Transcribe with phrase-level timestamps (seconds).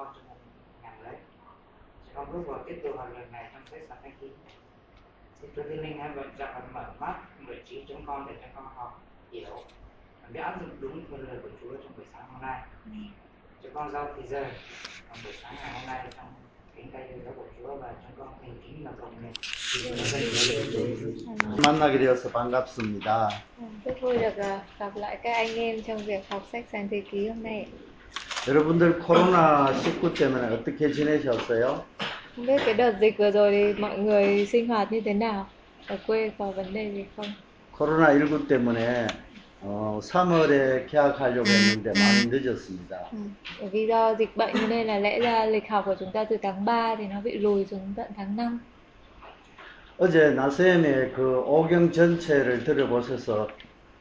[0.00, 0.36] con cho nên
[0.82, 1.14] nhằm lấy
[2.06, 4.28] sẽ con bước vào tiếp tục học lần này trong sách sáng thế ký
[5.42, 8.34] thì tôi thiên linh hãy vận cho con mở mắt mở trí chúng con để
[8.42, 9.00] cho con học
[9.32, 9.56] hiểu
[10.22, 12.62] và biết áp dụng đúng con lời của Chúa trong buổi sáng hôm nay
[13.62, 14.44] cho con giao thì giờ
[15.08, 16.26] trong buổi sáng ngày hôm nay trong
[16.76, 19.32] kính tay yêu của Chúa và chúng con thành kính là cầu nguyện
[21.64, 23.28] 만나게 되어서 반갑습니다.
[23.28, 26.88] À, Rất vui được à, gặp lại các anh em trong việc học sách sáng
[26.90, 27.66] thế ký hôm nay.
[28.47, 31.85] 여러분들 코로나 19 때문에 어떻게 지내셨어요?
[32.35, 35.49] Không biết cái đợt dịch vừa rồi thì mọi người sinh hoạt như thế nào?
[35.87, 37.27] Ở quê có vấn đề gì không?
[37.71, 39.07] 코로나 19 때문에
[39.61, 42.97] 어, 3월에 개학하려고 했는데 많이 늦었습니다.
[43.59, 46.23] Bởi vì do dịch bệnh cho nên là lẽ ra lịch học của chúng ta
[46.23, 48.59] từ tháng 3 thì nó bị lùi xuống tận tháng 5.
[49.97, 53.47] 어제 나쌤의 그 오경 전체를 들어보셔서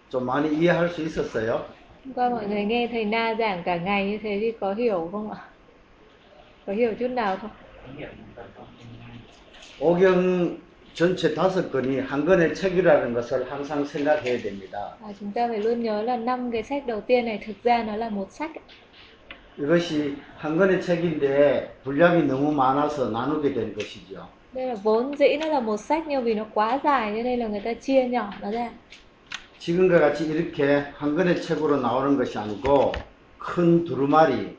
[0.09, 1.67] 좀 많이 이해할 수 있었어요?
[2.06, 5.10] Hôm qua mọi người nghe thầy Na giảng cả ngày như thế thì có hiểu
[5.12, 5.38] không ạ?
[6.66, 7.50] Có hiểu chút nào không?
[7.98, 8.66] hiểu những phần con
[9.80, 10.58] 오경
[10.94, 14.98] 전체 다섯 권이 한 권의 책이라는 것을 항상 생각해야 됩니다.
[15.02, 17.84] À, chúng ta phải luôn nhớ là năm cái sách đầu tiên này thực ra
[17.84, 18.52] nó là một sách.
[18.56, 18.62] ạ.
[19.58, 24.28] 이것이 한 권의 책인데 분량이 너무 많아서 나누게 된 것이죠.
[24.54, 27.40] Đây là vốn dĩ nó là một sách nhưng vì nó quá dài cho nên
[27.40, 28.70] là người ta chia nhỏ nó ra.
[29.61, 32.93] 지금과 같이 이렇게 한 권의 책으로 나오는 것이 아니고
[33.39, 34.57] 큰 두루마리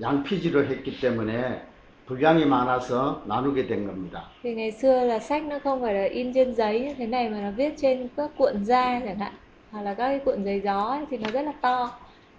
[0.00, 1.62] 양피지로 했기 때문에
[2.06, 4.30] 분량이 많아서 나누게 된 겁니다.
[4.42, 7.28] Thì ngày xưa là sách nó không phải là in trên giấy như thế này
[7.28, 9.32] mà nó viết trên các cuộn da chẳng hạn
[9.70, 11.90] hoặc là các cái cuộn giấy gió ấy, thì nó rất là to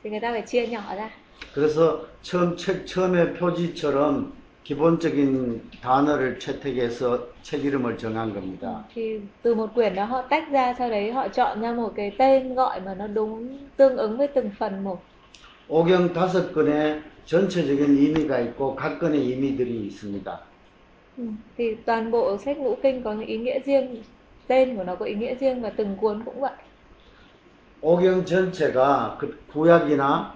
[0.04, 1.10] thì người ta phải chia nhỏ ra.
[1.54, 4.34] 그래서 처음 책 처음에 표지처럼
[4.70, 8.86] 기본적인 단어를 채택해서 책 이름을 정한 겁니다.
[8.94, 12.11] Thì từ một quyển đó họ tách ra sau đấy họ chọn ra một cái
[12.17, 14.98] tên gọi mà nó đúng tương ứng với từng phần một.
[15.67, 20.38] 오경 다섯 권의 전체적인 의미가 있고 각 권의 의미들이 있습니다.
[21.58, 24.04] Thì toàn bộ sách ngũ kinh có những ý nghĩa riêng,
[24.48, 26.54] tên của nó có ý nghĩa riêng và từng cuốn cũng vậy.
[27.82, 30.33] 오경 전체가 그 구약이나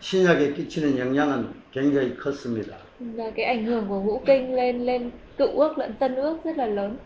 [0.00, 2.87] 신약에 끼치는 영향은 굉장히 컸습니다.
[2.99, 6.57] Và cái ảnh hưởng của ngũ kinh lên lên cựu ước lẫn tân ước rất
[6.57, 6.97] là lớn.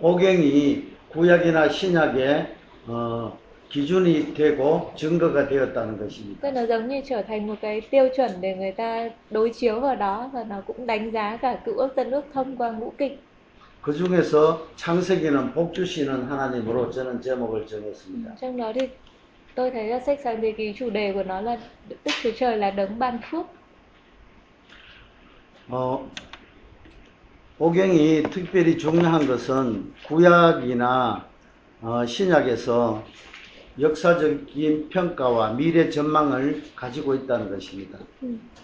[0.00, 0.82] 오경이
[1.12, 2.46] 구약이나 신약의
[2.88, 3.38] 어,
[3.70, 6.40] 기준이 되고 증거가 되었다는 것입니다.
[6.42, 9.80] Tức nó giống như trở thành một cái tiêu chuẩn để người ta đối chiếu
[9.80, 12.92] vào đó và nó cũng đánh giá cả cựu ước tân ước thông qua ngũ
[12.98, 13.18] kinh.
[13.82, 18.36] 그 중에서 창세기는 복 주시는 하나님으로 저는 제목을 정했습니다.
[18.40, 18.88] Trong đó thì
[19.54, 21.58] tôi thấy là sách sáng thế ký chủ đề của nó là
[21.88, 23.46] Đức Chúa Trời là đấng ban phước.
[25.69, 26.09] 어,
[27.57, 31.25] 오경이 특별히 중요한 것은 구약이나
[31.81, 33.03] 어, 신약에서
[33.79, 37.99] 역사적인 평가와 미래 전망을 가지고 있다는 것입니다.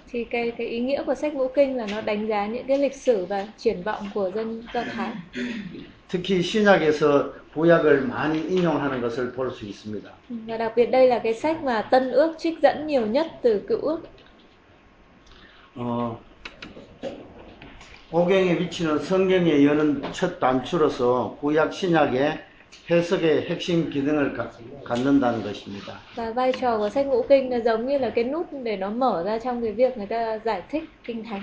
[0.07, 2.77] Thì cái cái ý nghĩa của sách ngũ kinh là nó đánh giá những cái
[2.77, 5.11] lịch sử và triển vọng của dân Do Thái.
[6.07, 10.09] 특히 신약에서 구약을 많이 인용하는 것을 볼 수 있습니다.
[10.47, 13.61] Và đặc biệt đây là cái sách mà Tân ước trích dẫn nhiều nhất từ
[13.67, 13.99] cựu ước.
[15.75, 16.19] 어,
[18.13, 22.37] 오경에 비치는 성경에 여는 첫 단추로서 구약 신약의
[22.89, 24.51] 해석의 핵심 기능을 가-
[24.83, 25.93] 갖는다는 것입니다.
[26.17, 28.89] Và vai trò của sách ngũ kinh nó giống như là cái nút để nó
[28.89, 31.41] mở ra trong cái việc người ta giải thích kinh thánh.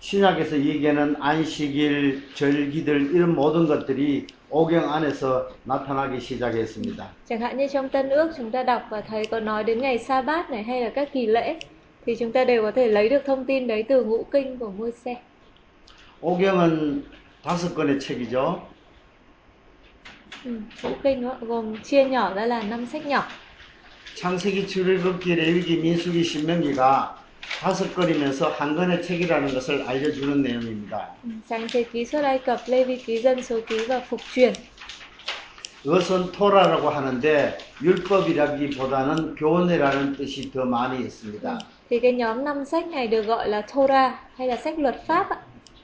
[0.00, 7.02] 신약에서 얘기하는 안식일, 절기들 이런 모든 것들이 오경 안에서 나타나기 시작했습니다.
[7.28, 9.98] Chẳng hạn như trong Tân ước chúng ta đọc và thấy có nói đến ngày
[9.98, 11.56] sa bát này hay là các kỳ lễ
[12.06, 14.70] thì chúng ta đều có thể lấy được thông tin đấy từ ngũ kinh của
[14.78, 15.14] Môi-se.
[16.20, 17.06] 오경은
[17.42, 18.68] 다섯 권의 책이죠.
[20.44, 20.50] Ừ,
[20.82, 23.22] ngũ kinh nó gồm chia nhỏ ra là năm sách nhỏ.
[24.14, 27.24] 창세기, 출애굽기, 레위기, 민수기, 신명기가
[27.60, 31.14] 다섯 권이면서 한 권의 책이라는 것을 알려주는 내용입니다.
[31.24, 34.20] Ừ, Sáng thế ký xuất Ai Cập, Lê Vi ký, Dân số ký và Phục
[34.34, 34.52] truyền.
[35.84, 41.58] 이것은 토라라고 하는데 율법이라기보다는 교훈이라는 뜻이 더 많이 있습니다.
[41.90, 45.30] Thì cái nhóm năm sách này được gọi là Torah hay là sách luật pháp
[45.30, 45.36] ạ.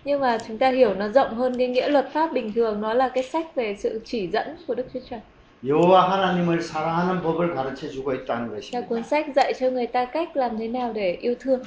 [0.06, 2.94] Nhưng mà chúng ta hiểu nó rộng hơn cái nghĩa luật pháp bình thường, nó
[2.94, 5.20] là cái sách về sự chỉ dẫn của Đức Chúa Trời.
[5.64, 8.82] 여호와 하나님을 사랑하는 법을 가르쳐 주고 있다는 Là 것입니다.
[8.88, 11.60] cuốn sách dạy cho người ta cách làm thế nào để yêu thương,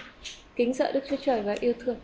[0.57, 1.97] kính sợ Đức Chúa Trời và yêu thương.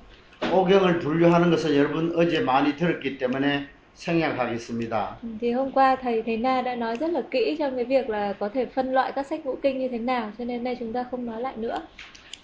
[0.53, 5.17] 오경을 분류하는 것을 여러분 어제 많이 들었기 때문에 생략하겠습니다.
[5.23, 8.09] Ừ, Thì hôm qua thầy thầy Na đã nói rất là kỹ trong cái việc
[8.11, 10.77] là có thể phân loại các sách ngũ kinh như thế nào, cho nên đây
[10.81, 11.83] chúng ta không nói lại nữa.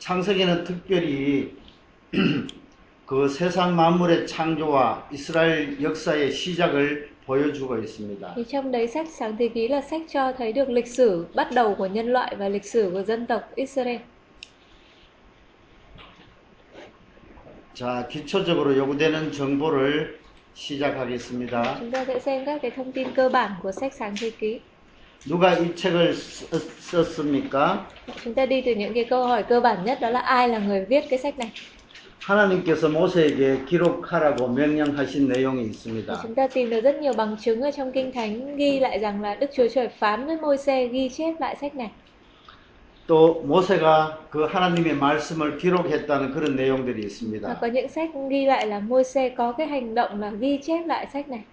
[0.00, 1.48] 창세기는 특별히
[3.08, 8.34] 그 세상 만물의 창조와 이스라엘 역사의 시작을 보여주고 있습니다.
[8.36, 11.48] Thì trong đấy sách sáng thế ký là sách cho thấy được lịch sử bắt
[11.52, 13.98] đầu của nhân loại và lịch sử của dân tộc Israel.
[17.74, 20.18] 자, 기초적으로 요구되는 정보를
[20.54, 21.78] 시작하겠습니다.
[21.78, 24.60] Chúng ta sẽ xem các cái thông tin cơ bản của sách sáng thế ký.
[25.26, 27.86] 누가 이 책을 썼, 썼습니까?
[28.24, 30.58] Chúng ta đi từ những cái câu hỏi cơ bản nhất đó là ai là
[30.58, 31.50] người viết cái sách này.
[32.20, 36.22] 하나님께서 모세에게 기록하라고 명령하신 내용이 Thì 있습니다.
[36.22, 39.22] chúng ta tìm được rất nhiều bằng chứng ở trong kinh thánh ghi lại rằng
[39.22, 41.90] là Đức Chúa Trời phán với Môi-se ghi chép lại sách này.
[43.06, 47.60] 또 모세가 그 하나님의 말씀을 기록했다는 그런 내용들이 Và 있습니다.
[47.60, 51.06] có những sách ghi lại là Môi-se có cái hành động là ghi chép lại
[51.12, 51.44] sách này.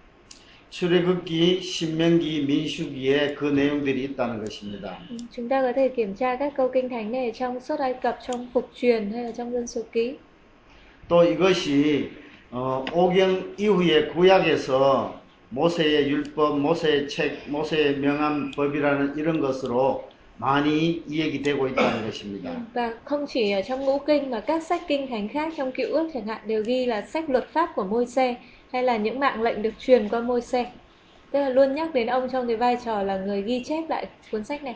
[0.70, 4.96] 출애굽기, 신명기, 민수기에 그 내용들이 있다는 것입니다.
[5.10, 7.94] Ừ, Chúng ta có thể kiểm tra các câu kinh thánh này trong suốt Ai
[7.94, 10.14] Cập, trong Phục truyền hay là trong Dân số ký.
[11.07, 12.11] 또 이것이
[12.51, 21.41] 어, 오경 이후의 구약에서 모세의 율법, 모세의 책, 모세의 명함 법이라는 이런 것으로 많이 이야기
[21.41, 22.51] 되고 있다는 것입니다.
[22.73, 25.87] Và không chỉ ở trong ngũ kinh mà các sách kinh thánh khác trong cựu
[25.93, 28.35] ước chẳng hạn đều ghi là sách luật pháp của Môi-se
[28.71, 30.65] hay là những mạng lệnh được truyền qua Môi-se.
[31.31, 34.07] Tức là luôn nhắc đến ông trong cái vai trò là người ghi chép lại
[34.31, 34.75] cuốn sách này.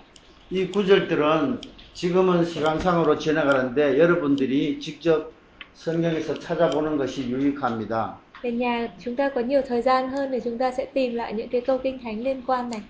[0.52, 1.62] 이 구절들은
[1.94, 5.32] 지금은 시간상으로 지나가는데 여러분들이 직접
[5.75, 8.19] 성경에서 찾아보는 것이 유익합니다.
[8.43, 11.33] Về nhà chúng ta có nhiều thời gian hơn thì chúng ta sẽ tìm lại
[11.33, 12.81] những cái câu kinh thánh liên quan này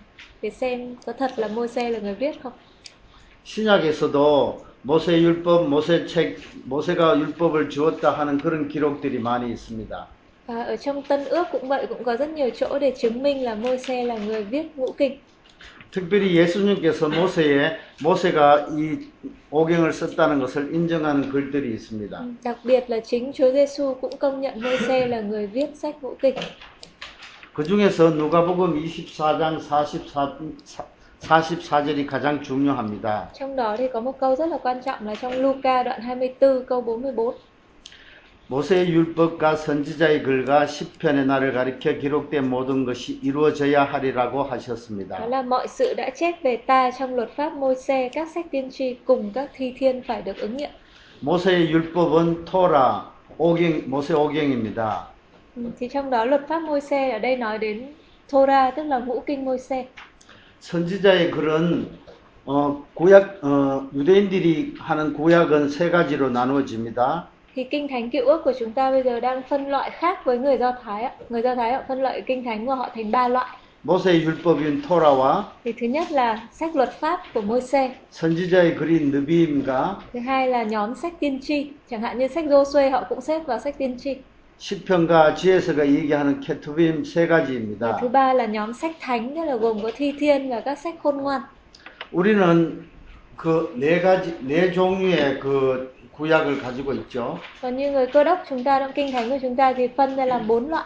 [0.43, 2.52] để xem có thật là Môi-se là người viết không.
[3.44, 10.06] 신약에서도 모세 율법, 모세 책, 모세가 율법을 주었다 하는 그런 기록들이 많이 있습니다.
[10.46, 13.44] Và ở trong Tân ước cũng vậy, cũng có rất nhiều chỗ để chứng minh
[13.44, 15.19] là Môi-se là người viết ngũ kinh.
[15.91, 19.11] 특별히 예수님께서 모세에 모세가 이
[19.51, 22.25] 오경을 썼다는 것을 인정하는 글들이 있습니다.
[22.43, 26.15] Đặc biệt là chính Chúa Giêsu cũng công nhận Môi-se là người viết sách ngũ
[26.21, 26.35] kinh.
[27.53, 30.55] 그 중에서 누가복음 24장 44,
[31.19, 33.29] 44절이 가장 중요합니다.
[33.33, 36.65] Trong đó thì có một câu rất là quan trọng là trong Luca đoạn 24
[36.65, 37.35] câu 44.
[38.51, 45.25] 모세의 율법과 선지자의 글과 시편의 날을 가리켜 기록된 모든 것이 이루어져야 하리라고 하셨습니다.
[45.30, 48.94] là mọi sự đã chép về ta trong luật pháp Môi-se, các sách tiên tri
[49.06, 50.69] cùng các thi thiên phải được ứng nghiệm.
[51.21, 53.06] 모세의 율법은 토라,
[53.38, 55.07] 오경, 모세 오경입니다.
[55.56, 57.88] Ừ, Thì trong đó luật pháp Môi-se ở đây nói đến
[58.31, 59.86] Torah tức là ngũ kinh Môi-se.
[60.59, 61.86] 선지자의 글은
[62.45, 67.31] 어, 구약 어, 유대인들이 하는 구약은 세 가지로 나누어집니다.
[67.55, 70.38] Thì kinh thánh cựu ước của chúng ta bây giờ đang phân loại khác với
[70.38, 71.12] người Do Thái ạ.
[71.28, 73.56] Người Do Thái họ phân loại kinh thánh của họ thành ba loại.
[73.87, 79.94] 모세의 율법인 토라와 Thì thứ nhất là sách luật pháp của Môi-se, 선지자의 글인 느비임과
[80.12, 83.46] thứ hai là nhóm sách tiên tri, chẳng hạn như sách Giô-suê họ cũng xếp
[83.46, 84.17] vào sách tiên tri.
[84.58, 88.00] 시편과 지혜서가 얘기하는 케투빔 세 Và 가지입니다.
[88.00, 90.94] thứ ba là nhóm sách thánh, tức là gồm có thi thiên và các sách
[91.02, 91.40] khôn ngoan.
[92.12, 92.82] 우리는
[93.37, 97.39] 그 네 가지 네 종류의 그 구약을 가지고 있죠.
[97.62, 100.15] Còn như người cơ đốc chúng ta trong kinh thánh của chúng ta thì phân
[100.15, 100.85] ra làm bốn loại.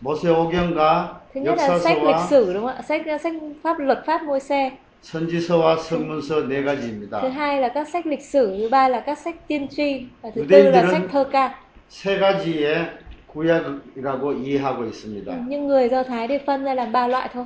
[0.00, 2.82] 모세오경과 Thứ nhất là sách lịch 역사서와 sử đúng không ạ?
[2.88, 3.32] Sách sách
[3.62, 4.70] pháp luật pháp Môi-se.
[5.02, 7.20] 선지서와 성문서 네 Thứ 가지입니다.
[7.30, 10.44] hai là các sách lịch sử, thứ ba là các sách tiên tri và thứ
[10.50, 11.54] tư là sách thơ ca.
[11.88, 12.86] 세 가지의
[13.26, 15.46] 구약이라고 이해하고 있습니다.
[15.48, 17.44] Nhưng người Do Thái thì phân ra làm ba loại thôi.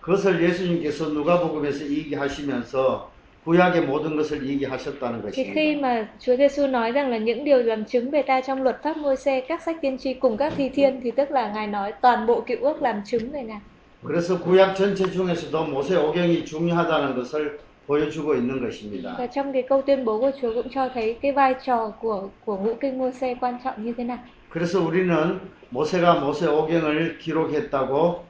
[0.00, 3.13] 그것을 예수님께서 누가복음에서 얘기하시면서
[3.45, 5.81] 구약의 모든 것을 얘기하셨다는 Thì khi 것입니다.
[5.81, 8.97] mà Chúa Giêsu nói rằng là những điều làm chứng về ta trong luật pháp
[8.97, 12.27] Môi-se, các sách tiên tri cùng các thi thiên thì tức là Ngài nói toàn
[12.27, 13.59] bộ cựu ước làm chứng về Ngài.
[14.03, 19.15] 그래서 구약 전체 중에서도 모세 오경이 중요하다는 것을 보여주고 있는 것입니다.
[19.17, 22.29] Và trong cái câu tuyên bố của Chúa cũng cho thấy cái vai trò của
[22.45, 24.17] của ngũ kinh Môi-se quan trọng như thế nào.
[24.49, 28.25] 그래서 우리는 모세가 모세 오경을 기록했다고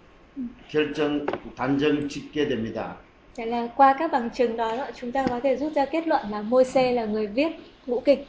[0.69, 2.97] 결정 단정 짓게 됩니다.
[3.35, 6.21] Thế là qua các bằng chứng đó chúng ta có thể rút ra kết luận
[6.31, 7.47] là Môi-se là người viết
[7.87, 8.19] ngũ kinh.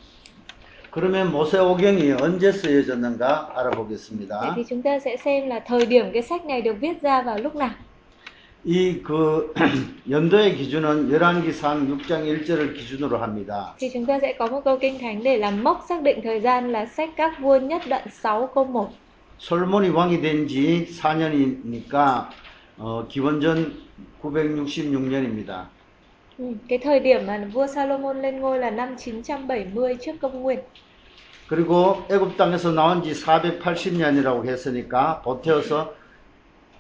[0.93, 4.55] 그러면 모세 오경이 언제 쓰여졌는가 Vậy 알아보겠습니다.
[4.57, 7.39] thì chúng ta sẽ xem là thời điểm cái sách này được viết ra vào
[7.39, 7.71] lúc nào.
[8.65, 9.55] 이 그
[10.11, 13.75] 연도의 기준은 열왕기상 6장 1절을 기준으로 합니다.
[13.79, 16.41] Thì chúng ta sẽ có một câu kinh thánh để làm mốc xác định thời
[16.41, 18.91] gian là sách các vua nhất đoạn 6 câu 1.
[19.39, 22.29] 솔몬이 왕이 된 지 4년이니까
[22.79, 23.73] 어, 기원전
[24.25, 25.65] 966년입니다.
[26.39, 30.59] Ừ, cái thời điểm mà vua Salomon lên ngôi là năm 970 trước công nguyên.
[31.49, 35.95] 그리고 애굽 땅에서 나온 지 480년이라고 했으니까 보태어서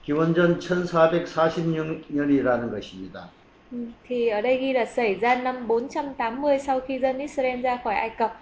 [0.04, 3.28] 기원전 1446년이라는 것입니다.
[3.72, 7.78] Ừ, thì ở đây ghi là xảy ra năm 480 sau khi dân Israel ra
[7.84, 8.40] khỏi Ai Cập.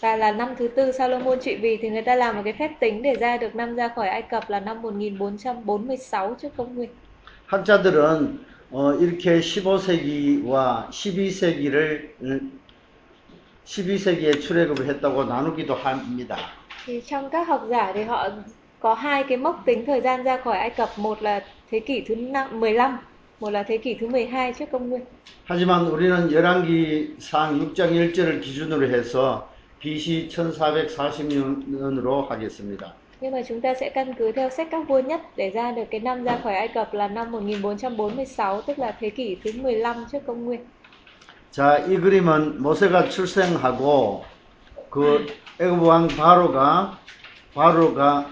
[0.00, 2.70] Và là năm thứ tư Salomon trị vì thì người ta làm một cái phép
[2.80, 6.90] tính để ra được năm ra khỏi Ai Cập là năm 1446 trước công nguyên.
[7.47, 8.39] 학자들은
[8.71, 12.09] 어, 이렇게 15세기와 12세기를
[13.65, 16.37] 12세기에 출애굽을 했다고 나누기도 합니다.
[16.85, 18.29] Thì trong các học giả thì họ
[18.79, 22.01] có hai cái mốc tính thời gian ra khỏi Ai Cập, một là thế kỷ
[22.07, 22.97] thứ năm- 15,
[23.39, 25.01] một là thế kỷ thứ 12 trước công nguyên.
[25.45, 29.47] 하지만 우리는 열왕기상 6장 1절을 기준으로 해서
[29.79, 32.93] BC 1446년으로 하겠습니다.
[33.21, 35.83] Nhưng mà chúng ta sẽ căn cứ theo sách các vua nhất để ra được
[35.91, 40.05] cái năm ra khỏi Ai Cập là năm 1446, tức là thế kỷ thứ 15
[40.11, 40.59] trước công nguyên.
[41.51, 44.23] 자, 이 그림은 모세가 출생하고
[44.91, 45.25] 그
[45.59, 46.99] 애굽 왕 바로가
[47.55, 48.29] 바로가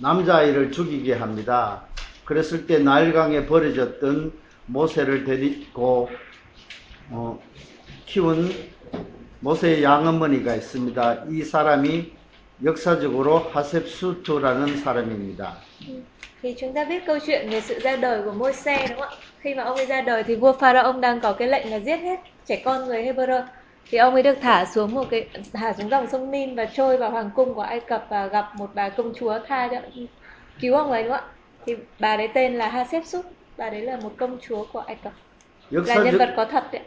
[0.00, 1.82] 남자아이를 죽이게 합니다.
[2.24, 4.32] 그랬을 때 나일강에 버려졌던
[4.66, 6.08] 모세를 데리고
[7.10, 7.38] 어,
[8.06, 8.50] 키운
[9.40, 11.24] 모세의 양어머니가 있습니다.
[11.30, 12.17] 이 사람이
[12.63, 15.57] 역사적으로 하셉수트라는 사람입니다.
[16.41, 19.15] Thì chúng ta biết câu chuyện về sự ra đời của Môi-se đúng không ạ?
[19.39, 21.97] Khi mà ông ấy ra đời thì vua Pharaoh đang có cái lệnh là giết
[21.97, 23.43] hết trẻ con người Hebrew.
[23.89, 26.97] Thì ông ấy được thả xuống một cái thả xuống dòng sông Nin và trôi
[26.97, 29.77] vào hoàng cung của Ai Cập và gặp một bà công chúa tha cho
[30.61, 31.31] cứu ông ấy đúng không ạ?
[31.65, 33.25] Thì bà đấy tên là Hatshepsut,
[33.57, 35.13] bà đấy là một công chúa của Ai Cập.
[35.69, 36.81] Là nhân 역사적, vật có thật đấy.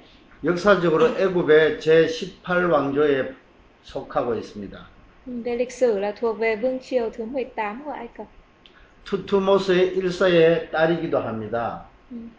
[0.44, 3.34] 역사적으로 애굽의 제18왕조에
[3.82, 4.89] 속하고 있습니다.
[5.24, 8.26] Ừ, Về lịch sử là thuộc về vương triều thứ 18 của Ai Cập.
[9.04, 11.90] 투투모스의 일사의 딸이기도 합니다.
[12.10, 12.36] 음.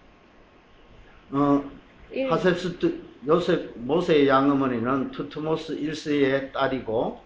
[1.32, 1.64] 어,
[2.10, 7.26] 일- 하셉스트 요셉 모세의 양어머니는 투투모스 1세의 딸이고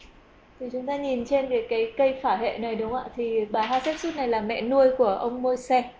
[0.59, 3.09] Thì chúng ta nhìn trên cái cái cây phả hệ này đúng không ạ?
[3.15, 5.93] Thì bà Hatshepsut này là mẹ nuôi của ông Môi-se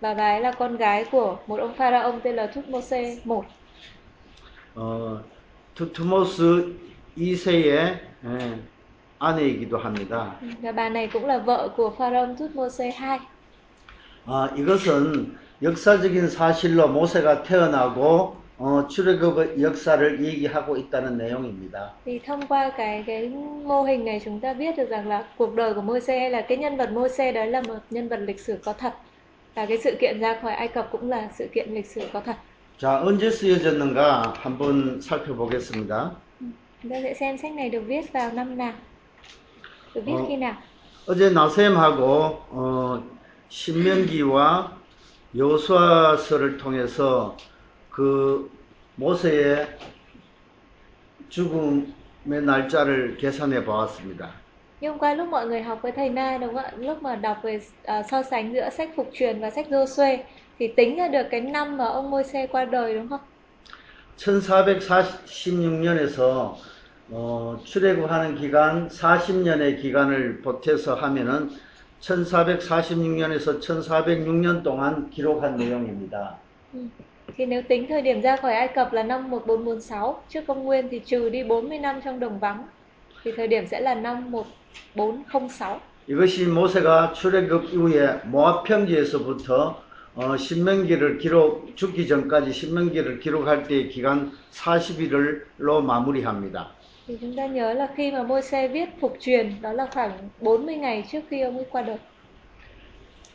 [0.00, 3.20] và bà ấy là con gái của một ông pharaoh tên là Thutmose I.
[4.74, 5.24] 어,
[5.74, 6.78] 투투모스
[7.16, 8.69] 2세의 예,
[9.20, 10.36] 아내이기도 합니다.
[10.62, 13.18] Và bà này cũng là vợ của pharaoh Thutmose II.
[14.26, 21.92] 아, 이것은 역사적인 사실로 모세가 태어나고 어, 출애굽의 역사를 얘기하고 있다는 내용입니다.
[22.04, 23.28] Thì thông qua cái cái
[23.64, 26.40] mô hình này chúng ta biết được rằng là cuộc đời của Môi-se hay là
[26.40, 28.94] cái nhân vật Môi-se đấy là một nhân vật lịch sử có thật.
[29.54, 32.20] Và cái sự kiện ra khỏi Ai Cập cũng là sự kiện lịch sử có
[32.20, 32.36] thật.
[32.78, 36.10] 자, 언제 쓰여졌는가 한번 살펴보겠습니다.
[36.82, 38.72] Chúng ta sẽ xem sách này được viết vào năm nào,
[39.95, 40.25] Được viết Ờ.
[40.27, 40.53] khi nào.
[41.07, 43.03] 어제 나셈하고 어,
[43.49, 44.71] 신명기와
[45.35, 47.35] 여호수아서를 통해서
[47.89, 48.49] 그
[48.95, 49.67] 모세의
[51.29, 54.29] 죽음의 날짜를 계산해 보았습니다.
[54.81, 56.71] Nhưng qua lúc mọi người học với thầy Na đúng không ạ?
[56.77, 60.17] Lúc mà đọc về à, so sánh giữa sách Phục truyền và sách Giô-suê
[60.59, 63.19] thì tính ra được cái năm mà ông Môi-se qua đời đúng không?
[64.17, 66.55] 1446년에서
[67.13, 71.49] 어, 출애굽하는 기간 40년의 기간을 보태서 하면은
[71.99, 76.37] 1446년에서 1406년 동안 기록한 내용입니다.
[77.37, 80.87] Thì nếu tính thời điểm ra khỏi Ai Cập là năm 1446 trước công nguyên
[80.91, 82.67] thì trừ đi 40 năm trong đồng vắng
[83.23, 84.31] thì thời điểm sẽ là năm
[84.95, 85.79] 1406.
[86.07, 89.83] 이것이 모세가 출애굽 이후에 모압 평지에서부터
[90.15, 96.71] 어, 신명기를 기록 죽기 전까지 신명기를 기록할 때의 기간 40일로 마무리합니다.
[97.10, 100.76] Thì chúng ta nhớ là khi mà Môi-se viết Phục truyền đó là khoảng 40
[100.76, 101.98] ngày trước khi ông ấy qua đời.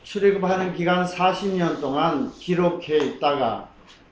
[0.04, 3.70] 출애굽하는 기간 40년 동안 기록해 있다가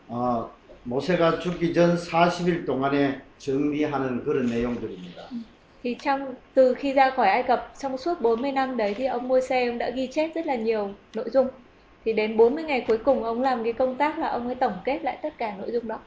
[0.08, 0.50] 어,
[0.84, 5.30] 모세가 죽기 전 40일 동안에 정리하는 그런 내용들입니다.
[5.84, 9.28] Thì trong từ khi ra khỏi Ai Cập trong suốt 40 năm đấy thì ông
[9.28, 11.48] Môi-se ông đã ghi chép rất là nhiều nội dung.
[12.06, 14.74] Thì đến 40 ngày cuối cùng ông làm cái công tác là ông ấy tổng
[14.86, 16.00] kết lại tất cả nội dung đó.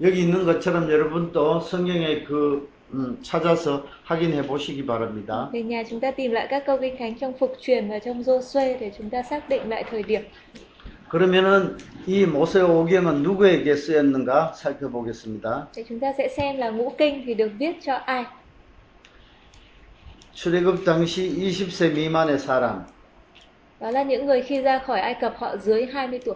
[0.00, 5.49] 여기 있는 것처럼 여러분도 성경에 그 음, 찾아서 확인해 보시기 바랍니다.
[5.53, 8.21] Về nhà chúng ta tìm lại các câu kinh thánh trong Phục truyền và trong
[8.23, 10.21] Giô-suê để chúng ta xác định lại thời điểm.
[11.09, 15.67] 그러면은 이 모세 오경은 누구에게 쓰였는가 살펴보겠습니다.
[15.73, 18.25] Thì chúng ta sẽ xem là ngũ kinh thì được viết cho ai.
[20.33, 22.85] 출애굽 당시 20세 미만의 사람,
[23.79, 26.35] Đó là những người khi ra khỏi Ai Cập họ dưới 20 tuổi.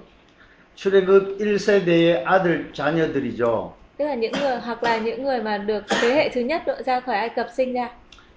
[0.76, 3.74] 출애굽 1세대의 아들 자녀들이죠.
[3.97, 6.75] Tức là những người hoặc là những người mà được thế hệ thứ nhất độ
[6.87, 7.89] ra khỏi Ai Cập sinh ra.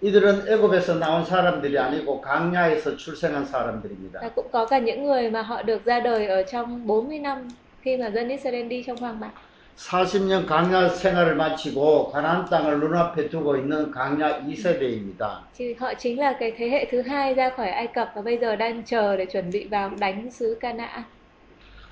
[0.02, 4.20] 이들은 애굽에서 나온 사람들이 아니고 강야에서 출생한 Và 사람들입니다.
[4.36, 7.48] cũng có cả những người mà họ được ra đời ở trong 40 năm
[7.82, 9.30] khi mà dân Israel đi trong hoang mạc.
[9.78, 15.30] 40년 강야 생활을 마치고 가나안 땅을 눈앞에 두고 있는 강야 2세대입니다.
[15.58, 18.38] Thì họ chính là cái thế hệ thứ hai ra khỏi Ai Cập và bây
[18.38, 21.04] giờ đang chờ để chuẩn bị vào đánh xứ Canaan.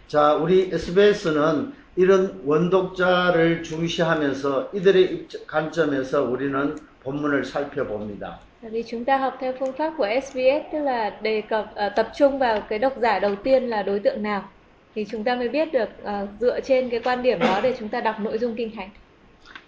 [0.07, 8.41] 자, 우리 SBS는 이런 원독자를 중시하면서 이들의 입- 관점에서 우리는 본문을 살펴봅니다.
[8.63, 12.39] Vì chúng ta học theo phương pháp của SBS tức là đề cập tập trung
[12.39, 14.49] vào cái độc giả đầu tiên là đối tượng nào
[14.95, 15.89] thì chúng ta mới biết được
[16.41, 18.89] dựa trên cái quan điểm đó để chúng ta đọc nội dung kinh thánh.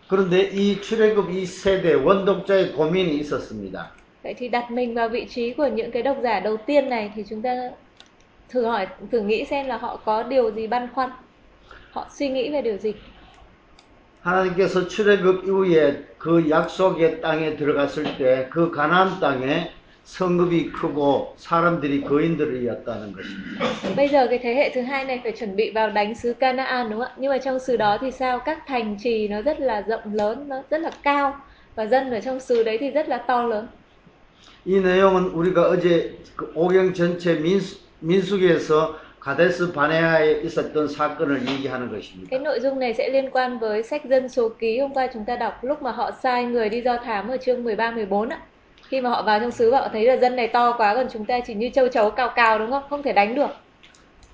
[0.08, 3.76] 그런데 이 출애굽 이 세대 원독자의 고민이 있었습니다.
[4.22, 7.12] Vậy thì đặt mình vào vị trí của những cái độc giả đầu tiên này
[7.16, 7.50] thì chúng ta
[8.49, 11.09] thử hỏi, thử nghĩ xem là họ có điều gì băn khoăn,
[11.91, 12.93] họ suy nghĩ về điều gì.
[14.23, 19.71] 하나님께서 출애굽 이후에 그 약속의 땅에 들어갔을 때 그 가나안 땅에
[20.03, 23.65] 성읍이 크고 사람들이 거인들이었다는 것입니다.
[23.95, 26.89] Bây giờ cái thế hệ thứ hai này phải chuẩn bị vào đánh xứ Canaan
[26.89, 27.15] đúng không ạ?
[27.17, 28.39] Nhưng mà trong xứ đó thì sao?
[28.39, 31.37] Các thành trì nó rất là rộng lớn, nó rất là cao
[31.75, 33.67] và dân ở trong xứ đấy thì rất là to lớn.
[34.65, 42.29] 이 내용은 우리가 어제 그 오경 전체 민수, 민수기에서 가데스 바네아에 있었던 사건을 얘기하는 것입니다.
[42.31, 45.25] Cái nội dung này sẽ liên quan với sách dân số ký hôm qua chúng
[45.25, 48.39] ta đọc lúc mà họ sai người đi do thám ở chương 13 14 ạ.
[48.89, 51.07] Khi mà họ vào trong xứ và họ thấy là dân này to quá còn
[51.13, 52.83] chúng ta chỉ như châu chấu cào cào đúng không?
[52.89, 53.49] Không thể đánh được.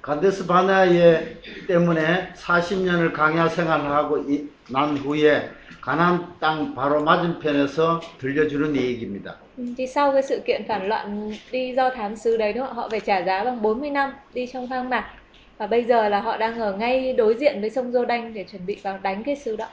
[0.01, 1.21] 가데스 바네아에
[1.67, 5.41] 때문에 40년을 강야 생활을 하고 이- 난 후에
[5.82, 9.42] 가나안 땅 바로 맞은편에서 들려주는 얘기입니다.
[9.56, 12.76] Ừ, Thì sau cái sự kiện phản loạn đi do thám xứ đấy đúng không?
[12.76, 15.14] Họ phải trả giá bằng 40 năm đi trong hoang mạc.
[15.58, 18.66] Và bây giờ là họ đang ở ngay đối diện với sông Giô-đanh để chuẩn
[18.66, 19.66] bị vào đánh cái xứ đó.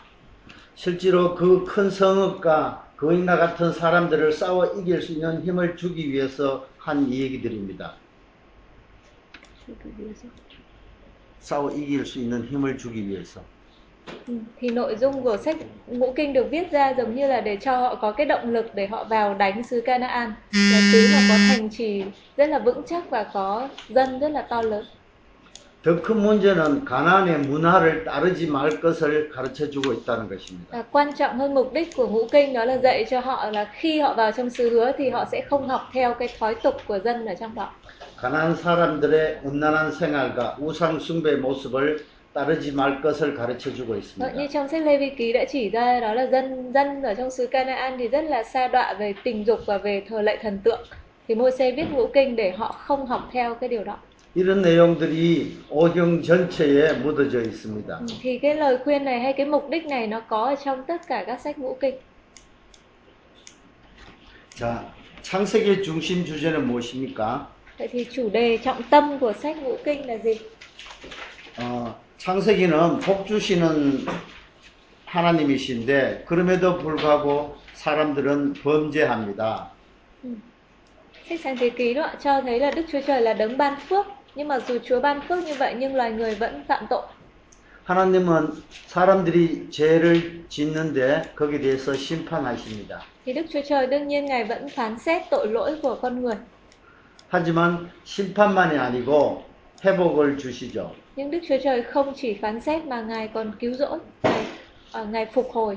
[0.73, 7.11] 실제로 그 큰 성읍과 거인과 같은 사람들을 싸워 이길 수 있는 힘을 주기 위해서 한
[7.13, 8.01] 얘기들입니다.
[11.39, 13.51] 싸워 이길 수 있는 힘을 주기 위해서.
[14.26, 17.56] Ừ, Thì nội dung của sách Ngũ Kinh được viết ra giống như là để
[17.60, 20.32] cho họ có cái động lực để họ vào đánh xứ Canaan
[20.68, 22.04] là xứ mà có thành trì
[22.36, 24.84] rất là vững chắc và có dân rất là to lớn.
[25.84, 30.70] 더 큰 문제는 가나안의 문화를 따르지 말 것을 가르쳐 주고 있다는 것입니다.
[30.76, 33.72] Và quan trọng hơn mục đích của Ngũ Kinh đó là dạy cho họ là
[33.74, 36.74] khi họ vào trong xứ hứa thì họ sẽ không học theo cái thói tục
[36.86, 37.72] của dân ở trong đó.
[38.16, 44.32] 가나안 사람들의 음란한 생활과 우상 숭배 모습을 따르지 말 것을 가르쳐 주고 Vậy 있습니다.
[44.36, 47.30] như trong sách Lê Vi Ký đã chỉ ra đó là dân dân ở trong
[47.30, 50.58] xứ Canaan thì rất là sa đọa về tình dục và về thờ lạy thần
[50.64, 50.80] tượng.
[51.28, 53.96] Thì Môi-se viết Ngũ Kinh để họ không học theo cái điều đó.
[54.36, 57.98] 이런 내용들이 오경 전체에 묻어져 있습니다.
[58.00, 60.82] Ừ, Thì cái lời khuyên này hay cái mục đích này nó có ở trong
[60.86, 61.94] tất cả các sách Ngũ Kinh.
[64.56, 64.84] 자,
[65.22, 67.46] 창세기의 중심 주제는 무엇입니까?
[67.78, 70.34] Vậy thì chủ đề trọng tâm của sách Ngũ Kinh là gì?
[71.58, 74.05] 어, 창세기는 복 주시는
[75.05, 79.71] 하나님이신데 그럼에도 불구하고 사람들은 범죄합니다.
[81.29, 84.05] Sách Sáng Thế Ký đó cho thấy là Đức Chúa Trời là đấng ban phước.
[84.35, 87.01] Nhưng mà dù Chúa ban phước như vậy nhưng loài người vẫn phạm tội.
[87.85, 88.51] 하나님은
[88.87, 92.99] 사람들이 죄를 짓는데 거기에 대해서 심판하십니다.
[93.25, 96.35] Thì Đức Chúa Trời đương nhiên Ngài vẫn phán xét tội lỗi của con người.
[97.29, 99.45] 하지만 심판만이 아니고
[99.85, 100.91] 회복을 주시죠.
[101.18, 104.44] Nhưng Đức Chúa Trời không chỉ phán xét mà Ngài còn cứu rỗi, Ngài,
[104.92, 105.76] à, Ngài phục hồi.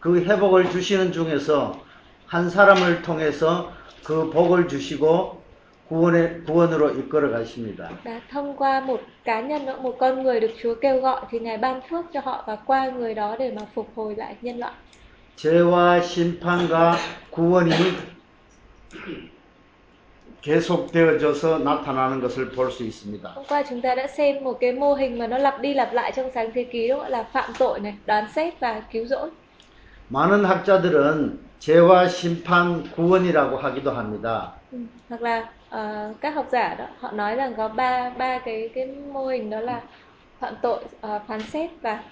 [0.00, 1.80] 그 회복을 주시는 중에서
[2.26, 3.72] 한 사람을 통해서
[4.04, 5.42] 그 복을 주시고
[5.88, 7.90] 구원의 구원으로 이끌어 가십니다.
[8.04, 11.38] Và thông qua một cá nhân nữa, một con người được Chúa kêu gọi thì
[11.38, 14.58] Ngài ban phước cho họ và qua người đó để mà phục hồi lại nhân
[14.58, 14.72] loại.
[15.36, 16.96] 죄와 심판과
[17.30, 17.72] 구원이
[20.42, 23.34] 계속되어져서 나타나는 것을 볼 수 있습니다.
[23.34, 25.92] Hôm qua chúng ta đã xem một cái mô hình mà nó lặp đi lặp
[25.92, 29.30] lại trong sáng thế ký đó là phạm tội này, đoán xét và cứu rỗi.
[30.10, 34.52] 많은 학자들은 죄와 심판, 구원이라고 하기도 합니다.
[34.72, 34.78] Ừ.
[35.08, 38.86] Hoặc là ờ, các học giả đó họ nói rằng có ba ba cái cái
[38.86, 39.80] mô hình đó là
[40.40, 42.02] phạm tội, ờ, phán xét và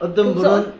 [0.00, 0.60] 어떤 cứu rỗi.
[0.60, 0.72] 분은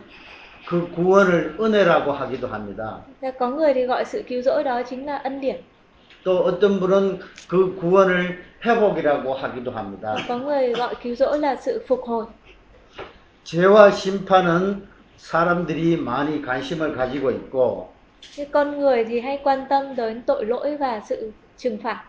[0.65, 3.05] 그 구원을 은혜라고 하기도 합니다.
[3.21, 5.61] Và có người thì gọi sự cứu rỗi đó chính là ân điển.
[6.24, 10.16] 또 어떤 분은 그 구원을 회복이라고 하기도 합니다.
[13.44, 17.98] 죄와 심판은 사람들이 많이 관심을 가지고 있고
[18.36, 22.02] Thế con người thì hay quan tâm đến tội lỗi và sự trừng phạt.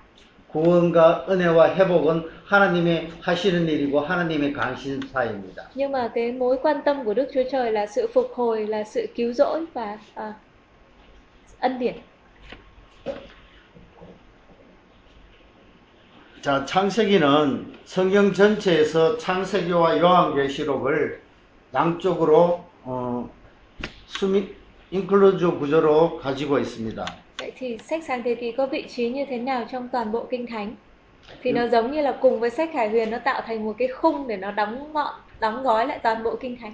[0.52, 5.69] 구원과 은혜와 회복은 하나님의 하시는 일이고 하나님의 관심사입니다.
[5.76, 8.84] Nhưng mà cái mối quan tâm của Đức Chúa Trời là sự phục hồi, là
[8.84, 10.34] sự cứu rỗi và à,
[11.60, 11.95] ân điển.
[16.41, 21.21] 자, 창세기는 성경 전체에서 창세기와 요한계시록을
[21.73, 23.30] 양쪽으로 어,
[24.08, 24.56] 수미
[24.89, 27.06] 인클루즈 구조로 가지고 있습니다.
[27.39, 30.28] Vậy thì sách sáng thế ký có vị trí như thế nào trong toàn bộ
[30.32, 30.75] kinh thánh?
[31.41, 33.88] Thì nó giống như là cùng với sách Khải Huyền nó tạo thành một cái
[33.88, 36.73] khung để nó đóng gọn, đóng gói lại toàn bộ kinh thánh.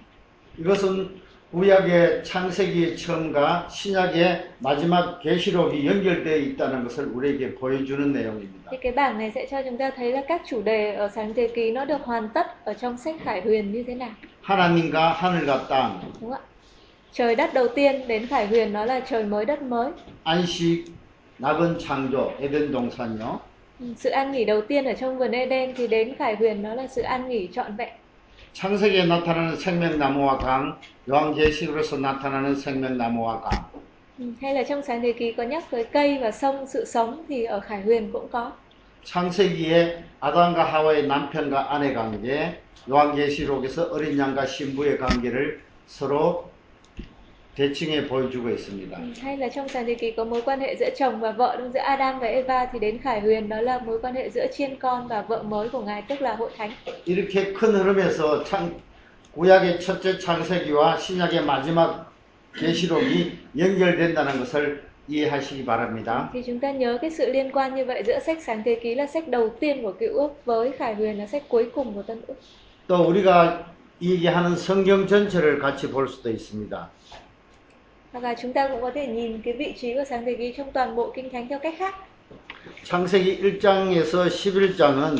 [0.58, 1.08] 이것은
[1.55, 8.71] 구약의 창세기 처음과 신약의 마지막 계시록이 연결되어 있다는 것을 우리에게 보여주는 내용입니다.
[8.71, 11.35] Thì cái bảng này sẽ cho chúng ta thấy là các chủ đề ở sáng
[11.35, 14.11] thế ký nó được hoàn tất ở trong sách Khải Huyền như thế nào,
[14.43, 16.39] 하나님과 하늘과 땅, đúng không ạ?
[17.13, 19.91] trời đất đầu tiên đến Khải Huyền nó là trời mới đất mới.
[20.25, 20.85] 안식,
[21.41, 23.39] 낙은 창조, 에덴 동산이요.
[23.81, 26.75] Ừ, Sự an nghỉ đầu tiên ở trong vườn Eden thì đến Khải Huyền nó
[26.75, 27.89] là sự an nghỉ trọn vẹn.
[28.56, 33.66] 창세기에 나타나는 생명나무와 강, 요한계시록에서 나타나는 생명나무와 강.
[34.18, 37.26] Ừ, Hay là trong sáng thế ký có nhắc tới cây và sông sự sống
[37.30, 38.52] thì ở Khải Huyền cũng có.
[39.04, 46.55] 창세기에 아담과 하와의 남편과 아내 관계, 요한계시록에서 어린 양과 신부의 관계를 서로
[47.57, 48.99] 대칭해 보여주고 있습니다.
[48.99, 51.57] Ừ, Hay là trong sáng thế ký có mối quan hệ giữa chồng và vợ
[51.59, 54.47] đúng giữa Adam và Eva thì đến Khải Huyền đó là mối quan hệ giữa
[54.57, 56.71] chiên con và vợ mới của Ngài tức là hội thánh.
[57.07, 58.71] 이렇게 큰 흐름에서 창,
[59.37, 62.13] 구약의 첫째 창세기와 신약의 마지막
[62.61, 66.31] 계시록이 연결된다는 것을 이해하시기 바랍니다.
[66.33, 68.95] Thì chúng ta nhớ cái sự liên quan như vậy giữa sách sáng thế ký
[68.95, 72.03] là sách đầu tiên của cựu ước với Khải Huyền là sách cuối cùng của
[72.03, 72.35] tân ước.
[72.87, 73.59] 또 우리가
[74.03, 76.89] 얘기하는 성경 전체를 같이 볼 수도 있습니다.
[78.15, 80.55] Hoặc là chúng ta cũng có thể nhìn cái vị trí của sáng thế ký
[80.57, 81.95] trong toàn bộ kinh thánh theo cách khác.
[82.85, 85.17] 창세기 1장에서 11장은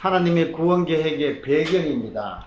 [0.00, 2.46] 하나님의 구원 계획의 배경입니다.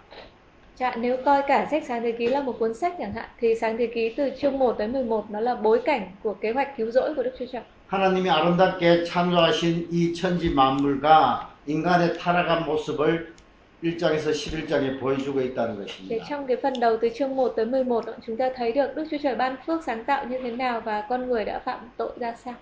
[0.79, 3.55] Chạ, nếu coi cả sách sáng thế ký là một cuốn sách chẳng hạn thì
[3.55, 6.77] sáng thế ký từ chương 1 tới 11 nó là bối cảnh của kế hoạch
[6.77, 7.61] cứu rỗi của Đức Chúa Trời.
[7.87, 13.33] 하나님이 아름답게 창조하신 이 천지 만물과 인간의 타락한 모습을
[13.83, 16.25] 1장에서 11장에 보여주고 있다는 Thì 것입니다.
[16.29, 19.03] trong cái phần đầu từ chương 1 tới 11 đó, chúng ta thấy được Đức
[19.11, 22.11] Chúa Trời ban phước sáng tạo như thế nào và con người đã phạm tội
[22.19, 22.53] ra sao.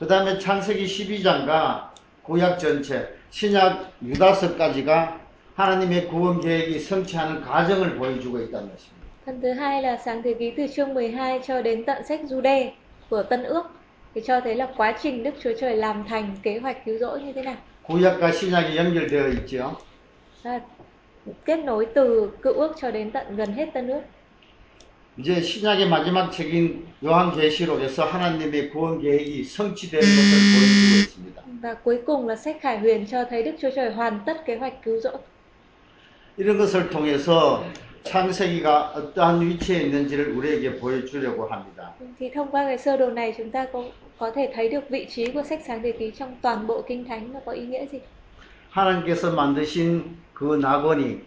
[0.00, 1.80] 그 다음에 창세기 12장과
[2.22, 5.20] 구약 전체, 신약 유다서까지가
[5.54, 8.96] 하나님의 구원 계획이 성취하는 과정을 보여주고 있다는 것입니다.
[9.26, 12.70] Phần thứ hai là sáng thế ký từ chương 12 cho đến tận sách Jude
[13.10, 13.62] của Tân Ước
[14.14, 17.20] thì cho thấy là quá trình Đức Chúa Trời làm thành kế hoạch cứu rỗi
[17.22, 17.56] như thế nào.
[17.88, 19.76] 구약과 신약이 연결되어 있죠.
[20.42, 20.60] Và
[21.44, 24.00] kết nối từ cựu ước cho đến tận gần hết Tân Ước.
[25.18, 31.42] 이제 신약의 마지막 책인 요한계시록에서 하나님의 구원 계획이 성취되는 것을 보여주고 있습니다.
[31.62, 34.56] Và cuối cùng là sách Khải Huyền cho thấy Đức Chúa Trời hoàn tất kế
[34.56, 35.18] hoạch cứu rỗi.
[36.36, 37.64] 이런 것을 통해서
[38.04, 41.94] 창세기가 어떠한 위치에 있는지를 우리에게 보여주려고 합니다.
[42.18, 43.84] Thì thông qua cái sơ đồ này chúng ta có
[44.18, 47.04] có thể thấy được vị trí của sách sáng thế ký trong toàn bộ kinh
[47.04, 48.00] thánh nó có ý nghĩa gì.
[48.70, 50.02] 하나님께서 만드신
[50.41, 51.21] 그 낙원이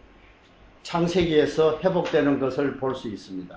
[0.82, 3.48] 창세기에서 회복되는 것을 볼 수 있습니다.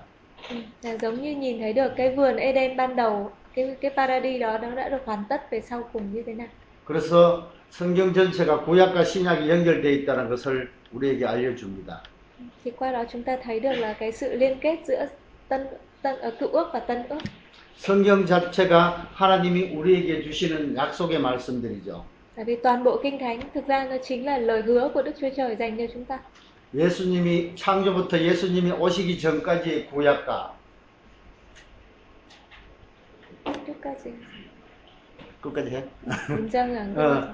[0.84, 4.58] Là giống như nhìn thấy được cái vườn Eden ban đầu, cái cái paradis đó
[4.58, 6.46] nó đã được hoàn tất về sau cùng như thế nào.
[6.84, 12.02] 그래서 성경 전체가 구약과 신약이 연결되어 있다는 것을 우리에게 알려줍니다.
[12.64, 15.06] Thì qua đó chúng ta thấy được là cái sự liên kết giữa
[15.48, 15.66] tân
[16.02, 17.18] tân ờ, cựu ước và tân ước.
[17.78, 22.04] 성경 자체가 하나님이 우리에게 주시는 약속의 말씀들이죠.
[22.37, 25.11] Tại vì toàn bộ kinh thánh thực ra nó chính là lời hứa của Đức
[25.21, 26.19] Chúa Trời dành cho chúng ta.
[26.73, 30.53] 예수님이 창조부터 예수님이 오시기 전까지의 구약과
[33.45, 34.13] 끝까지
[35.41, 35.83] 끝까지 해?
[36.29, 37.27] 인정한 어, 거.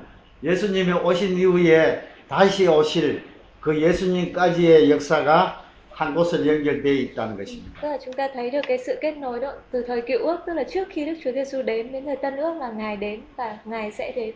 [0.43, 3.23] 예수님이 오신 이후에 다시 오실
[3.61, 7.81] 그 예수님까지의 역사가 한 곳을 연결되어 있다는 것입니다.
[7.81, 10.37] Tức là chúng ta thấy được cái sự kết nối đó từ thời cựu ước
[10.47, 13.21] tức là trước khi Đức Chúa Giêsu đến đến thời tân ước là ngài đến
[13.37, 14.35] và ngài sẽ đến.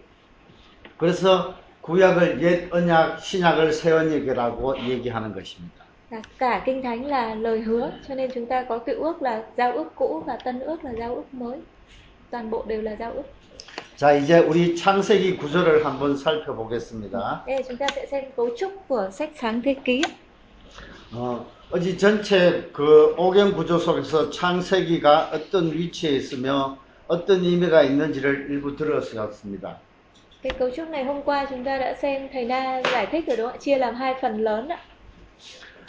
[0.98, 5.78] 그래서 구약을 옛 언약, 신약을 새 언약이라고 얘기하는 것입니다.
[6.38, 9.72] Cả kinh thánh là lời hứa cho nên chúng ta có cựu ước là giao
[9.72, 11.58] ước cũ và tân ước là giao ước mới.
[12.30, 13.22] Toàn bộ đều là giao ước.
[13.96, 17.42] 자, 이제 우리 창세기 구조를 한번 살펴보겠습니다.
[17.46, 20.02] Là chúng ta sẽ xem cấu trúc của sách sáng thế ký.
[21.12, 28.76] 어, 어제 전체 그 오경 구조 속에서 창세기가 어떤 위치에 있으며 어떤 의미가 있는지를 일부
[28.76, 29.78] 들었습니다.
[30.41, 33.37] Cái cấu trúc này hôm qua chúng ta đã xem thầy Na giải thích rồi
[33.37, 33.61] đúng không ạ?
[33.61, 34.77] Chia làm hai phần lớn ạ.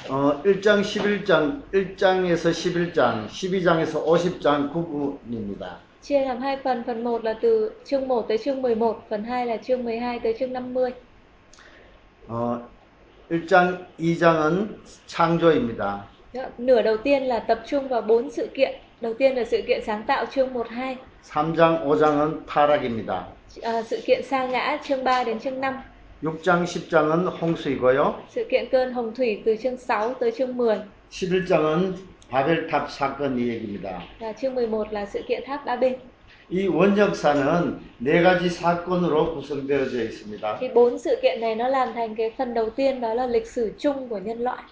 [0.09, 5.77] 어, 1장, 11장, 1장에서 11장, 12장에서 50장 구분입니다.
[6.03, 9.47] Chia làm hai phần, phần 1 là từ chương 1 tới chương 11, phần 2
[9.47, 10.91] là chương 12 tới chương 50.
[12.29, 12.59] 어,
[13.31, 14.67] 1장, 2장은
[15.07, 16.05] 창조입니다.
[16.35, 18.75] Đó, Nửa đầu tiên là tập trung vào bốn sự kiện.
[19.01, 20.97] Đầu tiên là sự kiện sáng tạo chương 1 2,
[21.31, 23.21] 3장, 5장은 타락입니다.
[23.63, 25.75] à, sự kiện sa ngã chương 3 đến chương 5,
[26.23, 28.13] 6장, 10장은 홍수이고요.
[28.29, 30.77] sự kiện cơn hồng thủy từ chương 6 tới chương 10
[31.11, 31.93] 11장은
[32.31, 33.99] 바벨탑 사건 이야기입니다.
[34.21, 35.95] và chương 11 là sự kiện tháp Ba Bên.
[36.51, 40.59] 이 원역사는 네 가지 사건으로 구성되어져 있습니다.
[40.61, 43.47] Thì bốn sự kiện này nó làm thành cái phần đầu tiên đó là lịch
[43.47, 44.63] sử chung của nhân loại.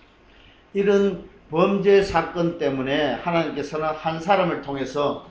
[0.74, 1.14] 이런
[1.49, 5.25] 범죄 사건 때문에 하나님께서는 한 사람을 통해서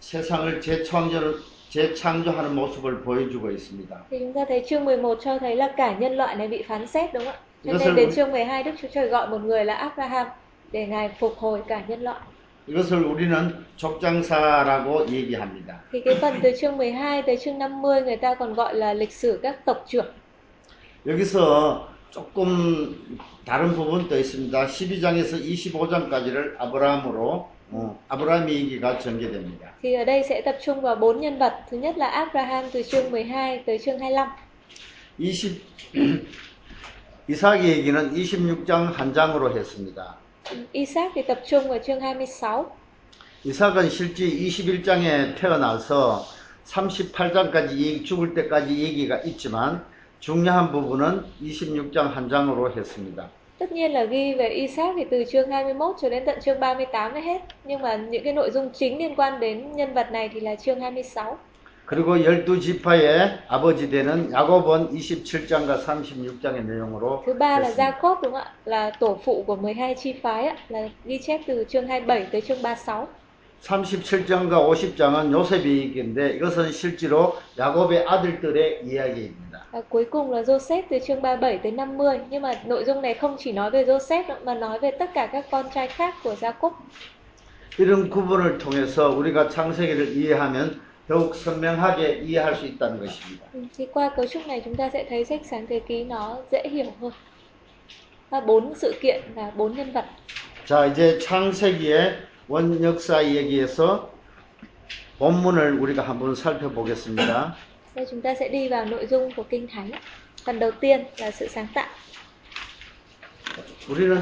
[0.00, 1.36] 세상을 재창조,
[1.70, 4.04] 재창조하는 모습을 보여주고 있습니다.
[4.10, 6.86] Thì chúng ta thấy chương 11 cho thấy là cả nhân loại này bị phán
[6.86, 7.38] xét đúng không ạ?
[7.64, 10.26] Cho Nó nên sẽ- đến chương 12 Đức Chúa Trời gọi một người là Abraham
[10.72, 12.18] để Ngài phục hồi cả nhân loại.
[12.68, 15.72] 이것을 우리는 족장사라고 얘기합니다.
[15.92, 19.12] Thì cái phần từ chương 12 tới chương 50 người ta còn gọi là lịch
[19.12, 20.06] sử các tộc trưởng.
[21.06, 21.78] 여기서
[22.10, 24.66] 조금 다른 부분도 있습니다.
[24.66, 29.68] 12장에서 25장까지를 아브라함으로 어, 아브라함 얘기가 전개됩니다.
[29.82, 31.52] Thì ở đây sẽ tập trung vào bốn nhân vật.
[31.70, 34.36] Thứ nhất là Abraham từ chương 12 tới chương 25.
[35.18, 35.60] 20
[37.28, 40.16] 이삭의 얘기는 26장 한 장으로 했습니다.
[40.72, 42.72] Thì tập trung vào chương 26.
[43.44, 46.24] 이삭은 실제 21장에 태어나서
[46.64, 49.84] 38장까지 얘기, 죽을 때까지 얘기가 있지만
[50.20, 53.28] 중요한 부분은 26장 한 장으로 했습니다.
[53.58, 57.12] Tất nhiên là ghi về Isaac thì từ chương 21 cho đến tận chương 38
[57.12, 57.40] mới hết.
[57.64, 60.54] Nhưng mà những cái nội dung chính liên quan đến nhân vật này thì là
[60.56, 61.38] chương 26.
[61.86, 67.70] 그리고 열두 지파의 아버지 되는 야곱은 27장과 36장의 내용으로 Thứ ba là.
[67.70, 68.52] Jacob đúng không ạ?
[68.64, 72.40] Là tổ phụ của 12 chi phái ạ, là ghi chép từ chương 27 tới
[72.40, 73.08] chương 36.
[73.62, 79.47] 37장과 50장은 요셉의 얘기인데 이것은 실제로 야곱의 아들들의 이야기입니다.
[79.71, 82.17] Và cuối cùng là Joseph từ chương 37 tới 50.
[82.29, 85.09] Nhưng mà nội dung này không chỉ nói về Joseph nữa, mà nói về tất
[85.13, 86.71] cả các con trai khác của Jacob.
[87.77, 93.45] 이런 구분을 통해서 우리가 창세기를 이해하면 더욱 선명하게 이해할 수 있다는 것입니다.
[93.53, 96.37] Ừ, Thì qua cấu trúc này chúng ta sẽ thấy sách sáng thế ký nó
[96.51, 97.11] dễ hiểu hơn.
[98.29, 100.05] Và bốn sự kiện và bốn nhân vật.
[100.65, 102.13] 자, 이제 창세기의
[102.47, 104.09] 원역사 얘기에서
[105.19, 107.55] 본문을 우리가 한번 살펴보겠습니다.
[107.97, 109.91] Đây chúng ta sẽ đi vào nội dung của Kinh Thánh.
[110.45, 111.87] Phần đầu tiên là sự sáng tạo.
[113.89, 114.17] 우리는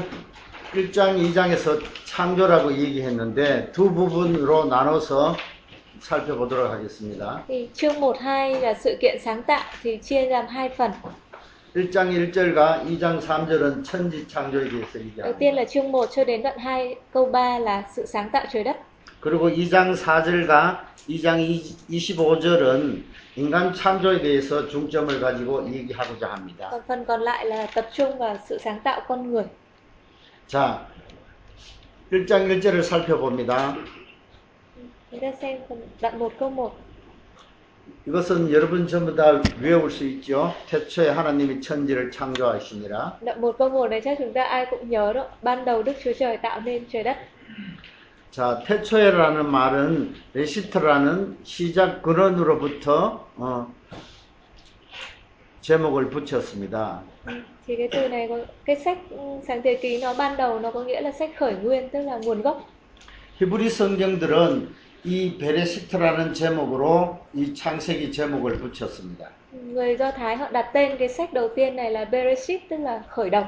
[0.74, 5.36] 1장, 2장에서 창조라고 얘기했는데 두 부분으로 나눠서
[6.00, 7.44] 살펴보도록 하겠습니다.
[7.48, 10.90] Thì chương 1, 2 là sự kiện sáng tạo thì chia làm hai phần.
[11.74, 15.38] 1장 1절과 2장 3절은 천지 창조에 대해서 Đầu 얘기합니다.
[15.38, 18.64] tiên là chương 1 cho đến đoạn 2 câu 3 là sự sáng tạo trời
[18.64, 18.76] đất.
[19.20, 20.74] 그리고 2장 4절과
[21.08, 22.96] 2장 25절은
[23.37, 26.69] 인간 창조에 대해서 중점을 가지고 얘기하고자 합니다.
[26.71, 29.43] Còn phần còn lại là tập trung vào sự sáng tạo con người.
[30.47, 30.87] 자,
[32.11, 33.75] 1장 1절을 살펴봅니다.
[35.11, 36.71] Chúng ta xem phần đoạn 1 câu 1.
[38.07, 40.51] 이것은 여러분 전부 다 외울 수 있죠.
[40.67, 43.19] 태초에 하나님이 천지를 창조하시니라.
[43.21, 45.27] Đoạn 1 câu 1 này chắc chúng ta ai cũng nhớ đó.
[45.43, 47.17] Ban đầu Đức Chúa Trời tạo nên trời đất.
[48.37, 53.73] 자, 태초에라는 말은 레시트라는 시작 근원으로부터 어,
[55.61, 57.01] 제목을 붙였습니다.
[57.65, 58.97] Thì cái từ này có cái sách
[59.47, 62.17] sáng thế ký nó ban đầu nó có nghĩa là sách khởi nguyên tức là
[62.17, 62.69] nguồn gốc.
[63.39, 64.69] 히브리 성경들은
[65.03, 69.31] 이 베레시트라는 제목으로 이 창세기 제목을 붙였습니다.
[69.51, 73.03] Người Do Thái họ đặt tên cái sách đầu tiên này là Bereshit tức là
[73.09, 73.45] khởi đầu.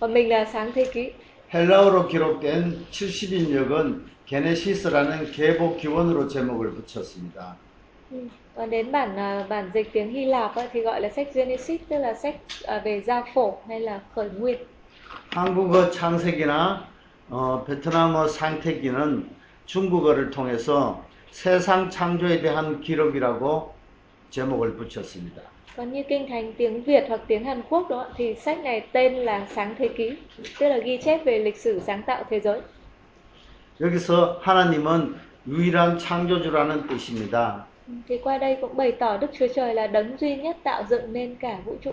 [0.00, 1.10] Còn mình là sáng thế ký.
[1.54, 7.56] 헬라어로 기록된 70인역은 게네시스라는 계보 기원으로 제목을 붙였습니다.
[8.56, 11.80] Còn đến bản à, bản dịch tiếng Hy Lạp ấy, thì gọi là sách Genesis
[11.88, 12.36] tức là sách
[12.66, 14.58] à, về gia phổ hay là khởi nguyên.
[15.30, 16.88] 한국어 창세기나
[17.28, 19.28] 어, 베트남어 상태기는
[19.66, 23.74] 중국어를 통해서 세상 창조에 대한 기록이라고
[24.30, 25.51] 제목을 붙였습니다.
[25.77, 29.13] Còn như kinh thánh tiếng Việt hoặc tiếng Hàn Quốc đó thì sách này tên
[29.15, 30.11] là Sáng Thế Ký,
[30.59, 32.61] tức là ghi chép về lịch sử sáng tạo thế giới.
[33.79, 35.15] 여기서 하나님은
[35.47, 37.65] 유일한 창조주라는 뜻입니다.
[37.87, 40.83] Ừ, Thì qua đây cũng bày tỏ Đức Chúa Trời là đấng duy nhất tạo
[40.89, 41.91] dựng nên cả vũ trụ.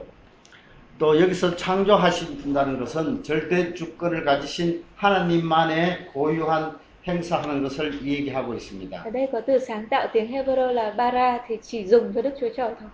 [0.99, 9.03] 또 여기서 창조하신다는 것은 절대 주권을 가지신 하나님만의 고유한 행사하는 것을 얘기하고 있습니다.
[9.05, 12.35] Ở đây có từ sáng tạo tiếng Hebrew là bara thì chỉ dùng cho Đức
[12.41, 12.89] Chúa Trời thôi.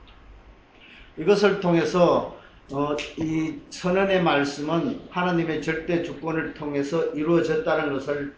[1.18, 2.36] 이것을 통해서
[2.72, 8.34] 어, 이 선언의 말씀은 하나님의 절대 주권을 통해서 이루어졌다는 것을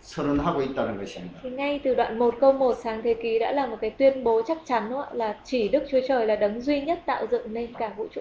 [0.00, 1.40] 선언하고 있다는 것입니다.
[1.42, 4.24] Thì ngay từ đoạn 1 câu 1 sáng thế ký đã là một cái tuyên
[4.24, 7.26] bố chắc chắn đúng không là chỉ Đức Chúa Trời là đấng duy nhất tạo
[7.30, 8.20] dựng nên cả vũ trụ.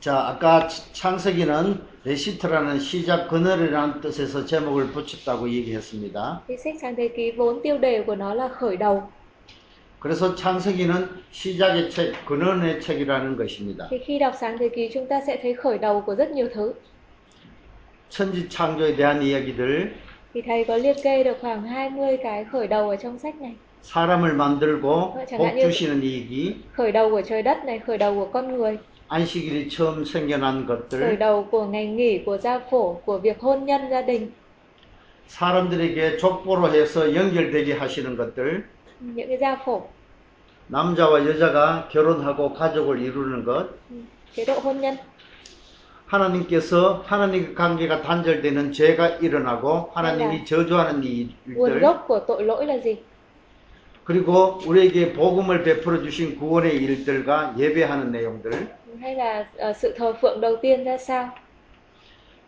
[0.00, 6.42] 자, 아까 창세기는 레시트라는 시작 그늘이라는 뜻에서 제목을 붙였다고 얘기했습니다.
[6.48, 9.02] Thì sách sáng thế ký vốn tiêu đề của nó là khởi đầu.
[10.00, 13.88] 그래서 창세기는 시작의 책, 근원의 책이라는 것입니다.
[13.90, 16.48] Thì khi đọc sáng thế ký chúng ta sẽ thấy khởi đầu của rất nhiều
[16.54, 16.72] thứ.
[18.10, 19.90] 천지 창조에 대한 이야기들,
[20.34, 23.52] Thì thầy có liệt kê được khoảng 20 cái khởi đầu ở trong sách này.
[23.82, 25.54] 사람을 만들고 어, 복.
[25.60, 28.78] 주시는 얘기, Khởi đầu của trời đất này, khởi đầu của con người,
[29.08, 33.88] 안식일이 처음 생겨난 것들, đầu của ngày nghỉ, của gia phổ, của việc hôn nhân
[33.90, 34.26] gia đình.
[35.28, 38.64] 사람들에게 족보로 해서 연결되게 하시는 것들,
[39.00, 39.82] Những cái gia phổ,
[40.68, 43.68] 남자와 여자가 결혼하고 가족을 이루는 것,
[44.34, 44.96] chế độ hôn nhân,
[46.06, 51.82] 하나님께서 하나님과 관계가 단절되는 죄가 일어나고 하나님이 저주하는 일들
[54.04, 60.40] 그리고 우리에게 복음을 베풀어 주신 구원의 일들과 예배하는 내용들 hay là ờ, sự thờ phượng
[60.40, 61.28] đầu tiên ra sao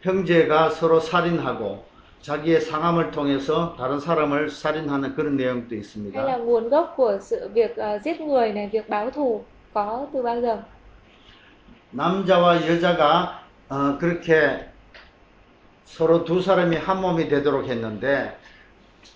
[0.03, 1.85] 형제가 서로 살인하고
[2.23, 6.39] 자기의 상함을 통해서 다른 사람을 살인하는 그런 내용도 있습니다.
[6.39, 10.41] nguồn gốc của sự việc ờ, giết người này việc báo thù có từ bao
[10.41, 10.63] giờ
[11.93, 14.69] 남자와 여자가 어, 그렇게
[15.87, 18.37] 서로 두 사람이 한 몸이 되도록 했는데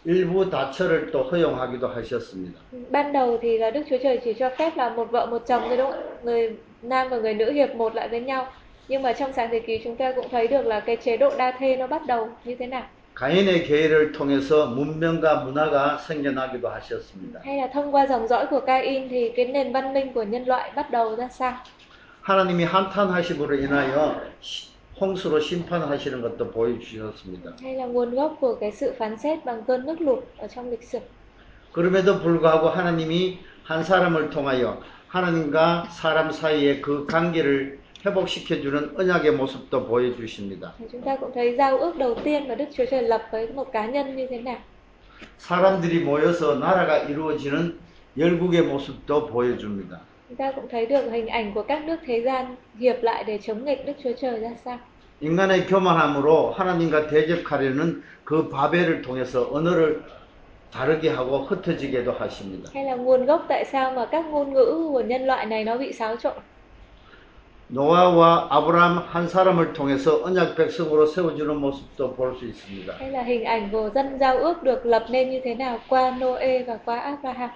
[0.05, 2.59] 일부 다처를 또 허용하기도 하셨습니다.
[2.91, 5.62] ban đầu thì là Đức Chúa Trời chỉ cho phép là một vợ một chồng
[5.69, 6.07] thôi đúng không ạ?
[6.23, 8.47] người nam và người nữ hiệp một lại với nhau
[8.91, 11.32] nhưng mà trong sáng thế ký chúng ta cũng thấy được là cái chế độ
[11.38, 12.84] đa thê nó bắt đầu như thế nào
[13.15, 17.41] 가인의 계획을 통해서 문명과 문화가 생겨나기도 하셨습니다.
[17.43, 20.43] hay là thông qua dòng dõi của Cain thì cái nền văn minh của nhân
[20.45, 21.54] loại bắt đầu ra sao
[22.21, 24.67] 하나님이 한탄하심으로 인하여 시-
[25.02, 27.52] 홍수로 심판하시는 것도 보여주셨습니다.
[27.62, 30.69] hay là nguồn gốc của cái sự phán xét bằng cơn nước lụt ở trong
[30.69, 31.00] lịch sử
[31.73, 40.73] 그럼에도 불구하고 하나님이 한 사람을 통하여 하나님과 사람 사이의 그 관계를 회복시켜주는 언약의 모습도 보여주십니다.
[40.80, 43.47] thì chúng ta cũng thấy giao ước đầu tiên mà Đức Chúa Trời lập với
[43.47, 44.58] một cá nhân như thế nào
[45.39, 47.80] 사람들이 모여서 나라가 이루어지는
[48.17, 49.97] 열국의 모습도 보여줍니다.
[50.30, 53.39] chúng ta cũng thấy được hình ảnh của các nước thế gian hiệp lại để
[53.43, 54.78] chống nghịch Đức Chúa Trời ra sao
[55.19, 60.04] 인간의 교만함으로 하나님과 대적하려는 그 바벨을 통해서 언어를
[60.71, 62.69] 다르게 하고 흩어지게도 하십니다.
[62.73, 65.78] hay là nguồn gốc tại sao mà các ngôn ngữ của nhân loại này nó
[65.78, 66.34] bị xáo trộn
[67.76, 72.92] 노아와 아브라함 한 사람을 통해서 언약 백성으로 세워주는 모습도 볼 수 있습니다.
[73.00, 76.11] hay là hình ảnh của dân giao ước được lập nên như thế nào qua
[76.11, 77.50] Noe và qua Abraham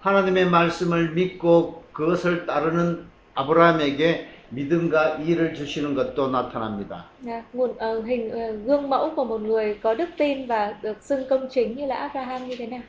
[0.00, 7.04] 하나님의 말씀을 믿고 그것을 따르는 아브라함에게 믿음과 이의를 주시는 것도 나타납니다.
[7.52, 11.28] Nguồn ờ, hình ờ, gương mẫu của một người có đức tin và được xưng
[11.30, 12.80] công chính như là Abraham như thế nào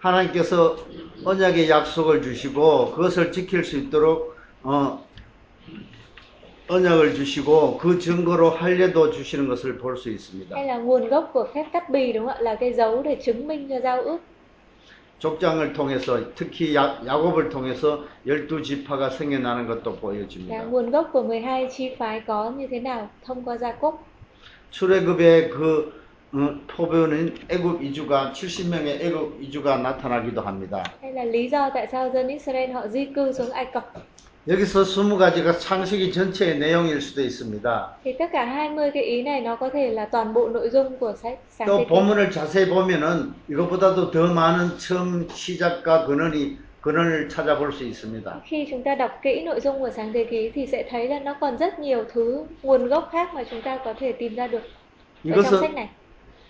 [0.00, 0.76] 하나님께서
[1.24, 4.98] 언약의 약속을 주시고 그것을 지킬 수 있도록 어,
[6.74, 10.54] 언약을 주시고 그 증거로 할례도 주시는 것을 볼 수 있습니다.
[10.56, 13.16] hay là nguồn gốc của phép cắt bì đúng không ạ là cái dấu để
[13.22, 14.18] chứng minh cho giao ước
[15.18, 20.64] 족장을 통해서 특히 야, 야곱을 통해서 열두 지파가 생겨나는 것도 là 보여줍니다.
[20.70, 23.92] nguồn gốc của 12 chi phái có như thế nào thông qua Gia-cốp
[24.70, 26.00] 출애굽의 그
[26.32, 30.84] 어, 포부는 애굽 이주가 70명의 애굽 이주가 나타나기도 합니다.
[31.02, 33.92] hay là lý do tại sao dân Israel họ di cư xuống Ai Cập
[34.48, 37.98] 여기서 20가지가 창세기 전체의 내용일 수도 있습니다.
[38.04, 40.98] thì tất cả 20 cái ý này nó có thể là toàn bộ nội dung
[40.98, 47.28] của sách sáng thế 또 본문을 자세히 보면은 이것보다도 더 많은 처음 시작과 근원이 근원을
[47.28, 48.40] 찾아볼 수 있습니다.
[48.46, 51.18] khi chúng ta đọc kỹ nội dung của sáng thế ký thì sẽ thấy là
[51.20, 54.46] nó còn rất nhiều thứ nguồn gốc khác mà chúng ta có thể tìm ra
[54.46, 54.62] được
[55.28, 55.88] ở trong sách 이것은 này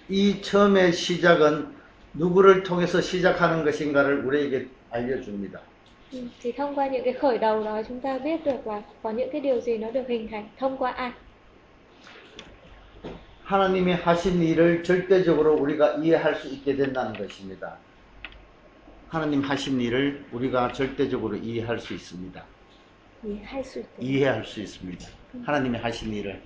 [0.08, 1.66] 이 처음의 시작은
[2.14, 5.69] 누구를 통해서 시작하는 것인가를 우리에게 알려줍니다.
[6.42, 9.28] Thì thông qua những cái khởi đầu đó chúng ta biết được là có những
[9.32, 11.12] cái điều gì nó được hình thành thông qua ai
[13.50, 17.78] 하나님이 하신 일을 절대적으로 우리가 이해할 수 있게 된다는 것입니다.
[19.08, 22.44] 하나님 하신 일을 우리가 절대적으로 이해할 수 있습니다.
[23.64, 24.06] sự tình.
[24.06, 25.04] 이해할 수 있습니다.
[25.44, 26.40] 하나님이 하신 일을.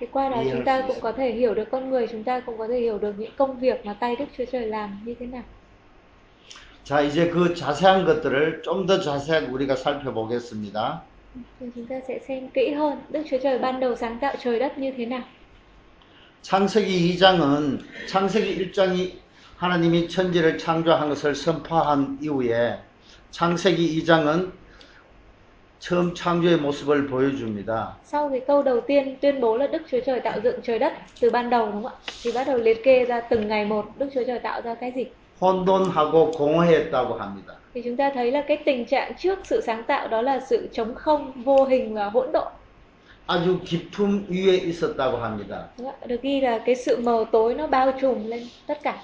[0.00, 2.40] thì qua đó chúng 수 ta cũng có thể hiểu được con người chúng ta
[2.40, 5.14] cũng có thể hiểu được những công việc mà tay Đức Chúa Trời làm như
[5.18, 5.42] thế nào
[6.88, 11.02] 자, 이제 그 자세한 것들을 좀 더 자세하게 우리가 살펴보겠습니다.
[11.74, 14.78] chúng ta sẽ xem kỹ hơn Đức Chúa Trời ban đầu sáng tạo trời đất
[14.78, 15.20] như thế nào
[16.42, 19.12] 창세기 2장은 창세기 1장이
[19.58, 22.78] 하나님이 천지를 창조한 것을 선포한 이후에
[23.32, 24.50] 창세기 2장은
[25.80, 27.98] 처음 창조의 모습을 보여줍니다.
[28.04, 30.92] sau cái câu đầu tiên tuyên bố là Đức Chúa Trời tạo dựng trời đất
[31.20, 33.86] từ ban đầu đúng không ạ thì bắt đầu liệt kê ra từng ngày một
[33.98, 35.04] Đức Chúa Trời tạo ra cái gì
[35.41, 37.53] 혼돈하고 공허했다고 합니다.
[37.73, 40.67] thì chúng ta thấy là cái tình trạng trước sự sáng tạo đó là sự
[40.73, 42.47] trống không vô hình và hỗn độn
[43.27, 45.69] 아주 깊음 위에 있었다고 합니다.
[45.77, 46.05] Đúng không ạ?
[46.07, 48.95] được ghi là cái sự mờ tối nó bao trùm lên tất cả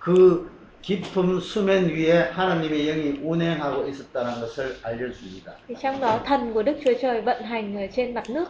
[0.00, 0.48] 그
[0.82, 5.52] 깊음 수면 위에 하나님의 영이 운행하고 있었다는 것을 알려줍니다.
[5.68, 8.48] thì trong đó thần của Đức Chúa Trời vận hành ở trên mặt nước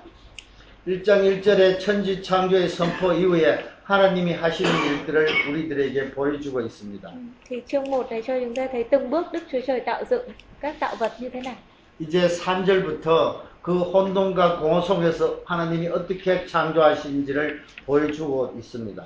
[0.86, 7.11] 1장 1절의 천지 창조의 선포 이후에 하나님이 하시는 일들을 우리들에게 보여주고 있습니다.
[7.47, 10.21] Thì chương 1 này cho chúng ta thấy từng bước Đức Chúa Trời tạo dựng
[10.59, 11.55] các tạo vật như thế nào
[11.99, 19.03] 이제 3절부터 그 혼돈과 공허 속에서 하나님이 어떻게 창조하신지를 보여주고 있습니다.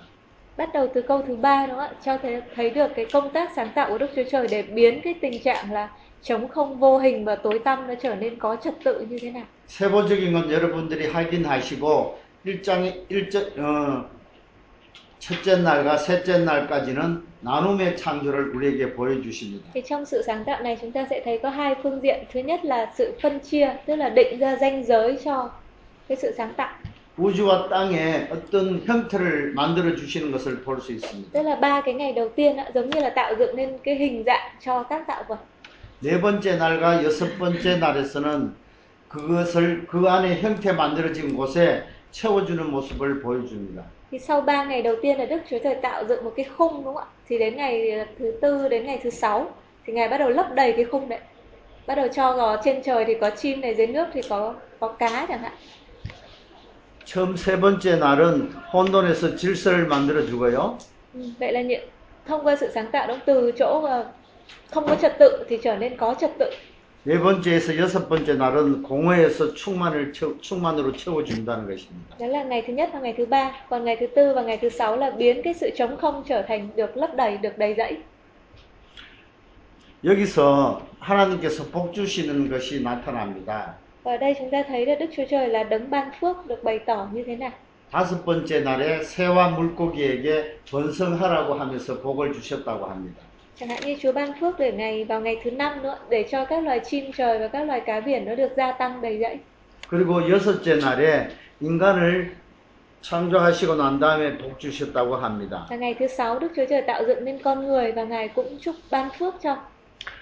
[0.57, 3.51] bắt đầu từ câu thứ ba đó ạ cho thấy thấy được cái công tác
[3.55, 5.89] sáng tạo của Đức Chúa Trời để biến cái tình trạng là
[6.23, 9.31] trống không vô hình và tối tăm nó trở nên có trật tự như thế
[9.31, 14.09] nào 세부적인 건 여러분들이 확인하시고 일장의 일절 어,
[15.19, 19.71] 첫째 날과 셋째 날까지는 나눔의 창조를 우리에게 보여주십니다.
[19.73, 22.25] Thì trong sự sáng tạo này chúng ta sẽ thấy có hai phương diện.
[22.33, 25.49] Thứ nhất là sự phân chia, tức là định ra ranh giới cho
[26.07, 26.69] cái sự sáng tạo.
[27.17, 31.29] 우주와 땅에 어떤 형태를 만들어 주시는 것을 볼 수 있습니다.
[31.33, 34.23] Tức là ba cái ngày đầu tiên giống như là tạo dựng nên cái hình
[34.25, 35.37] dạng cho các tạo vật.
[36.01, 38.53] 네 번째 날과 여섯 번째 날에서는
[39.09, 43.83] 그것을 그 안에 형태 만들어진 곳에 채워주는 모습을 보여줍니다.
[44.10, 46.74] Thì sau 3 ngày đầu tiên là Đức Chúa Trời tạo dựng một cái khung
[46.74, 47.06] đúng không ạ?
[47.26, 49.54] Thì đến ngày thứ tư đến ngày thứ sáu
[49.84, 51.20] thì Ngài bắt đầu lấp đầy cái khung đấy.
[51.86, 54.96] Bắt đầu cho vào trên trời thì có chim này dưới nước thì có có
[54.98, 55.54] cá chẳng hạn.
[57.04, 60.78] 처음 세 번째 날은 혼돈에서 질서를 만들어 주고요.
[61.12, 61.88] Ừ, Vậy là những
[62.24, 64.12] thông qua sự sáng tạo đó từ chỗ mà
[64.70, 66.46] không có trật tự thì trở nên có trật tự.
[67.03, 72.17] 네 번째에서 여섯 번째 날은 공허에서 충만을 채, 충만으로 채워준다는 것입니다.
[72.19, 73.51] Đó là ngày thứ nhất và ngày thứ ba.
[73.69, 76.41] Còn ngày thứ tư và ngày thứ sáu là biến cái sự trống không trở
[76.41, 77.97] thành được lấp đầy, được đầy dẫy.
[80.03, 83.77] 여기서 하나님께서 복 주시는 것이 나타납니다.
[84.03, 86.63] Và ở đây chúng ta thấy là Đức Chúa Trời là đấng ban phước được
[86.63, 87.51] bày tỏ như thế nào.
[87.91, 93.28] 다섯 번째 날에 새와 물고기에게 번성하라고 하면서 복을 주셨다고 합니다.
[93.58, 96.44] Chẳng hạn như Chúa ban phước để ngày vào ngày thứ năm nữa để cho
[96.44, 99.38] các loài chim trời và các loài cá biển nó được gia tăng đầy dẫy.
[99.90, 101.28] 그리고 여섯째 날에
[101.60, 102.32] 인간을
[103.02, 105.66] 창조하시고 난 다음에 복 주셨다고 합니다.
[105.70, 108.58] Và ngày thứ sáu Đức Chúa Trời tạo dựng nên con người và Ngài cũng
[108.60, 109.56] chúc ban phước cho.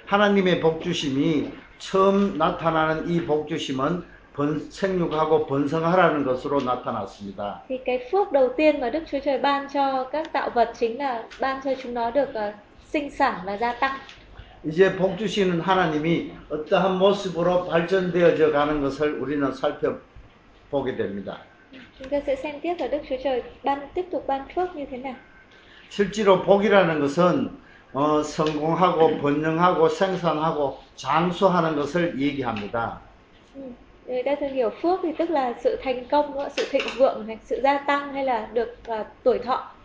[0.07, 4.03] 하나님의 복 주심이 처음 나타나는 이 복 주심은
[4.37, 7.63] 번, 생육하고 번성하라는 것으로 나타났습니다.
[7.69, 10.99] Thì cái phước đầu tiên mà Đức Chúa Trời ban cho các tạo vật chính
[10.99, 12.29] là ban cho chúng nó được
[12.92, 14.00] và tăng.
[14.64, 21.38] 이제 복 주시는 하나님이 어떠한 모습으로 발전되어져 가는 것을 우리는 살펴보게 됩니다.
[22.00, 24.86] Chúng ta sẽ xem tiếp là Đức Chúa Trời ban tiếp tục ban phước như
[24.92, 25.16] thế nào.
[25.90, 27.50] 실제로 복이라는 것은
[27.94, 33.02] 어, 성공하고 번영하고 생산하고 장수하는 것을 얘기합니다.
[33.56, 33.62] Ừ.
[34.08, 36.44] Người ta thường hiểu phước thì tức là sự thành công, đúng không?
[36.44, 36.50] ạ?
[36.50, 39.77] sự thịnh vượng, hay sự gia tăng hay là được ờ, tuổi thọ.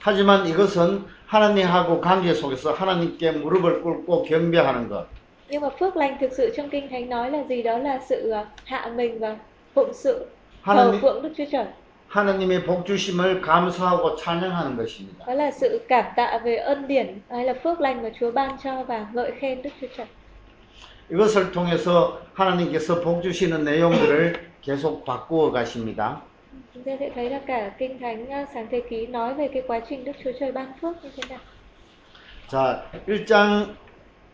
[0.00, 5.06] 하지만 이것은 하나님하고 관계 속에서 하나님께 무릎을 꿇고 경배하는 것.
[5.50, 7.62] Nhưng mà phước lành thực sự trong Kinh Thánh nói là gì?
[7.62, 8.32] Đó là sự
[8.64, 9.36] hạ mình và
[9.74, 10.26] phụng sự,
[10.64, 11.66] thờ 하나님, phượng Đức Chúa Trời.
[12.08, 15.26] 하나님의 복 주심을 감사하고 찬양하는 것입니다.
[15.26, 18.56] Đó là sự cảm tạ về ân điển hay là phước lành mà Chúa ban
[18.64, 20.06] cho và ngợi khen Đức Chúa Trời.
[21.10, 26.20] 이것을 통해서 하나님께서 복 주시는 내용들을 계속 바꾸어 가십니다.
[26.74, 29.80] Chúng ta sẽ thấy là cả Kinh Thánh sáng thế ký nói về cái quá
[29.88, 31.40] trình Đức Chúa Trời ban phước như thế nào.
[32.48, 33.76] 자, 1장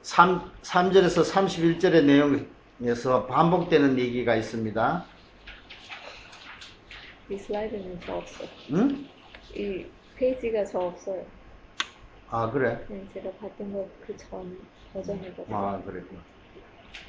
[0.03, 5.11] 3, 3절에서 31절의 내용에서 반복되는 얘기가 있습니다.
[7.29, 8.49] 이 슬라이드는 저 없어요.
[8.73, 9.09] 응?
[9.55, 11.27] 이 페이지가 저 없어요.
[12.27, 12.87] 아, 그래?
[12.89, 14.59] 네, 제가 봤던 거 그 전
[14.93, 15.57] 버전이거든요.
[15.57, 16.25] 아, 그랬구나.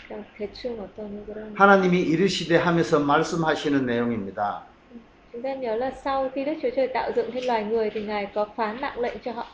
[0.08, 4.75] 그냥 대충 어떤 그런 하나님이 이르시되 하면서 말씀하시는 내용입니다.
[5.35, 8.03] chúng ta nhớ là sau khi Đức Chúa Trời tạo dựng thêm loài người thì
[8.03, 9.47] Ngài có phán nặng lệnh cho họ.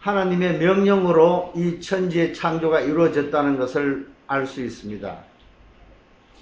[0.00, 5.14] 하나님의 명령으로 이 천지의 창조가 이루어졌다는 것을 알 수 있습니다.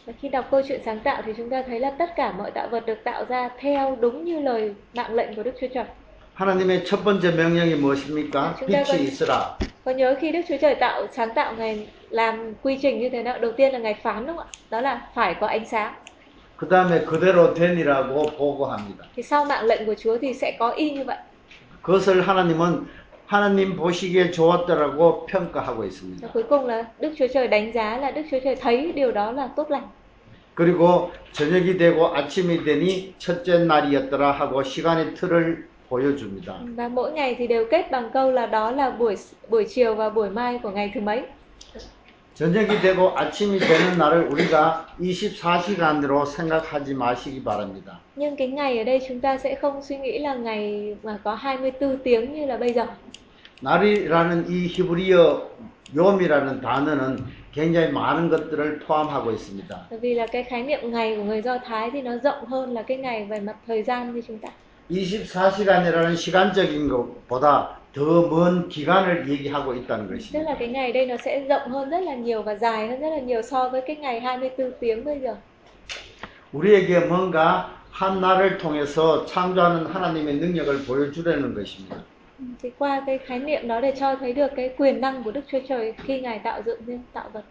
[0.07, 2.51] Và khi đọc câu chuyện sáng tạo thì chúng ta thấy là tất cả mọi
[2.51, 5.85] tạo vật được tạo ra theo đúng như lời mạng lệnh của Đức Chúa Trời.
[6.35, 8.55] 하나님의 첫 번째 명령이 무엇입니까?
[8.61, 9.57] chúng ta 빛이 còn- 있으라.
[9.85, 13.23] Có nhớ khi Đức Chúa Trời tạo sáng tạo Ngài làm quy trình như thế
[13.23, 13.39] nào?
[13.39, 14.53] Đầu tiên là Ngài phán đúng không ạ?
[14.71, 15.95] Đó là phải có ánh sáng.
[16.60, 19.06] 그 다음에 그대로 되니라고 보고합니다.
[19.16, 21.18] Thì sau mạng lệnh của Chúa thì sẽ có y như vậy.
[21.82, 22.86] 그것을 하나님은
[23.28, 26.28] 하나님 보시기에 좋았더라고 평가하고 있습니다.
[26.34, 29.32] cuối cùng là Đức Chúa Trời đánh giá là Đức Chúa Trời thấy điều đó
[29.32, 29.88] là tốt lành.
[30.56, 36.60] 그리고 저녁이 되고 아침이 되니 첫째 날이었더라 하고 시간의 틀을 보여줍니다.
[36.76, 39.16] Và mỗi ngày thì đều kết bằng câu là đó là buổi
[39.50, 41.24] buổi chiều và buổi mai của ngày thứ mấy.
[42.40, 48.00] 저녁이 되고 아침이 되는 날을 우리가 24시간으로 생각하지 마시기 바랍니다.
[48.16, 51.36] Nhưng cái ngày ở đây chúng ta sẽ không suy nghĩ là ngày mà có
[51.36, 52.88] 24 tiếng như là bây giờ.
[53.62, 55.50] 날이라는 이 히브리어
[55.94, 59.90] 요미라는 단어는 굉장히 많은 것들을 포함하고 있습니다.
[60.02, 62.82] Vì là cái khái niệm ngày của người Do Thái thì nó rộng hơn là
[62.82, 64.50] cái ngày về mặt thời gian như chúng ta.
[64.90, 70.42] 24시간이라는 시간적인 것보다 더 먼 기간을 얘기하고 있다는 것입니다.
[70.50, 73.10] là cái ngày đây nó sẽ rộng hơn rất là nhiều và dài hơn rất
[73.10, 75.36] là nhiều so với cái ngày 24 tiếng bây giờ.
[76.54, 81.96] 우리에게 뭔가 한 날을 통해서 창조하는 하나님의 능력을 보여주려는 것입니다.
[82.40, 85.32] Ừ, Thì qua cái khái niệm đó để cho thấy được cái quyền năng của
[85.32, 87.44] Đức Chúa Trời khi Ngài tạo dựng nên tạo vật.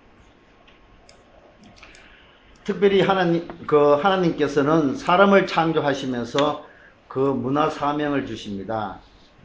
[2.65, 6.65] 특별히 하나님 그 하나님께서는 사람을 창조하시면서
[7.09, 8.99] 그 문화 사명을 주십니다.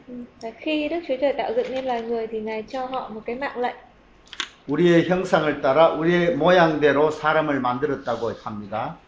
[0.07, 3.09] Ừ, Và khi Đức Chúa Trời tạo dựng nên loài người thì Ngài cho họ
[3.13, 3.75] một cái mạng lệnh.
[4.67, 8.99] 우리의 형상을 따라 우리의 모양대로 사람을 만들었다고 합니다.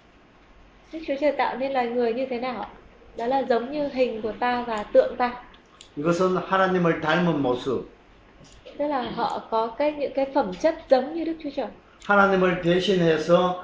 [0.93, 2.69] Đức Chúa Trời tạo nên loài người như thế nào ạ?
[3.17, 5.31] Đó là giống như hình của ta và tượng ta.
[5.97, 7.85] 이것은 하나님을 닮은 모습,
[8.77, 11.67] Tức là họ có cái những cái phẩm chất giống như Đức Chúa Trời.
[12.07, 13.55] 하나님을 대신해서 만-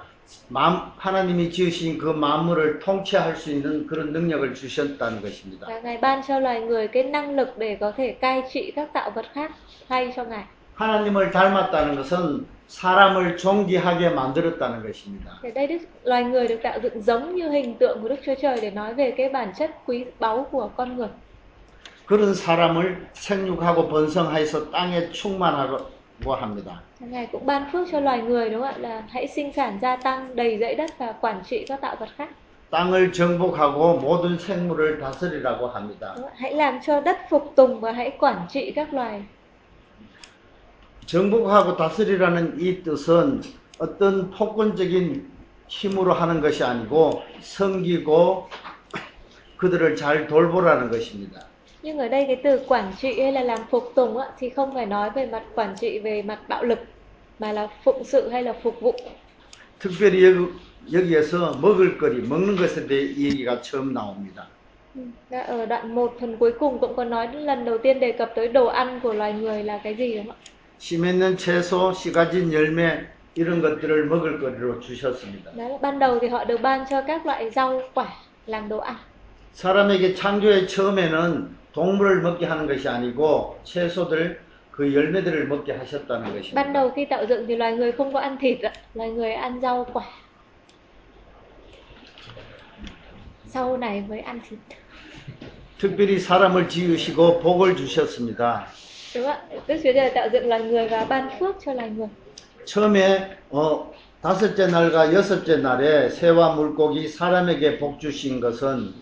[0.99, 5.67] 하나님이 지으신 그 만물을 통치할 수 있는 그런 능력을 주셨다는 것입니다.
[5.67, 8.93] Và Ngài ban cho loài người cái năng lực để có thể cai trị các
[8.93, 9.53] tạo vật khác
[9.89, 10.45] thay cho Ngài.
[10.75, 15.39] 하나님을 닮았다는 것은 사람을 존귀하게 만들었다는 것입니다.
[15.43, 18.35] Thì đây Đức loài người được tạo dựng giống như hình tượng của Đức Chúa
[18.43, 21.09] Trời để nói về cái bản chất quý báu của con người.
[22.07, 26.83] 그런 사람을 생육하고 번성하여서 땅에 충만하고 합니다.
[27.02, 28.78] Ngài cũng ban phước cho loài người đúng không ạ?
[28.78, 32.10] Là hãy sinh sản gia tăng, đầy dẫy đất và quản trị các tạo vật
[32.18, 32.30] khác.
[32.70, 36.14] 땅을 정복하고 모든 생물을 다스리라고 합니다.
[36.16, 36.36] Đúng không ạ?
[36.38, 39.22] Hãy làm cho đất phục tùng và hãy quản trị các loài.
[41.06, 43.42] 정복하고 다스리라는 이 뜻은
[43.80, 45.32] 어떤 폭군적인
[45.68, 48.48] 힘으로 하는 것이 아니고 섬기고
[49.58, 51.42] 그들을 잘 돌보라는 것입니다.
[51.84, 54.74] Nhưng ở đây cái từ quản trị hay là làm phục tùng á, thì không
[54.74, 56.80] phải nói về mặt quản trị về mặt bạo lực
[57.43, 58.95] mà là phụng sự hay là phục vụ.
[59.81, 60.47] 특별히 여기,
[60.93, 64.47] 여기에서 먹을 거리, 먹는 것에 대해 이 얘기가 처음 나옵니다.
[65.31, 68.33] Đã Ở đoạn 1 phần cuối cùng cũng có nói lần đầu tiên đề cập
[68.37, 70.49] tới đồ ăn của loài người là cái gì đúng không ạ?
[70.79, 75.51] 씨 맺는 채소, 씨 가진 열매 이런 것들을 먹을 거리로 주셨습니다.
[75.57, 78.07] Đó là ban đầu thì họ được ban cho các loại rau quả
[78.47, 78.97] làm đồ ăn.
[79.55, 84.41] 사람에게 창조의 처음에는 동물을 먹게 하는 것이 아니고 채소들
[84.73, 86.73] 그 열매들을 먹게 하셨다는 Ban 것입니다.
[86.73, 88.59] đầu khi tạo dựng thì loài người không có ăn thịt
[88.95, 90.05] loài người ăn rau quả.
[93.49, 94.59] Sau này mới ăn thịt.
[95.79, 98.67] 특별히 사람을 지으시고 복을 주셨습니다.
[99.15, 99.39] Đúng ạ?
[99.67, 102.09] Đức Chúa Trời tạo dựng loài người và ban phước cho loài người.
[102.65, 103.93] 처음에 어,
[104.23, 108.95] 다섯째 날과 여섯째 날에 새와 물고기 사람에게 복 주신 것은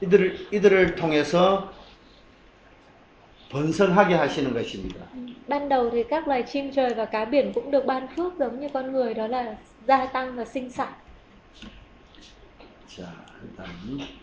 [0.00, 1.72] 이들을, 이들을 통해서
[3.50, 5.06] 번성하게 하시는 것입니다.
[5.48, 8.60] Ban đầu thì các loài chim trời và cá biển cũng được ban phước giống
[8.60, 10.92] như con người đó là gia tăng và sinh sản.
[12.96, 13.04] 자,
[13.42, 13.68] 일단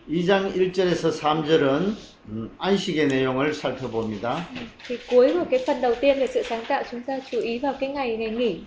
[0.08, 1.94] 2장 1절에서 3절은
[2.28, 4.46] 음, 안식의 내용을 살펴봅니다.
[4.86, 7.58] Thì cuối của cái phần đầu tiên về sự sáng tạo chúng ta chú ý
[7.58, 8.60] vào cái ngày ngày nghỉ.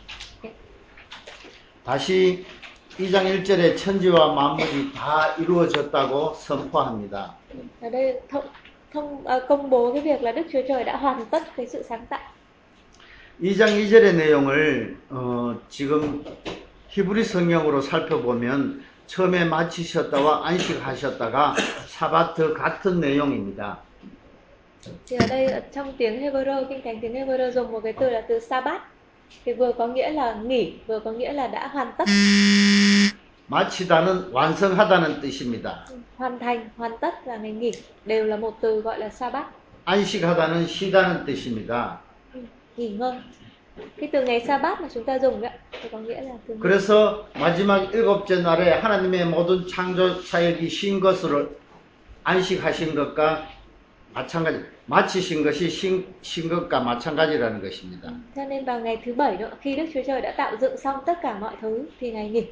[1.86, 2.46] 다시
[2.98, 7.38] 2장 1절에 천지와 만물이 다 이루어졌다고 선포합니다.
[8.89, 11.27] Ở đây thông, thông à, công bố cái việc là Đức Chúa Trời đã hoàn
[11.27, 12.21] tất cái sự sáng tạo.
[13.41, 16.25] 2장 2절의 내용을 어, 지금
[16.89, 21.57] 히브리 성경으로 살펴보면 처음에 마치셨다와 안식하셨다가
[21.89, 23.79] 사바트 같은 내용입니다.
[25.07, 28.11] Thì ở đây ở trong tiếng Hebrew, kinh thánh tiếng Hebrew dùng một cái từ
[28.11, 28.83] là từ Sabbath.
[29.45, 32.05] Thì vừa có nghĩa là nghỉ, vừa có nghĩa là đã hoàn tất,
[33.50, 35.86] 마치다는 완성하다는 뜻입니다.
[36.18, 37.72] hoàn thành, hoàn tất là ngày nghỉ,
[38.06, 39.48] đều là một từ gọi là Sabbath,
[39.86, 41.98] 안식하다는 쉬다는 뜻입니다.
[42.78, 43.14] nghỉ ngơi.
[43.98, 46.62] Cái từ ngày Sabbath mà chúng ta dùng đấy, thì có nghĩa là từ nghỉ.
[46.62, 51.48] 그래서 마지막 일곱째 날에 하나님의 모든 창조 사역이 쉰 것으로
[52.24, 53.48] 안식하신 것과
[54.14, 58.12] 마찬가지, 마치신 것이 신, 신 것과 마찬가지라는 것입니다.
[58.36, 61.00] Cho nên vào ngày thứ bảy nữa, khi Đức Chúa Trời đã tạo dựng xong
[61.06, 62.44] tất cả mọi thứ thì ngày nghỉ.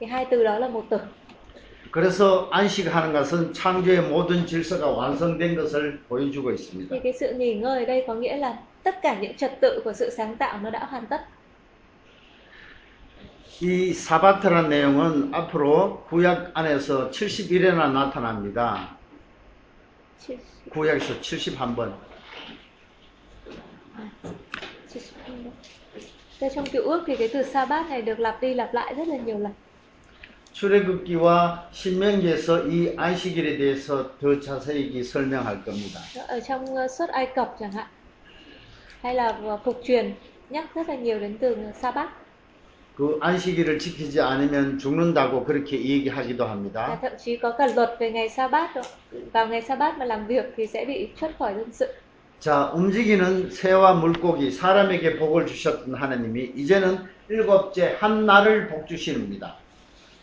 [0.00, 0.98] Thì hai từ đó là một từ.
[1.92, 6.88] 그래서 안식하는 것은 창조의 모든 질서가 완성된 것을 보여주고 있습니다.
[6.90, 9.80] Thì cái sự nghỉ ngơi ở đây có nghĩa là tất cả những trật tự
[9.84, 11.20] của sự sáng tạo nó đã hoàn tất.
[13.62, 18.88] 이 사바트라는 내용은 앞으로 구약 안에서 71회나 나타납니다.
[20.26, 20.36] Chứ-
[20.70, 21.90] 구약에서 71번.
[24.94, 25.00] chứ-
[26.40, 29.08] Thế trong cựu ước thì cái từ Sa-bát này được lặp đi lặp lại rất
[29.08, 29.52] là nhiều lần.
[30.56, 36.00] 출애굽기와 신명기에서 이 안식일에 대해서 더 자세히 설명할 겁니다.
[36.28, 37.86] Ở trong uh, suất Ai Cập chẳng hạn.
[39.02, 40.14] Hay là uh, phục truyền
[40.50, 42.08] nhắc rất là nhiều đến từ Sa-bát.
[42.96, 46.98] 그 안식일을 지키지 않으면 죽는다고 그렇게 얘기하기도 합니다.
[47.02, 48.82] thậm chí có cả luật về ngày Sa-bát đó.
[49.32, 51.86] Vào ngày Sa-bát mà làm việc thì sẽ bị xuất khỏi dân sự.
[52.40, 56.98] 자, 움직이는 새와 물고기, 사람에게 복을 주셨던 하나님이 이제는
[57.28, 59.56] 일곱째 한 날을 복 주시는입니다.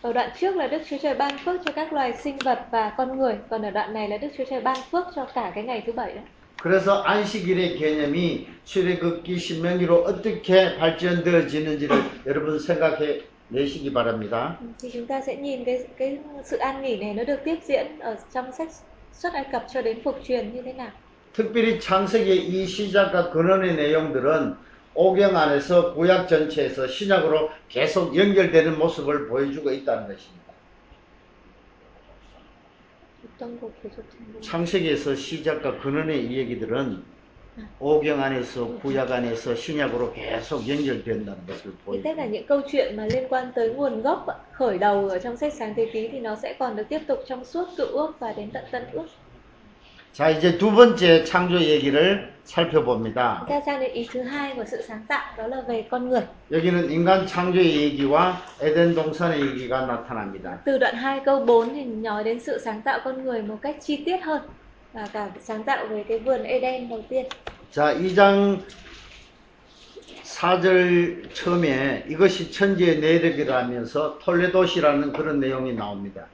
[0.02, 2.92] Ở đoạn trước là Đức Chúa Trời ban phước cho các loài sinh vật và
[2.96, 5.64] con người, còn ở đoạn này là Đức Chúa Trời ban phước cho cả cái
[5.64, 6.20] ngày thứ bảy đó.
[6.62, 11.96] 그래서 안식일의 개념이 출애굽기 신명기로 어떻게 발전되어지는지를
[12.26, 14.58] 여러분 생각해 내시기 바랍니다.
[14.82, 17.98] thì chúng ta sẽ nhìn cái cái sự an nghỉ này nó được tiếp diễn
[18.00, 18.68] ở trong sách
[19.12, 20.90] xuất Ai Cập cho đến phục truyền như thế nào.
[21.32, 24.54] 특별히 창세기의 이 시작과 근원의 내용들은
[24.95, 30.43] 오경 안에서 구약 전체에서 신약으로 계속 연결되는 모습을 보여주고 있다는 것입니다.
[34.41, 37.03] 창세기에서 시작과 근원의 이 얘기들은
[37.79, 42.25] 오경 안에서 구약 안에서 신약으로 계속 연결된다는 것을 tất cả 보여줍니다.
[42.25, 45.73] những câu chuyện mà liên quan tới nguồn gốc khởi đầu ở trong sách sáng
[45.75, 48.51] thế ký thì nó sẽ còn được tiếp tục trong suốt cựu ước và đến
[48.51, 49.05] tận tân ước.
[50.13, 53.39] 자, 이제 두 번째 창조 얘기를 살펴봅니다.
[53.39, 56.09] Chúng ta sang đến ý thứ hai của sự sáng tạo đó là về con
[56.09, 56.21] người.
[56.51, 60.57] 여기는 인간 창조의 얘기와 에덴 동산의 얘기가 나타납니다.
[60.65, 63.75] Từ đoạn 2 câu 4 thì nói đến sự sáng tạo con người một cách
[63.81, 64.41] chi tiết hơn
[64.93, 67.25] và cả sáng tạo về cái vườn Eden đầu tiên.
[67.71, 68.57] 자, 2장
[70.23, 76.27] 4절 처음에 이것이 천지의 내력이라 하면서 톨레도시라는 그런 내용이 나옵니다.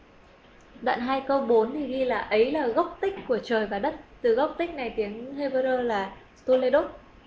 [0.83, 3.95] Đoạn 2 câu 4 thì ghi là ấy là gốc tích của trời và đất.
[4.23, 6.13] Từ gốc tích này tiếng Hebrew là
[6.45, 6.85] Toledot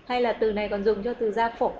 [0.07, 1.71] hay là từ này còn dùng cho từ gia phổ.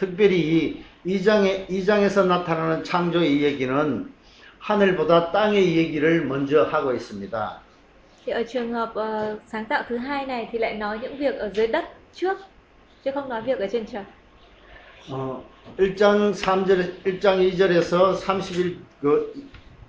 [0.00, 4.10] 특별히 이 2장에, 2장에서 나타나는 창조의 얘기는
[4.58, 7.60] 하늘보다 땅의 얘기를 먼저 하고 있습니다.
[8.24, 11.34] Thì ở trường hợp ờ, sáng tạo thứ hai này thì lại nói những việc
[11.38, 12.38] ở dưới đất trước
[13.04, 14.04] chứ không nói việc ở trên trời.
[15.10, 15.40] 어,
[15.76, 19.34] 1장 3절, 1장 2절에서 31, 그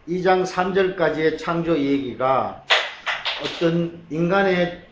[0.09, 2.65] 2장 3절까지의 창조 얘기가
[3.43, 4.83] 어떤 인간의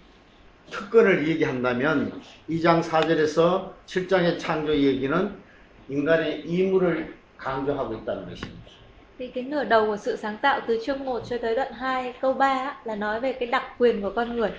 [0.70, 5.30] 특권을 얘기한다면 2장 4절에서 7장의 창조 얘기는
[5.88, 8.64] 인간의 이물을 강조하고 있다는 것입니다.
[9.18, 12.14] Thì cái nửa đầu của sự sáng tạo từ chương 1 cho tới đoạn 2
[12.20, 14.50] câu 3 á, là nói về cái đặc quyền của con người.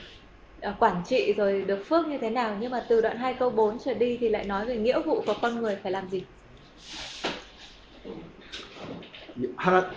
[0.79, 3.77] Quản trị rồi được phước như thế nào nhưng mà từ đoạn 2 câu 4
[3.85, 6.23] trở đi thì lại nói về nghĩa vụ của con người phải làm gì.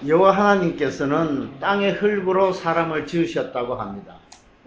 [0.07, 4.17] 여호와 하나님께서는 땅의 흙으로 사람을 지으셨다고 합니다.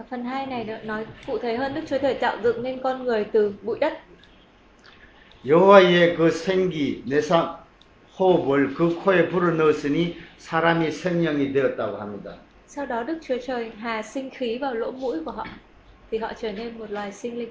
[0.09, 3.25] Phần 2 này nói cụ thể hơn Đức Chúa Trời tạo dựng nên con người
[3.31, 3.93] từ bụi đất.
[5.45, 7.57] 여호와의 그 생기, 내삼,
[8.17, 12.35] 호흡을 그 코에 불어 넣었으니 사람이 생명이 되었다고 합니다.
[12.67, 15.45] Sau đó Đức Chúa Trời hà sinh khí vào lỗ mũi của họ
[16.11, 17.49] thì họ trở nên một loài sinh linh.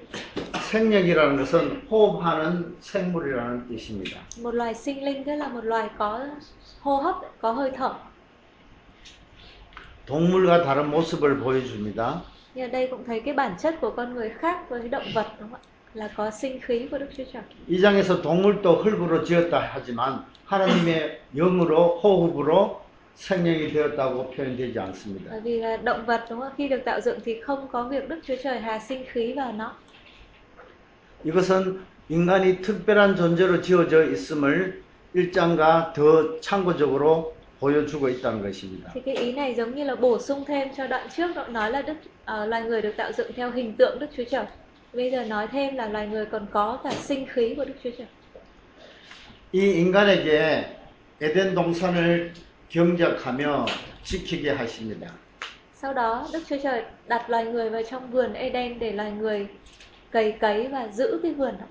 [0.71, 4.19] 생명이라는 것은 호흡하는 생물이라는 뜻입니다.
[4.41, 6.19] Một loài sinh linh tức là một loài có
[6.81, 7.93] hô hấp, có hơi thở.
[10.05, 12.21] 동물과 다른 모습을 보여줍니다.
[12.55, 15.27] Nhưng ở đây cũng thấy cái bản chất của con người khác với động vật
[15.39, 15.67] đúng không ạ?
[15.93, 17.43] Là có sinh khí của Đức Chúa Trời.
[17.67, 22.81] 이 장에서 동물도 흙으로 지었다 하지만 하나님의 영으로 호흡으로
[23.15, 25.31] 생명이 되었다고 표현되지 않습니다.
[25.31, 26.51] Bởi vì là động vật đúng không?
[26.57, 29.51] Khi được tạo dựng thì không có việc Đức Chúa Trời hà sinh khí vào
[29.51, 29.71] nó.
[31.23, 31.79] 이것은
[32.09, 34.81] 인간이 특별한 존재로 지어져 있음을
[35.14, 38.90] 1장과 더 참고적으로 보여주고 있다는 것입니다.
[38.94, 41.70] Thì cái ý này giống như là bổ sung thêm cho đoạn trước đoạn nói
[41.70, 44.44] là đức ờ, loài người được tạo dựng theo hình tượng Đức Chúa Trời.
[44.92, 47.90] Bây giờ nói thêm là loài người còn có cả sinh khí của Đức Chúa
[47.98, 48.06] Trời.
[49.52, 50.66] 이 인간에게
[51.20, 52.32] 에덴 동산을
[52.68, 53.66] 경작하며
[54.04, 55.06] 지키게 하십니다.
[55.74, 59.46] Sau đó Đức Chúa Trời đặt loài người vào trong vườn Eden để loài người
[60.10, 61.66] cày cấy và giữ cái vườn đó.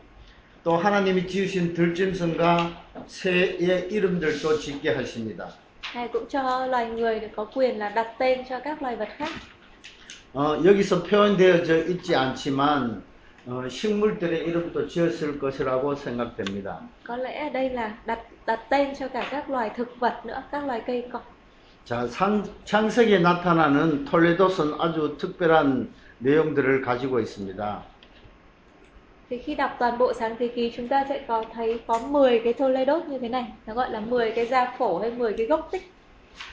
[0.62, 2.70] 또 하나님이 지으신 들짐승과
[3.06, 5.48] 새의 이름들도 짓게 하십니다.
[5.94, 9.08] Ngài cũng cho loài người được có quyền là đặt tên cho các loài vật
[9.16, 9.28] khác.
[10.32, 13.02] 어, 여기서 표현되어져 있지 않지만
[13.46, 16.80] 어, 식물들의 이름도 지었을 것이라고 생각됩니다.
[17.04, 20.42] Có lẽ ở đây là đặt đặt tên cho cả các loài thực vật nữa,
[20.52, 21.20] các loài cây cỏ.
[21.84, 27.89] 자, 상, 창세기에 나타나는 톨레도스는 아주 특별한 내용들을 가지고 있습니다.
[29.29, 32.39] Thì khi đọc toàn bộ sáng thế ký chúng ta sẽ có thấy có 10
[32.43, 35.45] cái Toledos như thế này, nó gọi là 10 cái gia phổ hay 10 cái
[35.45, 35.91] gốc tích.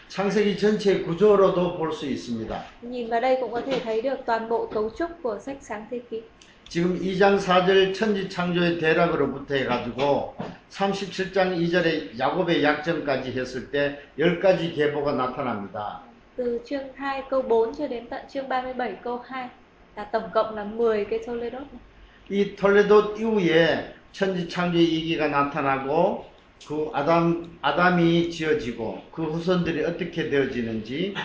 [0.09, 2.53] 창세기 전체 구조로도 볼 수 있습니다.
[2.83, 5.87] Nhìn vào đây cũng có thể thấy được toàn bộ cấu trúc của sách sáng
[5.91, 6.23] thế ký.
[6.69, 10.35] 지금 2장 4절 천지 창조의 대락으로부터 해가지고
[10.71, 16.01] 37장 2절에 야곱의 약점까지 했을 때 10가지 계보가 나타납니다.
[16.37, 19.49] Từ chương 2 câu 4 cho đến tận chương 37 câu 2
[19.97, 21.53] là tổng cộng là 10 cái Toledos.
[21.73, 21.81] này.
[22.30, 26.26] 이 톨레도 이후에 천지 창조의 얘기가 나타나고
[26.68, 31.16] 그 아담 아담이 지어지고 그 후손들이 어떻게 되어지는지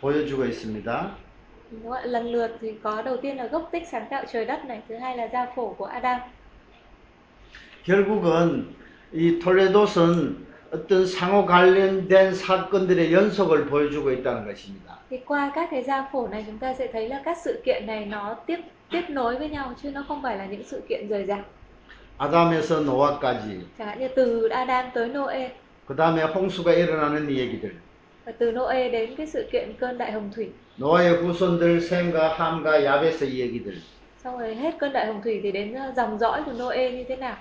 [0.00, 1.16] 보여주고 있습니다.
[1.70, 4.64] Đúng ạ, lần lượt thì có đầu tiên là gốc tích sáng tạo trời đất
[4.64, 6.20] này, thứ hai là gia phổ của Adam.
[7.84, 8.74] 결국은
[9.12, 14.98] 이 톨레도스는 어떤 상호 관련된 사건들의 연속을 보여주고 있다는 것입니다.
[15.10, 17.86] Thì qua các cái gia phổ này chúng ta sẽ thấy là các sự kiện
[17.86, 18.58] này nó tiếp
[18.93, 21.39] tiếp nối với nhau chứ nó không phải là những sự kiện rời rạc.
[22.17, 25.49] 아담에서 노아까지, Chẳng hạn như từ Adam tới Noe
[25.87, 27.71] 그 다음에 홍수가 일어나는 얘기들,
[28.25, 30.49] và từ Noe đến cái sự kiện cơn đại hồng thủy.
[30.77, 33.73] 노아의 후손들 셈과 함과 야벳의 얘기들,
[34.23, 37.03] Xong rồi hết cơn đại hồng thủy thì đến ờ, dòng dõi của Noe như
[37.07, 37.35] thế nào?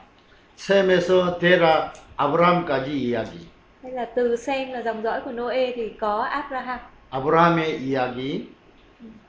[0.57, 3.39] 셈에서 데라, 아브라함까지 이야기,
[3.83, 6.79] Hay là từ Sem là dòng dõi của Noe thì có Abraham,
[7.11, 8.41] 아브라함의 이야기,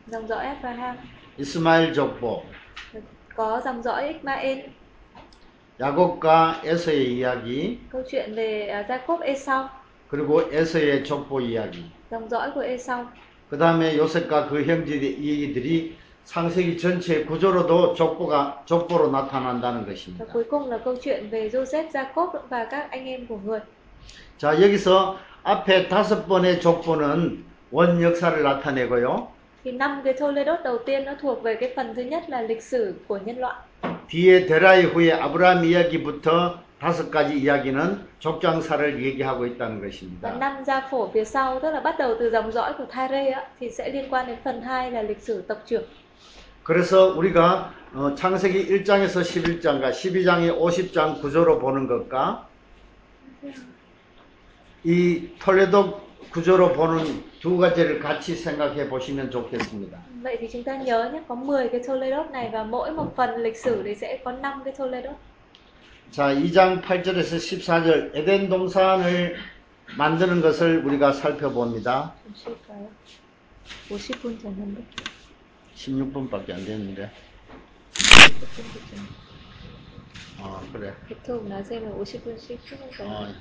[0.07, 0.95] dòng dõi Abraham,
[1.36, 2.44] 이스마엘 족보,
[3.36, 4.70] có dòng dõi Ismael,
[5.80, 9.68] 야곱과 에서의 이야기, câu chuyện về Jacob Esau,
[10.08, 13.06] 그리고 에서의 족보 이야기, dòng dõi của Esau.
[13.50, 20.24] 그 다음에 요셉과 그 형제의 얘기들이 상세기 전체의 구조로도 족보가, 족보로 나타난다는 것입니다.
[20.32, 23.60] cuối cùng là câu chuyện về Joseph, Jacob và các anh em của người.
[24.38, 29.33] 자, 여기서 앞에 다섯 번의 족보는 원 역사를 나타내고요.
[29.64, 32.62] Thì năm cái Toledot đầu tiên nó thuộc về cái phần thứ nhất là lịch
[32.62, 33.54] sử của nhân loại.
[34.08, 40.38] 뒤에 데라 이 후에 아브라함 이야기부터 다섯 가지 이야기는 족장사를 얘기하고 있다는 것입니다.
[40.38, 43.46] năm gia phổ phía sau tức là bắt đầu từ dòng dõi của Thare á,
[43.60, 45.84] thì sẽ liên quan đến phần 2 là lịch sử tộc trưởng.
[46.64, 52.48] 그래서 우리가 어, 창세기 1장에서 11장과 12장의 50장 구조로 보는 것과
[54.84, 56.00] 이 톨레도
[56.30, 59.98] 구조로 보는 두 가지를 같이 생각해 보시면 좋겠습니다.
[60.22, 63.36] Vậy thì chúng ta nhớ nhé, có 10 cái Toledot này và mỗi một phần
[63.36, 65.14] lịch sử thì sẽ có 5 cái Toledot.
[66.10, 69.36] 자, 2장 8절에서 14절 에덴 동산을
[69.98, 72.14] 만드는 것을 우리가 살펴봅니다.
[73.90, 74.82] 50분 전인데.
[75.76, 77.10] 16분밖에 안 됐는데.
[80.40, 80.94] 어, 그래.
[81.08, 83.34] 보통 낮에는 50분씩 쉬는 어, 거예요.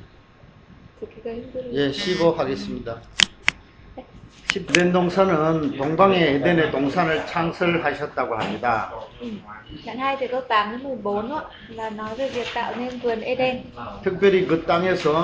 [1.00, 1.74] 듣기가 힘들어요.
[1.74, 3.02] 예, 15 하겠습니다.
[4.52, 8.92] 에덴 동산은 동방의 에덴의 동산을 창설하셨다고 합니다.
[9.86, 13.22] Đoạn 2 từ câu 8 đến 14 đó, là nói về việc tạo nên vườn
[13.22, 13.64] Eden.
[14.04, 15.24] 특별히 그 땅에서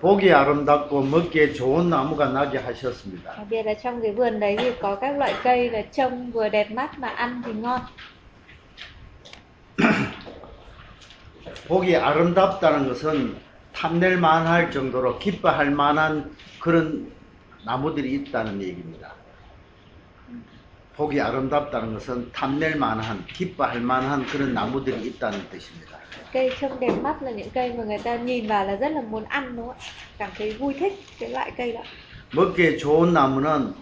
[0.00, 3.36] 보기 아름답고 먹기에 좋은 나무가 나게 하셨습니다.
[3.36, 6.48] Đặc biệt là trong cái vườn đấy thì có các loại cây là trông vừa
[6.48, 7.80] đẹp mắt mà ăn thì ngon.
[11.68, 13.36] 보기 아름답다는 것은
[13.72, 17.12] 탐낼 만할 정도로 기뻐할 만한 그런
[17.64, 19.12] 나무들이 있다는 얘기입니다.
[20.96, 25.98] 보기 아름답다는 것은 탐낼 만한, 기뻐할 만한 그런 나무들이 있다는 뜻입니다.
[26.32, 29.00] Cây trông đẹp mắt là những cây mà người ta nhìn vào là rất là
[29.00, 29.84] muốn ăn đúng không ạ?
[30.18, 31.82] Cảm thấy vui thích cái loại cây đó.
[32.32, 33.74] 먹기에 좋은 나무는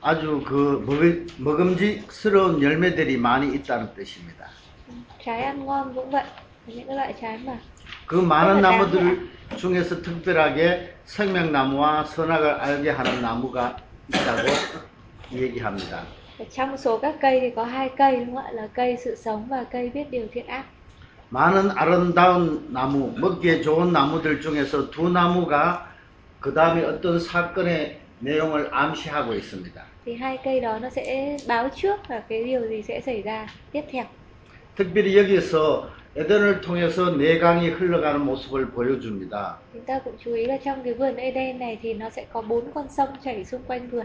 [0.00, 4.48] 아주 그 먹, 먹음직스러운 열매들이 많이 있다는 뜻입니다.
[5.24, 6.24] Trái ăn ngon cũng vậy.
[6.66, 7.52] Những cái loại trái mà
[8.06, 13.76] 그 많은 나무들 중에서 특별하게 생명나무와 선악을 알게 하는 나무가
[14.08, 14.48] 있다고
[15.32, 16.02] 얘기합니다.
[16.50, 18.50] trong số các cây thì có hai cây đúng không ạ?
[18.52, 20.64] Là cây sự sống và cây biết điều thiện ác.
[21.30, 25.86] 많은 아름다운 나무, 먹기에 좋은 나무들 중에서 두 나무가
[26.40, 29.82] 그 다음에 어떤 사건의 내용을 암시하고 있습니다.
[30.04, 33.46] Thì hai cây đó nó sẽ báo trước là cái điều gì sẽ xảy ra
[33.72, 34.04] tiếp theo.
[34.76, 39.58] 특별히 여기서 에덴을 통해서 내강이 흘러가는 모습을 보여줍니다.
[39.72, 42.42] Chúng ta cũng chú ý là trong cái vườn Eden này thì nó sẽ có
[42.42, 44.04] bốn con sông chảy xung quanh vườn.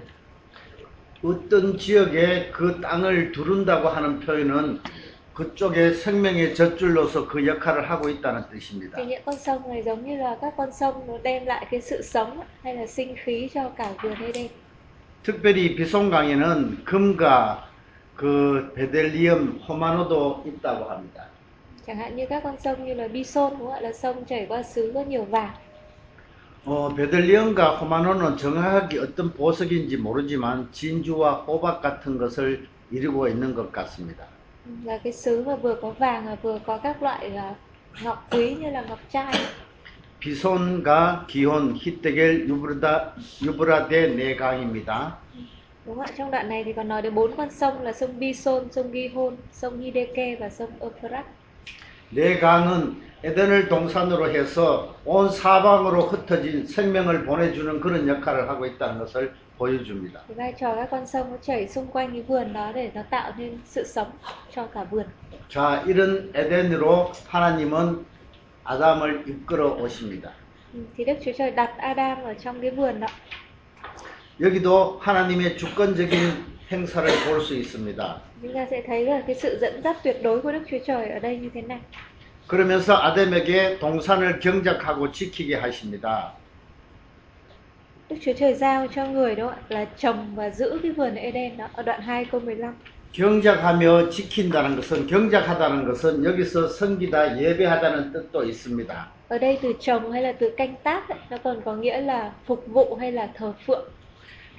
[1.23, 4.79] 어떤 지역에 그 땅을 두른다고 하는 표현은
[5.33, 8.95] 그쪽에 생명의 젖줄로서 그 역할을 하고 있다는 뜻입니다.
[8.95, 11.81] Thì những con sông này giống như là các con sông nó đem lại cái
[11.81, 14.47] sự sống hay là sinh khí cho cả vườn Eden.
[15.23, 17.67] 특별히 비송강에는 금과
[18.15, 21.27] 그 베델리엄, 호마노도 있다고 합니다.
[21.86, 23.80] Chẳng hạn như các con sông như là Bison đúng không ạ?
[23.80, 25.54] Là sông chảy qua xứ có nhiều vàng.
[26.64, 34.26] 어, 베들리엄과 호마노는 정확하게 어떤 보석인지 모르지만 진주와 호박 같은 것을 이루고 있는 것 같습니다.
[34.84, 37.54] Là cái xứ mà vừa có vàng và vừa có các loại à,
[38.04, 39.34] ngọc quý như là ngọc trai.
[40.20, 45.18] 비손과 기혼, 히데겔, 유브라다, 유브라데 네 강입니다.
[45.86, 46.12] Đúng không ạ?
[46.18, 49.36] Trong đoạn này thì còn nói đến bốn con sông là sông Bison, sông Gihon,
[49.52, 51.24] sông Hideke và sông Euphrates.
[52.11, 59.33] 네 강은 에덴을 동산으로 해서 온 사방으로 흩어진 생명을 보내주는 그런 역할을 하고 있다는 것을
[59.57, 60.21] 보여줍니다.
[60.27, 63.01] Thì vai trò các con sông nó chảy xung quanh cái vườn đó để nó
[63.09, 64.07] tạo nên sự sống
[64.55, 65.05] cho cả vườn.
[65.49, 68.05] 자, 이런 에덴으로 하나님은
[68.63, 70.29] 아담을 이끌어 오십니다.
[70.73, 73.07] Ừ, Thì Đức Chúa Trời đặt Adam ở trong cái vườn đó.
[74.39, 76.19] 여기도 하나님의 주권적인
[76.70, 78.20] 행사를 볼 수 있습니다.
[78.42, 81.08] Chúng ta sẽ thấy là cái sự dẫn dắt tuyệt đối của Đức Chúa Trời
[81.08, 81.80] ở đây như thế này.
[82.48, 86.32] 그러면서 아담에게 동산을 경작하고 지키게 하십니다.
[88.08, 91.68] Đức Chúa Trời giao cho người đó là trồng và giữ cái vườn Eden đó
[91.74, 92.72] ở đoạn 2 câu 15.
[93.12, 99.06] 경작하며 지킨다는 것은 경작하다는 것은 여기서 섬기다 예배하다는 뜻도 있습니다.
[99.28, 102.32] Ở đây từ trồng hay là từ canh tác ấy, nó còn có nghĩa là
[102.46, 103.88] phục vụ hay là thờ phượng.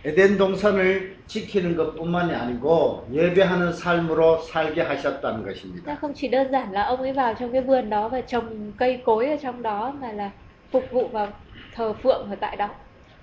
[0.05, 5.97] 에덴 동산을 지키는 것뿐만이 아니고 예배하는 삶으로 살게 하셨다는 것입니다.
[6.01, 9.03] không chỉ đơn giản là ông ấy vào trong cái vườn đó và trồng cây
[9.05, 10.31] cối ở trong đó mà là
[10.71, 11.33] phục vụ vào
[11.75, 12.69] thờ phượng ở tại đó.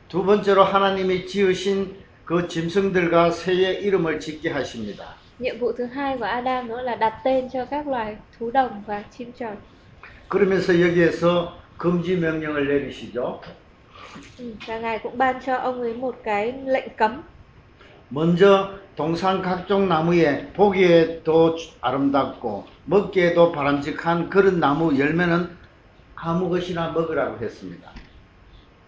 [0.09, 1.95] 두 번째로 하나님이 지으신
[2.25, 5.15] 그 짐승들과 새의 이름을 짓게 하십니다.
[5.39, 8.83] Nhiệm vụ thứ hai của Adam nữa là đặt tên cho các loài thú đồng
[8.87, 9.55] và chim trời.
[10.29, 13.39] 그러면서 여기에서 금지 명령을 내리시죠.
[14.36, 17.22] Ừ, và ngài cũng ban cho ông ấy một cái lệnh cấm.
[18.08, 25.56] 먼저 동산 각종 나무에 보기에도 아름답고 먹기에도 바람직한 그런 나무 열매는
[26.16, 27.94] 아무 것이나 먹으라고 했습니다.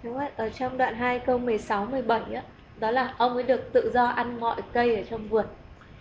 [0.02, 0.22] Đúng không?
[0.22, 0.30] ạ?
[0.36, 2.42] Ở trong đoạn 2 câu 16 17 á,
[2.76, 5.46] đó là ông ấy được tự do ăn mọi cây ở trong vườn.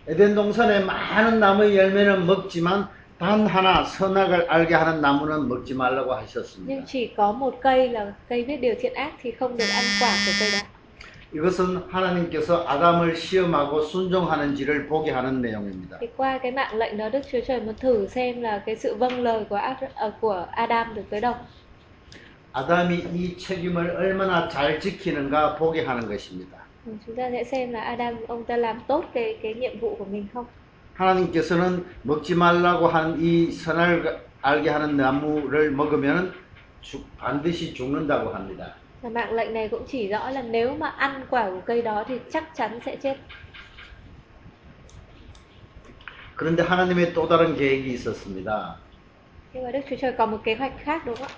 [0.07, 6.84] 에덴 동산에 많은 나무의 열매는 먹지만 단 하나 선악을 알게 하는 나무는 먹지 말라고 하셨습니다.
[6.84, 10.14] chỉ có một cây là cây biết điều thiện ác thì không được ăn quả
[10.26, 10.58] của cây đó.
[11.32, 15.98] 이것은 하나님께서 아담을 시험하고 순종하는지를 보게 하는 내용입니다.
[16.00, 18.94] Thì qua cái mạng lệnh đó Đức Chúa Trời muốn thử xem là cái sự
[18.94, 21.34] vâng lời của Ad, ờ, của Adam được tới đâu.
[22.52, 26.56] 아담이 이 책임을 얼마나 잘 지키는가 보게 하는 것입니다.
[26.86, 29.94] Ừ, Chúng ta sẽ xem là Adam ông ta làm tốt cái cái nhiệm vụ
[29.98, 30.44] của mình không.
[30.96, 36.32] 하나님께서는 먹지 말라고 하는 이 선을 알게 하는 나무를 먹으면
[37.18, 38.74] 반드시 죽는다고 합니다.
[39.02, 42.04] Và mạng lệnh này cũng chỉ rõ là nếu mà ăn quả của cây đó
[42.08, 43.16] thì chắc chắn sẽ chết.
[46.36, 48.76] 그런데 하나님의 또 다른 계획이 있었습니다.
[49.54, 51.34] Nhưng mà Đức Chúa Trời có một kế hoạch khác đúng không ạ?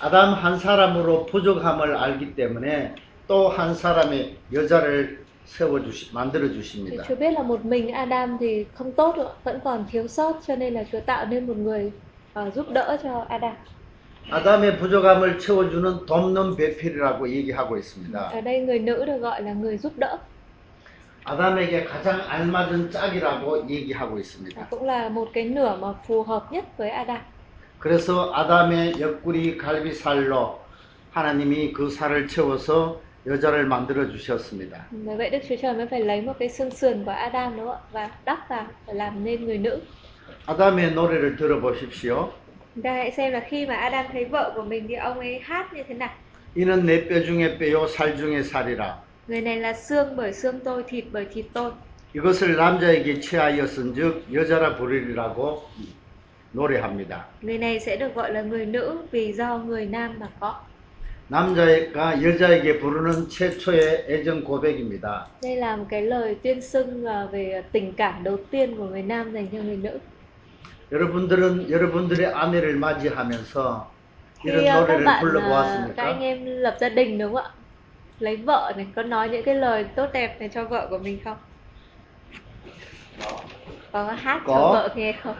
[0.00, 2.94] 아담 한 사람으로 부족함을 알기 때문에
[3.28, 7.04] 또 한 사람의 여자를 세워 주시 만들어 주십니다.
[7.08, 10.56] Chúa biết là một mình Adam thì không tốt nữa, vẫn còn thiếu sót cho
[10.56, 11.92] nên là Chúa tạo nên một người
[12.34, 13.56] ờ, giúp đỡ cho Adam.
[14.30, 18.30] 아담의 부족함을 채워주는 돕는 배필이라고 얘기하고 있습니다.
[18.32, 20.18] Ở đây người nữ được gọi là người giúp đỡ
[21.24, 24.66] 아담에게 가장 알맞은 짝이라고 얘기하고 있습니다.
[24.70, 27.20] cũng là một cái nửa mà phù hợp nhất với Adam.
[27.78, 30.58] 그래서 아담의 옆구리 갈비살로
[31.12, 34.86] 하나님이 그 살을 채워서 여자를 만들어 주셨습니다.
[34.90, 37.66] Bởi vậy Đức Chúa Trời mới phải lấy một cái xương sườn của Adam đúng
[37.66, 37.88] không ạ?
[37.92, 39.80] Và đắp vào làm nên người nữ.
[40.46, 42.28] 아담의 노래를 들어보십시오.
[42.74, 45.38] Chúng ta hãy xem là khi mà Adam thấy vợ của mình thì ông ấy
[45.42, 46.10] hát như thế nào.
[46.54, 48.94] 이는 내 뼈 중에 뼈요 살 중에 살이라.
[49.28, 51.70] Người này là xương bởi xương tôi, thịt bởi thịt tôi.
[52.14, 55.62] 이것을 남자에게 취하였은즉 여자라 부르리라고
[56.52, 57.24] 노래합니다.
[57.42, 60.60] Người này sẽ được gọi là người nữ vì do người nam mà có.
[61.28, 65.26] 남자가 여자에게 부르는 최초의 애정 고백입니다.
[65.42, 69.32] Đây là một cái lời tuyên xưng về tình cảm đầu tiên của người nam
[69.32, 69.98] dành cho người nữ.
[70.92, 73.90] 여러분들은 여러분들의 아내를 맞이하면서
[74.44, 76.18] 이런 노래를 bạn ờ, các anh 불러 보았습니까?
[76.20, 77.50] em lập gia đình đúng không ạ?
[78.20, 81.18] Lấy vợ này có nói những cái lời tốt đẹp này cho vợ của mình
[81.24, 81.36] không?
[83.92, 84.72] Có hát cho Có.
[84.72, 85.34] vợ nghe không?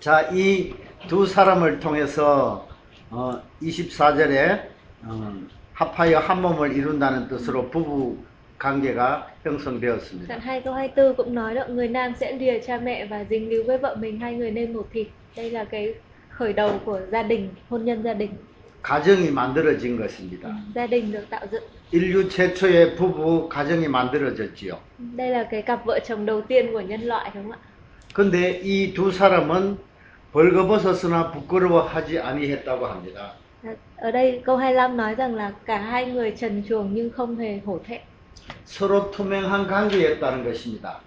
[0.00, 0.72] 자, 이
[1.08, 2.67] 두 사람을 통해서
[3.10, 4.68] 어, 24절에
[5.04, 5.34] 어,
[5.74, 8.18] 합하여 한 몸을 이룬다는 뜻으로 부부
[8.58, 10.26] 관계가 형성되었습니다.
[10.28, 13.48] Đoạn 2 câu 24 cũng nói đó người nam sẽ lìa cha mẹ và dính
[13.48, 15.06] líu với vợ mình hai người nên một thịt.
[15.36, 15.94] Đây là cái
[16.30, 18.30] khởi đầu của gia đình, hôn nhân gia đình.
[18.82, 20.48] 가정이 만들어진 것입니다.
[20.74, 21.62] Gia đình được tạo dựng.
[21.92, 24.72] 인류 최초의 부부 가정이 만들어졌지요.
[25.16, 27.58] Đây là cái cặp vợ chồng đầu tiên của nhân loại đúng không ạ?
[28.14, 29.76] 근데 이 두 사람은
[30.37, 33.33] 벌거벗었으나 부끄러워하지 아니했다고 합니다.
[33.97, 37.59] Ở đây câu 25 nói rằng là cả hai người trần truồng nhưng không hề
[37.65, 38.01] hổ thẹn.
[38.65, 40.99] 서로 투명한 관계였다는 것입니다.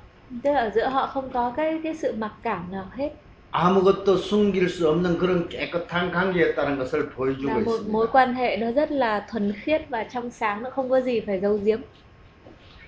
[0.42, 3.10] Tức là ở giữa họ không có cái cái sự mặc cảm nào hết.
[3.52, 8.12] 아무것도 숨길 수 없는 그런 깨끗한 관계였다는 것을 Là 보여주고 một mối 있습니다.
[8.12, 11.40] quan hệ nó rất là thuần khiết và trong sáng, nó không có gì phải
[11.40, 11.78] giấu giếm.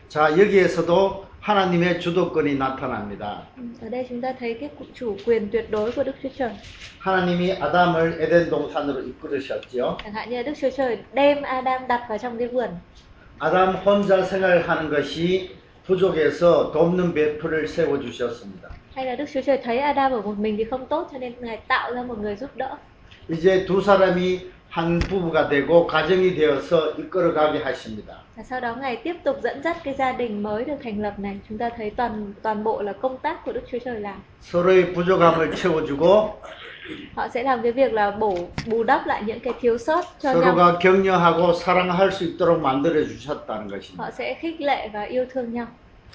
[0.09, 3.42] 자, 여기에서도 하나님의 주도권이 나타납니다.
[3.82, 6.52] Ở đây chúng ta thấy cái chủ quyền tuyệt đối của Đức Chúa Trời.
[7.00, 9.98] 하나님이 아담을 에덴 동산으로 이끌으셨지요.
[10.04, 12.70] Chẳng hạn như là Đức Chúa Trời đem Adam đặt vào trong cái vườn.
[13.40, 15.50] 아담 혼자 생활하는 것이
[15.86, 18.70] 부족해서 돕는 배풀을 세워 주셨습니다.
[18.96, 21.34] Hay là Đức Chúa Trời thấy Adam ở một mình thì không tốt cho nên
[21.42, 22.78] Ngài tạo ra một người giúp đỡ.
[23.30, 24.40] 이제 두 사람이
[24.74, 28.18] 한 부부가 되고 가정이 되어서 이끌어가게 하십니다.
[28.44, 31.40] Sau đó Ngài tiếp tục dẫn dắt cái gia đình mới được thành lập này.
[31.50, 34.16] Chúng ta thấy toàn toàn bộ là công tác của Đức Chúa Trời làm.
[34.42, 36.30] 서로의 부족함을 채워주고
[37.16, 40.34] Họ sẽ làm cái việc là bổ bù đắp lại những cái thiếu sót cho
[40.34, 40.42] nhau.
[40.42, 43.98] 서로가 격려하고 사랑할 수 있도록 만들어 주셨다는 것입니다.
[44.04, 45.68] Họ sẽ khích lệ và yêu thương nhau.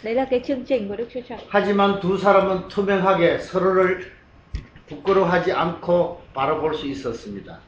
[0.03, 1.39] Đấy là cái chương trình của Đức Chúa Trời.
[1.49, 3.99] 하지만 두 사람은 투명하게 서로를
[4.89, 7.68] 부끄러워하지 않고 바라볼 수 있었습니다.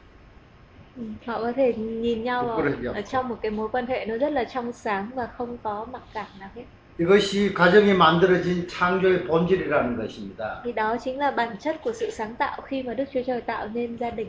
[0.99, 2.93] Ừ, Họ có thể nhìn nhau Đúng ở, rồi, hiểu.
[2.93, 5.86] ở trong một cái mối quan hệ nó rất là trong sáng và không có
[5.91, 6.63] mặc cảm nào hết.
[6.97, 10.61] 이것이 가정이 만들어진 창조의 본질이라는 것입니다.
[10.65, 13.41] Thì đó chính là bản chất của sự sáng tạo khi mà Đức Chúa Trời
[13.41, 14.27] tạo nên gia đình.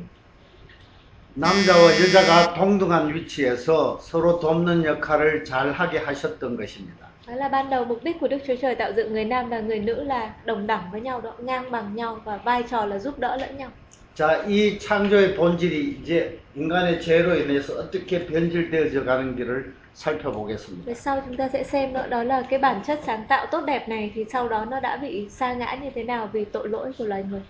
[1.34, 7.10] 남자와 여자가 동등한 위치에서 서로 돕는 역할을 잘 하게 하셨던 것입니다.
[7.26, 9.60] Đó là ban đầu mục đích của Đức Chúa Trời tạo dựng người nam và
[9.60, 12.98] người nữ là đồng đẳng với nhau đó, ngang bằng nhau và vai trò là
[12.98, 13.70] giúp đỡ lẫn nhau.
[14.13, 20.85] 자, 이 창조의 본질이 이제 인간의 죄로 인해서 어떻게 변질되어져 가는지를 살펴보겠습니다.
[20.85, 23.61] Về sau chúng ta sẽ xem nữa đó là cái bản chất sáng tạo tốt
[23.65, 26.69] đẹp này thì sau đó nó đã bị sa ngã như thế nào vì tội
[26.69, 27.41] lỗi của loài người.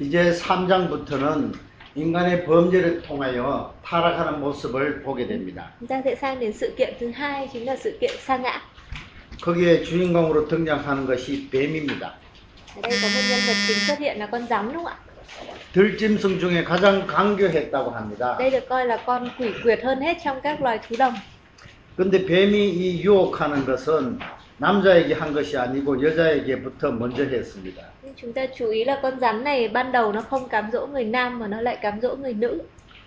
[0.00, 1.52] 이제 3장부터는
[1.94, 5.70] 인간의 범죄를 통하여 타락하는 모습을 보게 됩니다.
[5.80, 8.60] Chúng ta sẽ sang đến sự kiện thứ hai chính là sự kiện sa ngã.
[9.42, 12.18] 거기에 주인공으로 등장하는 것이 뱀입니다.
[12.76, 14.96] Ở đây có một nhân vật chính xuất hiện là con rắn đúng không ạ?
[15.72, 18.36] 들짐승 중에 가장 강교했다고 합니다.
[18.38, 21.14] Đây được coi là con quỷ quyệt hơn hết trong các loài thú đồng.
[21.96, 24.18] 근데 뱀이 이 유혹하는 것은
[24.58, 27.82] 남자에게 한 것이 아니고 여자에게부터 먼저 했습니다.
[28.02, 30.86] Nhưng chúng ta chú ý là con rắn này ban đầu nó không cám dỗ
[30.86, 32.62] người nam mà nó lại cám dỗ người nữ.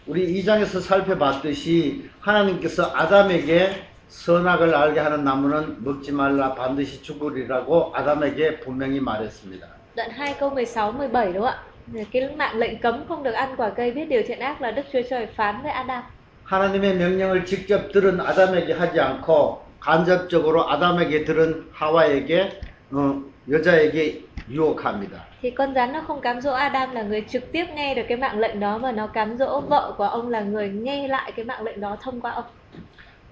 [0.07, 8.99] 우리 2장에서 살펴봤듯이 하나님께서 아담에게 선악을 알게 하는 나무는 먹지 말라 반드시 죽으리라고 아담에게 분명히
[9.01, 9.67] 말했습니다.
[9.95, 11.72] Đoạn 2 câu 16 17 đúng không ạ?
[11.86, 14.70] Về Cái mạng lệnh cấm không được ăn quả cây biết điều thiện ác là
[14.70, 16.02] Đức Chúa Trời phán với Adam.
[16.44, 22.50] 하나님의 명령을 직접 들은 아담에게 하지 않고 간접적으로 아담에게 들은 하와에게
[22.92, 25.28] 어, 여자에게 유혹합니다.
[25.42, 28.16] Thì con rắn nó không cám dỗ Adam là người trực tiếp nghe được cái
[28.18, 31.44] mạng lệnh đó mà nó cám dỗ vợ của ông là người nghe lại cái
[31.44, 32.44] mạng lệnh đó thông qua ông.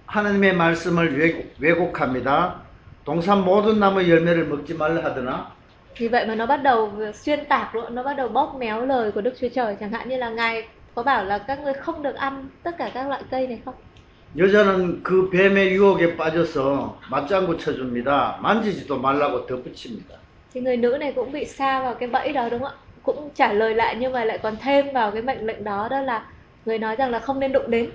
[0.07, 2.55] 하나님의 말씀을 왜곡- 왜곡합니다.
[3.05, 5.57] 동산 모든 나무 열매를 먹지 말라 하더나
[6.01, 9.13] Vì vậy mà nó bắt đầu xuyên tạc luôn, nó bắt đầu bóp méo lời
[9.13, 9.77] của Đức Chúa Trời.
[9.81, 10.65] Chẳng hạn như là Ngài
[10.95, 13.75] có bảo là các ngươi không được ăn tất cả các loại cây này không?
[14.37, 18.39] 여자는 그 뱀의 유혹에 빠져서 맞장구 쳐줍니다.
[18.43, 20.15] 만지지도 말라고 덧붙입니다.
[20.53, 22.75] Thì người nữ này cũng bị sa vào cái bẫy đó đúng không ạ?
[23.03, 26.01] Cũng trả lời lại nhưng mà lại còn thêm vào cái mệnh lệnh đó đó
[26.01, 26.27] là
[26.67, 27.91] người nói rằng là không nên đụng đến.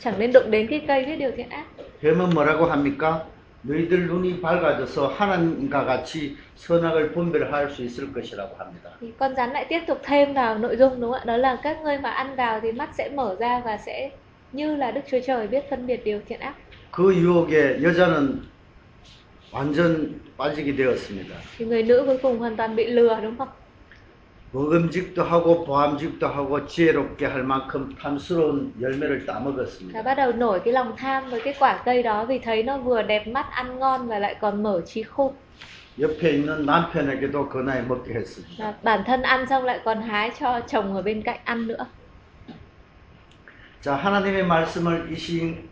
[0.00, 1.64] Chẳng nên đụng đến cái cây biết điều thiện ác.
[2.02, 3.18] 뱀은 뭐라고 합니까?
[3.67, 8.89] 너희들 눈이 밝아져서 하나님과 같이 선악을 분별할 수 있을 것이라고 합니다.
[9.19, 11.23] Con rắn lại tiếp tục thêm vào nội dung đúng không ạ?
[11.25, 14.11] Đó là các ngươi mà ăn vào thì mắt sẽ mở ra và sẽ
[14.51, 16.53] như là Đức Chúa Trời biết phân biệt điều thiện ác.
[16.91, 18.41] 그 유혹에 여자는
[19.51, 21.35] 완전 빠지게 되었습니다.
[21.57, 23.47] Thì người nữ cuối cùng hoàn toàn bị lừa đúng không?
[24.54, 30.02] 먹음직도 하고 보암직도 하고 지혜롭게 할 만큼 탐스러운 열매를 Và 따먹었습니다.
[30.02, 33.02] bắt đầu nổi cái lòng tham với cái quả cây đó vì thấy nó vừa
[33.02, 35.32] đẹp mắt ăn ngon và lại còn mở trí khôn.
[35.98, 38.58] 옆에 있는 남편에게도 그 나이 먹게 했습니다.
[38.58, 41.86] Và bản thân ăn xong lại còn hái cho chồng ở bên cạnh ăn nữa.
[43.82, 45.68] 자, 하나님의 말씀을 이심,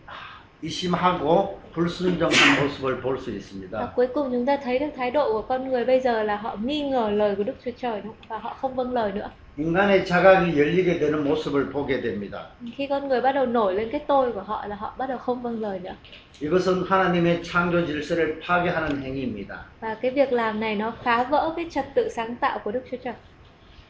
[0.62, 3.92] 이심하고 불순종한 모습을 볼 수 Và 있습니다.
[3.96, 6.56] cuối cùng chúng ta thấy được thái độ của con người bây giờ là họ
[6.64, 8.26] nghi ngờ lời của Đức Chúa Trời đúng không?
[8.28, 9.30] và họ không vâng lời nữa.
[9.58, 12.38] 인간의 자각이 열리게 되는 모습을 보게 됩니다.
[12.76, 15.18] Khi con người bắt đầu nổi lên cái tôi của họ là họ bắt đầu
[15.18, 15.94] không vâng lời nữa.
[16.40, 19.56] 이것은 하나님의 창조 질서를 파괴하는 행위입니다.
[19.80, 22.82] Và cái việc làm này nó phá vỡ cái trật tự sáng tạo của Đức
[22.90, 23.14] Chúa Trời.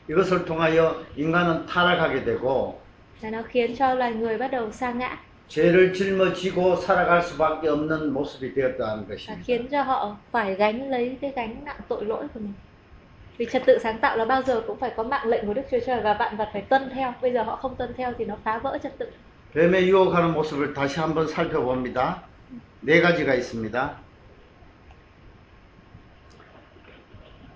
[0.09, 2.73] 이것을 통하여 인간은 타락하게 되고
[3.23, 5.19] Và nó khiến cho loài người bắt đầu sa ngã
[5.49, 9.43] 죄를 짊어지고 살아갈 수밖에 없는 모습이 되었다는 và 것입니다.
[9.47, 12.53] khiến cho họ phải gánh lấy cái gánh nặng tội lỗi của mình.
[13.39, 15.63] Vì trật tự sáng tạo là bao giờ cũng phải có mạng lệnh của Đức
[15.71, 17.15] Chúa Trời và vạn vật phải tuân theo.
[17.23, 19.11] Bây giờ họ không tuân theo thì nó phá vỡ trật tự.
[19.55, 22.23] 뱀의 유혹하는 모습을 다시 한번 살펴봅니다.
[22.83, 23.91] 네 가지가 있습니다.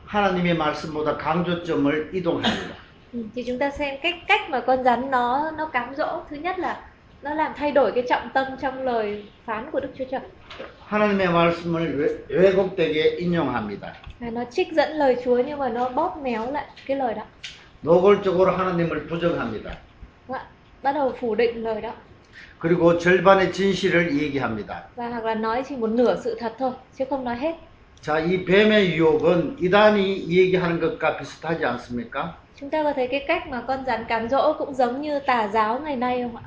[0.06, 2.74] 하나님의 말씀보다 강조점을 이동합니다.
[3.12, 6.22] Ừ, thì chúng ta xem cách cách mà con rắn nó nó cám dỗ.
[6.30, 6.80] Thứ nhất là
[7.26, 10.20] nó làm thay đổi cái trọng tâm trong lời phán của Đức Chúa Trời.
[10.88, 13.92] 하나님의 말씀을 왜- 왜곡되게 인용합니다.
[14.20, 17.22] Và nó trích dẫn lời Chúa nhưng mà nó bóp méo lại cái lời đó.
[17.82, 19.70] 노골적으로 하나님을 부정합니다.
[20.28, 20.46] Đúng không ạ?
[20.82, 21.92] Bắt đầu phủ định lời đó.
[22.60, 24.82] 그리고 절반의 진실을 얘기합니다.
[24.96, 27.54] Và hoặc là nói chỉ một nửa sự thật thôi chứ không nói hết.
[28.02, 32.34] 자, 이 뱀의 유혹은 이단이 얘기하는 것과 비슷하지 않습니까?
[32.56, 35.48] Chúng ta có thấy cái cách mà con rắn cám dỗ cũng giống như tà
[35.48, 36.42] giáo ngày nay không ạ?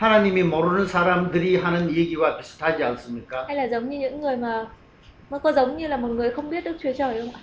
[0.00, 3.44] 하나님이 모르는 사람들이 하는 얘기와 비슷하지 않습니까?
[3.48, 4.66] Hay là giống như những người mà
[5.30, 7.40] nó có giống như là một người không biết Đức Chúa Trời không ạ?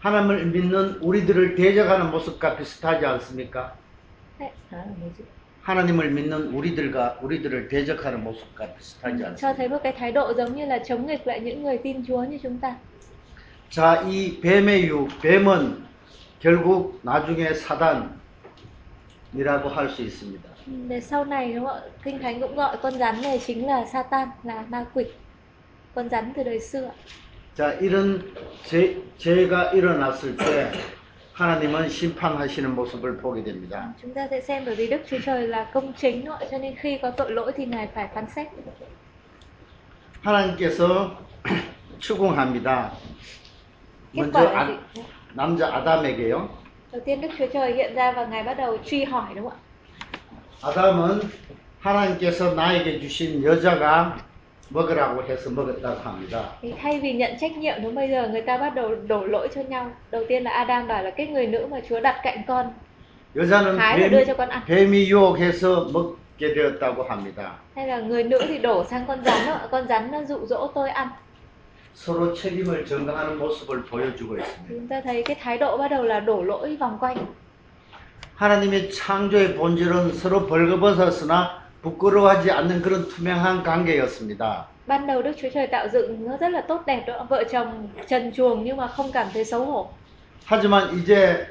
[0.00, 3.72] 하나님을 믿는 우리들을 대적하는 모습과 비슷하지 않습니까?
[4.38, 5.24] Là một chữ.
[5.62, 9.52] 하나님을 믿는 우리들과 우리들을 대적하는 모습과 비슷하지 cho 않습니까?
[9.56, 12.24] thấy một cái thái độ giống như là chống nghịch lại những người tin Chúa
[12.24, 12.76] như chúng ta.
[13.70, 15.82] 자, 이 뱀의 유, 뱀은
[16.40, 18.10] 결국 나중에 사단이라고
[19.70, 20.55] 할 수 있습니다.
[20.87, 21.81] Để sau này đúng không ạ?
[22.03, 25.05] Kinh Thánh cũng gọi con rắn này chính là Satan, là ma quỷ.
[25.95, 26.91] Con rắn từ đời xưa.
[27.57, 28.21] 자, 이런
[28.63, 30.71] 죄, 죄가 일어났을 때
[31.33, 33.93] 하나님은 심판하시는 모습을 보게 됩니다.
[34.01, 36.47] Chúng ta sẽ xem bởi vì Đức Chúa Trời là công chính đúng không ạ?
[36.51, 38.47] Cho nên khi có tội lỗi thì Ngài phải phán xét.
[40.23, 41.11] 하나님께서
[41.99, 42.91] 추궁합니다.
[44.13, 45.01] Kết 먼저 quả là 아, gì?
[45.35, 46.47] 남자 아담에게요.
[46.91, 49.53] Đầu tiên Đức Chúa Trời hiện ra và Ngài bắt đầu truy hỏi đúng không
[49.53, 49.64] ạ?
[50.61, 51.21] 아담은
[51.81, 54.17] 하나님께서 나에게 주신 여자가
[54.69, 56.55] 먹으라고 해서 먹었다고 합니다.
[56.61, 59.47] Thì thay vì nhận trách nhiệm đúng bây giờ người ta bắt đầu đổ lỗi
[59.55, 59.91] cho nhau.
[60.11, 62.65] Đầu tiên là Adam bảo là cái người nữ mà Chúa đặt cạnh con
[63.35, 64.61] 여자는 hái và 뱀, đưa cho con ăn.
[64.67, 67.51] 뱀이 유혹해서 먹게 되었다고 합니다.
[67.75, 70.67] Hay là người nữ thì đổ sang con rắn đó, con rắn nó dụ dỗ
[70.75, 71.07] tôi ăn.
[71.95, 74.69] 서로 책임을 전가하는 모습을 보여주고 있습니다.
[74.69, 77.17] Chúng ta thấy cái thái độ bắt đầu là đổ lỗi vòng quanh.
[78.36, 84.68] 하나님의 창조의 본질은 서로 벌거벗었으나 부끄러워하지 않는 그런 투명한 관계였습니다.
[84.86, 87.88] Ban đầu Đức Chúa Trời tạo dựng nó rất là tốt đẹp đó, vợ chồng
[88.08, 89.88] trần truồng nhưng mà không cảm thấy xấu hổ.
[90.44, 91.46] 하지만 이제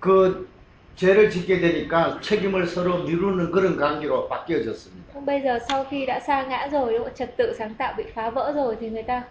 [0.00, 0.48] 그
[0.96, 5.14] 죄를 짓게 되니까 책임을 서로 미루는 그런 관계로 바뀌어졌습니다.
[5.26, 8.52] Bây giờ sau khi đã sa ngã rồi, trật tự sáng tạo bị phá vỡ
[8.54, 9.22] rồi thì người ta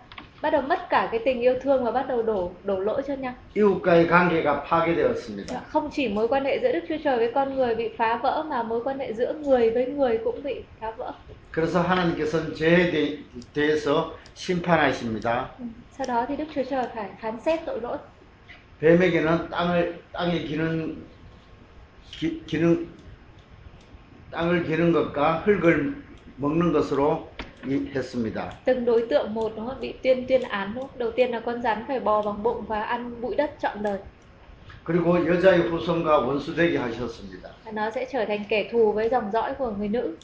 [0.42, 3.14] bắt đầu mất cả cái tình yêu thương và bắt đầu đổ đổ lỗi cho
[3.14, 3.34] nhau.
[3.54, 5.60] 이웃과의 관계가 파괴되었습니다.
[5.72, 8.44] Không chỉ mối quan hệ giữa Đức Chúa Trời với con người bị phá vỡ
[8.50, 11.12] mà mối quan hệ giữa người với người cũng bị phá vỡ.
[11.52, 13.18] 그래서 하나님께서는 죄에 대-
[13.54, 15.48] 대해서 심판하십니다.
[15.58, 15.64] Ừ.
[15.98, 17.98] Sau đó thì Đức Chúa Trời phải phán xét tội lỗi.
[18.80, 20.96] 뱀에게는 땅을 땅에 기는
[22.12, 22.86] 기, 기는
[24.30, 25.94] 땅을 기는 것과 흙을
[26.36, 27.29] 먹는 것으로 이- 했습니다.
[28.64, 30.98] từng đối tượng một nó bị tuyên tuyên án đúng không?
[30.98, 33.98] đầu tiên là con rắn phải bò bằng bụng và ăn bụi đất trọn đời
[34.84, 37.50] 그리고 여자의 후손과 원수되게 하셨습니다.
[37.64, 40.16] và nó sẽ trở thành kẻ thù với dòng dõi của người nữ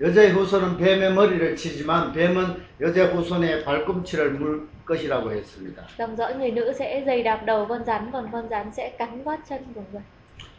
[0.00, 2.46] 여자의 후손은 뱀의 머리를 치지만 뱀은
[2.80, 5.82] 여자 후손의 발꿈치를 물 것이라고 했습니다.
[5.98, 9.22] dòng dõi người nữ sẽ dày đạp đầu con rắn còn con rắn sẽ cắn
[9.24, 10.02] gót chân của người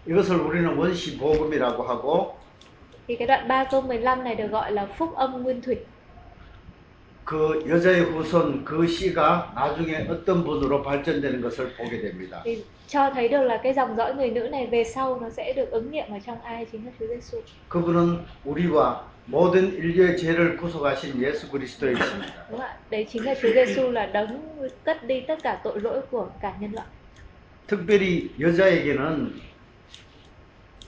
[0.08, 2.36] 이것을 우리는 원시 복음이라고 하고
[3.08, 5.76] thì cái đoạn 3 câu 15 này được gọi là phúc âm nguyên thủy
[7.31, 12.43] 그 여자의 후손 그 씨가 나중에 어떤 분으로 발전되는 것을 보게 됩니다.
[12.45, 15.53] thì cho thấy được là cái dòng dõi người nữ này về sau nó sẽ
[15.53, 18.95] được ứng nghiệm ở trong ai chính là Chúa Giêsu 그분은 우리와
[19.27, 22.35] 모든 인류의 죄를 구속하신 예수 그리스도이십니다.
[22.51, 24.43] đúng không ạ đấy chính là Chúa Giêsu là đấng
[24.85, 26.87] cất đi tất cả tội lỗi của cả nhân loại
[27.69, 29.41] 특별히 여자에게는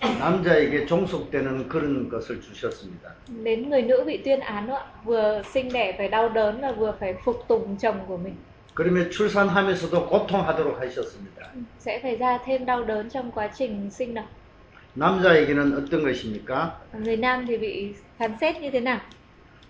[0.03, 3.15] 남자에게 종속되는 그런 것을 주셨습니다.
[3.45, 6.95] đến người nữ bị tuyên án ạ vừa sinh đẻ phải đau đớn và vừa
[7.01, 8.35] phải phục tùng chồng của mình
[8.75, 11.53] 그러면 출산하면서도 고통하도록 하셨습니다.
[11.79, 14.23] sẽ phải ra thêm đau đớn trong quá trình sinh nở
[14.95, 16.69] 남자에게는 어떤 것입니까?
[16.93, 19.01] người nam thì bị phán xét như thế nào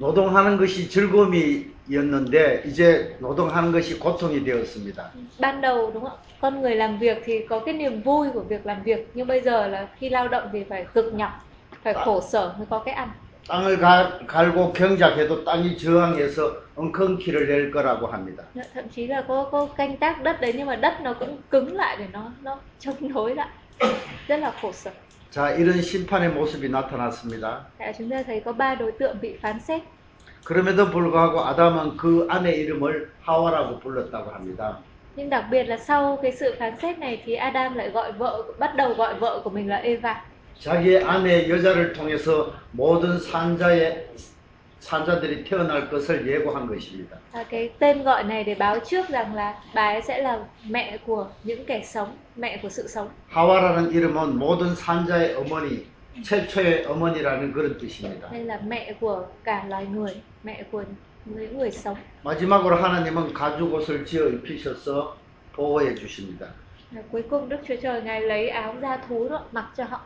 [0.02, 5.12] 노동하는 것이 즐거움이었는데 이제 노동하는 것이 고통이 되었습니다.
[5.40, 8.44] ban đầu đúng không ạ con người làm việc thì có cái niềm vui của
[8.50, 11.32] việc làm việc nhưng bây giờ là khi lao động thì phải cực nhọc
[11.84, 13.10] phải khổ sở mới có cái ăn
[13.48, 18.44] 땅을 가- 갈고 경작해도 땅이 저항해서 엉겅퀴를 낼 거라고 합니다.
[18.74, 21.76] thậm chí là có có canh tác đất đấy nhưng mà đất nó cũng cứng
[21.76, 23.50] lại để nó nó chống đối lại
[24.28, 24.92] rất là khổ sở
[25.33, 27.67] 자, 이런 심판의 모습이 나타났습니다.
[27.79, 29.83] Tại chúng ta thấy có ba đối tượng bị phán xét
[30.45, 34.79] 그럼에도 불구하고 아담은 그 아내 이름을 하와라고 불렀다고 합니다.
[35.17, 38.43] nhưng đặc biệt là sau cái sự phán xét này thì Adam lại gọi vợ
[38.59, 40.15] bắt đầu gọi vợ của mình là Eva
[40.61, 44.07] 자기의 아내 여자를 통해서 모든 산자의
[44.83, 47.17] 산자들이 태어날 것을 예고한 것입니다.
[47.33, 50.39] à, cái tên gọi này để báo trước rằng là bà ấy sẽ là
[50.69, 55.87] mẹ của những kẻ sống mẹ của sự sống 하와라는 이름은 모든 산자의 어머니,
[56.25, 58.29] 최초의 어머니라는 그런 뜻입니다.
[58.33, 60.15] đây là mẹ của cả loài người
[60.45, 60.85] mẹ của
[61.25, 65.17] những người sống 마지막으로 하나님은 가죽 옷을 지어 입히셔서
[65.57, 66.47] 보호해 주십니다.
[66.91, 70.01] và cuối cùng Đức Chúa Trời ngài lấy áo da thú đó mặc cho họ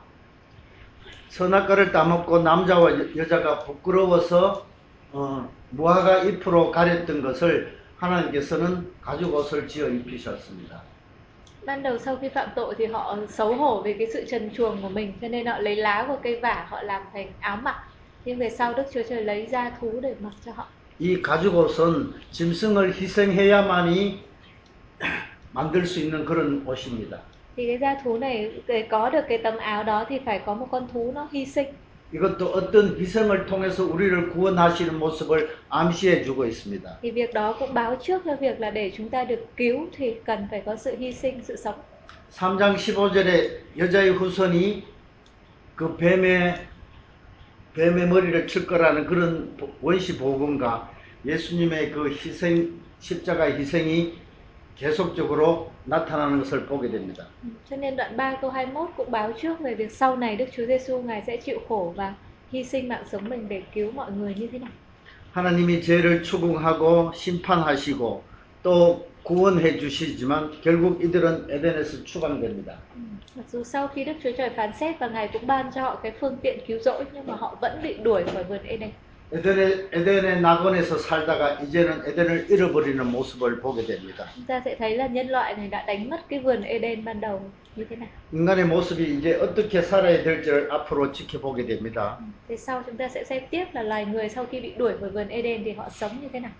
[1.37, 4.67] 선악과를 따먹고 남자와 여- 여자가 부끄러워서
[5.13, 10.81] 어, 무화과 잎으로 가렸던 것을 하나님께서는 가죽 옷을 지어 입히셨습니다.
[11.67, 14.83] ban đầu sau khi phạm tội thì họ xấu hổ về cái sự trần truồng
[14.83, 17.77] của mình cho nên họ lấy lá của cây vả họ làm thành áo mặc
[18.25, 20.65] nhưng về sau Đức Chúa Trời lấy da thú để mặc cho họ
[20.99, 24.21] 이 가죽옷은 짐승을 희생해야만이
[25.53, 27.19] 만들 수 있는 그런 옷입니다.
[27.57, 30.55] Thì cái da thú này để có được cái tấm áo đó thì phải có
[30.55, 31.67] một con thú nó hy sinh
[32.15, 36.99] 이것도 어떤 희생을 통해서 우리를 구원하시는 모습을 암시해 주고 있습니다.
[37.03, 40.15] thì việc đó cũng báo trước cho việc là để chúng ta được cứu thì
[40.25, 41.75] cần phải có sự hy sinh sự sống
[42.31, 44.83] 3장 15절에 여자의 후손이
[45.77, 46.55] 그 뱀의
[47.75, 50.91] 뱀의 머리를 칠 거라는 그런 보- 원시 복음과
[51.25, 54.15] 예수님의 그 희생 십자가 희생이
[54.76, 57.26] 계속적으로 나타나는 것을 보게 됩니다.
[57.44, 60.46] Ừ, cho nên đoạn 3 câu 21 cũng báo trước về việc sau này Đức
[60.56, 62.14] Chúa Giêsu ngài sẽ chịu khổ và
[62.52, 64.70] hy sinh mạng sống mình để cứu mọi người như thế nào
[65.34, 68.24] 하나님이 죄를 추궁하고 심판하시고
[68.64, 72.80] 또 구원해 주시지만 결국 이들은 에덴에서 추방됩니다.
[72.96, 73.00] Ừ,
[73.36, 75.96] Mặc dù sau khi Đức Chúa Trời phán xét và Ngài cũng ban cho họ
[76.04, 78.90] cái phương tiện cứu rỗi nhưng mà họ vẫn bị đuổi khỏi vườn Eden.
[79.33, 84.25] 에덴의, 에덴의 낙원에서 살다가 이제는 에덴을 잃어버리는 모습을 보게 됩니다.
[84.37, 87.21] Chúng ta sẽ thấy là nhân loại này đã đánh mất cái vườn Eden ban
[87.21, 88.09] đầu như thế nào.
[88.33, 92.19] 인간의 모습이 이제 어떻게 살아야 될지를 앞으로 지켜보게 됩니다.
[92.49, 95.11] Thế sau chúng ta sẽ xem tiếp là loài người sau khi bị đuổi khỏi
[95.11, 96.53] vườn Eden thì họ sống như thế nào.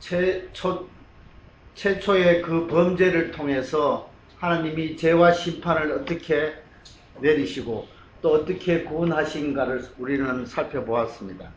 [0.00, 0.86] 최초,
[1.74, 6.52] 최초의 그 범죄를 통해서 하나님이 죄와 심판을 어떻게
[7.20, 7.88] 내리시고
[8.21, 11.51] 또 어떻게 구원하신가를 우리는 살펴보았습니다.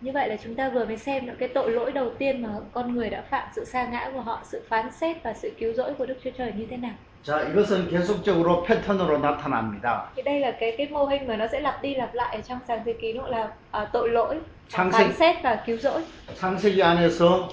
[0.00, 2.48] Như vậy là chúng ta vừa mới xem được cái tội lỗi đầu tiên mà
[2.72, 5.72] con người đã phạm sự sa ngã của họ, sự phán xét và sự cứu
[5.72, 6.92] rỗi của Đức Chúa Trời như thế nào.
[7.24, 10.06] 자, 이것은 계속적으로 패턴으로 나타납니다.
[10.16, 12.40] Thì đây là cái cái mô hình mà nó sẽ lặp đi lặp lại ở
[12.48, 14.36] trong sáng thế ký nó là à, tội lỗi,
[14.68, 15.12] Sáng phán sinh.
[15.18, 16.00] xét và cứu rỗi.
[16.40, 17.48] 창세기 안에서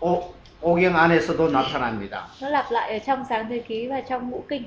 [0.00, 0.22] 오,
[0.62, 2.22] 오경 안에서도 나타납니다.
[2.42, 4.62] Nó lặp lại ở trong sáng thế ký và trong ngũ kinh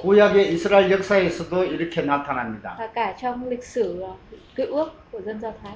[0.00, 2.76] 구약의 이스라엘 역사에서도 이렇게 나타납니다.
[2.78, 4.14] và cả trong lịch sử ờ,
[4.56, 5.72] cựu ước của dân Do Thái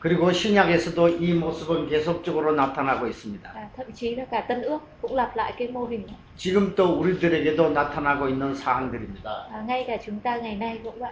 [0.00, 3.50] 그리고 신약에서도 이 모습은 계속적으로 나타나고 있습니다.
[3.54, 6.14] và thậm chí là cả tân ước cũng lặp lại cái mô hình đó.
[6.36, 9.48] 지금 또 우리들에게도 나타나고 있는 사항들입니다.
[9.52, 11.10] Và ngay cả chúng ta ngày nay cũng vậy.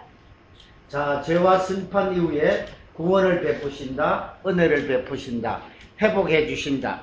[0.89, 5.59] 자, 죄와 심판 이후에 구원을 베푸신다, 은혜를 베푸신다,
[6.01, 7.01] 회복해 주신다.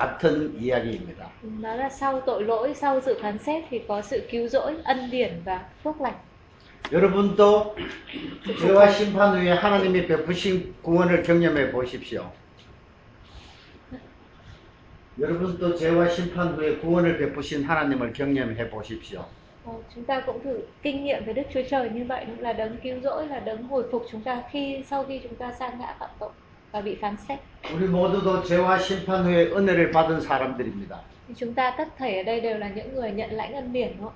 [0.00, 1.28] 같은 이야기입니다.
[1.62, 5.10] Đó là sau tội lỗi, sau sự phán xét thì có sự cứu rỗi, ân
[5.10, 6.14] điển và phước lành.
[6.92, 7.76] 여러분도
[8.58, 12.32] 죄와 심판 후에 하나님이 베푸신 구원을 경험해 보십시오.
[15.20, 19.24] 여러분도 죄와 심판 후에 구원을 베푸신 하나님을 경험해 보십시오.
[19.66, 22.76] Ờ, Chúng ta cũng thử kinh nghiệm với Đức Chúa Trời như vậy là đấng
[22.82, 25.94] cứu rỗi, là đấng hồi phục chúng ta khi sau khi chúng ta sa ngã
[25.98, 26.30] phạm tội
[26.84, 27.38] bị phán xét.
[27.74, 31.00] 우리 모두 도 죄와 심판 후에 은혜를 받은 사람들입니다.
[31.36, 34.12] Chúng ta tất thảy ở đây đều là những người nhận lãnh ân điển không?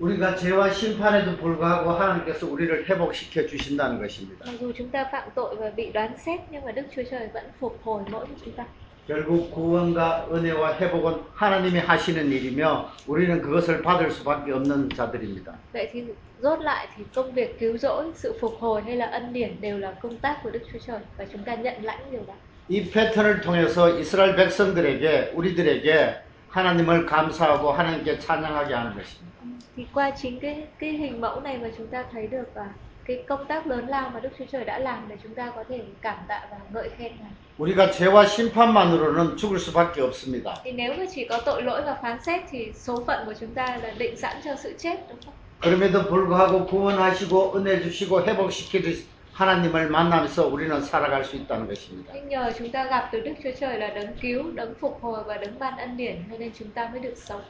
[0.00, 4.46] 우리가 죄와 심판에도 불구하고 하나님께서 우리를 회복시켜 주신다는 것입니다.
[4.46, 7.28] Mặc dù chúng ta phạm tội và bị đoán xét nhưng mà Đức Chúa Trời
[7.34, 8.64] vẫn phục hồi mỗi một chúng ta.
[9.06, 15.52] 결국 구원과 은혜와 회복은 하나님이 하시는 일이며 우리는 그것을 받을 수밖에 없는 자들입니다.
[15.72, 16.04] Vậy thì
[16.41, 19.77] rốt lại thì công việc cứu rỗi, sự phục hồi hay là ân điển đều
[19.77, 22.33] là công tác của Đức Chúa Trời và chúng ta nhận lãnh điều đó.
[22.67, 26.15] 이 패턴을 통해서 이스라엘 백성들에게 우리들에게
[26.49, 29.35] 하나님을 감사하고 하나님께 찬양하게 하는 것입니다.
[29.75, 32.69] Thì qua chính cái cái hình mẫu này mà chúng ta thấy được và
[33.05, 35.63] cái công tác lớn lao mà Đức Chúa Trời đã làm để chúng ta có
[35.69, 37.31] thể cảm tạ và ngợi khen Ngài.
[37.57, 40.55] 우리가 죄와 심판만으로는 죽을 수밖에 없습니다.
[40.63, 43.53] Thì nếu mà chỉ có tội lỗi và phán xét thì số phận của chúng
[43.53, 45.33] ta là định sẵn cho sự chết đúng không?
[45.60, 52.12] 그럼에도 불구하고 구원하시고 은혜 주시고 회복시켜 주신 하나님을 만나면서 우리는 살아갈 수 있다는 것입니다.
[52.14, 55.24] Nhưng nhờ chúng ta gặp được Đức Chúa Trời là đấng cứu, đấng phục hồi
[55.26, 57.42] và đấng ban ân điển cho nên chúng ta mới được sống.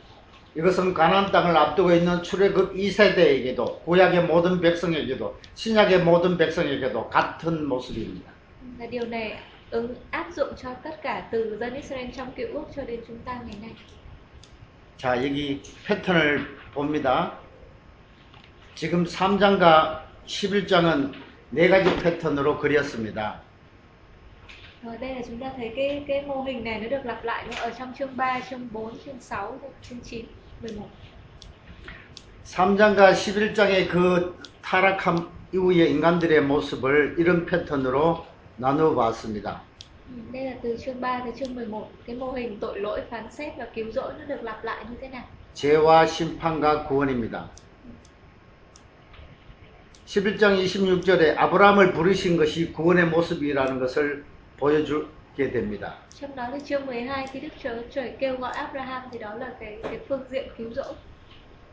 [0.57, 8.32] 이것은 가나안 땅을 앞두고 있는 출애굽 2세대에게도 구약의 모든 백성에게도 신약의 모든 백성에게도 같은 모습입니다.
[8.78, 9.39] Và điều này
[9.70, 13.19] ứng áp dụng cho tất cả từ dân Israel trong cựu ước cho đến chúng
[13.24, 13.70] ta ngày nay.
[14.99, 17.32] 자, 여기 패턴을 봅니다.
[18.74, 21.12] 지금 3장과 11장은
[21.51, 23.40] 네 가지 패턴으로 그렸습니다.
[24.84, 27.44] Ở đây là chúng ta thấy cái cái mô hình này nó được lặp lại
[27.51, 30.26] nó ở trong chương 3, chương 4, chương 6, chương 9,
[30.62, 30.88] 11.
[32.44, 38.24] 3장과 11장의 그 타락함 이후의 인간들의 모습을 이런 패턴으로
[38.56, 39.60] 나누어 봤습니다.
[40.32, 43.52] Đây là từ chương 3 tới chương 11 Cái mô hình tội lỗi, phán xét
[43.59, 45.22] và cứu rỗi nó được lặp lại như thế nào
[45.55, 47.51] 죄와 심판과 구원입니다.
[50.11, 54.24] 11장 26절에 아브라함을 부르신 것이 구원의 모습이라는 것을
[54.57, 55.95] 보여주기 얻게 됩니다.
[56.11, 59.55] Trong đó thì chương 12 khi Đức Chúa Trời kêu gọi Abraham thì đó là
[59.61, 60.95] cái cái phương diện cứu rỗi.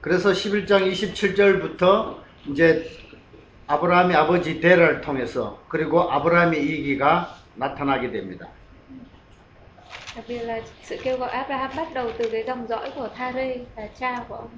[0.02, 2.16] 그래서 11장 27절부터
[2.46, 2.90] 이제
[3.68, 8.48] 아브라함의 아버지 데라를 통해서 그리고 아브라함의 이기가 나타나게 됩니다.
[10.16, 13.58] Đặc biệt là sự kêu gọi Abraham bắt đầu từ cái dòng dõi của Thare
[13.76, 14.50] là cha của ông.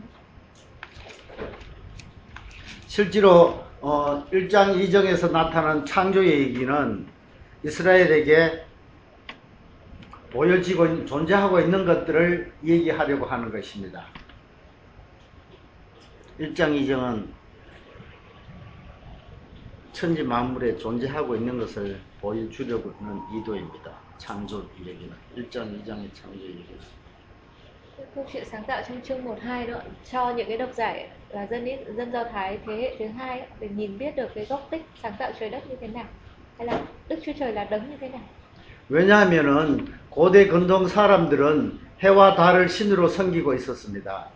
[2.89, 7.07] 실제로 어, 1장 2정에서 나타난 창조의 얘기는
[7.63, 8.65] 이스라엘에게
[10.31, 14.05] 보여지고 있- 존재하고 있는 것들을 얘기하려고 하는 것입니다.
[16.39, 17.27] 1장 2정은
[19.93, 23.91] 천지 만물에 존재하고 있는 것을 보여주려고 하는 의도입니다.
[24.17, 26.65] 창조 얘기는 1장 2장의 창조 얘기.
[26.67, 26.98] Cái
[28.14, 29.76] câu chuyện sáng tạo trong chương 1 2 đó
[30.10, 30.94] cho những cái độc giả
[31.28, 34.44] là dân Ý, dân Do Thái thế hệ thứ hai để nhìn biết được cái
[34.44, 36.04] gốc tích sáng tạo trời đất như thế nào
[36.58, 38.20] hay là Đức Chúa Trời là đấng như thế nào.
[38.90, 44.28] 왜냐하면은 고대 근동 사람들은 해와 달을 신으로 섬기고 있었습니다.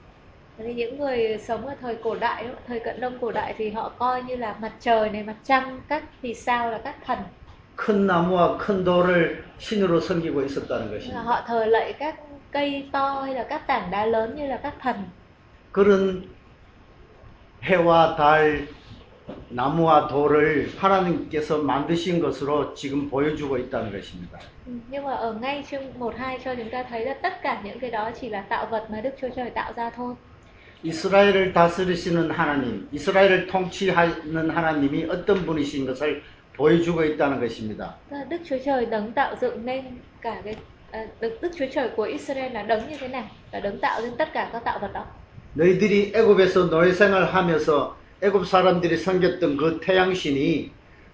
[0.59, 3.55] Bởi vì những người sống ở thời cổ đại, đó, thời cận đông cổ đại
[3.59, 6.95] thì họ coi như là mặt trời này, mặt trăng, các vì sao là các
[7.07, 7.19] thần.
[7.77, 11.23] 큰 나무와 큰 돌을 신으로 섬기고 있었다는 Là 것입니다.
[11.23, 12.15] họ thờ lạy các
[12.53, 14.97] cây to hay là các tảng đá lớn như là các thần.
[15.73, 16.23] 그런
[17.63, 18.69] 해와 달,
[19.51, 24.39] 나무와 돌을 하나님께서 만드신 것으로 지금 보여주고 있다는 것입니다.
[24.67, 27.61] Ừ, Nhưng mà ở ngay chương 1 2 cho chúng ta thấy là tất cả
[27.65, 30.15] những cái đó chỉ là tạo vật mà Đức Chúa Trời tạo ra thôi.
[30.85, 36.23] 이스라엘을 다스리시는 하나님, 이스라엘을 통치하는 하나님이 어떤 분이신 것을
[36.57, 37.95] 보여주고 있다는 것입니다.
[38.11, 39.85] Tức là Đức Chúa Trời đấng tạo dựng nên
[40.21, 40.57] cả cái
[40.93, 43.25] à, Đức, Đức Chúa Trời của Israel là đấng như thế nào?
[43.53, 45.05] Là đấng tạo nên tất cả các tạo vật đó.
[45.55, 50.71] 너희들이 애굽에서 노예생활 하면서 애굽 사람들이 섬겼던 그 태양신이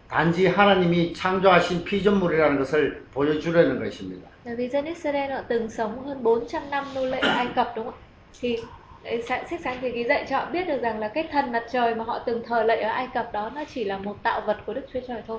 [0.09, 4.29] 단지 하나님이 창조하신 피조물이라는 것을 보여주려는 것입니다.
[4.45, 7.73] Bởi vì dân Israel họ từng sống hơn 400 năm nô lệ ở Ai Cập
[7.77, 8.01] đúng không ạ?
[8.41, 8.57] Thì
[9.05, 11.53] đấy, sa- sách sáng thế ký dạy cho họ biết được rằng là cái thần
[11.53, 14.17] mặt trời mà họ từng thờ lạy ở Ai Cập đó nó chỉ là một
[14.23, 15.39] tạo vật của Đức Chúa Trời thôi.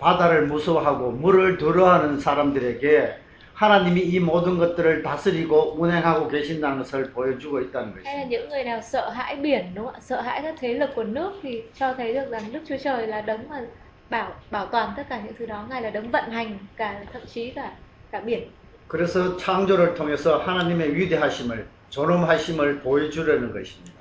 [0.00, 3.14] 바다를 무서워하고 물을 두려워하는 사람들에게
[3.55, 8.29] 하나님이 이 모든 것들을 다스리고 운행하고 계신다는 것을 보여주고 있다는 Hay là 것입니다.
[8.29, 9.99] những người nào sợ hãi biển đúng không ạ?
[10.01, 13.07] Sợ hãi các thế lực của nước thì cho thấy được rằng Đức Chúa Trời
[13.07, 13.61] là đấng mà
[14.09, 17.21] bảo bảo toàn tất cả những thứ đó, Ngài là đấng vận hành cả thậm
[17.33, 17.71] chí cả
[18.11, 18.43] cả biển.
[18.87, 23.95] 그래서 창조를 통해서 하나님의 위대하심을 존엄하심을 보여주려는 것입니다.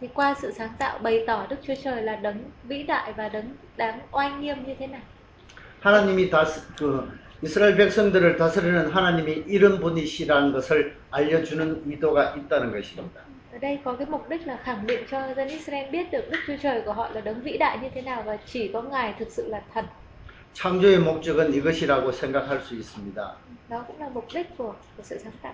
[0.00, 2.38] Thì qua sự sáng tạo bày tỏ Đức Chúa Trời là đấng
[2.68, 5.00] vĩ đại và đấng đáng oai nghiêm như thế nào.
[5.82, 7.08] 하나님이 다스, 그
[7.44, 13.20] 이스라엘 백성들을 다스리는 하나님이 이런 분이시라는 것을 알려주는 의도가 있다는 것입니다.
[13.52, 16.38] Ở đây có cái mục đích là khẳng định cho dân Israel biết được Đức
[16.46, 19.14] Chúa Trời của họ là đấng vĩ đại như thế nào và chỉ có Ngài
[19.18, 19.84] thực sự là thần.
[20.54, 23.36] 창조의 목적은 이것이라고 생각할 수 있습니다.
[23.68, 25.52] Đó cũng là mục đích của, của sự sáng tạo.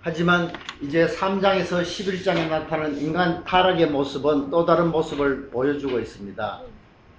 [0.00, 0.48] 하지만
[0.80, 6.60] 이제 3장에서 11장에 나타나는 인간 타락의 모습은 또 다른 모습을 보여주고 있습니다.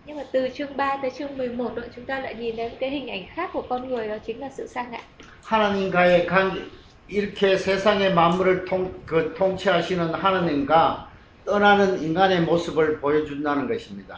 [0.10, 2.90] Nhưng mà từ chương 3 tới chương 11 đó, chúng ta lại nhìn thấy cái
[2.90, 4.98] hình ảnh khác của con người đó chính là sự sa ngã.
[5.44, 6.62] 하나님과의 관계,
[7.08, 11.08] 이렇게 세상의 만물을 통, 그 통치하시는 하나님과
[11.46, 14.18] 떠나는 인간의 모습을 보여준다는 것입니다.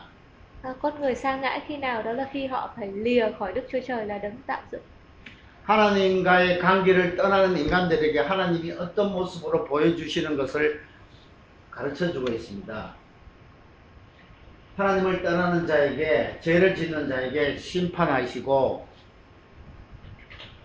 [0.64, 3.68] À, con người sa ngã khi nào đó là khi họ phải lìa khỏi Đức
[3.72, 4.82] Chúa Trời là đấng tạo dựng.
[5.64, 10.82] 하나님과의 관계를 떠나는 인간들에게 하나님이 어떤 모습으로 보여주시는 것을
[11.70, 13.01] 가르쳐 주고 있습니다.
[14.77, 18.88] 하나님을 떠나는 자에게, 죄를 짓는 자에게 심판하시고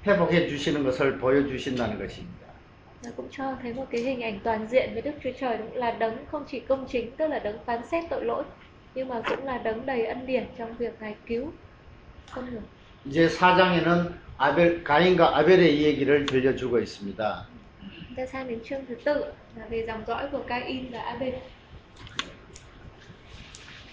[0.06, 2.46] 회복해 주시는 것을 보여주신다는 것입니다.
[3.02, 5.76] Và cũng cho thấy một cái hình ảnh toàn diện với Đức Chúa Trời đúng
[5.76, 8.44] là đấng không chỉ công chính tức là đấng phán xét tội lỗi
[8.94, 11.52] nhưng mà cũng là đấng đầy ân điển trong việc ngài cứu
[12.30, 12.62] con người.
[13.04, 17.46] 이제 4장에는 아벨, 가인과 아벨의 얘기를 들려주고 있습니다.
[18.16, 19.24] Ta sang đến chương thứ tư
[19.54, 21.34] là về dòng dõi của Cain và Abel.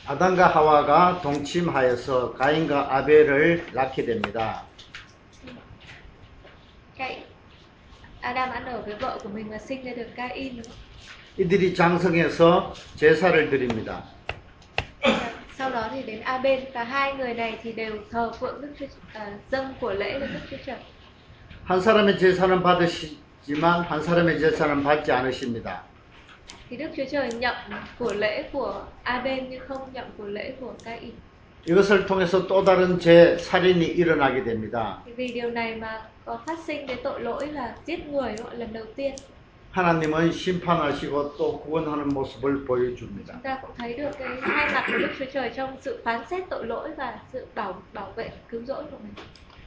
[0.06, 4.64] 아담과 하와가 동침하여서 가인과 아벨을 낳게 됩니다.
[6.98, 7.24] Cain
[8.22, 10.78] Adam ăn ở với vợ của mình và sinh ra được Cain đúng không?
[11.38, 14.02] 이들이 장성해서 제사를 드립니다.
[15.02, 15.20] Và
[15.58, 18.86] sau đó thì đến Abel và hai người này thì đều thờ phượng Đức Chúa
[19.14, 20.78] à, dâng của lễ lên Đức Chúa Trời.
[21.66, 25.84] 한 사람의 제사는 받으시지만 한 사람의 제사는 받지 않으십니다.
[26.74, 27.56] Thì Đức Chúa Trời nhận
[28.00, 31.12] của lễ của Abel nhưng không nhận của lễ của Cain.
[31.66, 34.98] 이것을 통해서 또 다른 제 살인이 일어나게 됩니다.
[35.16, 38.60] Vì điều này mà có phát sinh cái tội lỗi là giết người đúng không?
[38.60, 39.16] lần đầu tiên.
[39.72, 43.34] 하나님은 심판하시고 또 구원하는 모습을 보여줍니다.
[43.34, 46.22] Chúng ta cũng thấy được cái hai mặt của Đức Chúa Trời trong sự phán
[46.30, 49.14] xét tội lỗi và sự bảo bảo vệ cứu rỗi của mình.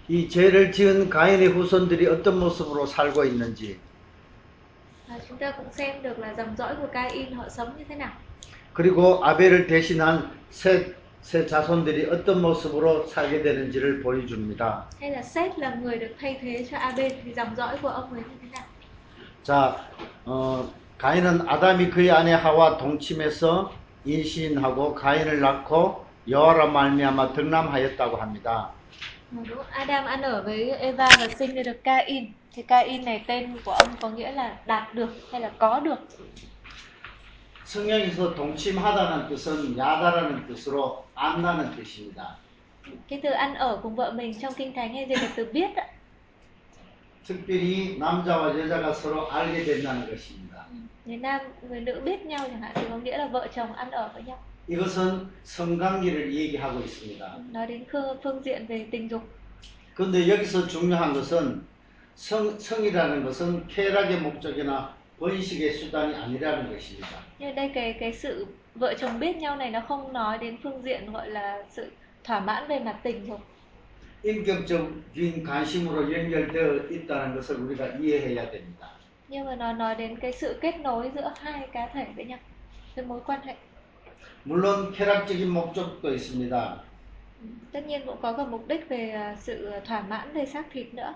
[0.09, 3.77] 이 죄를 지은 가인의 후손들이 어떤 모습으로 살고 있는지
[5.09, 7.95] và chúng ta cũng xem được là dòng dõi của Cain họ sống như thế
[7.97, 8.11] nào
[8.75, 14.85] 그리고 아벨을 대신한 셋, 세 자손들이 어떤 모습으로 살게 되는지를 보여줍니다.
[15.01, 18.13] hay là Seth là người được thay thế cho Abel thì dòng dõi của ông
[18.13, 18.65] ấy như thế nào
[19.45, 19.77] 자,
[20.25, 20.69] 어,
[20.99, 23.73] 가인은 아담이 그의 아내 하와 동침해서
[24.05, 28.71] 인신하고 가인을 낳고 여호와라 말미암아 득남하였다고 합니다.
[29.31, 29.59] Đúng?
[29.73, 33.72] Adam ăn ở với Eva và sinh ra được Cain thì Cain này tên của
[33.72, 36.00] ông có nghĩa là đạt được hay là có được
[37.66, 42.38] 성경에서 동침하다는 뜻은 야다라는 뜻으로 안다는 뜻입니다.
[43.10, 45.76] cái từ ăn ở cùng vợ mình trong kinh thánh hay dịch là từ biết
[45.76, 45.86] ạ
[47.28, 50.66] 특별히 남자와 여자가 서로 알게 된다는 것입니다.
[51.06, 53.92] người nam người nữ biết nhau chẳng hạn thì có nghĩa là vợ chồng ăn
[53.92, 54.38] ở với nhau
[54.68, 57.38] 이것은 성관계를 얘기하고 있습니다.
[57.52, 59.22] nói đến phương, phương diện về tình dục
[59.96, 61.62] 그런데 여기서 중요한 것은
[62.16, 67.08] 성, 성이라는 것은 쾌락의 목적이나 번식의 수단이 아니라는 것입니다.
[67.40, 70.58] nhưng ở đây cái cái sự vợ chồng biết nhau này nó không nói đến
[70.64, 71.92] phương diện gọi là sự
[72.24, 73.40] thỏa mãn về mặt tình dục
[74.24, 78.88] 인격적인 관심으로 연결되어 있다는 것을 우리가 이해해야 됩니다.
[79.30, 82.40] nhưng mà nó nói đến cái sự kết nối giữa hai cá thể với nhau
[82.96, 83.56] cái mối quan hệ
[84.46, 86.78] 물론 쾌락적인 목적도 있습니다.
[87.72, 90.94] tất nhiên cũng có cả mục đích về à, sự thỏa mãn về xác thịt
[90.94, 91.14] nữa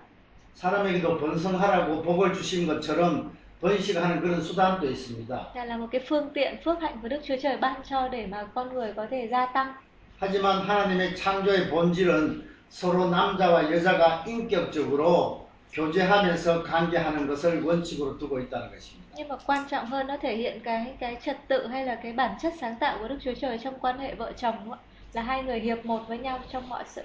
[0.54, 5.52] 사람에게도 번성하라고 복을 주신 것처럼 번식하는 그런 수단도 있습니다.
[5.54, 8.44] là một cái phương tiện phước hạnh của Đức Chúa Trời ban cho để mà
[8.54, 9.74] con người có thể gia tăng
[10.18, 19.00] 하지만 하나님의 창조의 본질은 서로 남자와 여자가 인격적으로 교제하면서 관계하는 것을 원칙으로 두고 있다는 것입니다.
[19.16, 22.12] nhưng mà quan trọng hơn nó thể hiện cái cái trật tự hay là cái
[22.12, 24.78] bản chất sáng tạo của Đức Chúa Trời trong quan hệ vợ chồng đúng không
[25.12, 27.02] là hai người hiệp một với nhau trong mọi sự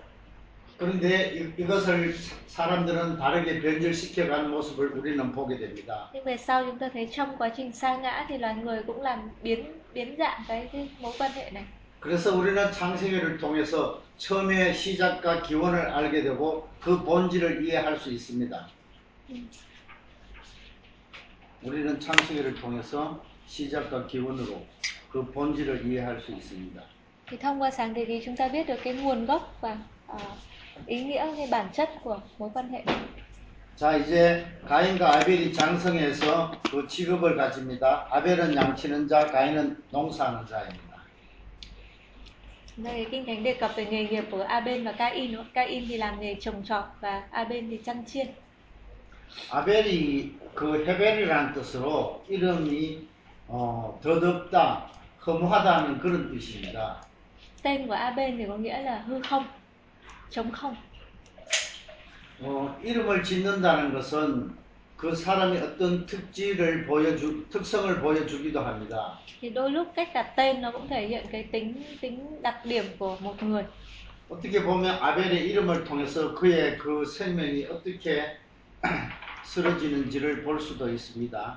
[0.78, 2.14] 그런데 이, 이것을
[2.48, 6.10] 사람들은 다르게 변질시켜가는 모습을 우리는 보게 됩니다.
[6.14, 9.02] nhưng về sau chúng ta thấy trong quá trình sa ngã thì loài người cũng
[9.02, 11.64] làm biến biến dạng cái, cái mối quan hệ này
[12.00, 18.70] 그래서 우리는 창세기를 통해서 처음의 시작과 기원을 알게 되고 그 본질을 이해할 수 있습니다.
[21.62, 24.68] 우리는 창세기를 통해서 시작과 기원으로
[25.10, 26.82] 그 본질을 이해할 수 있습니다.
[27.32, 29.78] thì thông qua sáng thế ký chúng ta biết được cái nguồn gốc và
[30.87, 32.97] ý nghĩa hay bản chất của mối quan hệ này
[33.77, 38.07] 자, 이제 가인과 아벨이 장성해서 그 직업을 가집니다.
[38.11, 40.91] 아벨은 양치는 자, 가인은 농사하는 자입니다.
[42.77, 45.53] đây kinh thánh đề cập về nghề nghiệp của Aben và Cain đúng không?
[45.55, 48.27] Cain thì làm nghề trồng trọt và Aben thì chăn chiên
[49.51, 53.09] 아벨이 그 헤벨이라는 뜻으로 이름이
[53.49, 54.91] 어, 더덥다,
[55.27, 56.97] 허무하다는 그런 뜻입니다.
[57.63, 59.45] tên của Aben thì có nghĩa là hư không
[62.42, 64.54] 어, 이름을 짓는다는 것은
[64.98, 69.20] 그 사람이 어떤 특질을 보여주, 특성을 보여주기도 합니다.
[69.42, 72.86] thì đôi lúc cách đặt tên nó cũng thể hiện cái tính tính đặc điểm
[73.00, 73.64] của một người
[74.30, 78.38] 어떻게 보면 아벨의 이름을 통해서 그의 그 생명이 어떻게
[79.46, 81.56] 쓰러지는지를 볼 수도 있습니다.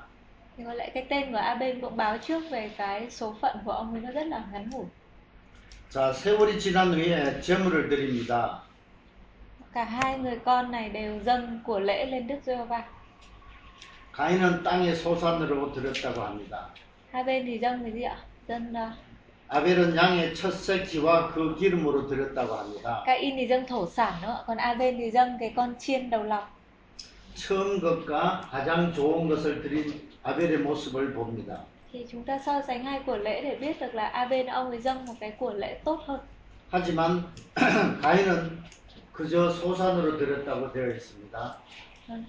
[0.56, 3.72] thì có lẽ cái tên của Aben cũng báo trước về cái số phận của
[3.72, 4.84] ông ấy nó rất là ngắn ngủi
[5.90, 8.62] 자, 세월이 지난 후에 제물을 드립니다.
[9.73, 12.83] cả hai người con này đều dâng của lễ lên Đức Giê-hô-va
[14.13, 16.69] 가인은 땅의 소산으로 드렸다고 합니다.
[17.11, 18.17] hai bên thì dâng cái gì ạ
[18.47, 18.93] dâng uh,
[19.47, 23.03] 아벨은 양의 첫 새끼와 그 기름으로 드렸다고 합니다.
[23.05, 24.43] Cain thì dâng thổ sản nữa ạ.
[24.47, 26.43] còn Aben thì dâng cái con chiên đầu lòng
[27.35, 31.57] 처음 것과 가장 좋은 것을 드린 아벨의 모습을 봅니다.
[31.91, 34.81] thì chúng ta so sánh hai của lễ để biết được là Aben ông ấy
[34.81, 36.19] dâng một cái của lễ tốt hơn
[36.71, 37.21] 하지만
[38.01, 38.49] 가인은
[39.17, 41.63] 그저 소산으로 드렸다고 되어 있습니다.
[42.07, 42.25] Vâng.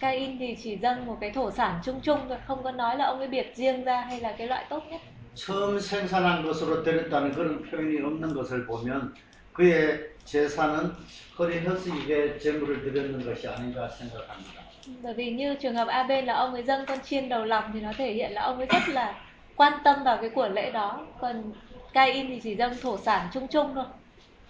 [0.00, 3.04] Cain thì chỉ dâng một cái thổ sản chung chung thôi không có nói là
[3.04, 5.00] ông ấy biệt riêng ra hay là cái loại tốt nhất
[5.34, 9.14] 처음 생산한 것으로 드렸다는 그런 표현이 없는 것을 보면
[9.52, 10.92] 그의 제사는
[11.38, 14.62] 허리 허스기게 제물을 드렸는 것이 아닌가 생각합니다.
[15.02, 17.80] bởi vì như trường hợp Aben là ông ấy dâng con chiên đầu lòng thì
[17.80, 19.14] nó thể hiện là ông ấy rất là
[19.56, 21.52] quan tâm vào cái của lễ đó còn
[21.92, 23.84] Cain thì chỉ dâng thổ sản chung chung thôi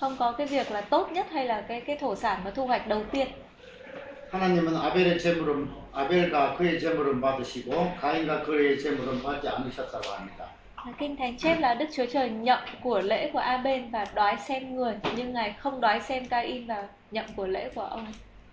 [0.00, 2.66] không có cái việc là tốt nhất hay là cái cái thổ sản mà thu
[2.66, 3.28] hoạch đầu tiên
[4.30, 10.44] 하나님은 아벨의 제물은 아벨과 그의 제물은 받으시고 가인과 그의 제물은 받지 않으셨다고 합니다.
[10.86, 14.36] Là Kinh Thánh chép là Đức Chúa Trời nhậm của lễ của Aben và đoái
[14.48, 18.06] xem người nhưng Ngài không đoái xem Cain và nhậm của lễ của ông.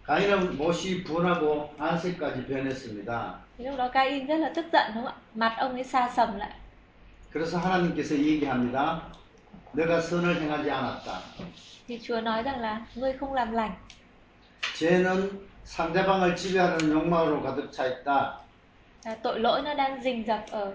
[0.07, 3.31] 가인은 못이 분하고 안색까지 변했습니다.
[3.57, 5.21] Thì lúc đó Cain rất là tức giận đúng không ạ?
[5.35, 6.51] Mặt ông ấy xa sầm lại.
[7.33, 9.01] 그래서 하나님께서 얘기합니다.
[9.76, 11.20] 내가 선을 행하지 않았다.
[11.86, 13.72] Thì Chúa nói rằng là ngươi không làm lành.
[14.78, 18.40] 죄는 상대방을 지배하는 욕망으로 가득 차 있다.
[19.04, 20.74] à, tội lỗi nó đang rình rập ở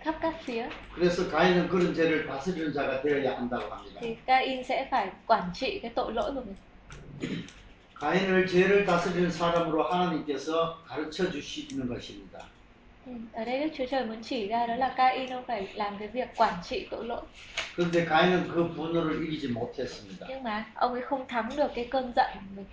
[0.00, 4.00] khắp các phía 그래서 가인은 그런 죄를 다스리는 자가 되어야 한다고 합니다.
[4.00, 6.56] thì Cain sẽ phải quản trị cái tội lỗi của mình
[7.94, 12.38] 가인을 죄를 다스리는 사람으로 하나님께서 가르쳐 주시는 것입니다.
[13.05, 15.97] Ừ, ở đây Đức Chúa Trời muốn chỉ ra đó là Cain ông phải làm
[15.99, 17.21] cái việc quản trị tội lỗi
[17.77, 20.25] 그런데 가인은 그 분노를 이기지 못했습니다.
[20.29, 22.65] nhưng mà ông ấy không thắng được cái cơn giận của mình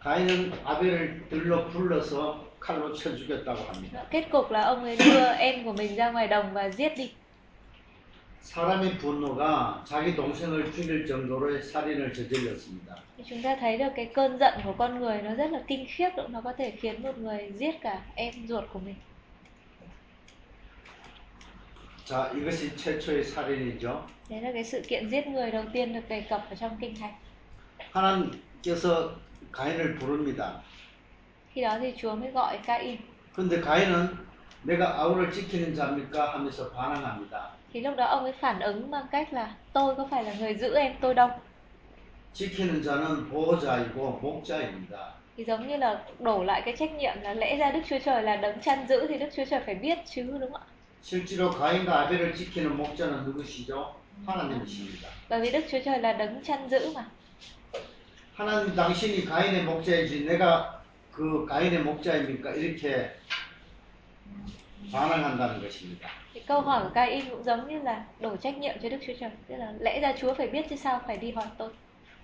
[0.00, 4.02] 가인은 아벨을 들러 불러서 칼로 쳐 죽였다고 합니다.
[4.10, 7.12] kết cục là ông ấy đưa em của mình ra ngoài đồng và giết đi
[8.45, 12.95] 사람의 분노가 자기 동생을 죽일 정도로의 살인을 저질렀습니다.
[13.25, 16.09] chúng ta thấy được cái cơn giận của con người nó rất là kinh khiếp
[16.29, 18.95] nó có thể khiến một người giết cả em ruột của mình
[22.05, 24.07] 자, 이것이 최초의 살인이죠.
[24.29, 26.95] đấy là cái sự kiện giết người đầu tiên được đề cập ở trong kinh
[26.95, 27.13] thánh
[27.91, 29.09] 하나님께서
[29.51, 30.61] 가인을 부릅니다.
[31.53, 32.97] khi đó thì Chúa mới gọi Cain
[33.35, 34.07] 근데 가인은
[34.63, 37.54] 내가 아우를 지키는 자입니까 하면서 반항합니다.
[37.74, 40.54] thì lúc đó ông ấy phản ứng bằng cách là tôi có phải là người
[40.54, 41.28] giữ em tôi đâu
[42.34, 44.94] 지키는 자는 보호자이고 목자입니다.
[45.36, 48.22] thì giống như là đổ lại cái trách nhiệm là lẽ ra Đức Chúa Trời
[48.22, 50.66] là đấng chăn giữ thì Đức Chúa Trời phải biết chứ đúng không ạ?
[51.02, 53.94] 실제로 가인과 아벨을 지키는 목자는 누구시죠?
[54.26, 55.08] 하나님이십니다.
[55.28, 57.04] Bởi vì Đức Chúa Trời là đấng chăn giữ mà.
[58.34, 60.80] 하나님 당신이 가인의 목자이지 내가
[61.12, 62.50] 그 가인의 목자입니까?
[62.50, 63.10] 이렇게
[64.92, 66.08] 반항한다는 것입니다.
[66.34, 69.12] Thì câu hỏi của Cain cũng giống như là đổ trách nhiệm cho Đức Chúa
[69.20, 69.30] Trời.
[69.48, 71.68] Tức là lẽ ra Chúa phải biết chứ sao phải đi hỏi tôi.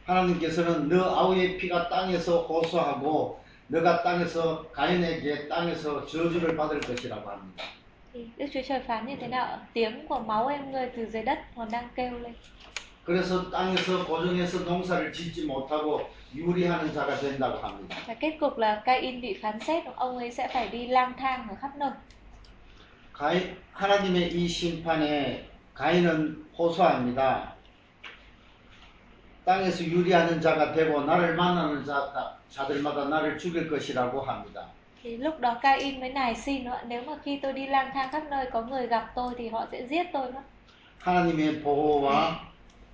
[0.07, 7.65] 하나님께서는 너 아우의 피가 땅에서 호소하고 너가 땅에서 가인에게 땅에서 저주를 받을 것이라고 합니다.
[8.15, 9.45] Thì Đức Chúa Trời phán như thế nào?
[9.45, 9.59] ạ?
[9.73, 12.33] Tiếng của máu em ngươi từ dưới đất còn đang kêu lên.
[13.05, 16.01] 그래서 땅에서 고정해서 농사를 짓지 못하고
[16.35, 17.97] 유리하는 자가 된다고 합니다.
[18.07, 21.47] Và kết cục là Cain bị phán xét, ông ấy sẽ phải đi lang thang
[21.51, 21.91] ở khắp nơi.
[23.22, 27.54] 가인, 하나님의 이 심판에 가인은 호소합니다.
[29.46, 34.66] 땅에서 유리하는 자가 되고 나를 만나는 자, 자들마다 나를 죽일 것이라고 합니다.
[35.04, 38.10] Thì lúc đó Cain mới nài xin nữa, nếu mà khi tôi đi lang thang
[38.12, 40.42] khắp nơi có người gặp tôi thì họ sẽ giết tôi mất.
[41.00, 42.40] 하나님의 보호와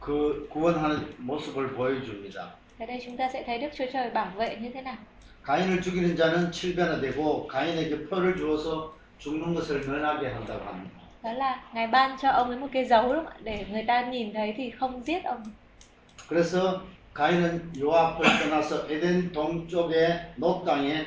[0.02, 2.48] 그 구원하는 모습을 보여줍니다.
[2.80, 4.96] Ở đây chúng ta sẽ thấy Đức Chúa Trời bảo vệ như thế nào.
[5.44, 11.01] 가인을 죽이는 자는 칠변화되고 가인에게 표를 주어서 죽는 것을 면하게 한다고 합니다.
[11.23, 13.37] Đó là Ngài ban cho ông ấy một cái dấu đúng không ạ?
[13.43, 15.43] để người ta nhìn thấy thì không giết ông.
[16.29, 16.83] 그래서
[17.15, 21.07] 가인은 요압을 떠나서 에덴 동쪽의 노 땅에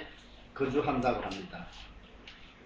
[0.54, 1.66] 거주한다고 합니다.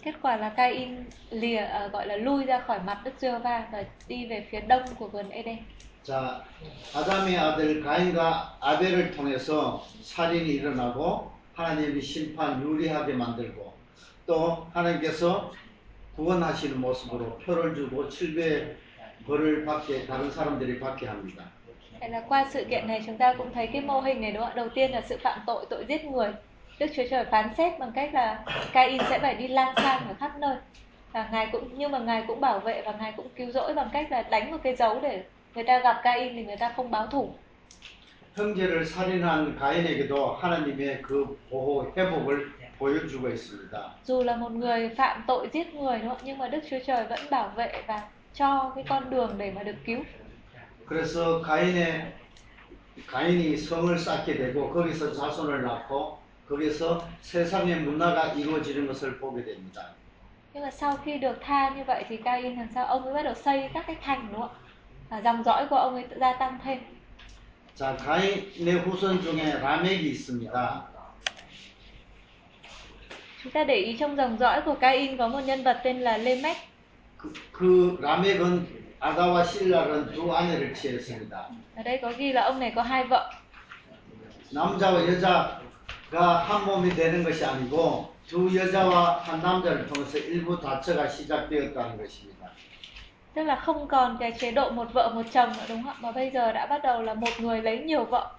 [0.04, 3.84] Kết quả là Cain lìa à, gọi là lui ra khỏi mặt Đức Giê-hô-va và
[4.08, 5.58] đi về phía đông của vườn Eden.
[6.04, 6.42] 자,
[6.94, 13.73] 아담의 아들 가인과 아벨을 통해서 살인이 일어나고 하나님이 심판 유리하게 만들고
[14.26, 15.52] 또 하나님께서
[16.16, 18.76] 구원하시는 모습으로 표를 주고 칠배
[19.26, 21.44] 벌을 받게 다른 사람들이 받게 합니다.
[22.00, 24.42] Vậy là qua sự kiện này chúng ta cũng thấy cái mô hình này đúng
[24.44, 24.56] không ạ?
[24.56, 26.30] Đầu tiên là sự phạm tội, tội giết người.
[26.80, 28.44] Đức Chúa Trời phán xét bằng cách là
[28.74, 30.58] Cain sẽ phải đi lang thang ở khắp nơi.
[31.12, 33.90] Và Ngài cũng nhưng mà Ngài cũng bảo vệ và Ngài cũng cứu rỗi bằng
[33.94, 35.24] cách là đánh một cái dấu để
[35.56, 37.34] người ta gặp Cain thì người ta không báo thủ.
[38.36, 42.63] 형제를 살인한 가인에게도 하나님의 그 보호 회복을 보여주고 있습니다.
[44.06, 46.18] Dù là một người phạm tội giết người đúng không?
[46.18, 46.24] ạ?
[46.24, 48.02] Nhưng mà Đức Chúa Trời vẫn bảo vệ và
[48.34, 50.00] cho cái con đường để mà được cứu.
[50.90, 52.14] 그래서 가인의
[53.08, 56.18] 가인이 성을 쌓게 되고 거기서 자손을 낳고
[56.50, 59.94] 거기서 세상의 문화가 이루어지는 것을 보게 됩니다.
[60.54, 62.86] Nhưng mà sau khi được tha như vậy thì Cain làm sao?
[62.86, 64.60] Ông ấy bắt đầu xây các cái thành đúng không ạ?
[65.10, 66.80] Và dòng dõi của ông ấy gia tăng thêm.
[67.76, 70.90] 자, 가인의 후손 중에 라멕이 있습니다.
[73.44, 76.18] Chúng ta để ý trong dòng dõi của Cain có một nhân vật tên là
[76.18, 76.58] Lemech.
[77.18, 78.68] 그, 그 라멕은
[79.00, 81.32] 아다와 실라는 두 아내를 취했습니다.
[81.76, 83.32] Ở đây có ghi là ông này có hai vợ.
[84.52, 91.98] 남자와 여자가 한 몸이 되는 것이 아니고 두 여자와 한 남자를 통해서 일부 다처가 시작되었다는
[91.98, 92.40] 것입니다.
[93.34, 96.00] Tức là không còn cái chế độ một vợ một chồng nữa đúng không ạ?
[96.00, 98.32] Mà bây giờ đã bắt đầu là một người lấy nhiều vợ.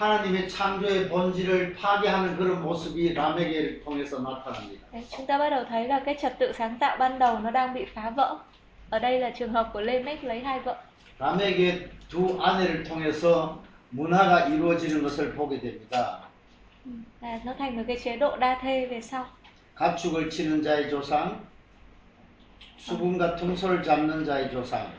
[0.00, 4.86] 하나님의 창조의 본질을 파괴하는 그런 모습이 라멕을 통해서 나타납니다.
[5.10, 7.74] Chúng ta bắt đầu thấy là cái trật tự sáng tạo ban đầu nó đang
[7.74, 8.38] bị phá vỡ.
[8.90, 10.76] Ở đây là trường hợp của Lemech lấy hai vợ.
[11.18, 13.58] 라멕의 두 아내를 통해서
[13.90, 16.18] 문화가 이루어지는 것을 보게 됩니다.
[17.20, 19.26] Là nó thành một cái chế độ đa thê về sau.
[19.74, 21.40] 가축을 치는 자의 조상,
[22.78, 24.90] 수금과 통솔을 잡는 자의 조상,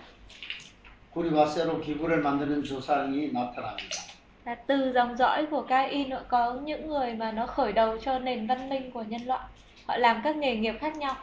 [1.11, 4.10] 구리와 쇠로 기구를 만드는 조상이 나타납니다.
[4.44, 8.18] là từ dòng dõi của Cain nữa có những người mà nó khởi đầu cho
[8.18, 9.44] nền văn minh của nhân loại
[9.86, 11.16] họ làm các nghề nghiệp khác nhau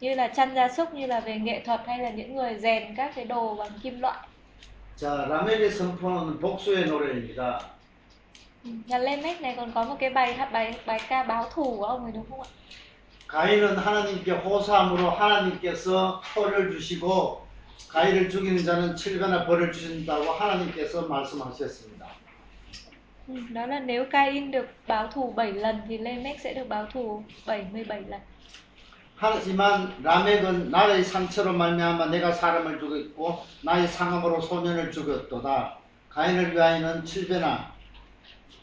[0.00, 2.94] như là chăn gia súc như là về nghệ thuật hay là những người rèn
[2.96, 4.18] các cái đồ bằng kim loại
[4.96, 7.60] 자, 라멕의 선포는 복수의 노래입니다.
[8.64, 11.76] Ừ, nhà Lamech này còn có một cái bài hát bài bài ca báo thù
[11.78, 12.48] của ông ấy đúng không ạ
[13.32, 17.46] 가인은 하나님께 호소함으로 하나님께서 벌을 주시고
[17.88, 21.95] 가인을 죽이는 자는 7배나 벌을 주신다고 하나님께서 말씀하셨습니다.
[23.28, 26.86] ừ, đó là nếu Cain được báo thù 7 lần thì Lamech sẽ được báo
[26.86, 28.20] thù 77 lần
[29.22, 35.78] 하지만 라멕은 나의 상처로 말미암아 내가 사람을 죽였고 나의 상함으로 소년을 죽였도다.
[36.08, 37.70] 가인을 위하여는 7배나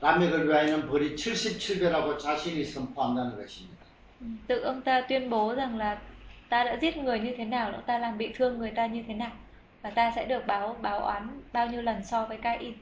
[0.02, 3.80] 라멕을 위하여는 벌이 77배라고 자신이 선포한다는 것입니다.
[4.20, 5.98] Ừ, tự ông ta tuyên bố rằng là
[6.50, 9.04] ta đã giết người như thế nào nữa ta làm bị thương người ta như
[9.08, 9.32] thế nào
[9.82, 12.74] và ta sẽ được báo báo oán bao nhiêu lần so với Cain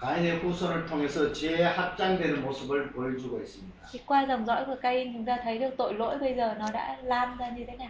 [0.00, 3.86] 가인의 후손을 통해서 죄에 합장되는 모습을 보여주고 있습니다.
[3.92, 6.66] thì qua dòng dõi của Cain chúng ta thấy được tội lỗi bây giờ nó
[6.72, 7.88] đã lan ra như thế nào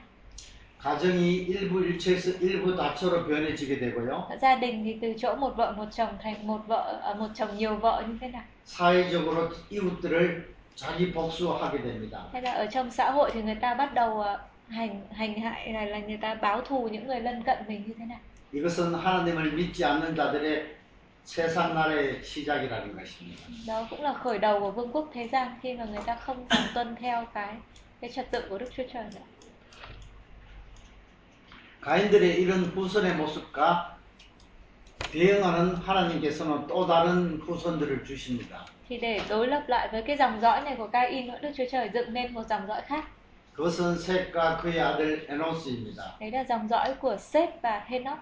[0.83, 4.27] 가정이 일부 일체에서 일부 다처로 변해지게 되고요.
[4.41, 7.75] gia đình thì từ chỗ một vợ một chồng thành một vợ một chồng nhiều
[7.77, 10.43] vợ như thế nào 사회적으로 이웃들을
[10.77, 12.19] 자기 복수하게 됩니다.
[12.33, 14.25] hay là ở trong xã hội thì người ta bắt đầu
[14.69, 17.95] hành hành hại là là người ta báo thù những người lân cận mình như
[17.99, 18.19] thế nào
[18.53, 20.80] 이것은 하나님을 믿지 않는 자들의
[21.30, 23.42] 세상 나라의 시작이라는 것입니다.
[23.68, 26.46] đó cũng là khởi đầu của vương quốc thế gian khi mà người ta không
[26.50, 27.56] còn tuân theo cái
[28.02, 29.22] cái trật tự của Đức Chúa Trời nữa
[31.82, 33.96] 가인들의 이런 후손의 모습과
[35.12, 38.66] 대응하는 하나님께서는 또 다른 후손들을 주십니다.
[38.90, 41.64] thì để đối lập lại với cái dòng dõi này của Cain nữa Đức Chúa
[41.72, 43.04] Trời dựng nên một dòng dõi khác
[43.56, 46.04] 그것은 셋과 그의 아들 에노스입니다.
[46.20, 48.20] đấy là dòng dõi của Seth và Henoch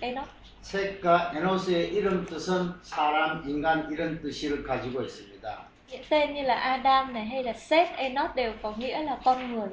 [0.00, 0.28] Enoch
[0.61, 5.71] 셋과 에노스의 이름 뜻은 사람, 인간 이런 뜻을 가지고 있습니다.
[5.91, 9.55] những tên như là Adam này hay là Seth Enoch đều có nghĩa là con
[9.55, 9.69] người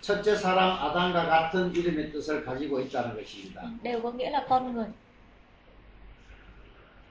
[0.00, 3.62] 첫째 사람 아담과 같은 이름의 뜻을 가지고 있다는 것입니다.
[3.82, 4.86] đều có nghĩa là con người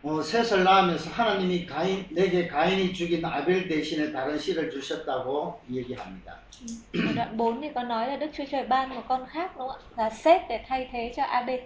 [0.04, 6.40] 어, 셋을 낳으면서 하나님이 가인, 내게 가인이 죽인 아벨 대신에 다른 씨를 주셨다고 얘기합니다.
[7.16, 9.78] đoạn 4 thì có nói là Đức Chúa Trời ban một con khác đúng không
[9.96, 11.60] ạ là Seth để thay thế cho Abel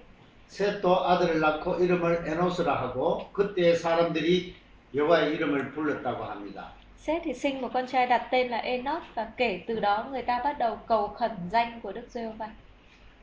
[0.51, 4.55] 셋도 아들을 낳고 이름을 에노스라 하고 그때 사람들이
[4.95, 6.73] 여호와의 이름을 불렀다고 합니다.
[6.99, 10.23] Seth thì sinh một con trai đặt tên là Enoch và kể từ đó người
[10.23, 12.47] ta bắt đầu cầu khẩn danh của Đức Giê-hô-va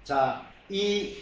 [0.06, 1.16] 자, 이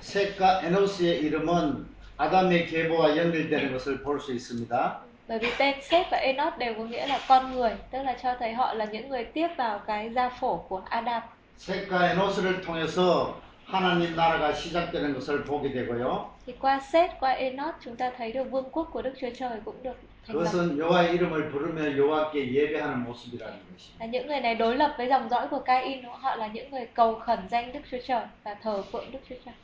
[0.00, 1.86] 셋과 에노스의 이름은
[2.16, 5.00] 아담의 계보와 연결되는 것을 볼 수 있습니다.
[5.28, 8.34] bởi vì tên Seth và Enoch đều có nghĩa là con người tức là cho
[8.38, 11.22] thấy họ là những người tiếp vào cái gia phổ của Adam
[11.58, 13.34] 셋과 에노스를 통해서
[13.66, 16.30] 하나님 나라가 시작되는 것을 보게 되고요.
[16.46, 19.60] thì qua Seth qua Enoch chúng ta thấy được vương quốc của Đức Chúa Trời
[19.64, 19.92] cũng được
[20.26, 23.98] thành lập 그것은 여호와의 이름을 부르며 여호와께 예배하는 모습이라는 것입니다.
[24.00, 26.20] là những người này đối lập với dòng dõi của Cain đúng không?
[26.22, 29.36] họ là những người cầu khẩn danh Đức Chúa Trời và thờ phượng Đức Chúa
[29.44, 29.54] Trời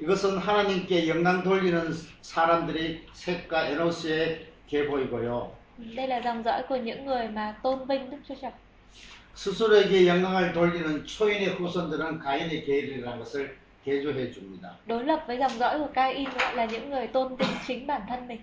[0.00, 1.92] 이것은 하나님께 영광 돌리는
[2.22, 5.46] 사람들이 셋과 에노스의 계보이고요.
[5.96, 8.50] đây là dòng dõi của những người mà tôn vinh Đức Chúa Trời
[9.37, 13.55] 스스로에게 영광을 돌리는 초인의 후손들은 가인의 계율이라는 것을
[13.85, 14.75] 개조해 줍니다.
[14.87, 18.01] đối lập với dòng dõi của Cain gọi là những người tôn vinh chính bản
[18.09, 18.39] thân mình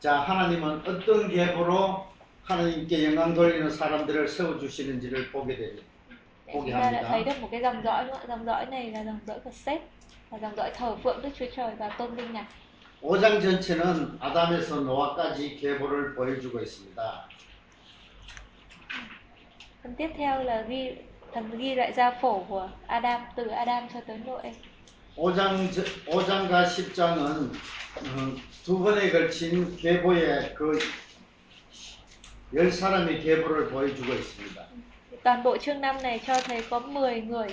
[0.00, 2.04] 자, 하나님은 어떤 계보로
[2.44, 5.82] 하나님께 영광 돌리는 사람들을 세워 주시는지를 보게 됩니다.
[6.46, 8.90] Để Cô chúng ta đã thấy được một cái dòng dõi nữa dòng dõi này
[8.90, 9.82] là dòng dõi của Seth
[10.30, 12.44] là dòng dõi thờ phượng Đức Chúa Trời và tôn vinh Ngài
[13.02, 17.28] 5장 전체는 아담에서 노아까지 계보를 보여주고 있습니다.
[19.83, 20.91] phần tiếp theo là ghi
[21.33, 24.51] thần ghi lại gia phổ của Adam từ Adam cho tới Noe
[25.15, 25.71] 5장,
[26.05, 27.49] 5장과 10장은
[27.95, 30.79] 어, 두 번에 걸친 계보의 그
[32.53, 34.65] 열 사람의 계보를 보여주고 있습니다.
[35.23, 37.47] toàn bộ chương 5 này cho thấy có 10 người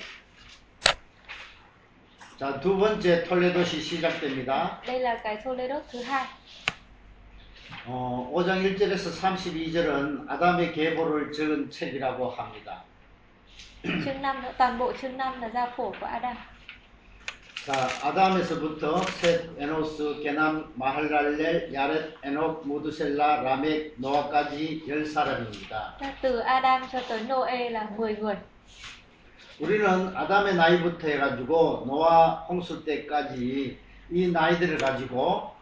[2.39, 4.81] 자, 두 번째 톨레도시 시작됩니다.
[4.87, 6.27] đây là cái Toledo thứ hai
[7.86, 12.84] 어, 5장 1절에서 32절은 아담의 계보를 적은 책이라고 합니다.
[13.84, 16.38] chương 5 nữa toàn bộ chương 5 là gia phổ của Adam
[17.66, 17.74] 자,
[18.04, 25.98] 아담에서부터 셋, 에노스, 게남, 마할랄렐, 야렛, 에녹, 무드셀라, 라멕, 노아까지 열 사람입니다.
[26.00, 28.38] Thế từ Adam cho tới Noe là 10 người
[29.60, 33.78] 우리는 아담의 나이부터 해가지고 노아 홍수 때까지
[34.10, 35.54] 이 나이들을 가지고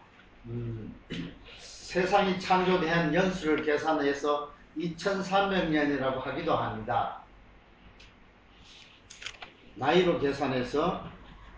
[0.45, 0.95] 음,
[1.89, 7.25] 세상이 창조된 연수를 계산해서 2300년이라고 하기도 합니다.
[9.75, 11.03] 나이로 계산해서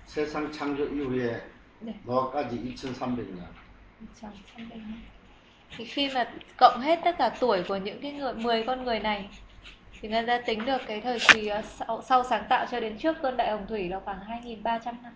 [0.06, 1.42] 세상 창조 이후에
[1.82, 2.00] 네.
[2.06, 3.44] 노아까지 2300년.
[5.78, 9.00] thì khi mà cộng hết tất cả tuổi của những cái người 10 con người
[9.00, 9.30] này
[10.02, 13.16] thì người ta tính được cái thời kỳ sau, sau sáng tạo cho đến trước
[13.22, 15.14] cơn đại hồng thủy là khoảng 2.300 năm.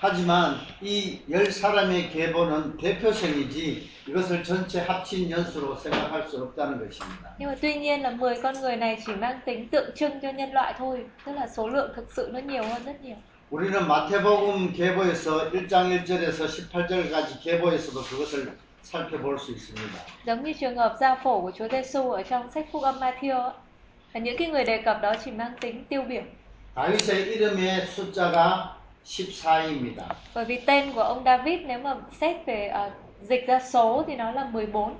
[0.00, 7.34] 하지만 이 열 사람의 계보는 대표성이지 이것을 전체 합친 연수로 생각할 수 없다는 것입니다.
[7.38, 10.30] Nhưng mà tuy nhiên là 10 con người này chỉ mang tính tượng trưng cho
[10.30, 13.16] nhân loại thôi, tức là số lượng thực sự nó nhiều hơn rất nhiều.
[13.50, 18.52] 우리는 마태복음 계보에서 1장 1절에서 18절까지 계보에서도 그것을
[18.82, 19.98] 살펴볼 수 있습니다.
[20.26, 23.50] Giống như trường hợp gia phổ của Chúa Giêsu ở trong sách Phúc âm Matthew
[24.14, 26.22] những cái người đề cập đó chỉ mang tính tiêu biểu.
[26.74, 28.77] 다윗의 이름의 숫자가
[29.08, 30.04] 14입니다.
[30.34, 32.90] Bởi vì tên của ông David nếu mà xét về ờ,
[33.22, 34.94] dịch ra số thì nó là 14.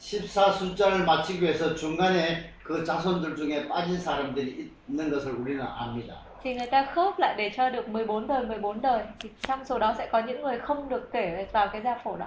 [0.00, 6.14] 14 숫자를 맞추기 위해서 중간에 그 자손들 중에 빠진 사람들이 있는 것을 우리는 압니다.
[6.42, 9.78] Thì người ta khớp lại để cho được 14 đời 14 đời thì trong số
[9.78, 12.26] đó sẽ có những người không được kể vào cái gia phổ đó.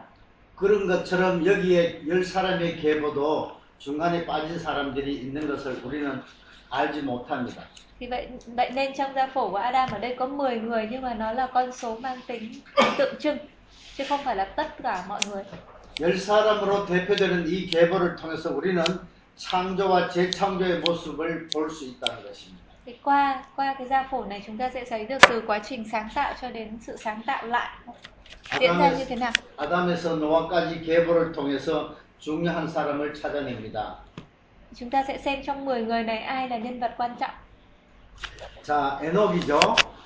[0.56, 6.22] 그런 것처럼 여기에 열 사람의 계보도 중간에 빠진 사람들이 있는 것을 우리는
[6.73, 7.63] 알지 못합니다.
[8.01, 11.03] Thì vậy vậy nên trong gia phổ của Adam ở đây có 10 người nhưng
[11.03, 12.53] mà nó là con số mang tính
[12.99, 13.39] tượng trưng
[13.97, 15.43] chứ không phải là tất cả mọi người.
[16.01, 18.85] 열 사람으로 대표되는 이 계보를 통해서 우리는
[19.37, 22.69] 창조와 재창조의 모습을 볼 수 있다는 것입니다.
[22.87, 25.85] Thì qua qua cái gia phổ này chúng ta sẽ thấy được từ quá trình
[25.93, 27.69] sáng tạo cho đến sự sáng tạo lại
[28.61, 29.33] diễn ra như thế nào.
[29.57, 33.97] 아담에서 노아까지 계보를 통해서 중요한 사람을 찾아냅니다.
[34.75, 37.31] Chúng ta sẽ xem trong 10 người này ai là nhân vật quan trọng.
[38.65, 39.61] 자, 에녹이죠.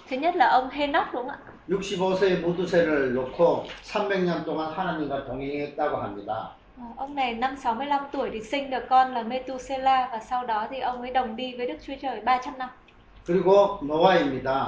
[0.09, 1.39] Thứ nhất là ông Henoch đúng không ạ?
[1.69, 6.57] 65세의 무두세를 놓고 300년 동안 하나님과 동행했다고 합니다.
[6.79, 10.67] Ờ, Ông này năm 65 tuổi thì sinh được con là Methuselah và sau đó
[10.71, 12.69] thì ông ấy đồng đi với Đức Chúa Trời 300 năm.
[13.27, 14.67] 그리고 노아입니다.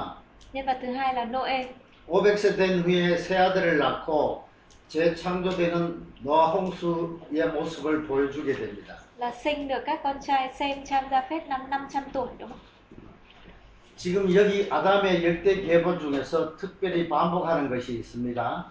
[0.53, 1.65] Nhân vật thứ hai là Noe.
[2.07, 4.43] 500세 된 후에 세 아들을 낳고
[4.89, 8.95] 재창조되는 노아 홍수의 모습을 보여주게 됩니다.
[9.19, 12.59] là sinh được các con trai Sem, Cham, Japheth năm 500 tuổi đúng không?
[13.97, 18.65] 지금 여기 아담의 열대 계보 중에서 특별히 반복하는 것이 있습니다.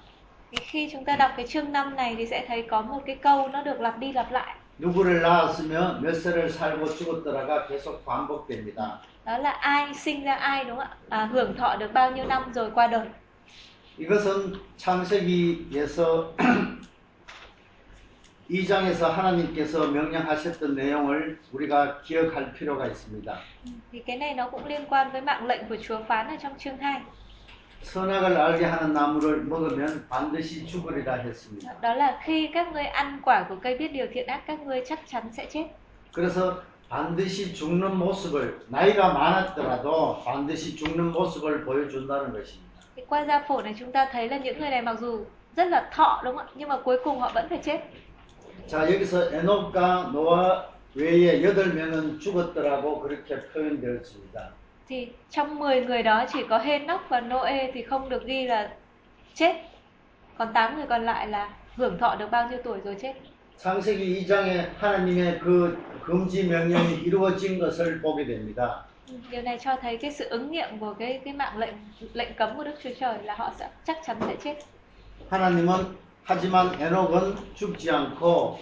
[0.51, 3.17] Thì khi chúng ta đọc cái chương 5 này thì sẽ thấy có một cái
[3.23, 4.57] câu nó được lặp đi lặp lại.
[4.79, 8.99] 누구를 낳았으며 몇 세를 살고 죽었더라가 계속 반복됩니다.
[9.25, 10.97] Đó là ai sinh ra ai đúng không ạ?
[11.09, 13.07] À, hưởng thọ được bao nhiêu năm rồi qua đời.
[13.99, 16.35] 이것은 창세기에서
[18.50, 23.38] 2장에서 하나님께서 명령하셨던 내용을 우리가 기억할 필요가 있습니다.
[23.92, 26.58] Thì cái này nó cũng liên quan với mạng lệnh của Chúa phán ở trong
[26.58, 27.02] chương 2.
[27.84, 31.74] 선악을 알게 하는 나무를 먹으면 반드시 죽으리라 했습니다.
[31.82, 34.82] Đó là khi các ngươi ăn quả của cây biết điều thiện ác các ngươi
[34.86, 35.66] chắc chắn sẽ chết.
[36.14, 42.70] 그래서 반드시 죽는 모습을 나이가 많았더라도 반드시 죽는 모습을 보여준다는 것입니다.
[42.96, 45.68] Thì qua gia phổ này chúng ta thấy là những người này mặc dù rất
[45.68, 46.52] là thọ đúng không ạ?
[46.56, 47.80] Nhưng mà cuối cùng họ vẫn phải chết.
[48.67, 54.49] 자 여기서 에녹과 노아 외에 여덟 명은 죽었더라고 그렇게 표현되었습니다.
[54.89, 58.71] Thì trong 10 người đó chỉ có Henoch và Noe thì không được ghi là
[59.35, 59.57] chết.
[60.39, 63.15] Còn 8 người còn lại là hưởng thọ được bao nhiêu tuổi rồi chết.
[63.59, 68.85] 창세기 2장에 하나님의 그 금지 명령이 이루어진 것을 보게 됩니다.
[69.31, 71.75] Điều này cho thấy cái sự ứng nghiệm của cái cái mạng lệnh
[72.13, 74.55] lệnh cấm của Đức Chúa Trời là họ sẽ chắc chắn sẽ chết.
[75.31, 75.85] 하나님은
[76.29, 78.59] 하지만 에녹은 죽지 않고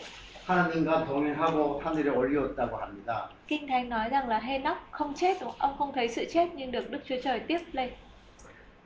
[0.47, 3.31] 하나님과 동행하고 하늘에 올리었다고 합니다.
[3.47, 5.59] Kinh Thánh nói rằng là Henoch không chết, đúng không?
[5.59, 7.90] ông không thấy sự chết nhưng được Đức Chúa Trời tiếp lên.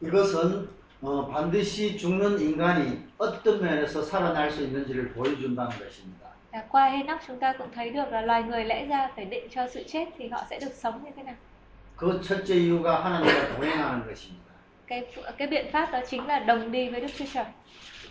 [0.01, 0.69] 이것은
[1.03, 6.27] 어, 반드시 죽는 인간이 어떤 면에서 살아날 수 있는지를 보여준다는 것입니다.
[6.53, 9.49] Và qua Henoch chúng ta cũng thấy được là loài người lẽ ra phải định
[9.51, 11.35] cho sự chết thì họ sẽ được sống như thế nào.
[11.97, 14.47] 그 첫째 이유가 하나님과 동행하는 것입니다.
[14.87, 15.07] Cái
[15.39, 17.45] cái biện pháp đó chính là đồng đi với Đức Chúa Trời.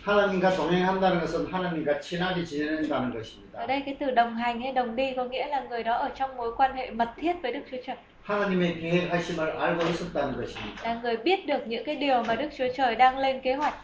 [0.04, 3.66] 하나님과 동행한다는 것은 하나님과 친하게 지낸다는 Ở 것입니다.
[3.66, 6.36] đây cái từ đồng hành hay đồng đi có nghĩa là người đó ở trong
[6.36, 7.96] mối quan hệ mật thiết với Đức Chúa Trời.
[8.22, 10.82] 하나님의 계획하심을 알고 있었다는 것입니다.
[10.84, 13.74] Là người biết được những cái điều mà Đức Chúa Trời đang lên kế hoạch.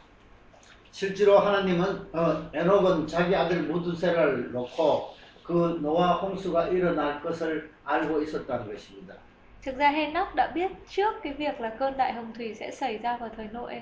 [0.92, 8.68] 실제로 하나님은 어, 에녹은 자기 아들 무두세를 놓고 그 노아 홍수가 일어날 것을 알고 있었다는
[8.68, 9.14] 것입니다.
[9.62, 12.98] Thực ra Henoch đã biết trước cái việc là cơn đại hồng thủy sẽ xảy
[12.98, 13.80] ra vào thời Noe.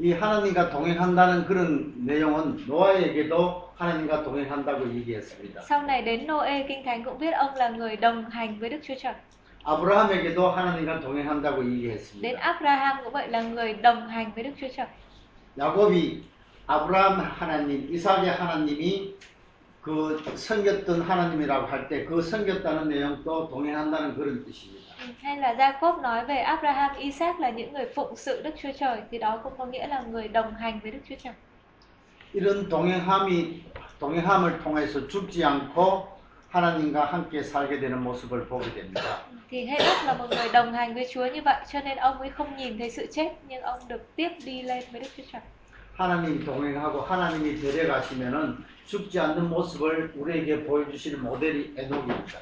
[0.00, 5.62] 이 하나님과 동행한다는 그런 내용은 노아에게도 하나님과 동행한다고 얘기했습니다.
[5.62, 8.78] Sau này đến Noe kinh thánh cũng biết ông là người đồng hành với Đức
[8.82, 9.14] Chúa Trời.
[9.64, 12.38] 아브라함에게도 하나님과 동행한다고 Đến 얘기했습니다.
[12.40, 14.86] Abraham cũng vậy là người đồng hành với Đức Chúa Trời.
[15.58, 16.22] 야곱이
[16.66, 19.14] 아브라함 하나님, 이삭의 하나님이
[19.82, 24.87] 그 섬겼던 하나님이라고 할 때 그 섬겼다는 내용도 동행한다는 그런 뜻입니다.
[24.99, 28.71] Ừ, Hay là Jacob nói về Abraham, Isaac là những người phụng sự Đức Chúa
[28.79, 31.33] Trời thì đó cũng có nghĩa là người đồng hành với Đức Chúa Trời.
[32.33, 33.63] 이런 동행함이
[33.99, 36.07] 동행함을 통해서 죽지 않고
[36.49, 39.01] 하나님과 함께 살게 되는 모습을 보게 됩니다.
[39.49, 42.29] Thì Henoch là một người đồng hành với Chúa như vậy cho nên ông ấy
[42.29, 45.41] không nhìn thấy sự chết nhưng ông được tiếp đi lên với Đức Chúa Trời.
[45.97, 52.39] 하나님이 동행하고 하나님이 데려가시면은 죽지 않는 모습을 우리에게 보여주시는 모델이 에녹입니다.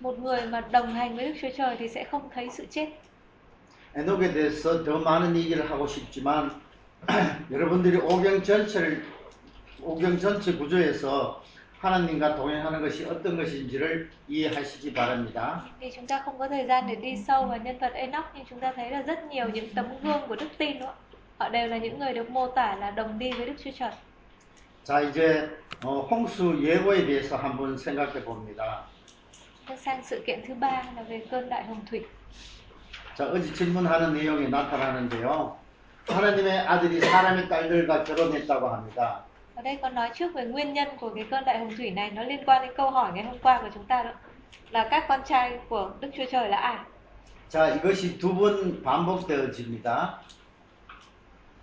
[0.00, 2.88] Một người mà đồng hành với Đức Chúa Trời thì sẽ không thấy sự chết.
[3.94, 6.50] 에녹에 대해서 더 많은 얘기를 하고 싶지만
[7.50, 9.02] 여러분들이 오경 전체를
[9.82, 11.42] 오경 전체 구조에서
[11.80, 15.64] 하나님과 동행하는 것이 어떤 것인지를 이해하시기 바랍니다.
[15.80, 18.44] Thì chúng ta không có thời gian để đi sâu vào nhân vật Enoch nhưng
[18.50, 20.94] chúng ta thấy là rất nhiều những tấm gương của đức tin nữa.
[21.38, 23.90] Họ đều là những người được mô tả là đồng đi với Đức Chúa Trời.
[24.84, 25.48] 자 이제
[25.84, 28.86] 어, 홍수 예고에 대해서 한번 생각해 봅니다.
[29.68, 32.00] Bước sang sự kiện thứ ba là về cơn đại hồng thủy.
[33.16, 35.56] 자 어제 질문하는 내용이 나타나는데요.
[36.08, 39.20] 하나님의 아들이 사람의 딸들과 결혼했다고 합니다.
[39.54, 42.10] Ở đây có nói trước về nguyên nhân của cái cơn đại hồng thủy này
[42.10, 44.10] nó liên quan đến câu hỏi ngày hôm qua của chúng ta đó
[44.70, 46.76] là các con trai của Đức Chúa Trời là ai?
[47.50, 50.20] 자 이것이 두 번 반복되어집니다.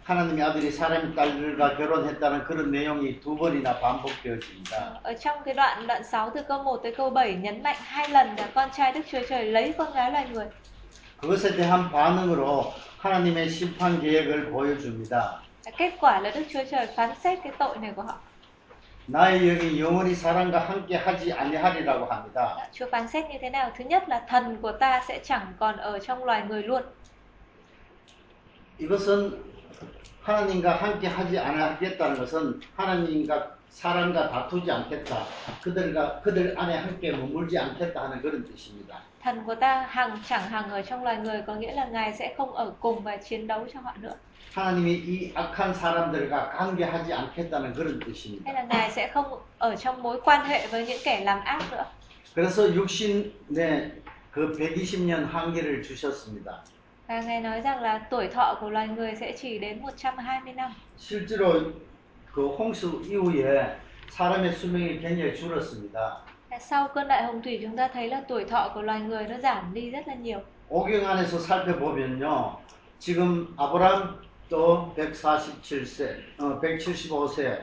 [0.04, 5.00] 하나님의 아들이 사람의 딸들과 결혼했다는 그런 내용이 두 번이나 반복되어집니다.
[5.04, 8.08] Ở trong cái đoạn đoạn 6 từ câu 1 tới câu 7 nhấn mạnh hai
[8.08, 10.46] lần là con trai Đức Chúa Trời lấy con gái loài người.
[11.20, 15.42] 그것에 대한 반응으로 하나님의 심판 계획을 보여줍니다.
[15.78, 18.14] Kết quả là Đức Chúa Trời phán xét cái tội này của họ.
[19.06, 22.56] 나의 영이 영원히 사람과 함께 하지 아니하리라고 합니다.
[22.72, 23.70] Chúa phán xét như thế nào?
[23.78, 26.82] Thứ nhất là thần của ta sẽ chẳng còn ở trong loài người luôn.
[28.78, 29.51] 이것은
[30.22, 35.26] 하나님과 함께 하지 않겠다는 것은 하나님과 사람과 다투지 않겠다.
[35.62, 39.02] 그들과 그들 안에 함께 머물지 않겠다 하는 그런 뜻입니다.
[39.22, 42.34] Thần của ta hằng chẳng hằng ở trong loài người có nghĩa là Ngài sẽ
[42.36, 44.14] không ở cùng và chiến đấu cho họ nữa.
[44.54, 48.52] 하나님이 이 악한 사람들과 관계하지 않겠다는 그런 Hay 뜻입니다.
[48.52, 49.26] là Ngài sẽ không
[49.58, 51.84] ở trong mối quan hệ với những kẻ làm ác nữa.
[52.34, 53.92] 그래서 육신의
[54.32, 56.62] 그 120년 한계를 주셨습니다.
[57.11, 60.71] Và Ngài nói rằng là tuổi thọ của loài người sẽ chỉ đến 120 năm.
[60.99, 61.71] 실제로
[62.33, 63.77] 그 홍수 이후에
[64.11, 66.17] 사람의 수명이 굉장히 줄었습니다.
[66.49, 69.27] Và Sau cơn đại hồng thủy chúng ta thấy là tuổi thọ của loài người
[69.27, 70.39] nó giảm đi rất là nhiều.
[70.69, 72.55] 오경 안에서 살펴보면요.
[72.99, 77.57] 지금 아브라함도 147세, 어, 175세,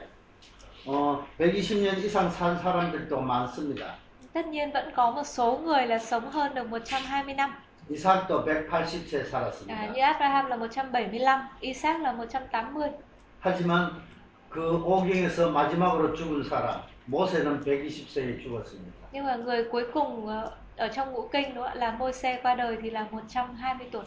[0.86, 3.94] 어, 120년 이상 산 사람들도 많습니다.
[4.32, 7.54] Tất nhiên vẫn có một số người là sống hơn được 120 năm.
[7.89, 9.91] 이삭도 180세 À, 살았습니다.
[9.93, 12.93] như Abraham là 175, Isaac là 180.
[13.41, 14.01] 하지만
[14.49, 18.93] 그 오경에서 마지막으로 죽은 사람, 모세는 120세에 죽었습니다.
[19.11, 20.27] Nhưng mà người cuối cùng
[20.77, 24.03] ở trong ngũ kinh đó là Môi-se qua đời thì là 120 tuổi.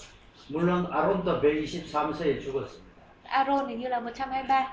[0.49, 2.93] 물론 아론도 123세에 죽었습니다.
[3.29, 4.67] Aaron hình như là 123.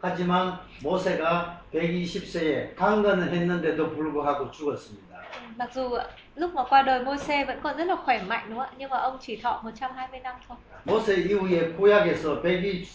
[0.00, 5.15] 하지만 모세가 120세에 강건을 했는데도 불구하고 죽었습니다.
[5.57, 5.89] Mặc dù
[6.35, 8.73] lúc mà qua đời Môi-se vẫn còn rất là khỏe mạnh đúng không ạ?
[8.77, 10.57] Nhưng mà ông chỉ thọ 120 năm thôi.
[10.85, 12.85] 모세 이후에 구약에서 120,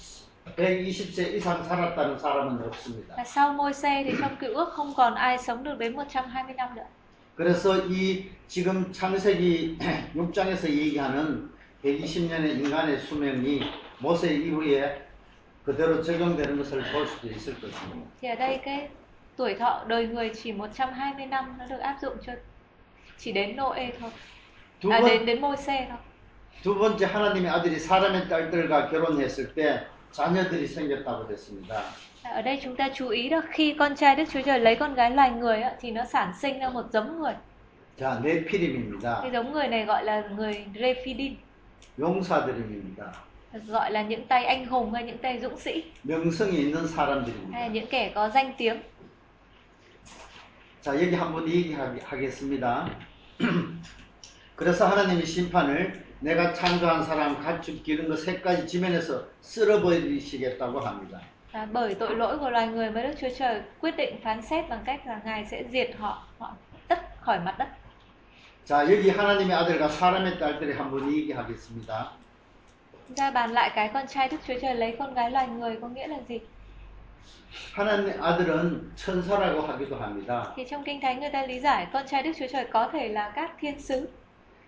[0.57, 3.17] 120세 이상 살았다는 사람은 없습니다.
[3.17, 6.75] Và sau Môi-se thì trong cựu ước không còn ai sống được đến 120 năm
[6.75, 6.87] nữa.
[7.37, 9.79] 그래서 이 지금 창세기
[10.15, 11.51] 6장에서 얘기하는
[11.85, 13.61] 120년의 인간의 수명이
[13.99, 15.03] 모세 이후에
[15.65, 18.07] 그대로 적용되는 것을 볼 수도 있을 것입니다.
[18.21, 18.89] Thì ở đây cái
[19.41, 22.33] tuổi thọ đời người chỉ 120 năm nó được áp dụng cho
[23.19, 24.11] chỉ đến Noe thôi.
[24.83, 25.99] 두, À 번, đến đến Môi-se thôi.
[26.65, 29.81] 두 번째 하나님의 아들이 사람의 딸들과 결혼했을 때
[30.13, 31.83] 자녀들이 생겼다고 그랬습니다.
[32.25, 34.95] Ở đây chúng ta chú ý là khi con trai Đức Chúa Trời lấy con
[34.95, 37.33] gái loài người á, thì nó sản sinh ra một giống người.
[37.99, 39.21] 자, 네피림입니다.
[39.23, 41.37] Cái giống người này gọi là người Rephidim,
[41.99, 43.05] 용사들입니다.
[43.53, 46.83] được gọi là những tay anh hùng hay những tay dũng sĩ 명성이 있는 hay
[46.83, 47.67] là 사람들입니다.
[47.73, 48.77] những kẻ có danh tiếng.
[50.82, 52.90] 자, 여기 한번 얘기하겠습니다.
[54.56, 61.22] 그래서 하나님이 심판을 내가 창조한 사람, 가축, 기른 것 셋까지 지면에서 쓸어버리시겠다고 합니다.
[61.54, 64.70] Và bởi tội lỗi của loài người mà Đức Chúa Trời quyết định phán xét
[64.70, 66.56] bằng cách là Ngài sẽ diệt họ, họ
[66.88, 67.68] tất khỏi mặt đất.
[68.66, 72.12] 자, 여기 하나님의 아들과 사람의 딸들이 한번 얘기하겠습니다.
[73.16, 75.88] Ta bàn lại cái con trai Đức Chúa Trời lấy con gái loài người có
[75.88, 76.40] nghĩa là gì?
[77.74, 80.54] 하나님의 아들은 천사라고 하기도 합니다.
[80.56, 83.08] Thì trong Kinh Thánh người ta lý giải con trai Đức Chúa Trời có thể
[83.10, 84.08] là các thiên sứ,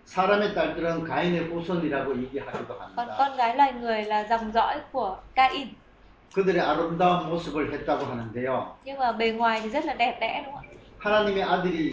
[0.05, 3.15] 사람의 딸들은 가인의 후손이라고 얘기하기도 합니다.
[3.17, 5.67] con gái loài người là dòng dõi của Cain.
[6.33, 8.75] 그들의 아름다운 모습을 했다고 하는데요.
[8.85, 10.69] Nhưng mà bề ngoài thì rất là đẹp đẽ đúng không ạ?
[10.99, 11.91] 하나님의 아들이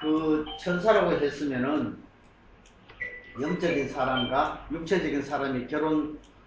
[0.00, 1.96] 그 천사라고 했으면은
[3.40, 5.68] 영적인 사람과 육체적인 사람이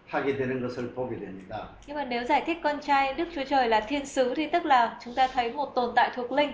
[0.09, 1.69] 하게 되는 것을 보게 됩니다.
[1.87, 4.65] Nhưng mà nếu giải thích con trai Đức Chúa Trời là thiên sứ thì tức
[4.65, 6.53] là chúng ta thấy một tồn tại thuộc linh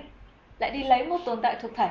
[0.59, 1.89] lại đi lấy một tồn tại thuộc thể.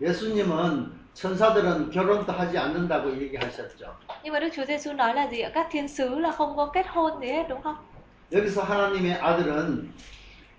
[0.00, 3.86] 예수님은 천사들은 결혼도 하지 않는다고 얘기하셨죠.
[4.22, 5.50] Nhưng mà Đức Chúa Giêsu nói là gì ạ?
[5.54, 7.76] Các thiên sứ là không có kết hôn gì hết đúng không?
[8.32, 9.88] 여기서 하나님의 아들은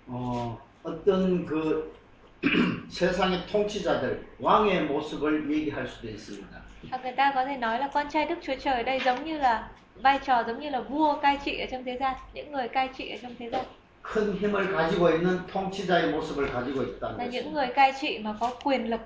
[0.06, 1.92] 어, 어떤 그
[2.88, 6.62] 세상의 통치자들 왕의 모습을 얘기할 수도 있습니다.
[6.90, 9.38] Hoặc người ta có thể nói là con trai Đức Chúa Trời đây giống như
[9.38, 9.68] là
[10.02, 12.88] vai trò giống như là vua cai trị ở trong thế gian, những người cai
[12.98, 13.64] trị ở trong thế gian
[14.02, 17.52] 큰 힘을 가지고 있는 통치자의 모습을 가지고 là 있다는 những 것입니다.
[17.52, 19.00] người cai trị mà có quyền lực.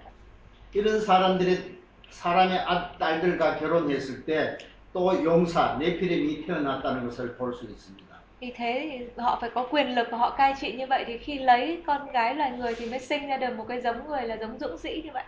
[0.73, 1.79] 이런 사람들이
[2.11, 4.59] 사람의 아- 딸들과 결혼했을 때
[4.93, 8.09] 또 용사 네피림이 태어났다는 것을 볼 수 있습니다.
[8.41, 11.19] Vì thế thì họ phải có quyền lực và họ cai trị như vậy thì
[11.19, 14.23] khi lấy con gái loài người thì mới sinh ra được một cái giống người
[14.23, 15.25] là giống dũng sĩ như vậy.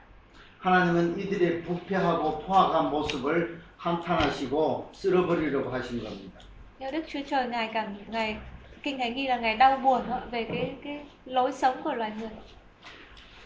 [0.60, 6.39] 하나님은 이들의 부패하고 포악한 모습을 한탄하시고 쓸어버리려고 하신 겁니다.
[6.79, 8.37] Nhưng Đức Chúa Trời ngài cảm ngài
[8.83, 10.01] kinh thánh ghi là ngài đau buồn
[10.31, 12.29] về cái cái lối sống của loài người.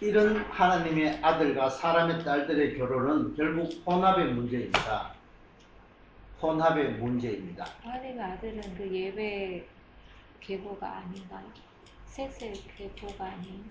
[0.01, 5.11] 이런 하나님의 아들과 사람의 딸들의 결혼은 결국 혼합의 문제입니다.
[6.41, 7.65] 혼합의 문제입니다.
[7.83, 9.63] 하나님의 아들은 그 예배
[10.39, 11.45] 계보가 아닌가요?
[12.05, 13.65] 셋의 계보가 아닌.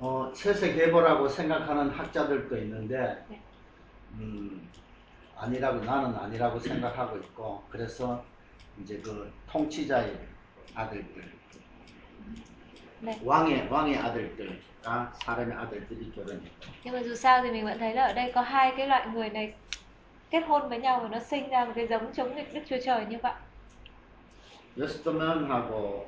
[0.00, 3.40] 어, 세세 계보라고 생각하는 학자들도 있는데, 네.
[4.18, 4.68] 음,
[5.35, 8.23] 아니라고, 나는 아니라고 생각하고 있고, 그래서
[8.81, 10.17] 이제 그 통치자의
[10.75, 11.31] 아들들,
[13.01, 13.19] 네.
[13.23, 16.69] 왕의, 왕의 아들들과 사람의 아들들이 결혼했다.
[16.83, 19.07] Nhưng mà dù sao thì mình vẫn thấy là ở đây có hai cái loại
[19.13, 19.53] người này
[20.29, 22.77] kết hôn với nhau và nó sinh ra một cái giống chống nghịch Đức Chúa
[22.85, 23.33] Trời như vậy.
[24.77, 26.05] 여스터만하고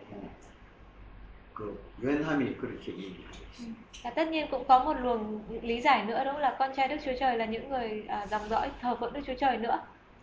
[1.56, 3.82] 어, 그 연함이 그렇게 얘기하고 있습니다.
[4.04, 6.96] Và tất nhiên cũng có một luồng lý giải nữa đó là con trai Đức
[7.06, 9.80] Chúa Trời là những người à, dòng dõi thờ phượng Đức Chúa Trời nữa.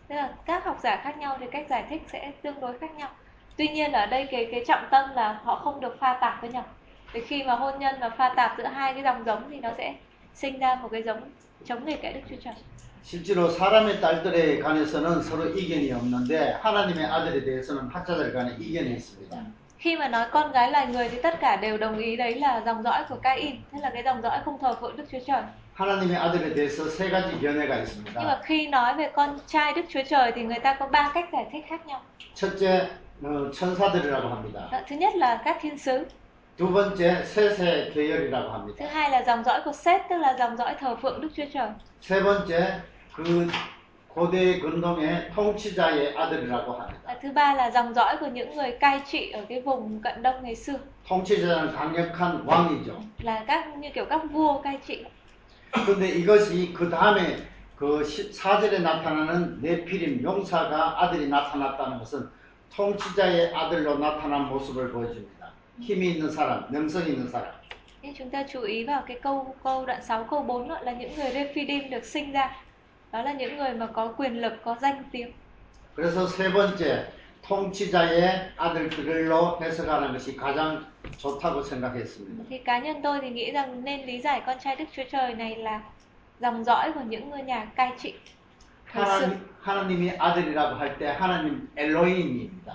[0.07, 2.95] Tức là các học giả khác nhau thì cách giải thích sẽ tương đối khác
[2.97, 3.09] nhau.
[3.57, 6.41] Tuy nhiên là ở đây cái cái trọng tâm là họ không được pha tạp
[6.41, 6.65] với nhau.
[7.13, 9.69] Thì khi mà hôn nhân mà pha tạp giữa hai cái dòng giống thì nó
[9.77, 9.95] sẽ
[10.33, 11.21] sinh ra một cái giống
[11.65, 12.53] chống nghịch cái Đức Chúa Trời.
[13.03, 19.45] 실제로 사람의 딸들에 관해서는 서로 이견이 없는데 하나님의 아들에 대해서는 학자들 간에 이견이 있습니다.
[19.83, 22.61] Khi mà nói con gái loài người thì tất cả đều đồng ý đấy là
[22.65, 25.41] dòng dõi của Cain, tức là cái dòng dõi không thờ phượng Đức Chúa Trời.
[25.75, 28.41] 하나님의 아들에 대해서 세 가지 견해가 Nhưng mà 있습니다.
[28.43, 31.45] khi nói về con trai Đức Chúa Trời thì người ta có ba cách giải
[31.51, 32.01] thích khác nhau.
[32.35, 32.87] 첫째
[33.23, 34.69] 어, 천사들이라고 합니다.
[34.71, 36.05] Đó, Thứ nhất là các thiên sứ,
[36.57, 38.85] 두 번째 세세 계열이라고 thứ 합니다.
[38.93, 41.69] hai là dòng dõi của Seth tức là dòng dõi thờ phượng Đức Chúa Trời.
[42.01, 42.79] 세 번째
[43.15, 43.47] 그
[44.14, 47.18] 고대 근동의 통치자의 아들이라고 합니다.
[47.20, 50.42] Thứ ba là dòng dõi của những người cai trị ở cái vùng cận đông
[50.42, 50.78] ngày xưa
[51.08, 52.92] 통치자는 강력한 왕이죠.
[53.18, 55.04] là các như kiểu các vua cai trị.
[55.86, 57.36] 근데 이것이 그 다음에
[57.76, 62.28] 그 4절에 나타나는 네피림 용사가 아들이 나타났다는 것은
[62.76, 65.50] 통치자의 아들로 나타난 모습을 보여줍니다.
[65.80, 67.52] 힘이 있는 사람, 명성이 있는 사람.
[68.18, 71.16] Chúng ta chú ý vào cái câu câu đoạn 6 câu 4 đó, là những
[71.16, 72.50] người Rephidim được sinh ra.
[73.13, 75.31] Đó là những người mà có quyền lực, có danh tiếng.
[75.95, 77.05] 그래서 세 번째
[77.41, 80.85] 통치자의 아들들로 해석하는 것이 가장
[81.17, 82.43] 좋다고 생각했습니다.
[82.49, 85.33] Thì cá nhân tôi thì nghĩ rằng nên lý giải con trai Đức Chúa Trời
[85.33, 85.81] này là
[86.39, 88.13] dòng dõi của những ngôi nhà cai trị
[88.93, 89.11] thời xưa.
[89.11, 92.73] 하나님, 하나님이 아들이라고 할 때 하나님 엘로힘입니다.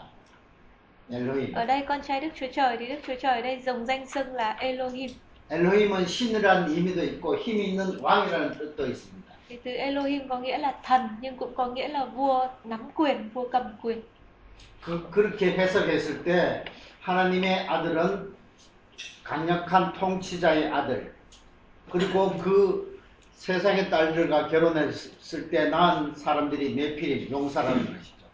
[1.10, 1.54] 엘로힘.
[1.54, 4.06] Ở đây con trai Đức Chúa Trời thì Đức Chúa Trời ở đây dùng danh
[4.06, 5.10] xưng là Elohim.
[5.50, 9.17] 엘로힘은 신이라는 의미도 있고 힘이 있는 왕이라는 뜻도 있습니다.
[9.48, 13.30] Thì từ Elohim có nghĩa là thần nhưng cũng có nghĩa là vua nắm quyền,
[13.34, 14.02] vua cầm quyền.
[14.82, 16.64] 그, 그렇게 해석했을 때
[17.00, 18.34] 하나님의 아들은
[19.22, 21.14] 강력한 통치자의 아들
[21.90, 23.00] 그리고 그
[23.36, 28.24] 세상의 딸들과 결혼했을 때 낳은 사람들이 네피림 용사라는 것이죠.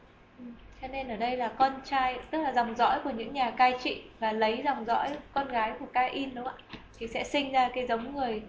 [0.80, 3.74] Cho nên ở đây là con trai tức là dòng dõi của những nhà cai
[3.82, 6.78] trị và lấy dòng dõi con gái của Cain đúng không ạ?
[6.98, 8.42] Thì sẽ sinh ra cái giống người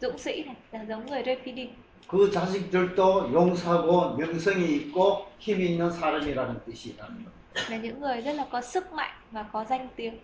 [0.00, 1.70] dũng sĩ này, là giống người Rephidim.
[2.08, 7.34] 그 자식들도 용사고 명성이 있고 힘이 있는 사람이라는 뜻이라는 겁니다.
[7.70, 10.18] là những người rất là có sức mạnh và có danh tiếng.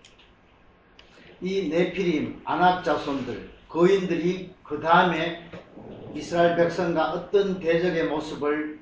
[1.41, 5.43] 이 네피림 아낙 자손들 거인들이 그 다음에
[6.15, 8.79] 이스라엘 백성과 어떤 대적의 모습을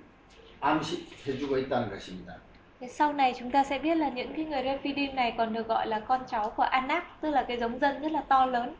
[0.60, 2.34] 암시해주고 있다는 것입니다.
[2.80, 5.68] Thế sau này chúng ta sẽ biết là những cái người Rephidim này còn được
[5.68, 8.74] gọi là con cháu của Anak, tức là cái giống dân rất là to lớn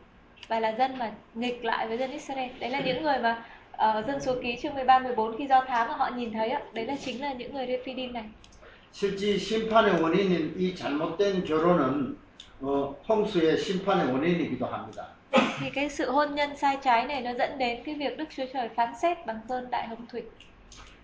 [0.47, 2.49] và là dân mà nghịch lại với dân Israel.
[2.59, 5.87] Đấy là những người mà ở dân số ký chương 13 14 khi do thám
[5.87, 8.23] mà họ nhìn thấy ạ, đấy là chính là những người Rephidim này.
[8.93, 12.15] 실제 심판의 원인인 이 잘못된 결혼은
[12.61, 15.03] 어, 홍수의 심판의 원인이기도 합니다.
[15.59, 18.43] Thì cái sự hôn nhân sai trái này nó dẫn đến cái việc Đức Chúa
[18.53, 20.21] Trời phán xét bằng cơn đại hồng thủy.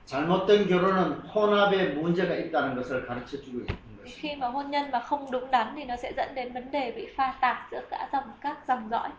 [0.06, 3.76] 잘못된 결혼은 혼합에 문제가 있다는 것을 가르쳐 주고 있는
[4.06, 4.22] Thì 것입니다.
[4.22, 6.92] khi mà hôn nhân mà không đúng đắn thì nó sẽ dẫn đến vấn đề
[6.96, 9.10] bị pha tạp giữa cả dòng các dòng dõi.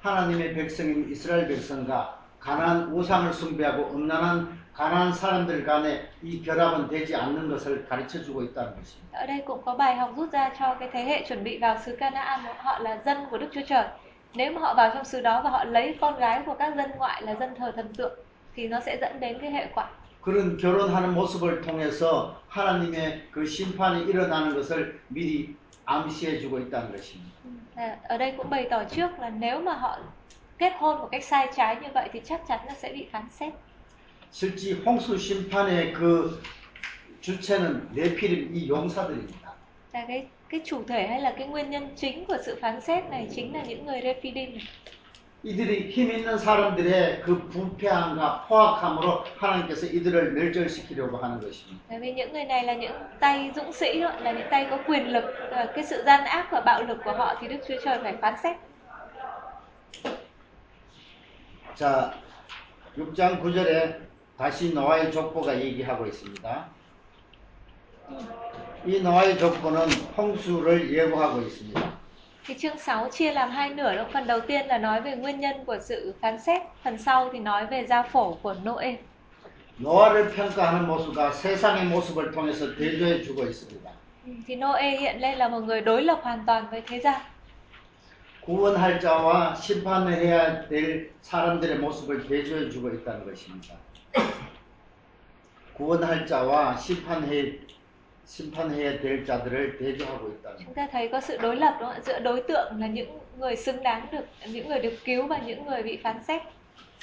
[0.00, 7.49] 하나님의 백성인 이스라엘 백성과 가난 우상을 숭배하고 음란한 가난 사람들 간에 이 결합은 되지 않는
[7.49, 9.13] 것을 가르쳐 주고 있다는 것입니다.
[9.13, 11.77] Ở đây cũng có bài học rút ra cho cái thế hệ chuẩn bị vào
[11.85, 13.85] xứ Canaan, họ là dân của Đức Chúa Trời.
[14.33, 16.91] Nếu mà họ vào trong xứ đó và họ lấy con gái của các dân
[16.97, 18.19] ngoại là dân thờ thần tượng
[18.55, 19.85] thì nó sẽ dẫn đến cái hệ quả.
[20.21, 25.55] 그런 결혼하는 모습을 통해서 하나님의 그 심판이 일어나는 것을 미리
[25.85, 27.31] 암시해 주고 있다는 것입니다.
[28.07, 29.99] Ở đây cũng bày tỏ trước là nếu mà họ
[30.60, 33.24] kết hôn một cách sai trái như vậy thì chắc chắn là sẽ bị phán
[33.30, 33.52] xét.
[34.32, 36.42] 실제 홍수 심판의 그
[37.20, 39.52] 주체는 네피림 이 용사들입니다.
[39.92, 43.04] Là cái cái chủ thể hay là cái nguyên nhân chính của sự phán xét
[43.10, 44.66] này chính là những người Rephidim này.
[45.44, 51.84] 이들이 힘 있는 사람들의 그 부패함과 포악함으로 하나님께서 이들을 멸절시키려고 하는 것입니다.
[51.88, 54.78] Bởi vì những người này là những tay dũng sĩ thôi, là những tay có
[54.86, 57.74] quyền lực, Và cái sự gian ác và bạo lực của họ thì Đức Chúa
[57.84, 58.56] Trời phải phán xét.
[61.75, 62.13] 자,
[62.97, 63.95] 6장 9절에
[64.37, 66.65] 다시 노아의 족보가 얘기하고 있습니다.
[68.85, 72.01] 이 노아의 족보는 홍수를 예고하고 있습니다.
[72.43, 74.05] Thì chương 6 chia làm hai nửa đó.
[74.13, 77.39] Phần đầu tiên là nói về nguyên nhân của sự phán xét, phần sau thì
[77.39, 78.97] nói về gia phổ của Noe.
[79.77, 83.91] 노아를 평가하는 모습과 세상의 모습을 통해서 대조해 주고 있습니다.
[84.47, 87.21] Thì Noe hiện lên là một người đối lập hoàn toàn với thế gian.
[88.45, 93.75] 구원할 자와 심판을 해야 될 사람들의 모습을 대조해 주고 있다는 것입니다.
[95.73, 97.53] 구원할 자와 심판해
[98.25, 100.75] 심판해야 될 자들을 대조하고 있다는 Chúng 것.
[100.75, 102.03] ta thấy có sự đối lập đúng không?
[102.03, 105.65] giữa đối tượng là những người xứng đáng được những người được cứu và những
[105.65, 106.41] người bị phán xét.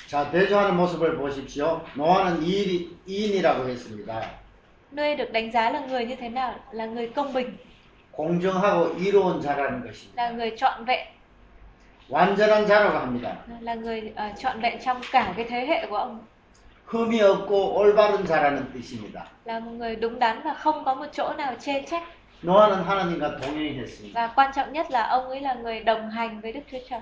[0.09, 1.81] 자, 대조하는 모습을 보십시오.
[1.97, 4.23] 노아는 이인이, 이인이라고 했습니다.
[4.93, 6.55] Noe được đánh giá là người như thế nào?
[6.73, 7.57] Là người công bình,
[8.13, 10.17] 공정하고 이로운 자라는 것입니다.
[10.17, 11.07] là người trọn vẹn,
[12.11, 13.37] 완전한 자라고 합니다.
[13.61, 16.21] là người ờ, trọn vẹn trong cả cái thế hệ của ông.
[16.87, 19.27] 흠이 없고 올바른 자라는 뜻입니다.
[19.45, 22.03] là một người đúng đắn và không có một chỗ nào chê trách
[22.43, 24.13] 노아는 하나님과 동행했습니다.
[24.15, 27.01] và quan trọng nhất là ông ấy là người đồng hành với Đức Chúa Trời.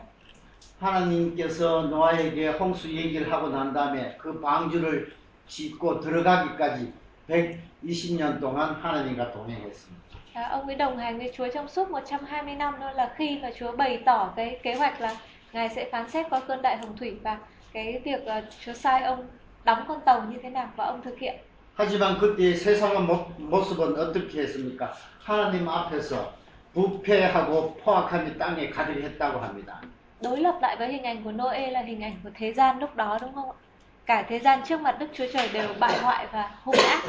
[0.81, 5.13] 하나님께서 노아에게 홍수 얘기를 하고 난 다음에 그 방주를
[5.49, 6.93] 짓고 들어가기까지
[7.31, 10.16] 120년 동안 하나님과 동행했습니다.
[10.36, 13.50] À, ông ấy đồng hành với Chúa trong suốt 120 năm đó là khi mà
[13.60, 15.18] Chúa bày tỏ cái kế hoạch là
[15.52, 17.38] Ngài sẽ phán xét qua cơn đại hồng thủy và
[17.72, 19.28] cái việc ờ, Chúa sai ông
[19.64, 21.36] đóng con tàu như thế nào và ông thực hiện.
[21.74, 24.94] 하지만 그때 세상의 모- 모습은 어떻게 했습니까?
[25.26, 26.34] 하나님 앞에서
[26.74, 29.82] 부패하고 포악함이 땅에 가득했다고 합니다.
[30.22, 32.96] Đối lập lại với hình ảnh của Noe là hình ảnh của thế gian lúc
[32.96, 33.58] đó đúng không ạ?
[34.06, 37.02] Cả thế gian trước mặt Đức Chúa Trời đều bại hoại và hung ác.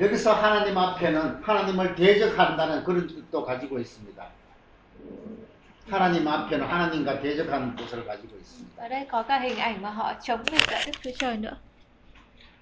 [0.00, 4.24] 여기서 하나님 앞에는 하나님을 대적한다는 그런 뜻도 가지고 있습니다.
[5.90, 8.82] 하나님 앞에는 하나님과 대적하는 뜻을 가지고 있습니다.
[8.82, 11.56] Ở đây có cả hình ảnh mà họ chống nghịch lại Đức Chúa Trời nữa.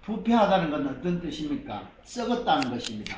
[0.07, 1.83] 부패하다는 건 어떤 뜻입니까?
[2.05, 3.17] 썩었다는 것입니다.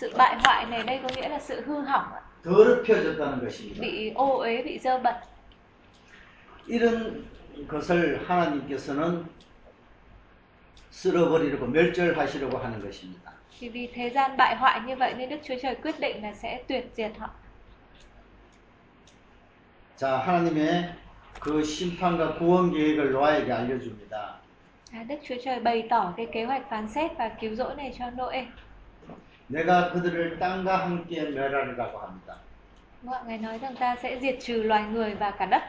[0.00, 2.20] Sự bại hoại này đây có nghĩa là sự hư hỏng ạ.
[2.44, 3.80] 더럽혀졌다는 것입니다.
[3.80, 5.14] bị ô uế bị dơ bẩn
[6.66, 7.24] 이런
[7.68, 9.24] 것을 하나님께서는
[10.95, 13.33] 쓸어버리려고 멸절하시려고 하는 것입니다.
[13.59, 16.33] thì vì thế gian bại hoại như vậy nên Đức Chúa Trời quyết định là
[16.33, 17.29] sẽ tuyệt diệt họ
[19.97, 20.93] 자, 하나님의
[21.39, 24.35] 그 심판과 구원 계획을 노아에게 알려줍니다.
[24.93, 27.93] à, Đức Chúa Trời bày tỏ cái kế hoạch phán xét và cứu rỗi này
[27.99, 28.45] cho Noe
[29.47, 32.35] 내가 그들을 땅과 함께 멸하리라고 합니다.
[33.07, 33.21] Ạ?
[33.27, 35.63] Ngài nói rằng ta sẽ diệt trừ loài người và cả đất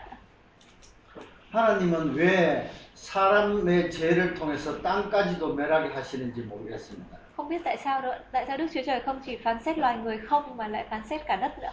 [1.51, 7.18] 하나님은 왜 사람의 죄를 통해서 땅까지도 멸하게 하시는지 모르겠습니다.
[7.36, 9.97] không biết tại sao đâu tại sao Đức Chúa Trời không chỉ phán xét loài
[9.98, 11.70] người không mà lại phán xét cả đất nữa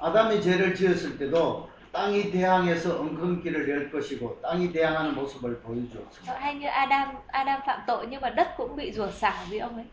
[0.00, 6.34] 아담이 죄를 지었을 때도 땅이 대항해서 엉겅기를 낼 것이고 땅이 대항하는 모습을 보여주었습니다.
[6.40, 9.76] hay như Adam Adam phạm tội nhưng mà đất cũng bị rủa xả vì ông
[9.76, 9.84] ấy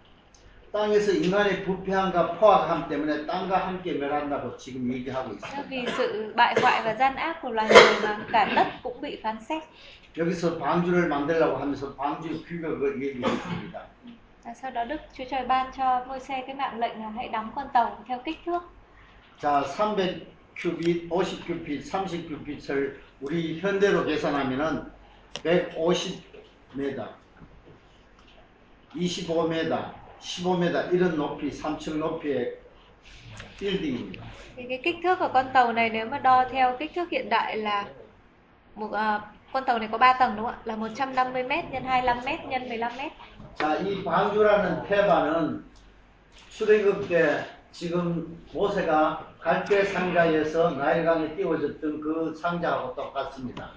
[0.71, 5.63] 땅에서 인간의 부패함과 포악함 때문에 땅과 함께 멸한다고 지금 얘기하고 있습니다.
[5.69, 9.19] vì sự bại hoại và gian ác của loài người mà cả đất cũng bị
[9.23, 9.63] phán xét
[10.19, 13.87] 여기서 방주를 만들라고 하면서 방주의 규격을 얘기했습니다.
[14.55, 17.67] sau đó Đức Chúa Trời ban cho Môi-se cái mạng lệnh là hãy đóng con
[17.73, 18.59] tàu theo kích thước
[19.41, 20.21] 자, 300
[20.55, 24.91] 큐빗, 50 큐빗, 30 큐빗을 우리 현대로 계산하면은
[25.43, 27.07] 150m,
[28.95, 32.57] 25m, 15m 이런 높이, 3층 높이의
[33.59, 34.25] 빌딩입니다.
[34.55, 37.29] thì cái kích thước của con tàu này nếu mà đo theo kích thước hiện
[37.29, 37.85] đại là
[38.75, 39.21] một à,
[39.52, 40.58] con tàu này có 3 tầng đúng không ạ?
[40.64, 43.10] Là 150 m nhân 25 m nhân 15 m.
[43.58, 45.64] 자, 이 방주라는 태반은
[46.50, 53.70] 출애굽 때 지금 모세가 갈대 상자에서 나일강에 띄워졌던 그 상자하고 똑같습니다.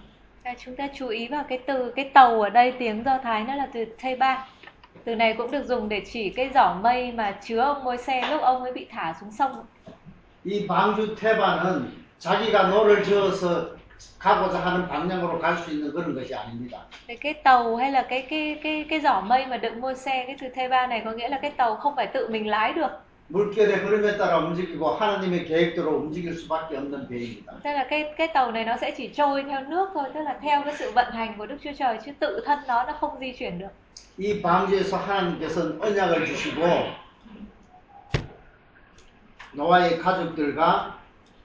[0.43, 3.43] À, chúng ta chú ý vào cái từ cái tàu ở đây tiếng Do Thái
[3.43, 4.47] nó là từ Theba.
[5.03, 8.29] Từ này cũng được dùng để chỉ cái giỏ mây mà chứa ông môi xe
[8.31, 9.65] lúc ông ấy bị thả xuống sông.
[10.45, 13.75] 이 방주 태반은 자기가 노를 저어서
[14.19, 16.85] 가고자 하는 방향으로 갈 수 있는 그런 것이 아닙니다.
[17.07, 20.23] Cái, cái tàu hay là cái cái cái cái giỏ mây mà đựng môi xe
[20.27, 22.91] cái từ Theba này có nghĩa là cái tàu không phải tự mình lái được.
[23.29, 27.53] 물결의 흐름에 따라 움직이고 하나님의 계획대로 움직일 수밖에 없는 배입니다.
[27.63, 30.37] Tức là cái cái tàu này nó sẽ chỉ trôi theo nước thôi, tức là
[30.41, 33.19] theo cái sự vận hành của Đức Chúa Trời chứ tự thân nó nó không
[33.19, 33.71] di chuyển được.
[34.17, 36.61] 이 방주에서 하나님께서는 언약을 주시고
[39.53, 40.97] 노아의 가족들과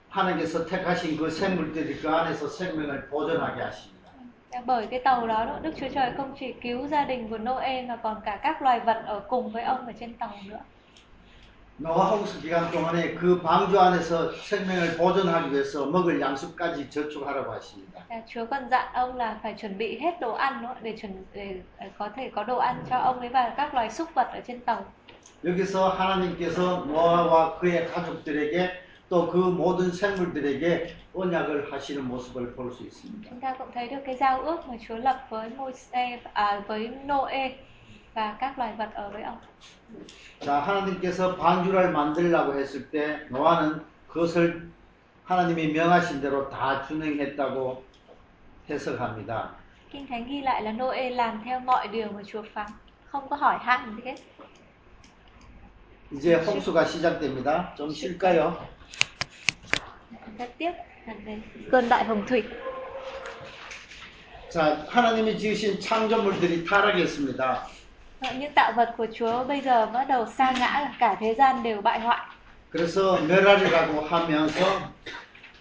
[0.09, 3.93] 하나님께서 택하신 그 생물들이 그 안에서 생명을 보존하게 하십니다.
[4.65, 7.81] Bởi cái tàu đó, đó, Đức Chúa Trời không chỉ cứu gia đình của Noe
[7.81, 10.59] mà còn cả các loài vật ở cùng với ông ở trên tàu nữa.
[11.79, 18.05] 노아 홍수 기간 동안에 그 방주 안에서 생명을 보존하기 위해서 먹을 양식까지 저축하라고 하십니다.
[18.09, 21.25] À, Chúa còn dặn ông là phải chuẩn bị hết đồ ăn nữa để chuẩn
[21.33, 24.27] để ờ, có thể có đồ ăn cho ông ấy và các loài súc vật
[24.33, 24.85] ở trên tàu.
[25.43, 28.71] 여기서 하나님께서 노아와 그의 가족들에게
[29.08, 33.30] 또 그 모든 생물들에게 언약을 하시는 모습을 볼 수 있습니다.
[33.30, 36.88] Chúng ta cũng thấy được cái giao ước mà Chúa lập với Môi-se à, với
[37.06, 37.50] Noe
[38.14, 39.38] và các loài vật ở với ông.
[40.40, 44.68] 자, 하나님께서 방주를 만들라고 했을 때 노아는 그것을
[45.24, 47.82] 하나님이 명하신 대로 다 준행했다고
[48.68, 49.48] 해석합니다.
[49.90, 52.66] Kinh Thánh ghi lại là Noe làm theo mọi điều mà Chúa phán,
[53.06, 54.16] không có hỏi han gì hết.
[56.12, 57.74] 이제 홍수가 시작됩니다.
[57.76, 58.56] 좀 쉴까요?
[60.37, 60.71] Chúng ta tiếp
[61.07, 61.37] là về
[61.71, 62.43] cơn đại hồng thủy.
[64.49, 67.67] 자, 하나님이 지으신 창조물들이 타락했습니다.
[68.21, 71.33] Vậy Những tạo vật của Chúa bây giờ bắt đầu sa ngã là cả thế
[71.33, 72.19] gian đều bại hoại.
[72.69, 74.91] 그래서 멸하리라고 하면서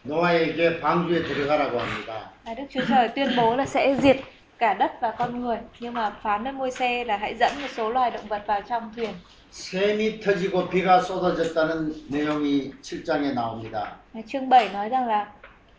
[0.04, 2.30] 노아에게 방주에 들어가라고 합니다.
[2.44, 4.16] Và Đức Chúa Trời tuyên bố là sẽ diệt
[4.58, 7.68] cả đất và con người nhưng mà phán với môi xe là hãy dẫn một
[7.76, 9.10] số loài động vật vào trong thuyền
[9.52, 13.96] 샘이 터지고 비가 쏟아졌다는 내용이 7장에 나옵니다.
[14.14, 15.26] Và chương 7 nói rằng là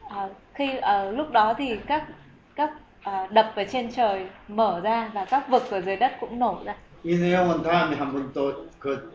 [0.10, 2.04] à, khi ở lúc đó thì các
[2.56, 6.40] các à, đập ở trên trời mở ra và các vực ở dưới đất cũng
[6.40, 9.12] nổ ra 이 내용은 다음에 한번 또그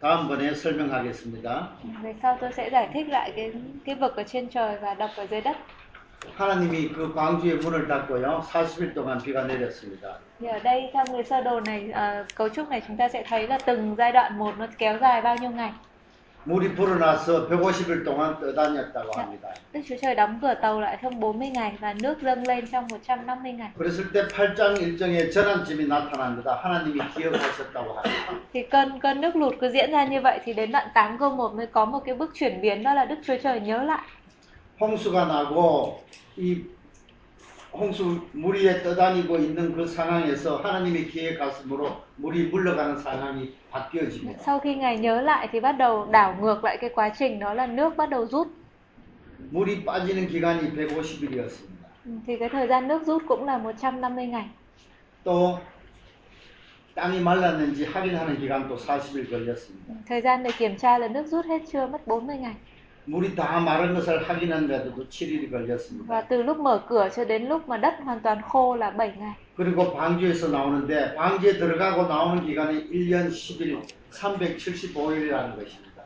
[0.00, 1.68] 다음번에 설명하겠습니다.
[2.02, 3.52] về sau tôi sẽ giải thích lại cái
[3.84, 5.56] cái vực ở trên trời và đập ở dưới đất
[6.36, 8.42] 하나님이 그 방주의 문을 닫고요.
[8.48, 10.18] 40일 동안 비가 내렸습니다.
[10.40, 13.24] thì ở đây trong cái sơ đồ này à, cấu trúc này chúng ta sẽ
[13.28, 15.72] thấy là từng giai đoạn một nó kéo dài bao nhiêu ngày
[16.44, 19.48] 물이 불어나서 150일 동안 떠다녔다고 합니다.
[19.72, 22.86] Đức Chúa Trời đóng cửa tàu lại trong 40 ngày và nước dâng lên trong
[22.90, 23.70] 150 ngày.
[23.78, 26.58] 그랬을 때 8장 1정에 전환점이 나타납니다.
[26.62, 28.34] 하나님이 기억하셨다고 합니다.
[28.52, 31.30] Thì cơn cơn nước lụt cứ diễn ra như vậy thì đến đoạn 8 câu
[31.30, 34.02] 1 mới có một cái bước chuyển biến đó là Đức Chúa Trời nhớ lại.
[34.80, 36.00] 홍수가 나고
[36.36, 36.62] 이
[37.72, 44.38] 홍수 물 위에 떠다니고 있는 그 상황에서 하나님이 기획하심으로 물이 물러가는 상황이 바뀌어집니다.
[44.44, 47.54] Sau khi Ngài nhớ lại thì bắt đầu đảo ngược lại cái quá trình đó
[47.54, 48.48] là nước bắt đầu rút.
[49.50, 51.82] 물이 빠지는 기간이 150일이었습니다.
[52.06, 54.44] Ừ, Thì cái thời gian nước rút cũng là 150 ngày.
[55.24, 55.58] 또
[56.94, 59.94] 땅이 말랐는지 확인하는 기간도 40일 걸렸습니다.
[60.08, 62.54] Thời gian để kiểm tra là nước rút hết chưa mất 40 ngày.
[63.09, 66.21] 물이 다 마른 것을 확인하는 데도 7일이 Và 걸렸습니다.
[66.29, 69.33] từ lúc mở cửa cho đến lúc mà đất hoàn toàn khô là 7 ngày.
[69.57, 73.81] 그리고 방주에서 나오는데 방주에 들어가고 나오는 기간이 1년 10일
[74.11, 76.03] 375일이라는 것입니다.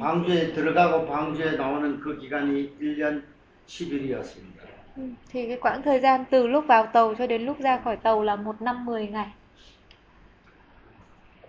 [0.00, 3.22] 방주에 들어가고 방주에 나오는 그 기간이 1년
[3.66, 4.58] 10일이었습니다.
[4.96, 7.96] Ừ, Thì cái quãng thời gian từ lúc vào tàu cho đến lúc ra khỏi
[7.96, 9.26] tàu là một năm 10 ngày.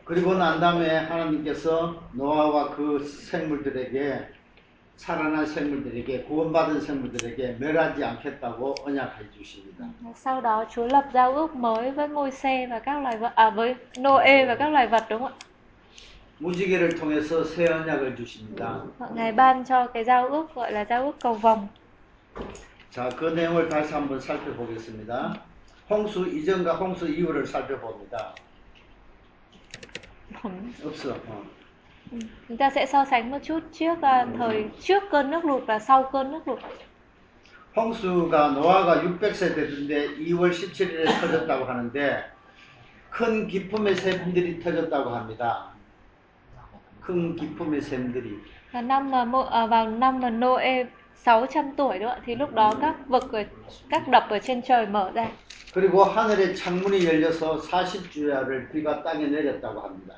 [0.09, 4.27] 그리고 난 다음에 하나님께서 노아와 그 생물들에게
[4.95, 9.85] 살아난 생물들에게 구원받은 생물들에게 멸하지 않겠다고 언약해 주십니다.
[10.15, 13.75] Sau đó Chúa lập giao ước mới với Môi-se và các loài vật à với
[13.99, 15.33] Noe và các loài vật đúng không
[16.39, 18.81] 무지개를 통해서 새 언약을 주십니다.
[18.99, 19.07] ạ?
[19.13, 21.67] Ngài ban cho cái giao ước gọi là giao ước cầu vồng.
[22.89, 25.35] 자, 그 내용을 다시 한번 살펴보겠습니다.
[25.87, 28.33] 홍수 이전과 홍수 이후를 살펴봅니다.
[30.84, 31.12] 없어.
[31.12, 31.44] 어.
[32.12, 32.18] Ừ,
[32.48, 35.78] Chúng ta sẽ so sánh một chút trước à, thời trước cơn nước lụt và
[35.78, 36.58] sau cơn nước lụt.
[37.76, 42.22] 홍수가 노아가 600세 됐는데 2월 17일에 터졌다고 하는데
[43.10, 45.74] 큰 기쁨의 샘들이 터졌다고 합니다.
[47.00, 48.30] 큰 기쁨의 샘들이
[48.72, 52.52] Và năm mà Mô- à, vào năm mà Noe 600 tuổi đó ạ, thì lúc
[52.52, 53.42] đó các vực ở,
[53.90, 55.26] các đập ở trên trời mở ra.
[55.74, 60.14] 그리고 하늘의 창문이 열려서 40주야를 비가 땅에 내렸다고 합니다.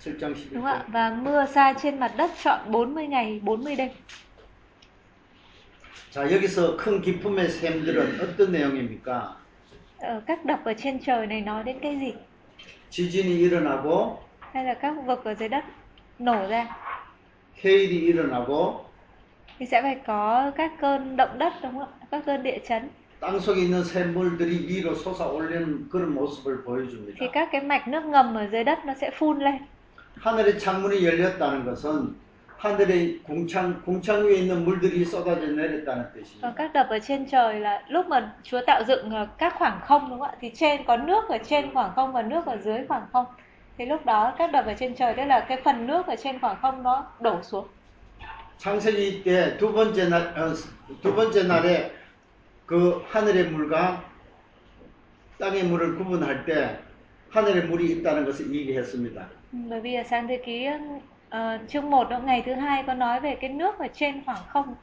[0.00, 0.52] 7장 Đúng 11절.
[0.52, 0.84] không ạ?
[0.88, 3.90] Và mưa sa trên mặt đất trọn 40 ngày 40 đêm.
[6.12, 9.36] 자, 여기서 큰 기쁨의 샘들은 어떤 내용입니까?
[10.00, 12.12] Ở các đập ở trên trời này nói đến cái gì?
[12.90, 14.16] 지진이 일어나고
[14.52, 15.64] Hay là các vực ở dưới đất
[16.18, 16.66] nổ ra
[17.64, 18.84] 해일이 일어나고
[19.58, 22.06] thì sẽ phải có các cơn động đất đúng không ạ?
[22.10, 22.88] Các cơn địa chấn
[23.20, 27.16] 땅 속에 있는 샘물들이 위로 솟아올리는 그런 모습을 보여줍니다.
[27.20, 29.58] thì các cái mạch nước ngầm ở dưới đất nó sẽ phun lên.
[30.20, 32.14] 하늘의 창문이 열렸다는 것은
[32.58, 36.54] 하늘의 궁창, 궁창 위에 있는 물들이 쏟아져 내렸다는 Còn 뜻입니다.
[36.56, 40.10] các đập ở trên trời là lúc mà Chúa tạo dựng ờ, các khoảng không
[40.10, 40.34] đúng không ạ?
[40.40, 43.26] Thì trên có nước ở trên khoảng không và nước ở dưới khoảng không.
[43.78, 46.38] Thì lúc đó các đập ở trên trời tức là cái phần nước ở trên
[46.40, 47.66] khoảng không nó đổ xuống.
[48.58, 50.54] 창세기 때 두 번째 날, 어,
[51.02, 51.90] 두 번째 날에
[52.66, 54.04] 그 하늘의 물과
[55.38, 56.78] 땅의 물을 구분할 때
[57.30, 59.28] 하늘의 물이 있다는 것을 얘기했습니다.
[59.52, 60.68] Ừ, Bởi vì ở sáng thế ký
[61.30, 64.42] ờ, chương 1 đó ngày thứ hai có nói về cái nước ở trên khoảng
[64.48, 64.74] không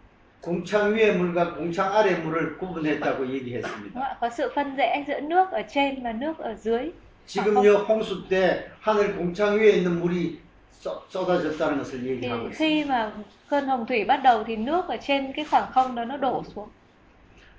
[0.41, 3.93] 궁창 위의 물과 궁창 아래 물을 구분했다고 đúng 얘기했습니다.
[3.93, 4.17] không ạ?
[4.21, 6.91] có sự phân rẽ giữa nước ở trên và nước ở dưới.
[7.27, 10.39] 지금요 홍수 때 하늘 궁창 위에 있는 물이
[10.71, 12.57] 쏟- 쏟아졌다는 것을 Thì 얘기하고 있습니다.
[12.57, 13.11] khi mà
[13.49, 16.43] cơn hồng thủy bắt đầu thì nước ở trên cái khoảng không đó nó đổ
[16.55, 16.69] xuống.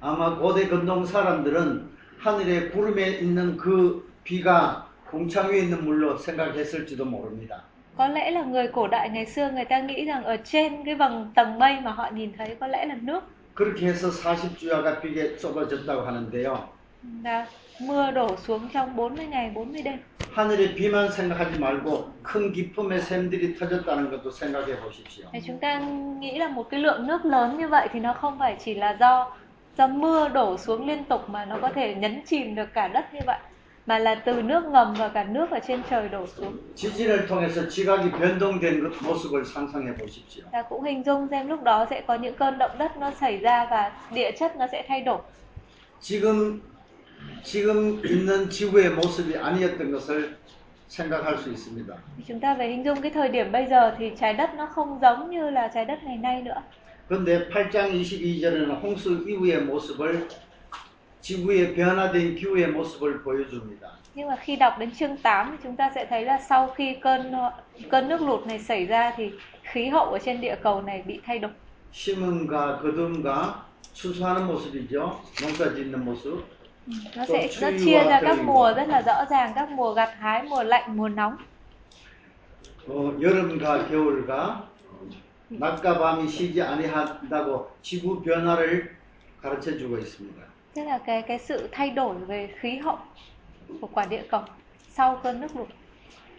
[0.05, 7.63] 아마 고대 건동 사람들은 하늘에 구름에 있는 그 비가 궁창 위에 있는 물로 생각했을지도 모릅니다.
[7.97, 10.95] Có lẽ là người cổ đại ngày xưa người ta nghĩ rằng ở trên cái
[10.95, 13.19] vầng tầng mây mà họ nhìn thấy có lẽ là nước.
[13.55, 16.57] 그렇게 해서 40주야가 비게 쏟아졌다고 하는데요.
[17.23, 17.47] Là
[17.81, 19.97] mưa đổ xuống trong 40 ngày 40 đêm.
[20.35, 25.25] 하늘의 비만 생각하지 말고 큰 기쁨의 샘들이 터졌다는 것도 생각해 보십시오.
[25.47, 25.79] Chúng ta
[26.19, 28.97] nghĩ là một cái lượng nước lớn như vậy thì nó không phải chỉ là
[28.99, 29.31] do
[29.78, 33.14] do mưa đổ xuống liên tục mà nó có thể nhấn chìm được cả đất
[33.14, 33.38] như vậy
[33.86, 36.52] mà là từ nước ngầm và cả nước ở trên trời đổ xuống.
[36.76, 40.44] 지진을 통해서 지각이 변동된 그 모습을 상상해 보십시오.
[40.52, 43.38] Ta cũng hình dung xem lúc đó sẽ có những cơn động đất nó xảy
[43.38, 45.18] ra và địa chất nó sẽ thay đổi.
[46.00, 46.60] 지금
[47.44, 50.36] 지금 있는 지구의 모습이 아니었던 것을
[50.88, 51.94] 생각할 수 있습니다.
[52.16, 54.66] Thì chúng ta phải hình dung cái thời điểm bây giờ thì trái đất nó
[54.66, 56.62] không giống như là trái đất ngày nay nữa.
[57.08, 60.28] 그런데 8장 22절에는 홍수 이후의 모습을
[61.20, 64.00] 지구의 변화된 기후의 모습을 보여줍니다.
[64.14, 66.94] Nhưng mà khi đọc đến chương 8 thì chúng ta sẽ thấy là sau khi
[67.02, 67.32] cơn
[67.90, 69.30] cơn nước lụt này xảy ra thì
[69.62, 71.50] khí hậu ở trên địa cầu này bị thay đổi.
[71.92, 73.54] 심음과 거둠과
[73.94, 75.20] 추수하는 모습이죠.
[75.40, 76.44] 농사 짓는 모습.
[77.16, 78.72] Nó Tổ sẽ nó truy chia qua ra các cây mùa quả.
[78.72, 81.36] rất là rõ ràng, các mùa gặt hái, mùa lạnh, mùa nóng.
[82.88, 84.60] 어, 여름과 겨울과
[85.49, 88.95] 낮과 밤이 쉬지 아니한다고 지구 변화를
[89.37, 90.41] 가르쳐 주고 있습니다.
[90.75, 92.97] Tức là cái cái sự thay đổi về khí hậu
[93.81, 94.41] của quả địa cầu
[94.89, 95.67] sau cơn nước lụt.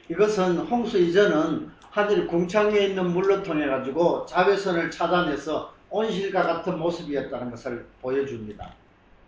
[0.09, 7.51] 이것은 홍수 이전은 하늘 궁창 위에 있는 물로 통해 가지고 자외선을 차단해서 온실과 같은 모습이었다는
[7.51, 8.77] 것을 보여줍니다.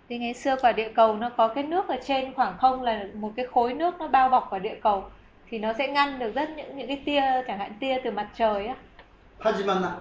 [0.09, 3.07] Thì ngày xưa quả địa cầu nó có cái nước ở trên khoảng không là
[3.15, 5.05] một cái khối nước nó bao bọc quả địa cầu
[5.49, 8.29] thì nó sẽ ngăn được rất những những cái tia chẳng hạn tia từ mặt
[8.35, 8.77] trời á.
[9.41, 9.97] 하지만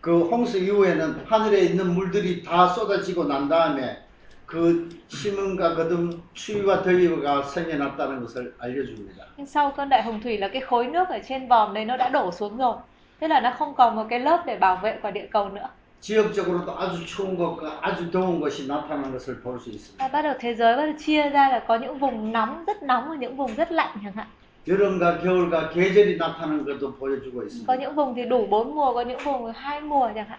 [0.00, 4.02] 그 홍수 이후에는 하늘에 있는 물들이 다 쏟아지고 난 다음에
[4.46, 9.24] 그 심음과 거듭 추위와 더위가 생겨났다는 것을 알려줍니다.
[9.46, 12.08] Sau cơn đại hồng thủy là cái khối nước ở trên vòm đấy nó đã
[12.08, 12.76] đổ xuống rồi.
[13.20, 15.68] Thế là nó không còn một cái lớp để bảo vệ quả địa cầu nữa.
[16.00, 19.98] 지역적으로도 아주 추운 것과 아주 더운 것이 나타나는 것을 볼 수 있습니다.
[19.98, 22.82] Ta bắt đầu thế giới bắt đầu chia ra là có những vùng nóng rất
[22.82, 24.26] nóng và những vùng rất lạnh chẳng hạn.
[24.66, 27.76] 여름과 겨울과 계절이 나타나는 것도 보여주고 있습니다.
[27.76, 30.38] những vùng thì đủ bốn mùa, có những vùng hai mùa chẳng hạn.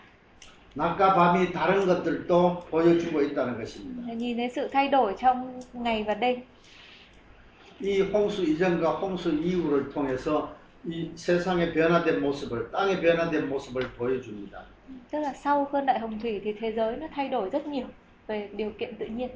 [0.76, 4.14] 낮과 밤이 다른 것들도 보여주고 있다는 것입니다.
[4.14, 6.42] Nhìn thấy sự thay đổi trong ngày và đêm.
[7.82, 14.64] 이 홍수 이전과 홍수 이후를 통해서 이 세상의 변화된 모습을, 땅의 변화된 모습을 보여줍니다.
[15.12, 17.86] Tức là sau cơn đại hồng thủy thì thế giới nó thay đổi rất nhiều
[18.28, 19.30] về điều kiện tự nhiên.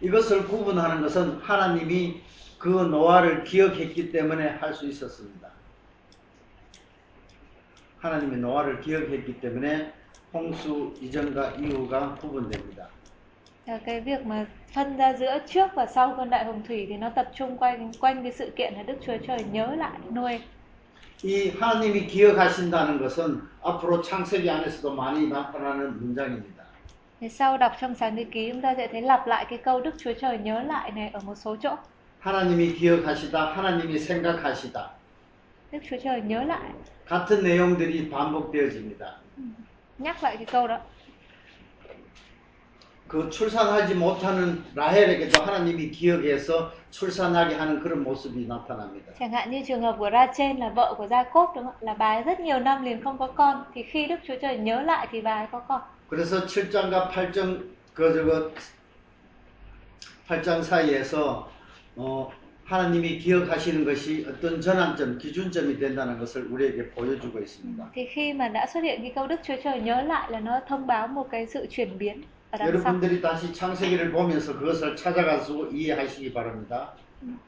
[0.00, 2.20] 이것을 구분하는 것은 하나님이
[2.64, 5.50] 그 노아를 기억했기 때문에 할 수 있었습니다.
[7.98, 9.92] 하나님이 노아를 기억했기 때문에
[10.32, 12.88] 홍수 이전과 이후가 구분됩니다.
[13.84, 17.10] Cái việc mà phân ra giữa trước và sau cơn đại hồng thủy thì nó
[17.10, 20.38] tập trung quanh quanh cái sự kiện là Đức Chúa Trời nhớ lại Noe.
[21.22, 26.64] 이 하나님이 기억하신다는 것은 앞으로 창세기 안에서도 많이 나타나는 문장입니다.
[27.30, 29.94] Sau đọc trong sáng thế ký chúng ta sẽ thấy lặp lại cái câu Đức
[29.98, 31.76] Chúa Trời nhớ lại này ở một số chỗ.
[32.24, 34.90] 하나님이 기억하시다, 하나님이 생각하시다.
[35.72, 36.72] Đức Chúa Trời nhớ lại.
[37.06, 39.20] 같은 내용들이 반복되어집니다.
[39.98, 40.78] nhắc lại cái câu đó
[43.08, 49.12] 그 출산하지 못하는 라헬에게도 하나님이 기억해서 출산하게 하는 그런 모습이 나타납니다.
[49.18, 51.94] chẳng hạn như trường hợp của Rachel là vợ của Jacob đúng không ạ là
[51.94, 54.80] bà ấy rất nhiều năm liền không có con thì khi Đức Chúa Trời nhớ
[54.82, 55.80] lại thì bà ấy có con
[56.10, 57.58] 그래서 7장과 8장
[57.94, 58.50] 그 저거
[60.28, 61.53] 8장 사이에서
[61.96, 62.30] 어
[62.64, 67.90] 하나님이 기억하시는 것이 어떤 전환점, 기준점이 된다는 것을 우리에게 보여주고 있습니다.
[67.94, 70.60] thì khi mà đã xuất hiện cái câu Đức Chúa Trời nhớ lại là nó
[70.68, 74.96] thông báo một cái sự chuyển biến ở đằng sau 여러분들이 다시 창세기를 보면서 그것을
[74.96, 76.86] 찾아가서 이해하시기 바랍니다.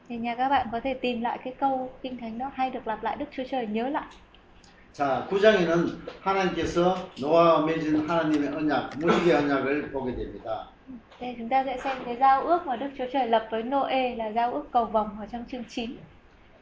[0.09, 2.87] Thì nhà các bạn có thể tìm lại cái câu kinh thánh đó hay được
[2.87, 4.05] lặp lại Đức Chúa Trời nhớ lại
[4.93, 10.69] 자, 9장에는 하나님께서 노아와 맺은 하나님의 언약, 무지개 언약을 보게 됩니다.
[11.20, 14.14] đây chúng ta sẽ xem cái giao ước mà Đức Chúa Trời lập với Noe
[14.16, 15.90] là giao ước cầu vồng ở trong chương 9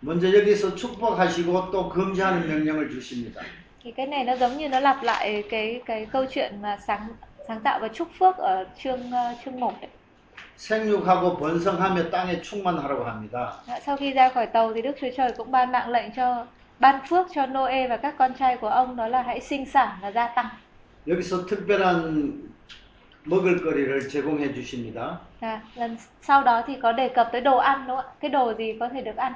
[0.02, 3.42] 먼저 여기서 축복하시고 또 금지하는 명령을 주십니다.
[3.84, 7.08] thì cái này nó giống như nó lặp lại cái cái câu chuyện mà sáng
[7.48, 9.90] sáng tạo và chúc phước ở chương ờ, chương 1 ấy.
[10.58, 13.52] 생육하고 번성하며 땅에 충만하라고 합니다.
[13.66, 16.46] Đã, Sau khi ra khỏi tàu thì Đức Chúa Trời cũng ban mạng lệnh cho
[16.78, 19.88] ban phước cho Noe và các con trai của ông đó là hãy sinh sản
[20.02, 20.46] và gia tăng.
[21.06, 22.32] 여기서 특별한
[23.24, 25.20] 먹을거리를 제공해 주십니다.
[25.40, 28.12] À, lần sau đó thì có đề cập tới đồ ăn đúng không ạ?
[28.20, 29.32] Cái đồ gì có thể được ăn?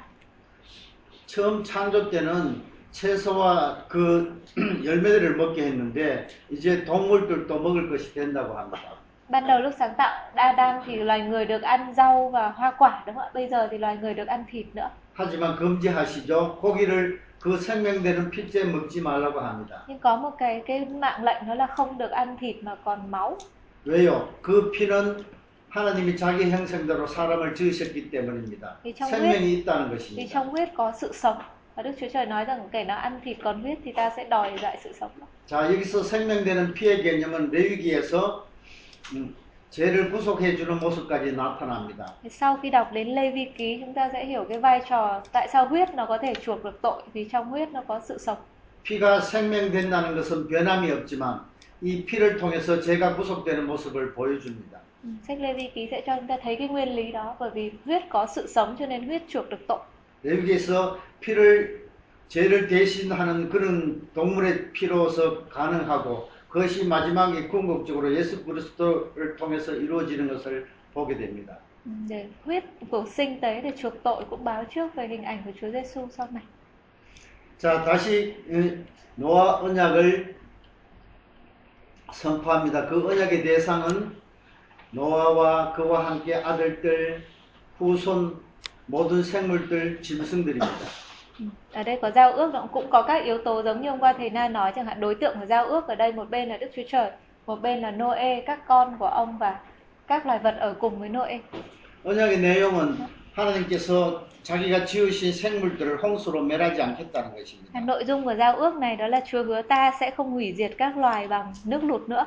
[1.27, 2.61] 처음 창조 때는
[2.91, 4.41] 채소와 그
[4.85, 8.93] 열매들을 먹게 했는데 이제 동물들도 먹을 것이 된다고 합니다.
[9.29, 13.03] Ban đầu lúc sáng tạo Adam thì loài người được ăn rau và hoa quả
[13.05, 13.29] đúng không ạ?
[13.33, 14.89] Bây giờ thì loài người được ăn thịt nữa.
[15.13, 16.59] 하지만 금지하시죠.
[16.61, 19.83] 고기를 그 생명되는 피째 먹지 말라고 합니다.
[19.87, 23.11] Nhưng có một cái cái mạng lệnh đó là không được ăn thịt mà còn
[23.11, 23.37] máu.
[23.84, 24.28] 왜요?
[24.42, 25.24] 그 피는
[25.70, 28.76] 하나님이 자기 형상대로 사람을 지으셨기 때문입니다.
[28.84, 30.28] 생명이 있다는 것입니다.
[30.28, 31.38] trong huyết có sự sống.
[31.76, 34.24] Và Đức Chúa Trời nói rằng kẻ nào ăn thịt còn huyết thì ta sẽ
[34.24, 35.10] đòi lại sự sống.
[35.46, 38.46] 자, 여기서 생명되는 피의 개념은 레위기에서
[39.14, 39.34] 음,
[39.70, 42.06] 죄를 구속해 주는 모습까지 나타납니다.
[42.30, 45.48] Sau khi đọc đến Lê Vi Ký chúng ta sẽ hiểu cái vai trò tại
[45.52, 48.38] sao huyết nó có thể chuộc được tội vì trong huyết nó có sự sống.
[48.84, 51.40] 피가 생명된다는 것은 변함이 없지만
[51.82, 54.80] 이 피를 통해서 죄가 구속되는 모습을 보여줍니다.
[55.26, 57.70] Sách Lê Vi Ký sẽ cho chúng ta thấy cái nguyên lý đó bởi vì
[57.84, 59.78] huyết có sự sống cho nên huyết chuộc được tội.
[60.22, 61.80] 레위기에서 피를
[62.28, 71.16] 죄를 대신하는 그런 동물의 피로서 가능하고 그것이 마지막에 궁극적으로 예수 그리스도를 통해서 이루어지는 것을 보게
[71.16, 71.56] 됩니다.
[72.08, 75.52] Để huyết của sinh tế để chuộc tội cũng báo trước về hình ảnh của
[75.60, 76.42] Chúa Giêsu sau này.
[77.58, 78.84] 자, 다시 이
[79.16, 80.39] 노아 언약을
[82.11, 82.87] 선포합니다.
[82.87, 84.15] 그 언약의 대상은
[84.91, 87.23] 노아와 그와 함께 아들들,
[87.79, 88.37] 후손,
[88.87, 90.67] 모든 생물들, 짐승들입니다.
[91.39, 93.99] Ừ, Ở đây có giao ước nó cũng có các yếu tố giống như hôm
[93.99, 96.49] qua thầy Na nói chẳng hạn đối tượng của giao ước ở đây một bên
[96.49, 97.11] là Đức Chúa Trời,
[97.45, 99.59] một bên là Noe, các con của ông và
[100.07, 101.39] các loài vật ở cùng với Noe.
[102.03, 102.95] 언약의 내용은
[103.33, 107.71] 하나님께서 자기가 지으신 생물들을 홍수로 멸하지 않겠다는 것입니다.
[107.73, 110.53] À, Nội dung của giao ước này đó là Chúa hứa ta sẽ không hủy
[110.57, 112.25] diệt các loài bằng nước lụt nữa.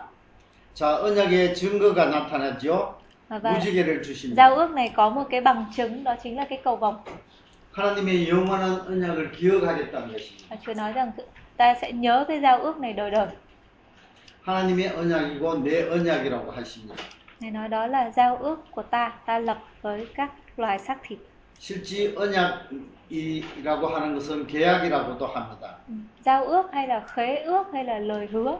[0.75, 2.95] 자, 언약의 증거가 나타나죠.
[3.29, 4.37] À, Và 무지개를 주십니다.
[4.37, 6.97] giao ước này có một cái bằng chứng đó chính là cái cầu vồng.
[7.73, 10.47] 하나님의 영원한 언약을 기억하겠다는 것입니다.
[10.51, 11.11] Và Chúa nói rằng
[11.57, 13.27] ta sẽ nhớ cái giao ước này đời đời.
[14.43, 16.95] 하나님의 언약이고 내 언약이라고 하십니다.
[17.44, 21.20] Ngài nói đó là giao ước của ta, ta lập với các loài xác thịt.
[21.60, 25.76] 실제 언약이라고 하는 것은 계약이라고도 합니다.
[26.26, 28.60] Giao ước hay là khế ước hay là lời hứa.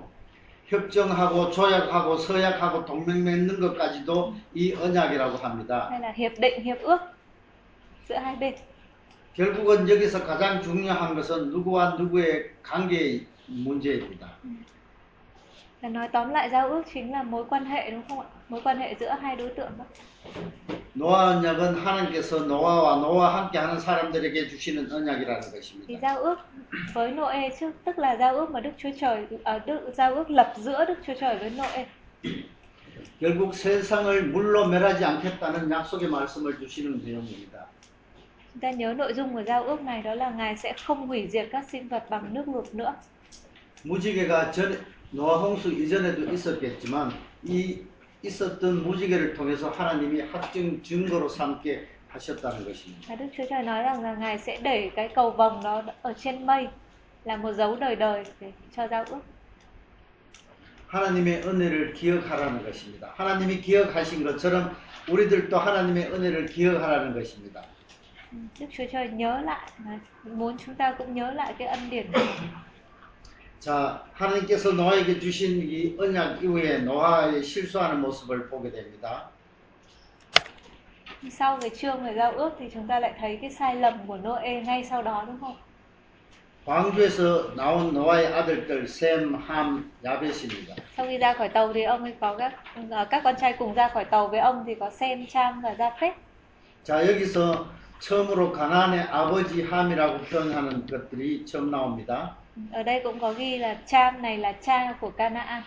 [0.70, 5.88] 협정하고 조약하고 서약하고 동맹 맺는 것까지도 이 언약이라고 합니다.
[5.90, 7.00] hay là hiệp định hiệp ước
[8.10, 8.56] giữa hai bên
[9.36, 14.28] 결국은 여기서 가장 중요한 것은 누구와 누구의 관계의 문제입니다.
[15.83, 18.61] là nói tóm lại giao ước chính là mối quan hệ đúng không ạ mối
[18.65, 19.85] quan hệ giữa hai đối tượng đó
[20.95, 26.01] 노아 언약은 하나님께서 노아와 노아와 함께하는 사람들에게 주시는 언약이라는 thì 것입니다.
[26.01, 26.39] giao ước
[26.95, 30.31] với Noe chứ tức là giao ước mà Đức Chúa Trời ở Đức giao ước
[30.31, 31.87] lập giữa Đức Chúa Trời với Noe
[33.21, 37.67] 결국 세상을 물로 멸하지 않겠다는 약속의 말씀을 주시는 내용입니다.
[38.53, 41.29] chúng ta nhớ nội dung của giao ước này đó là Ngài sẽ không hủy
[41.31, 42.95] diệt các sinh vật bằng nước lụt nữa
[43.85, 44.77] 무지개가 전
[45.14, 47.12] 노아 홍수 이전에도 있었겠지만
[47.44, 47.84] 이
[48.24, 53.16] 있었던 무지개를 통해서 하나님이 확증 증거로 삼게 하셨다는 것입니다.
[53.16, 56.46] Đức Chúa Trời nói rằng là Ngài sẽ để cái cầu vồng đó ở trên
[56.46, 56.68] mây
[57.26, 59.20] là một dấu đời đời để cho giao ước
[60.88, 63.14] 하나님의 은혜를 기억하라는 것입니다.
[63.16, 64.76] 하나님이 기억하신 것처럼
[65.10, 67.62] 우리들도 하나님의 은혜를 기억하라는 것입니다.
[68.60, 69.70] Đức Chúa Trời nhớ lại
[70.24, 72.08] muốn chúng ta cũng nhớ lại cái ân điển.
[73.64, 79.32] 자, 하나님께서 노아에게 주신 이 언약 이후에 노아의 실수하는 모습을 보게 됩니다.
[81.32, 84.18] Sau cái chương về giao ước thì chúng ta lại thấy cái sai lầm của
[84.18, 85.56] Noe ngay sau đó đúng không?
[86.66, 90.76] 광주에서 나온 노아의 아들들 셈, 함, 야벳입니다.
[90.98, 92.54] Sau khi ra khỏi tàu thì ông ấy có các
[93.10, 96.14] các con trai cùng ra khỏi tàu với ông thì có Sem, Cham và Japheth.
[96.84, 97.66] 자, 여기서
[98.00, 102.43] 처음으로 가나안의 아버지 함이라고 표현하는 것들이 처음 나옵니다.
[102.73, 105.63] Ở đây cũng có ghi là Cham này là cha của Canaan.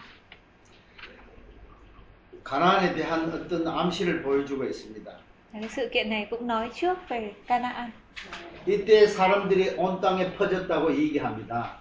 [2.44, 5.12] 가나안에 대한 어떤 암시를 보여주고 있습니다.
[5.54, 7.92] Cái sự kiện này cũng nói trước về Canaan.
[8.66, 11.78] 이때 사람들이 온 땅에 퍼졌다고 얘기합니다.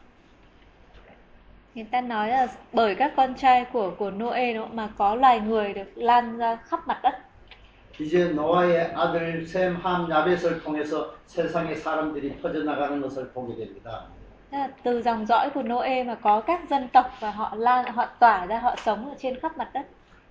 [1.75, 5.41] Người ta nói là bởi các con trai của của Noe đó mà có loài
[5.41, 7.15] người được lan ra khắp mặt đất.
[8.01, 14.07] 이제 노아의 아들 셈, 함, 야벳을 통해서 세상의 사람들이 퍼져나가는 것을 보게 됩니다.
[14.51, 17.93] Tức là từ dòng dõi của Noe mà có các dân tộc và họ lan
[17.95, 19.87] họ tỏa ra họ sống ở trên khắp mặt đất.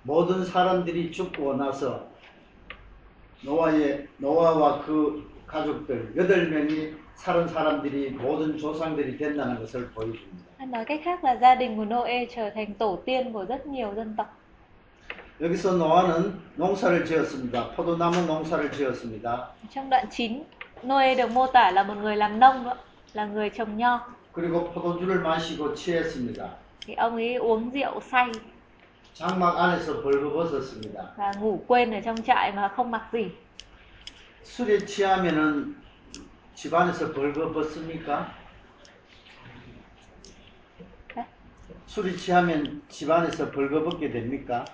[0.08, 2.08] 모든 사람들이 죽고 나서
[3.46, 10.50] 노아의 노아와 그 가족들 여덟 명이 살은 사람들이 모든 조상들이 된다는 것을 보여줍니다.
[10.58, 13.68] Hay Nói cách khác là gia đình của Noe trở thành tổ tiên của rất
[13.68, 14.28] nhiều dân tộc.
[15.42, 17.76] 여기서 노아는 농사를 지었습니다.
[17.76, 19.48] 포도나무 농사를 지었습니다.
[19.74, 20.44] Trong đoạn 9,
[20.84, 22.76] Noe được mô tả là một người làm nông đó,
[23.15, 23.99] Là người trồng nho.
[24.33, 26.51] 그리고 포도주를 마시고 취했습니다.
[26.87, 28.33] Thì ông ấy uống rượu say
[29.15, 31.15] 장막 안에서 벌거벗었습니다.
[31.17, 33.31] và ngủ quên ở trong trại mà không mặc gì.
[34.43, 35.77] 술에 취하면은
[36.55, 38.35] 집안에서 벌거벗습니까?
[41.17, 41.27] 네?
[41.87, 44.65] 술이 취하면 집안에서 벌거벗게 됩니까?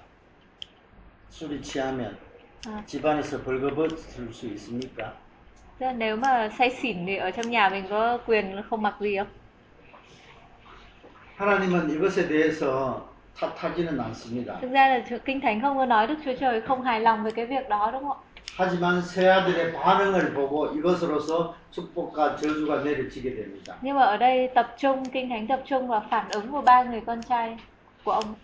[1.31, 2.19] 술이 취하면
[2.67, 5.17] À, 집안에서 벌거벗을 수 있습니까?
[5.80, 8.95] tức là nếu mà say xỉn thì ở trong nhà mình có quyền không mặc
[8.99, 9.27] gì không?
[11.38, 13.02] 하나님은 이것에 대해서
[13.40, 14.60] 탓하지는 않습니다.
[14.61, 17.23] Thực ra là chữ- Kinh Thánh không có nói Đức Chúa Trời không hài lòng
[17.23, 18.22] về cái việc đó đúng không ạ?
[18.57, 23.76] 하지만 새 아들의 반응을 보고 이것으로서 축복과 저주가 내려지게 됩니다.
[23.82, 26.84] Nhưng mà ở đây tập trung, Kinh Thánh tập trung vào phản ứng của ba
[26.84, 27.57] người con trai
[28.03, 28.36] của ông.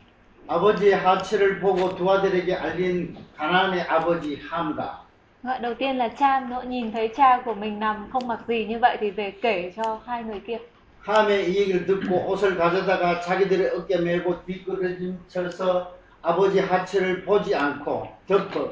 [0.48, 5.02] 아버지의 하체를 보고 두 아들에게 알린 가나안의 아버지 함과
[5.46, 8.66] Gọi đầu tiên là Cham nữa nhìn thấy cha của mình nằm không mặc gì
[8.66, 10.58] như vậy thì về kể cho hai người kia.
[11.04, 18.70] 함의 이 얘기를 듣고 옷을 가져다가 자기들의 어깨 메고 뒷걸음쳐서 아버지 하체를 보지 않고 덮어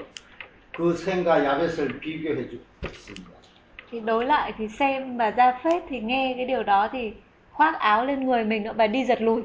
[0.78, 3.30] 그 생과 야벳을 비교해 주었습니다.
[3.92, 7.14] Thì đối lại thì xem và Japheth thì nghe cái điều đó thì
[7.52, 9.42] khoác áo lên người mình nữa và đi giật lùi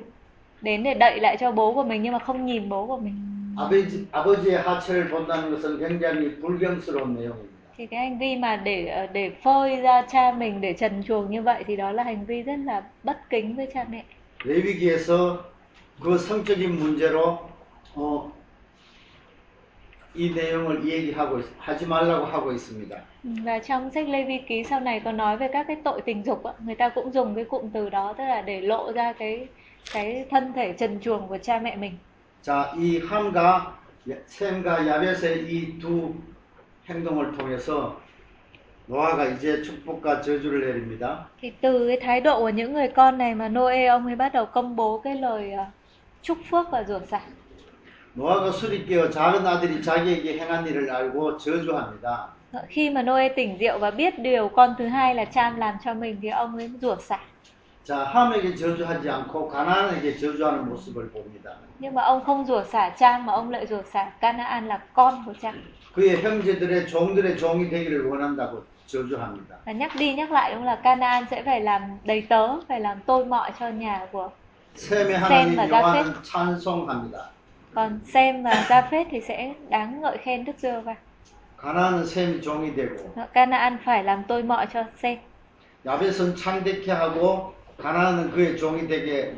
[0.60, 3.14] đến để đậy lại cho bố của mình nhưng mà không nhìn bố của mình.
[3.58, 7.64] 아버지, 아버지의 하체를 본다는 것은 굉장히 불경스러운 내용입니다.
[7.76, 11.42] Thì cái hành vi mà để để phơi ra cha mình để trần truồng như
[11.42, 14.04] vậy thì đó là hành vi rất là bất kính với cha mẹ.
[14.44, 15.52] 레위기에서
[16.00, 17.38] 그 성적인 문제로
[17.94, 18.32] 어,
[20.14, 22.96] 이 내용을 얘기하고 있- 하지 말라고 하고 있습니다.
[23.44, 26.24] Và trong sách Lê Vi ký sau này có nói về các cái tội tình
[26.24, 29.12] dục ạ, người ta cũng dùng cái cụm từ đó tức là để lộ ra
[29.12, 29.48] cái
[29.92, 31.98] cái thân thể trần truồng của cha mẹ mình.
[32.41, 33.77] 자, 이 함과
[34.25, 36.15] 셈과 야벳의 이 두
[36.89, 37.99] 행동을 통해서
[38.87, 41.27] 노아가 이제 축복과 저주를 내립니다.
[41.41, 44.33] Thì từ cái thái độ của những người con này mà Noe ông ấy bắt
[44.33, 45.51] đầu công bố cái lời
[46.21, 47.21] chúc phước và rủa xả.
[48.15, 52.27] 노아가 술이 깨어 작은 아들이 자기에게 행한 일을 알고 저주합니다.
[52.67, 55.93] Khi mà Noe tỉnh rượu và biết điều con thứ hai là Cham làm cho
[55.93, 57.19] mình thì ông ấy rủa xả.
[57.88, 61.50] 자, 함에게 저주하지 않고 가나안에게 저주하는 모습을 봅니다.
[61.78, 65.22] Nhưng mà ông không rủa xả Cham mà ông lại rủa xả Canaan là con
[65.26, 65.54] của Cham.
[65.94, 69.56] 그의 형제들의 종들의 종이 되기를 원한다고 저주합니다.
[69.64, 73.00] Và nhắc đi nhắc lại đúng là Canaan sẽ phải làm đầy tớ, phải làm
[73.06, 74.30] tôi mọi cho nhà của
[74.76, 77.18] 셈의 셈 하나님 và 여호와는 찬송합니다.
[77.74, 80.94] còn Sem và Japheth thì sẽ đáng ngợi khen Đức giê va
[81.56, 82.96] 가나안은 셈이 종이 되고
[83.32, 85.18] Canaan phải làm tôi mọi cho Sem
[85.86, 89.35] 야벳은 창대케 하고 가나안은 그의 종이 되게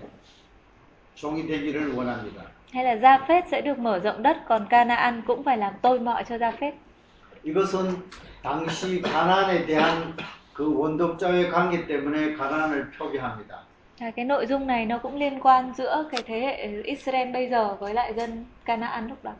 [1.16, 2.44] 종이 되기를 원합니다.
[2.74, 6.24] hay là Japheth sẽ được mở rộng đất còn Canaan cũng phải làm tôi mọi
[6.24, 6.74] cho Japheth
[7.44, 7.96] 이것은
[8.44, 10.14] 당시 가나안에 대한
[10.54, 13.56] 그 원독자의 관계 때문에 가나안을 표기합니다.
[14.00, 17.50] à, cái nội dung này nó cũng liên quan giữa cái thế hệ Israel bây
[17.50, 19.32] giờ với lại dân Canaan lúc đó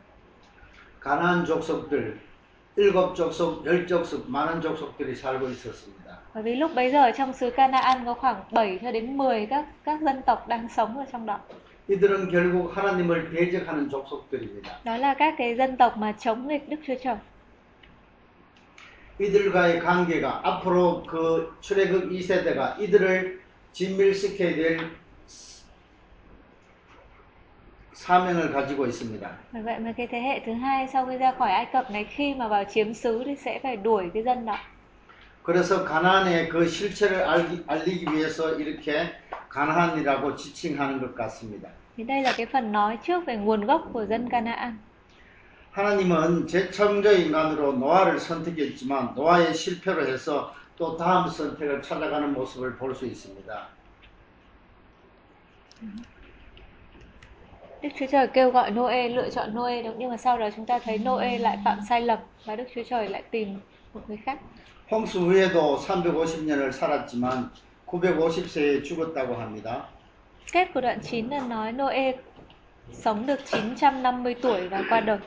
[1.00, 2.14] 가나안 족속들
[2.76, 6.01] 일곱 족속, 열 족속, 많은 족속들이 살고 있었습니다.
[6.33, 9.65] bởi vì lúc bấy giờ trong xứ Canaan có khoảng 7 cho đến 10 các
[9.83, 11.39] các dân tộc đang sống ở trong đó
[11.89, 14.69] 이들은 결국 하나님을 대적하는 족속들입니다.
[14.83, 17.15] đó là các cái dân tộc mà chống nghịch Đức Chúa Trời
[19.19, 23.41] 이들과의 관계가 앞으로 그 출애굽 2세대가 이들을
[23.73, 24.79] 진밀시켜야 될
[27.93, 29.29] 사명을 가지고 있습니다.
[29.51, 32.03] Bởi vậy mà cái thế hệ thứ hai sau khi ra khỏi Ai Cập này
[32.03, 34.57] khi mà vào chiếm xứ thì sẽ phải đuổi cái dân đó.
[35.42, 39.10] 그래서 가나안의 그 실체를 알기, 알리기 위해서 이렇게
[39.48, 41.68] 가나안이라고 지칭하는 것 같습니다.
[41.96, 44.78] Thì đây là cái phần nói trước về nguồn gốc của dân Canaan.
[45.72, 53.06] 하나님은 제창조 인간으로 노아를 선택했지만 노아의 실패로 해서 또 다음 선택을 찾아가는 모습을 볼 수
[53.06, 53.68] 있습니다.
[57.82, 60.78] Đức Chúa Trời kêu gọi Noe lựa chọn Noe nhưng mà sau đó chúng ta
[60.78, 63.60] thấy Noe lại phạm sai lầm và Đức Chúa Trời lại tìm
[63.94, 64.38] một người khác.
[64.92, 67.50] 홍수 후에도 350년을 살았지만
[67.86, 69.88] 950세에 죽었다고 합니다.
[70.52, 72.12] Kết của đoạn 9 là nói Noe
[72.92, 75.18] sống được 950 tuổi và qua đời.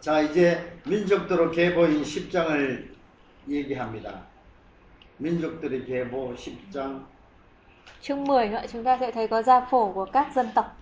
[0.00, 2.88] 자, 이제 민족도로 계보인 10장을
[3.48, 4.26] 얘기합니다.
[5.18, 7.00] 민족들의 계보 10장.
[8.02, 10.76] Chương 10 nữa chúng ta sẽ thấy có gia phổ của các dân tộc.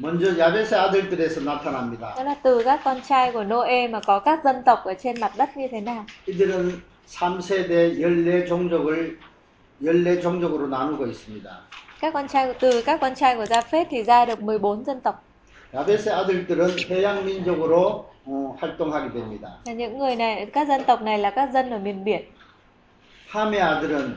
[0.00, 2.14] 먼저 야벳의 아들들에서 나타납니다.
[2.16, 5.20] Đó là từ các con trai của Noe mà có các dân tộc ở trên
[5.20, 6.04] mặt đất như thế nào.
[6.26, 9.18] 이들은 3세대 14 종족을
[9.80, 11.50] 14 종족으로 나누고 있습니다.
[12.00, 15.24] Các con trai từ các con trai của Japheth thì ra được 14 dân tộc.
[15.74, 19.48] 야벳의 아들들은 해양 민족으로 어, 활동하게 됩니다.
[19.66, 22.22] Là những người này, các dân tộc này là các dân ở miền biển.
[23.28, 24.14] 함의 아들은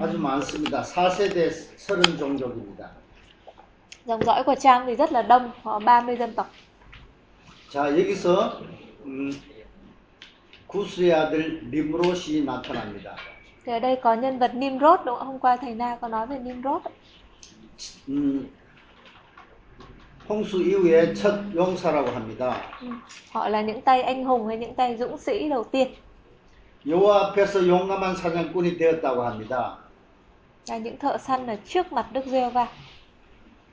[0.00, 0.82] 아주 많습니다.
[0.82, 2.99] 4세대 30 종족입니다.
[4.09, 6.47] Dòng dõi của Trang thì rất là đông, có 30 dân tộc.
[7.71, 8.61] 자, 여기서
[9.05, 9.31] 음,
[10.67, 13.15] 구스의 아들 림롯이 나타납니다.
[13.65, 15.27] Thì ở đây có nhân vật Nimrod đúng không?
[15.27, 16.81] Hôm qua thầy Na có nói về Nimrod.
[18.07, 18.45] 음,
[20.29, 22.61] 홍수 이후에 첫 용사라고 합니다.
[22.81, 22.87] Ừ.
[23.31, 25.87] Họ là những tay anh hùng hay những tay dũng sĩ đầu tiên.
[26.87, 29.77] 여호와 앞에서 용감한 사냥꾼이 되었다고 합니다.
[30.67, 32.67] Là những thợ săn ở trước mặt Đức giê va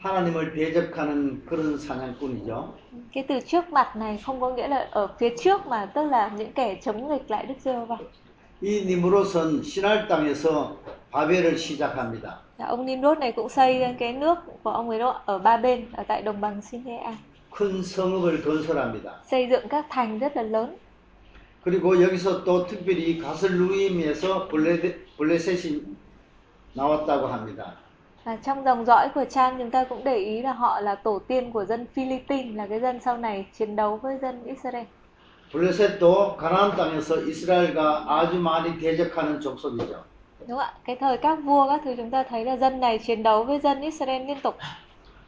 [0.07, 2.75] 하나님을 대적하는 그런 사냥꾼이죠.
[3.13, 6.31] Cái từ trước mặt này không có nghĩa là ở phía trước mà tức là
[6.37, 7.97] những kẻ chống nghịch lại Đức giê va
[8.63, 10.77] 이 니무롯은 신할 땅에서
[11.11, 12.39] 바벨을 시작합니다.
[12.59, 15.57] Là ông Nimrod này cũng xây lên cái nước của ông ấy đó ở ba
[15.57, 17.15] bên ở tại đồng bằng Sinea
[17.51, 19.23] 큰 성읍을 건설합니다.
[19.31, 20.77] xây dựng các thành rất là lớn
[21.65, 24.81] 그리고 여기서 또 특별히 가슬루임에서 블레,
[25.17, 25.81] 블레셋이
[26.75, 27.77] 나왔다고 합니다.
[28.27, 31.19] và trong dòng dõi của Trang chúng ta cũng để ý là họ là tổ
[31.19, 34.85] tiên của dân Philippines là cái dân sau này chiến đấu với dân Israel
[35.53, 39.95] 블레셋도 가나안 땅에서 이스라엘과 아주 많이 대적하는 족속이죠.
[40.41, 42.99] đúng không ạ cái thời các vua các thứ chúng ta thấy là dân này
[42.99, 44.57] chiến đấu với dân Israel liên tục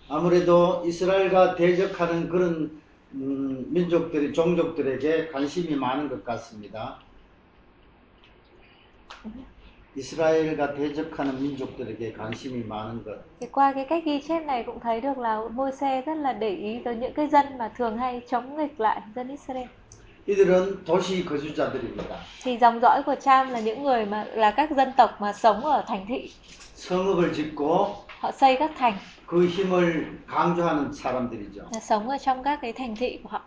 [0.09, 2.71] 아무래도 이스라엘과 대적하는 그런
[3.15, 6.99] 음, 민족들이 종족들에게 관심이 많은 것 같습니다.
[9.97, 13.19] 이스라엘과 대적하는 민족들에게 관심이 많은 것.
[13.41, 16.51] thì qua cái cách ghi chép này cũng thấy được là Môi-se rất là để
[16.51, 19.67] ý tới những cái dân mà thường hay chống nghịch lại dân Israel
[20.27, 22.17] 이들은 도시 거주자들입니다.
[22.43, 25.61] thì dòng dõi của Cham là những người mà là các dân tộc mà sống
[25.65, 26.31] ở thành thị
[26.77, 27.87] 성읍을 짓고
[28.21, 28.95] họ xây các thành
[29.27, 31.63] 그 힘을 강조하는 사람들이죠.
[31.73, 33.43] là sống ở trong các cái thành thị của họ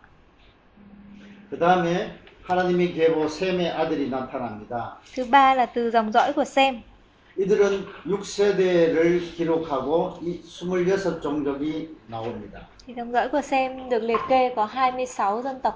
[1.51, 2.11] 그 다음에
[2.46, 4.98] 하나님의 계보 셈의 아들이 나타납니다.
[5.14, 6.82] thứ ba là từ dòng dõi của Sem
[7.36, 12.60] 이들은 6세대를 기록하고 이 26 종족이 나옵니다.
[12.86, 15.74] thì dòng dõi của Sem được liệt kê có 26 dân tộc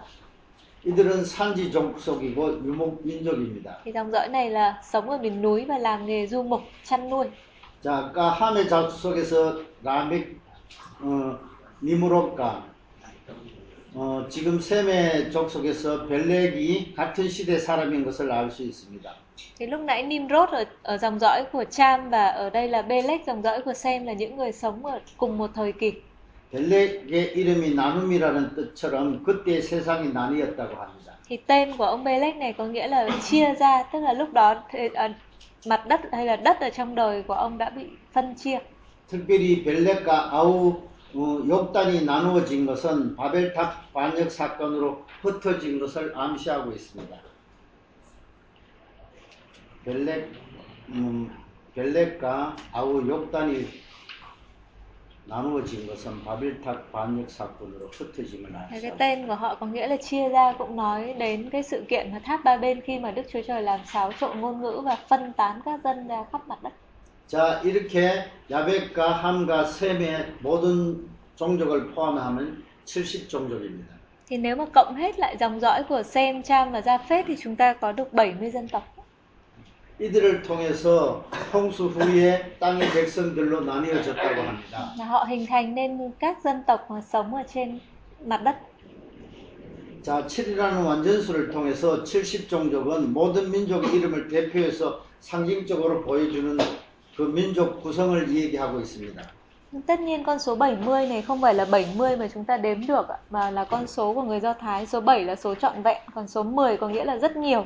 [0.84, 3.78] 이들은 산지 종속이고 유목 민족입니다.
[3.84, 7.10] thì dòng dõi này là sống ở miền núi và làm nghề du mục chăn
[7.10, 7.26] nuôi
[7.84, 10.24] 자, 아까 함의 자수 속에서 라멕,
[11.00, 11.38] 어,
[11.82, 12.64] 니무롯과
[13.95, 19.11] 어, 지금 셈의 족속에서 벨렉이 같은 시대 사람인 것을 알 수 있습니다.
[19.57, 23.25] thì lúc nãy Nimrod ở, ở dòng dõi của Cham và ở đây là Belek
[23.27, 25.93] dòng dõi của Sem là những người sống ở cùng một thời kỳ
[26.51, 31.11] 벨렉의 이름이 나눔이라는 뜻처럼 그때 세상이 나뉘었다고 합니다.
[31.27, 34.63] thì tên của ông Belek này có nghĩa là chia ra tức là lúc đó
[34.69, 35.09] thế- ờ,
[35.65, 38.57] mặt đất hay là đất ở trong đời của ông đã bị phân chia
[39.11, 40.73] 특별히 벨렉과 아우
[41.18, 47.16] 어, 욕단이 나누어진 것은 바벨탑 반역 사건으로 흩어진 것을 암시하고 있습니다.
[49.86, 50.28] 벨렉,
[50.90, 51.30] 음,
[51.74, 53.66] 벨렉과 아우 욕단이
[55.24, 60.28] 나누어진 것은 바벨탑 반역 사건으로 흩어짐을 Và cái tên của họ có nghĩa là chia
[60.28, 63.40] ra cũng nói đến cái sự kiện mà tháp ba bên khi mà Đức Chúa
[63.46, 66.72] Trời làm xáo trộn ngôn ngữ và phân tán các dân ra khắp mặt đất.
[67.26, 73.96] 자, 이렇게 야벳과 함과 셈의 모든 종족을 포함하면 70종족입니다.
[74.28, 77.56] Thì nếu mà cộng hết lại dòng dõi của Sem, Cham và Japheth thì chúng
[77.56, 78.82] ta có được 70 dân tộc.
[79.98, 84.94] 이들을 통해서 홍수 후에 땅의 백성들로 나뉘어졌다고 합니다.
[84.98, 87.78] Họ hình thành nên các dân tộc mà sống ở trên
[88.24, 88.56] mặt đất.
[90.02, 96.56] 자, 7이라는 완전수를 통해서 70 종족은 모든 민족의 이름을 대표해서 상징적으로 보여주는
[97.17, 99.21] 그 민족 구성을 얘기하고 있습니다.
[99.87, 103.07] Tất nhiên con số 70 này không phải là 70 mà chúng ta đếm được
[103.09, 104.85] ạ, mà là con số của người Do Thái.
[104.85, 107.65] Số 7 là số trọn vẹn, còn số 10 có nghĩa là rất nhiều.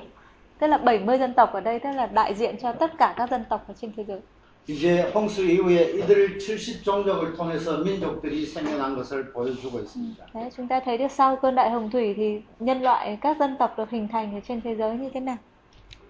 [0.59, 3.29] Tức là 70 dân tộc ở đây tức là đại diện cho tất cả các
[3.29, 4.19] dân tộc ở trên thế giới.
[4.67, 10.25] 이제 홍수 이후에 이들 70종족을 통해서 민족들이 생겨난 것을 보여주고 있습니다.
[10.33, 13.55] Đấy, chúng ta thấy được sau cơn đại hồng thủy thì nhân loại các dân
[13.59, 15.37] tộc được hình thành ở trên thế giới như thế nào.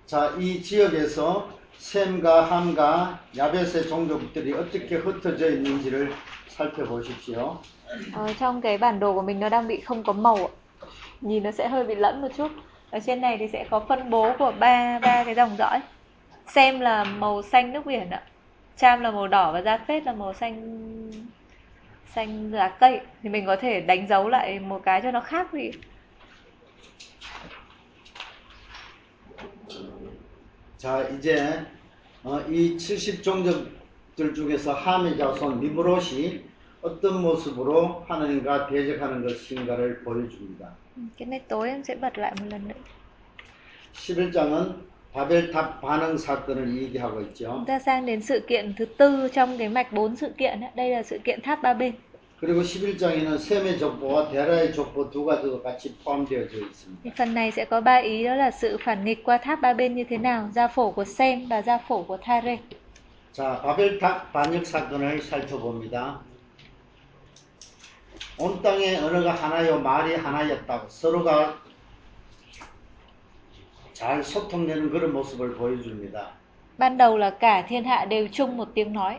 [0.07, 6.11] 자, 이 지역에서 셈과 함과 야벳의 종족들이 어떻게 흩어져 있는지를
[6.47, 7.57] 살펴보십시오.
[8.13, 10.51] Ở trong cái bản đồ của mình nó đang bị không có màu ạ.
[11.21, 12.51] Nhìn nó sẽ hơi bị lẫn một chút.
[12.91, 15.79] Ở trên này thì sẽ có phân bố của ba ba cái dòng dõi.
[16.47, 18.23] Xem là màu xanh nước biển ạ.
[18.77, 21.11] Cham là màu đỏ và Japheth là màu xanh
[22.15, 22.99] xanh lá cây.
[23.23, 25.71] Thì mình có thể đánh dấu lại một cái cho nó khác đi.
[30.80, 31.60] 자, 이제
[32.24, 36.40] 어, 이 70종족들 중에서 함의 자손 리브롯이
[36.80, 40.68] 어떤 모습으로 하나님과 대적하는 것인가를 보여줍니다.
[40.96, 42.74] Ừ, Cái này tối em sẽ bật lại một lần nữa.
[43.92, 44.74] 11장은
[45.12, 47.52] 바벨탑 반응 사건을 얘기하고 있죠.
[47.52, 50.60] Chúng ta sang đến sự kiện thứ tư trong cái mạch bốn sự kiện.
[50.60, 50.70] ấy.
[50.76, 51.92] Đây là sự kiện tháp ba bên.
[52.40, 57.12] 그리고 11장에는 셈의 족보와 데라의 족보 두 가지도 같이 포함되어져 있습니다.
[57.14, 59.94] Phần này sẽ có ba ý đó là sự phản nghịch qua tháp ba bên
[59.94, 62.58] như thế nào, gia phổ của Sem và gia phổ của Thare.
[63.32, 66.20] 자, 바벨탑 반역 사건을 살펴봅니다.
[68.38, 71.58] 온 땅의 언어가 하나요, 말이 하나였다고 서로가
[73.92, 76.32] 잘 소통되는 그런 모습을 보여줍니다.
[76.78, 79.18] Ban đầu là cả thiên hạ đều chung một tiếng nói.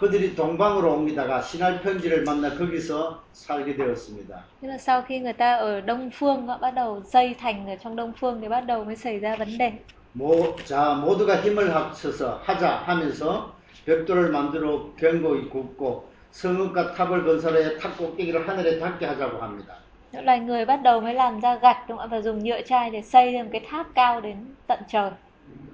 [0.00, 4.44] 그들이 동방으로 옮기다가 신할 평지를 만나 거기서 살게 되었습니다.
[4.62, 7.76] Tức là sau khi người ta ở Đông Phương họ bắt đầu xây thành ở
[7.76, 9.72] trong Đông Phương thì bắt đầu mới xảy ra vấn đề.
[10.14, 13.54] 모, 자, 모두가 힘을 합쳐서 하자 하면서
[13.84, 19.74] 벽돌을 만들어 견고히 굽고 성읍과 탑을 건설해 탑 꼭대기를 하늘에 닿게 하자고 합니다.
[20.12, 22.10] Loài người bắt đầu mới làm ra gạch đúng không?
[22.10, 25.10] và dùng nhựa chai để xây ra một cái tháp cao đến tận trời.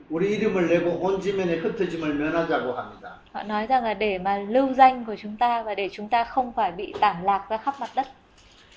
[0.10, 3.20] 우리 이름을 내고 온 지면에 흩어짐을 면하자고 합니다.
[3.34, 6.24] Họ nói rằng là để mà lưu danh của chúng ta và để chúng ta
[6.24, 8.08] không phải bị tản lạc ra khắp mặt đất.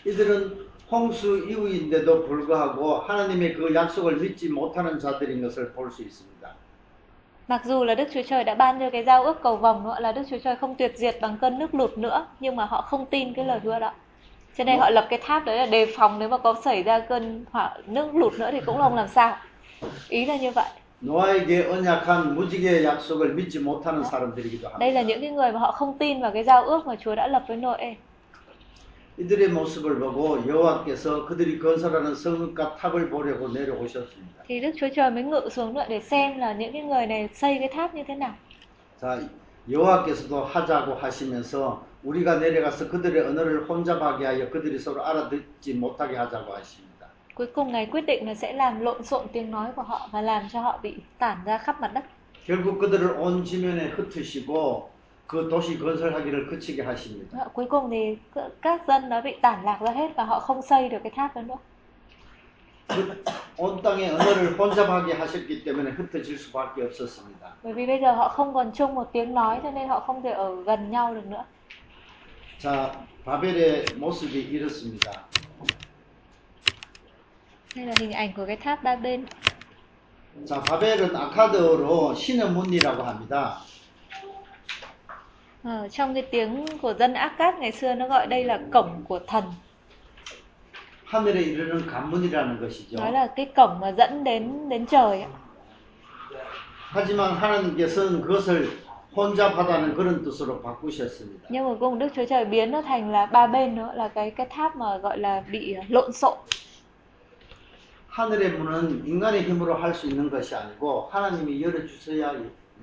[0.05, 6.49] 이들은 홍수 이후인데도 불구하고 하나님의 그 약속을 믿지 못하는 자들인 것을 볼 수 있습니다.
[7.49, 9.97] Mặc dù là Đức Chúa Trời đã ban cho cái giao ước cầu vồng nữa
[10.01, 12.83] là Đức Chúa Trời không tuyệt diệt bằng cơn nước lụt nữa nhưng mà họ
[12.83, 13.93] không tin cái lời hứa đó.
[14.57, 16.99] Cho nên họ lập cái tháp đấy là đề phòng nếu mà có xảy ra
[16.99, 19.37] cơn hỏa nước lụt nữa thì cũng không làm sao.
[20.09, 20.69] Ý là như vậy.
[21.02, 25.04] 노아에게 언약한 무지개의 약속을 믿지 못하는 사람들이기도 Đây là 합니다.
[25.08, 27.44] những cái người mà họ không tin vào cái giao ước mà Chúa đã lập
[27.48, 27.96] với Noe.
[29.18, 34.44] 이들의 모습을 보고 여호와께서 그들이 건설하는 성읍과 탑을 보려고 내려오셨습니다.
[34.48, 37.30] Thì Đức Chúa Trời mới ngự xuống nữa để xem là những cái người này
[37.34, 38.34] xây cái tháp như thế nào.
[39.02, 39.20] 자,
[39.72, 46.89] 여호와께서도 하자고 하시면서 우리가 내려가서 그들의 언어를 혼잡하게 하여 그들이 서로 알아듣지 못하게 하자고 하십니다.
[47.39, 50.21] Cuối cùng Ngài quyết định là sẽ làm lộn xộn tiếng nói của họ và
[50.23, 52.05] làm cho họ bị tản ra khắp mặt đất.
[52.47, 54.91] 결국 그들을 온 지면에 흩으시고
[55.27, 57.39] 그 도시 건설하기를 그치게 하십니다.
[57.39, 60.41] Họ- Cuối cùng thì c- các dân nó bị tản lạc ra hết và họ
[60.41, 61.57] không xây được cái tháp đó nữa.
[62.89, 63.25] 그
[63.57, 67.41] 온 땅의 언어를 혼잡하게 하셨기 때문에 흩어질 수밖에 없었습니다.
[67.63, 70.23] Bởi vì bây giờ họ không còn chung một tiếng nói cho nên họ không
[70.23, 71.45] thể ở gần nhau được nữa.
[72.59, 75.29] 자, 바벨의 모습이 이렇습니다.
[77.79, 79.27] Đây là hình ảnh của cái tháp ba bên.
[80.47, 83.61] 자, 바벨은 아카드어로 신의 문이라고 합니다.
[85.65, 89.19] Ở trong cái tiếng của dân Akkad ngày xưa nó gọi đây là cổng của
[89.27, 89.45] thần.
[91.07, 92.99] 하늘에 이르는 관문이라는 것이죠.
[92.99, 95.23] Nó là cái cổng mà dẫn đến đến trời.
[95.23, 95.29] ạ.
[96.93, 98.69] 하지만 하나님께서는 그것을
[99.17, 101.47] 혼잡하다는 그런 뜻으로 바꾸셨습니다.
[101.49, 104.31] Nhưng mà cùng Đức Chúa Trời biến nó thành là ba bên nữa là cái
[104.31, 106.39] cái tháp mà gọi là bị lộn xộn.
[108.20, 112.34] 하늘의 문은 인간의 힘으로 할 수 있는 것이 아니고 하나님이 열어 주셔야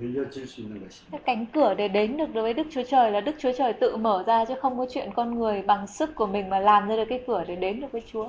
[0.00, 1.18] 열려질 수 있는 것입니다.
[1.26, 4.24] Cánh cửa để đến được với Đức Chúa Trời là Đức Chúa Trời tự mở
[4.26, 7.05] ra chứ không có chuyện con người bằng sức của mình mà làm ra được
[7.08, 8.26] cái cửa để đến được với Chúa.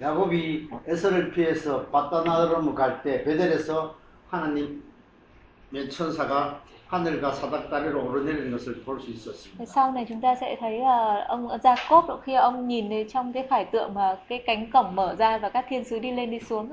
[0.00, 3.94] 야곱이 에서를 피해서 바다나름을 갈때 베델에서
[4.28, 9.57] 하나님의 천사가 하늘과 사닥다리로 오르내리는 것을 볼 수 있었습니다.
[9.57, 13.33] Thì sau này chúng ta sẽ thấy là ông Jacob khi ông nhìn thấy trong
[13.33, 16.31] cái khải tượng mà cái cánh cổng mở ra và các thiên sứ đi lên
[16.31, 16.69] đi xuống.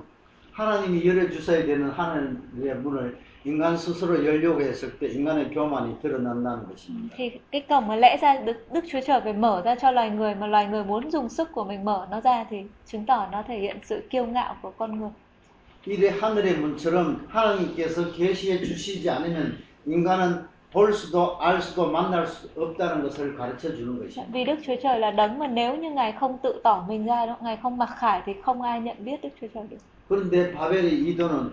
[0.52, 7.14] 하나님이 열어주셔야 되는 하늘의 문을 인간 스스로 열려고 했을 때 인간의 교만이 드러난다는 것입니다.
[7.16, 10.10] Thì cái cổng mà lẽ ra Đức, Đức Chúa Trời phải mở ra cho loài
[10.10, 12.56] người mà loài người muốn dùng sức của mình mở nó ra thì
[12.86, 15.10] chứng tỏ nó thể hiện sự kiêu ngạo của con người.
[15.86, 23.02] 이래 하늘의 문처럼 하나님께서 계시해 주시지 않으면 인간은 볼 수도 알 수도 만날 수 없다는
[23.02, 24.32] 것을 가르쳐 주는 것입니다.
[24.32, 27.26] Vì Đức Chúa Trời là đấng mà nếu như Ngài không tự tỏ mình ra,
[27.26, 29.78] đó, Ngài không mặc khải thì không ai nhận biết Đức Chúa Trời được.
[30.08, 31.50] 그런데 바벨의 이도는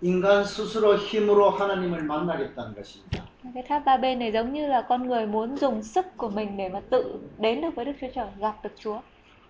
[0.00, 3.22] 인간 스스로 힘으로 하나님을 만나겠다는 것입니다.
[3.54, 6.56] Cái tháp ba bên này giống như là con người muốn dùng sức của mình
[6.56, 9.00] để mà tự đến được với Đức Chúa Trời, gặp được Chúa.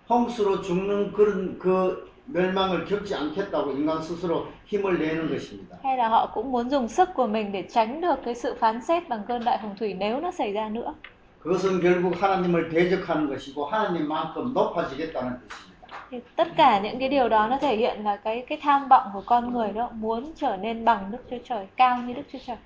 [0.09, 5.78] 홍수로 죽는 그런 그 멸망을 겪지 않겠다고 인간 스스로 힘을 내는 것입니다.
[5.82, 8.80] Hay là họ cũng muốn dùng sức của mình để tránh được cái sự phán
[8.80, 10.94] xét bằng cơn đại hồng thủy nếu nó xảy ra nữa.
[11.40, 15.74] 그것은 결국 하나님을 대적하는 것이고 하나님만큼 높아지겠다는 뜻입니다.
[16.10, 19.10] Thì tất cả những cái điều đó nó thể hiện là cái cái tham vọng
[19.12, 22.38] của con người đó muốn trở nên bằng Đức Chúa Trời, cao như Đức Chúa
[22.46, 22.56] Trời.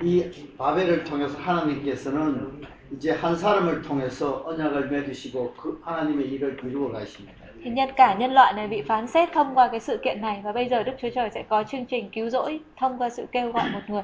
[0.00, 0.22] 이
[0.56, 2.62] 바벨을 통해서 하나님께서는
[2.92, 7.37] 이제 한 사람을 통해서 언약을 맺으시고 그 하나님의 일을 이루어 가십니다.
[7.63, 10.41] Thì nhân cả nhân loại này bị phán xét thông qua cái sự kiện này
[10.43, 13.25] và bây giờ Đức Chúa Trời sẽ có chương trình cứu rỗi thông qua sự
[13.31, 14.03] kêu gọi một người.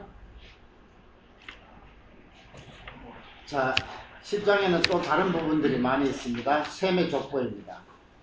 [3.45, 3.73] 자,
[4.21, 6.63] 10장에는 또 다른 부분들이 많이 있습니다.
[6.63, 7.81] 셈의 족보입니다.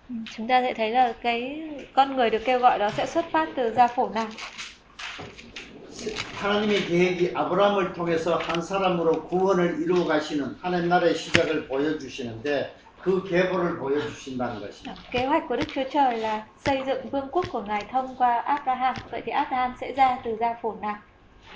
[0.09, 1.61] Ừ, Chúng ta sẽ thấy là cái
[1.93, 4.27] con người được kêu gọi đó sẽ xuất phát từ gia phổ nào.
[6.35, 13.77] 하나님의 계획이 아브라함을 통해서 한 사람으로 구원을 이루어 가시는 하나님 나라의 시작을 보여주시는데 그 계보를
[13.79, 14.95] 보여주신다는 것입니다.
[15.11, 18.39] Kế hoạch của Đức Chúa Trời là xây dựng vương quốc của Ngài thông qua
[18.39, 18.95] Abraham.
[19.11, 20.95] Vậy thì Abraham sẽ ra từ gia phổ nào?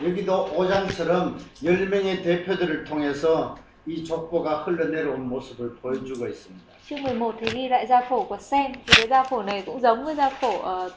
[0.02, 6.72] 여기도 5장처럼 10명의 대표들을 통해서 이 족보가 흘러내려온 모습을 보여주고 있습니다.
[6.90, 8.72] Chương 11 thì ghi lại gia phổ của Sem.
[8.88, 10.90] Thì cái gia phổ này cũng giống với gia phổ ở,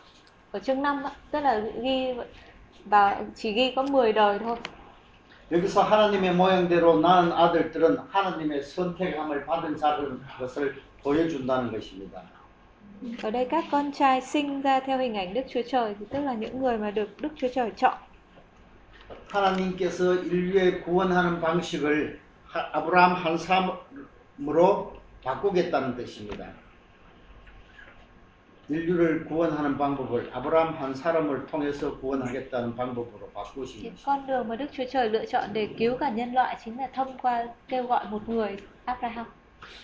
[0.50, 1.10] ở chương 5 á.
[1.30, 2.14] Tức là ghi
[2.84, 4.56] và chỉ ghi có 10 đời thôi.
[5.51, 12.21] 여기서 하나님의 모양대로 낳은 아들들은 하나님의 선택함을 받은 자들 것을 보여준다는 것입니다.
[13.23, 16.19] Ở đây các con trai sinh ra theo hình ảnh Đức Chúa Trời thì tức
[16.23, 17.93] là những người mà được Đức Chúa Trời chọn.
[19.31, 26.45] 하나님께서 인류의 구원하는 방식을 하- 아브라함 한 사람으로 바꾸겠다는 뜻입니다.
[28.69, 34.83] 인류를 구원하는 방법을 아브라함 한 사람을 통해서 구원하겠다는 방법으로 바꾸신 con đường mà Đức Chúa
[34.91, 38.29] Trời lựa chọn để cứu cả nhân loại chính là thông qua kêu gọi một
[38.29, 39.25] người Abraham.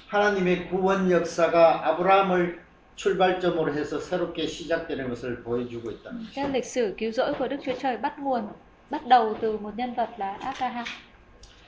[0.08, 2.60] 하나님의 구원 역사가 아브라함을
[2.96, 6.32] 출발점으로 해서 새롭게 시작되는 것을 보여주고 것입니다.
[6.36, 8.48] Cái lịch sử cứu rỗi của Đức Chúa Trời bắt nguồn
[8.90, 10.86] bắt đầu từ một nhân vật là Abraham.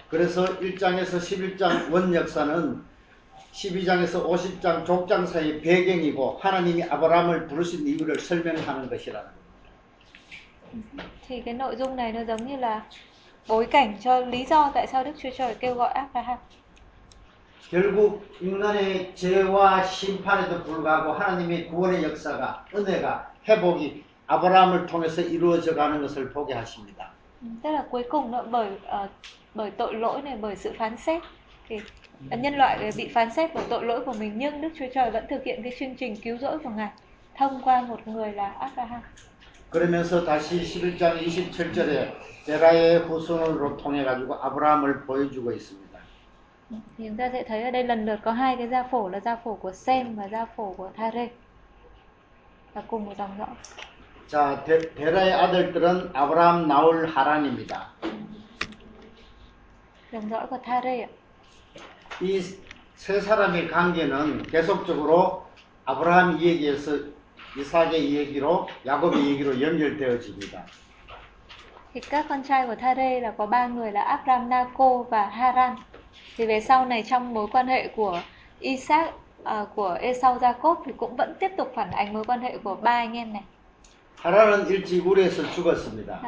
[0.09, 2.75] 그래서 1장에서 11장 원 역사는
[3.51, 9.37] 12장에서 50장 족장 사이의 배경이고 하나님이 아브라함을 부르신 이유를 설명하는 것이라는 겁니다.
[11.27, 12.81] Thì cái nội dung này nó giống như là
[13.47, 16.37] bối cảnh cho lý do tại sao Đức Chúa Trời kêu gọi Abraham.
[17.69, 26.29] 결국 인간의 죄와 심판에도 불구하고 하나님의 구원의 역사가 은혜가 회복이 아브라함을 통해서 이루어져 가는 것을
[26.31, 27.11] 보게 하십니다.
[27.63, 29.07] Tức là cuối cùng nó bởi ờ,
[29.53, 31.21] bởi tội lỗi này, bởi sự phán xét
[31.67, 31.79] thì
[32.30, 35.24] nhân loại bị phán xét bởi tội lỗi của mình nhưng Đức Chúa Trời vẫn
[35.30, 36.90] thực hiện cái chương trình cứu rỗi của Ngài
[37.36, 39.00] thông qua một người là Abraham.
[39.72, 42.12] 그러면서 다시 11장 27절에
[42.44, 45.98] 데라의 후손으로 통해 가지고 아브라함을 보여주고 있습니다.
[46.98, 49.20] Thì chúng ta sẽ thấy ở đây lần lượt có hai cái gia phổ là
[49.20, 51.28] gia phổ của Sem và gia phổ của Thare
[52.74, 53.48] và cùng một dòng dõi.
[54.28, 57.86] 자, 데, 데라의 아들들은 아브라함, 나홀, 하란입니다.
[60.12, 61.08] Dòng dõi của Thare ạ.
[62.21, 62.41] 이
[62.97, 65.45] 세 사람의 관계는 계속적으로
[65.85, 66.97] 아브라함 이야기에서
[67.57, 70.65] 이삭의 이야기로 야곱의 이야기로 연결되어집니다.
[71.93, 75.75] Thì các con trai của Thare là có ba người là Abram, Naco và Haran.
[76.37, 78.21] Thì về sau này trong mối quan hệ của
[78.59, 79.13] Isaac,
[79.43, 82.75] à, của Esau, Jacob thì cũng vẫn tiếp tục phản ánh mối quan hệ của
[82.75, 83.43] ba anh em này.
[84.23, 86.19] 하란은 일찍 우리에서 죽었습니다.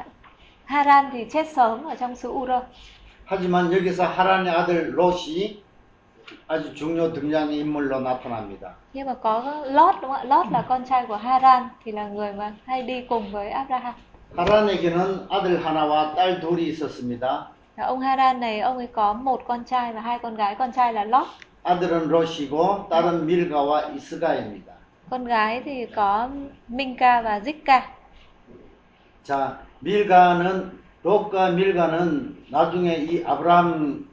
[0.65, 2.49] Haran thì chết sớm ở trong xứ Ur.
[3.25, 5.63] 하지만 여기서 하란의 아들 롯이
[6.47, 8.75] 아주 중요 등장 인물로 나타납니다.
[8.93, 10.23] Nhưng mà có Lot đúng không ạ?
[10.23, 13.93] Lot là con trai của Haran thì là người mà hay đi cùng với Abraham.
[14.35, 17.47] 하란에게는 아들 하나와 딸 둘이 있었습니다.
[17.77, 20.55] Ông Haran này ông ấy có một con trai và hai con gái.
[20.55, 21.27] Con trai là Lot.
[21.63, 24.73] 아들은 롯이고 딸은 밀가와 이스가입니다.
[25.09, 26.29] Con gái thì có
[26.67, 27.81] Minka và Zikka.
[29.23, 34.08] 자, 밀가는 롯과 밀가는 나중에 이 아브라함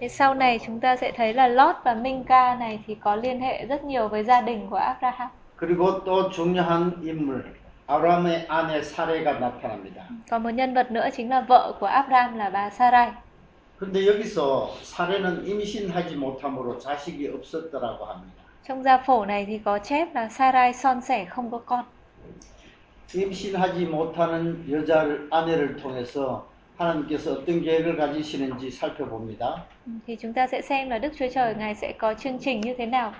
[0.00, 3.40] Thế sau này chúng ta sẽ thấy là Lot và Minca này thì có liên
[3.40, 5.28] hệ rất nhiều với gia đình của Abraham.
[5.58, 7.44] 그리고 또 중요한 인물
[7.86, 10.02] 아브라함의 아내 사례가 나타납니다.
[10.30, 13.12] Còn một nhân vật nữa chính là vợ của Abraham là bà Sarai.
[13.78, 18.42] 그런데 여기서 사례는 임신하지 못함으로 자식이 없었더라고 합니다.
[18.68, 21.84] Trong gia phổ này thì có chép là Sarai son sẻ không có con.
[23.14, 26.46] 임신하지 못하는 여자를 아내를 통해서
[26.77, 29.65] 하나님께서 어떤 계획을 가지시는지 살펴봅니다.
[29.85, 32.61] Ừ, Thì chúng ta sẽ xem là Đức Chúa Trời Ngài sẽ có chương trình
[32.61, 33.13] như thế nào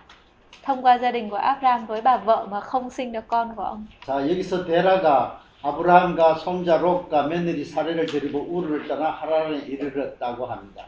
[0.64, 3.64] thông qua gia đình của Abraham với bà vợ mà không sinh được con của
[3.64, 3.86] ông.
[4.06, 10.86] 자, 여기서 데라가 아브라함과 손자 롯과 며느리 사례를 데리고 우르를 떠나 하란에 이르렀다고 합니다.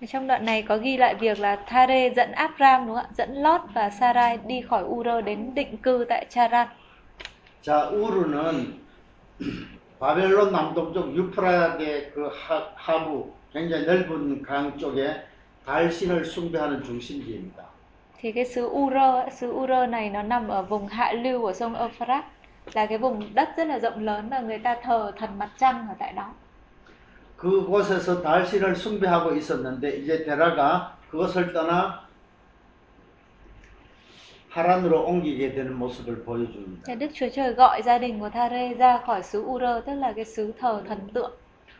[0.00, 3.10] Thì Trong đoạn này có ghi lại việc là Thare dẫn Abraham đúng không ạ?
[3.18, 6.68] Dẫn Lot và Sarai đi khỏi Ur đến định cư tại Charan.
[7.62, 8.80] 자, 우르는
[9.99, 15.23] 바벨론 남동쪽 유프라의 그 하, 하부 굉장히 넓은 강 쪽에
[15.65, 17.65] 달신을 숭배하는 중심지입니다.
[18.17, 18.93] Thì cái xứ Ur,
[19.31, 22.25] xứ Ur này nó nằm ở vùng hạ lưu của sông Euphrates
[22.73, 25.87] là cái vùng đất rất là rộng lớn và người ta thờ thần mặt trăng
[25.89, 26.33] ở tại đó.
[27.37, 32.04] 그곳에서 달신을 숭배하고 있었는데 이제 데라가 그것을 떠나
[34.59, 36.95] 하란으로 옮기게 되는 모습을 보여줍니다.
[36.95, 40.25] Đức Chúa Trời gọi gia đình của Thare ra khỏi xứ Ur tức là cái
[40.25, 41.31] xứ thờ thần tượng,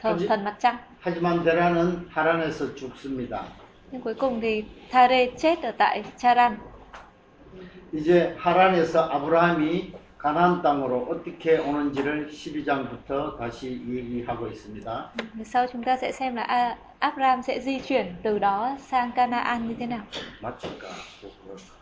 [0.02, 0.78] thờ thần mặt trăng.
[1.00, 3.44] 하지만 데라는 하란에서 죽습니다.
[3.92, 6.58] Nhưng cuối cùng thì Thare chết ở tại Charan.
[7.94, 15.12] 이제 하란에서 아브라함이 가나안 땅으로 어떻게 오는지를 12장부터 다시 얘기하고 있습니다.
[15.46, 19.76] Sau chúng ta sẽ xem là Abraham sẽ di chuyển từ đó sang Canaan như
[19.80, 20.02] thế nào.
[20.42, 20.88] 맞출까?
[21.22, 21.76] 또 그럴까?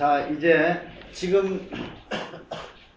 [0.00, 0.80] 자, 이제
[1.12, 1.68] 지금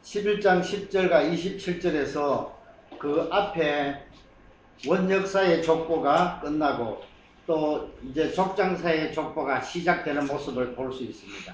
[0.03, 2.53] 11장 10절과 27절에서
[2.97, 3.93] 그 앞에
[4.87, 7.01] 원역사의 족보가 끝나고
[7.45, 11.53] 또 이제 족장사의 족보가 시작되는 모습을 볼 수 있습니다.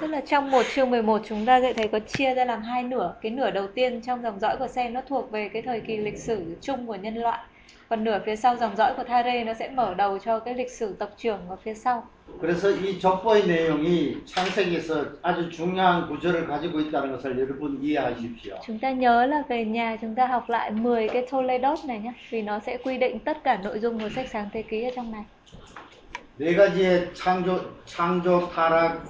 [0.00, 2.82] Tức là trong một chương 11 chúng ta sẽ thấy có chia ra làm hai
[2.82, 3.14] nửa.
[3.22, 5.96] Cái nửa đầu tiên trong dòng dõi của Sem nó thuộc về cái thời kỳ
[5.96, 7.38] lịch sử chung của nhân loại.
[7.91, 10.71] Còn nửa phía sau dòng dõi của Thare nó sẽ mở đầu cho cái lịch
[10.71, 12.03] sử tộc trưởng ở phía sau.
[12.41, 18.57] 그래서 이 족보의 내용이 창세기에서 아주 중요한 구절을 가지고 있다는 것을 여러분 이해하십시오.
[18.65, 22.13] Chúng ta nhớ là về nhà chúng ta học lại 10 cái Toledot này nhé.
[22.29, 24.91] Vì nó sẽ quy định tất cả nội dung của sách sáng thế ký ở
[24.95, 25.23] trong này.
[26.39, 29.01] 네 가지의 창조, 창조, 타락,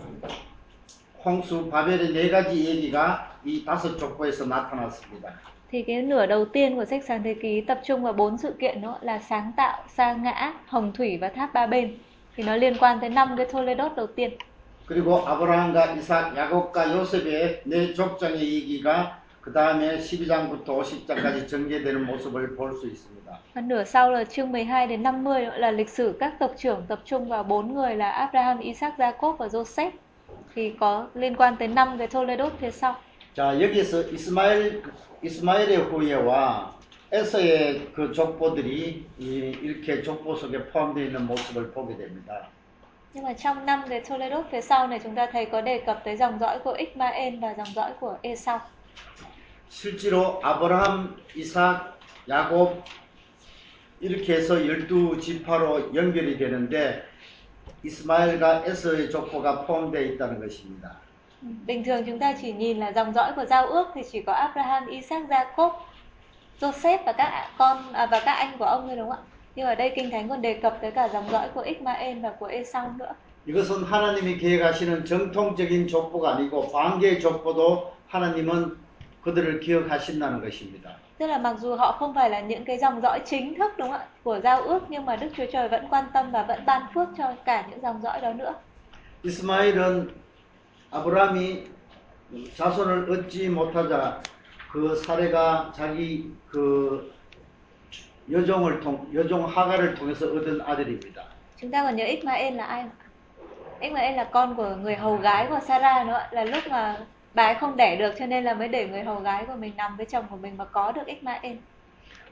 [1.25, 5.33] 홍수, 바벨의 네 가지 얘기가 이 다섯 족보에서 나타났습니다.
[5.71, 8.53] Thì cái nửa đầu tiên của sách sáng thế ký tập trung vào bốn sự
[8.59, 11.97] kiện đó là sáng tạo, sa ngã, hồng thủy và tháp ba bên.
[12.35, 14.31] Thì nó liên quan tới năm cái Toledot đầu tiên.
[14.87, 22.73] 그리고 아브라함과 이삭, 야곱과 요셉의 네 족장의 얘기가 그 다음에 12장부터 50장까지 전개되는 모습을 볼
[22.73, 23.39] 수 있습니다.
[23.53, 26.85] Và nửa sau là chương 12 đến 50 nữa là lịch sử các tộc trưởng
[26.87, 29.91] tập trung vào bốn người là Abraham, Isaac, Jacob và Joseph.
[30.55, 32.95] Thì có liên quan tới năm cái Toledot phía sau.
[33.34, 34.82] 자, 여기서 이스마엘,
[35.22, 36.76] 이스마엘의 후예와
[37.10, 39.24] 에서의 그 족보들이 이,
[39.62, 42.48] 이렇게 족보 속에 포함되어 있는 모습을 보게 됩니다.
[43.14, 46.02] Nhưng mà trong năm cái Toledot phía sau này chúng ta thấy có đề cập
[46.04, 48.60] tới dòng dõi của Ismael và dòng dõi của Esau.
[49.70, 52.84] 실제로 아브라함, 이삭, 야곱
[54.00, 57.02] 이렇게 해서 12 지파로 연결이 되는데
[57.82, 61.00] 이스마엘과 에서의 족보가 포함되어 있다는 것입니다.
[61.41, 64.33] Bình thường chúng ta chỉ nhìn là dòng dõi của giao ước thì chỉ có
[64.33, 65.71] Abraham, Isaac, Jacob,
[66.59, 69.27] Joseph và các con à, và các anh của ông thôi đúng không ạ?
[69.55, 72.29] Nhưng ở đây Kinh Thánh còn đề cập tới cả dòng dõi của Ismael và
[72.39, 73.13] của Esau nữa.
[73.47, 78.75] 이것은 하나님이 계획하시는 정통적인 족보가 아니고 관계의 족보도 하나님은
[79.23, 80.91] 그들을 기억하신다는 것입니다.
[81.17, 83.91] Tức là mặc dù họ không phải là những cái dòng dõi chính thức đúng
[83.91, 86.65] không ạ của giao ước nhưng mà Đức Chúa Trời vẫn quan tâm và vẫn
[86.65, 88.53] ban phước cho cả những dòng dõi đó nữa.
[89.23, 90.07] 이스마엘은
[90.92, 91.70] 아브라함이
[92.54, 94.22] 자손을 얻지 못하자
[94.70, 97.10] 그 사례가 자기 그
[98.30, 101.24] 여종을 통 여종 하가를 통해서 얻은 아들입니다.
[101.56, 102.84] Chúng ta còn nhớ Ismael là ai?
[103.80, 106.96] Ismael là con của người hầu gái của Sarah nữa là lúc mà
[107.34, 109.72] bà ấy không đẻ được cho nên là mới để người hầu gái của mình
[109.76, 111.56] nằm với chồng của mình và có được Ismael.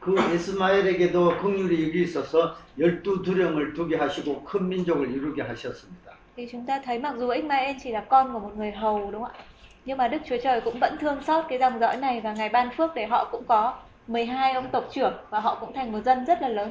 [0.00, 6.19] 그 이스마엘에게도 긍휼이 여기 있어서 열두 두령을 두게 하시고 큰 민족을 이루게 하셨습니다.
[6.39, 9.23] Thì chúng ta thấy mặc dù Ismael chỉ là con của một người hầu đúng
[9.23, 9.43] không ạ?
[9.85, 12.49] Nhưng mà Đức Chúa Trời cũng vẫn thương xót cái dòng dõi này và Ngài
[12.49, 13.73] ban phước để họ cũng có
[14.07, 16.69] 12 ông tộc trưởng và họ cũng thành một dân rất là lớn.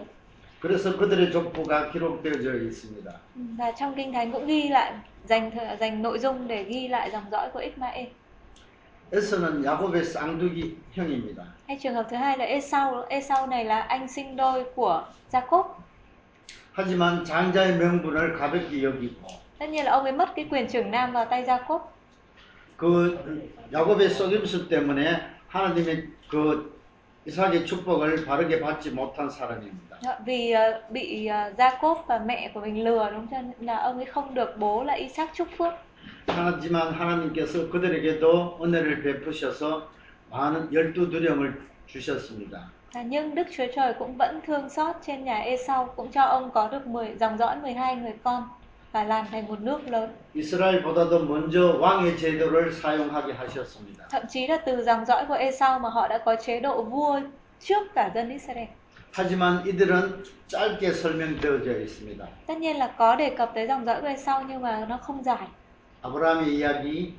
[0.62, 3.12] 그래서 그들의 족보가 기록되어져 있습니다.
[3.58, 4.92] Và trong Kinh Thánh cũng ghi lại
[5.28, 8.06] dành thời- dành nội dung để ghi lại dòng dõi của Ismael.
[9.12, 11.44] 에서는 야곱의 쌍둥이 형입니다.
[11.68, 15.64] Hay trường hợp thứ hai là Esau, Esau này là anh sinh đôi của Jacob.
[16.72, 21.12] 하지만 장자의 명분을 가볍게 여기고 Tất nhiên là ông ấy mất cái quyền trưởng nam
[21.12, 21.78] vào tay Jacob.
[22.76, 23.18] 그
[23.72, 26.74] 야곱의 속임수 때문에 하나님의 그
[27.26, 29.96] 이삭의 축복을 바르게 받지 못한 사람입니다.
[30.02, 33.28] Dạ, Vì ờ, bị ờ, Jacob và mẹ của mình lừa đúng không?
[33.30, 35.72] Cho nên là ông ấy không được bố là Isaac chúc phước.
[36.26, 39.88] 하지만 하나님께서 그들에게도 은혜를 베푸셔서
[40.30, 41.54] 많은 열두 두령을
[41.86, 42.58] 주셨습니다.
[42.94, 46.50] À, nhưng Đức Chúa Trời cũng vẫn thương xót trên nhà Esau cũng cho ông
[46.50, 48.48] có được 10 dòng dõi 12 người con
[48.91, 50.09] Và làm thành một nước lớn.
[50.35, 54.07] 이스라엘보다도 먼저 왕의 제도를 사용하게 하셨습니다.
[54.09, 57.19] Thậm chí là từ dòng dõi của Esau mà họ đã có chế độ vua
[57.59, 58.67] trước cả dân Israel.
[59.13, 62.25] 하지만 이들은 짧게 설명되어져 있습니다.
[62.47, 65.23] Tất nhiên là có đề cập tới dòng dõi của Esau nhưng mà nó không
[65.23, 65.47] dài.
[66.01, 67.13] 아브라함의 이야기,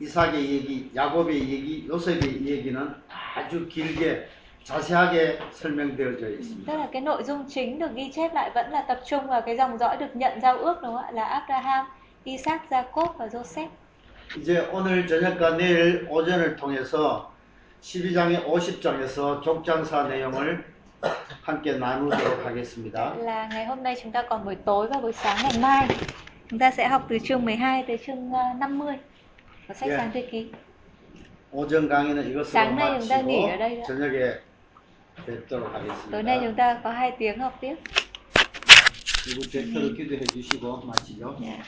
[0.00, 4.28] 이삭의 얘기, 야곱의 얘기, 요셉의 얘기는 아주 길게
[4.65, 6.71] 자세하게 설명되어져 있습니다.
[6.71, 9.41] Tức là cái nội dung chính được ghi chép lại vẫn là tập trung vào
[9.41, 11.11] cái dòng dõi được nhận giao ước đúng không ạ?
[11.11, 11.85] Là Abraham,
[12.23, 13.67] Isaac, Jacob và Joseph.
[14.37, 17.31] 이제 오늘 저녁과 내일 오전을 통해서
[17.81, 20.63] 12장의 50장에서 족장사 내용을
[21.41, 23.15] 함께 나누도록 하겠습니다.
[23.17, 25.87] Là ngày hôm nay chúng ta còn buổi tối và buổi sáng ngày mai
[26.49, 28.95] chúng ta sẽ học từ chương 12 tới chương ờ, 50
[29.67, 29.99] của sách Yeah.
[29.99, 30.51] sáng thế ký.
[31.53, 33.87] 오전 강의는 이것으로 sáng nay chúng ta nghỉ ở đây 마치고 ạ.
[33.87, 34.44] 저녁에 뵙도록
[36.11, 36.55] Tối nay chúng 하겠습니다.
[36.55, 37.75] ta có 2 tiếng học tiếp.
[39.23, 41.37] 그리고 대표로 기도해 주시고 마치죠.
[41.41, 41.63] Dạ.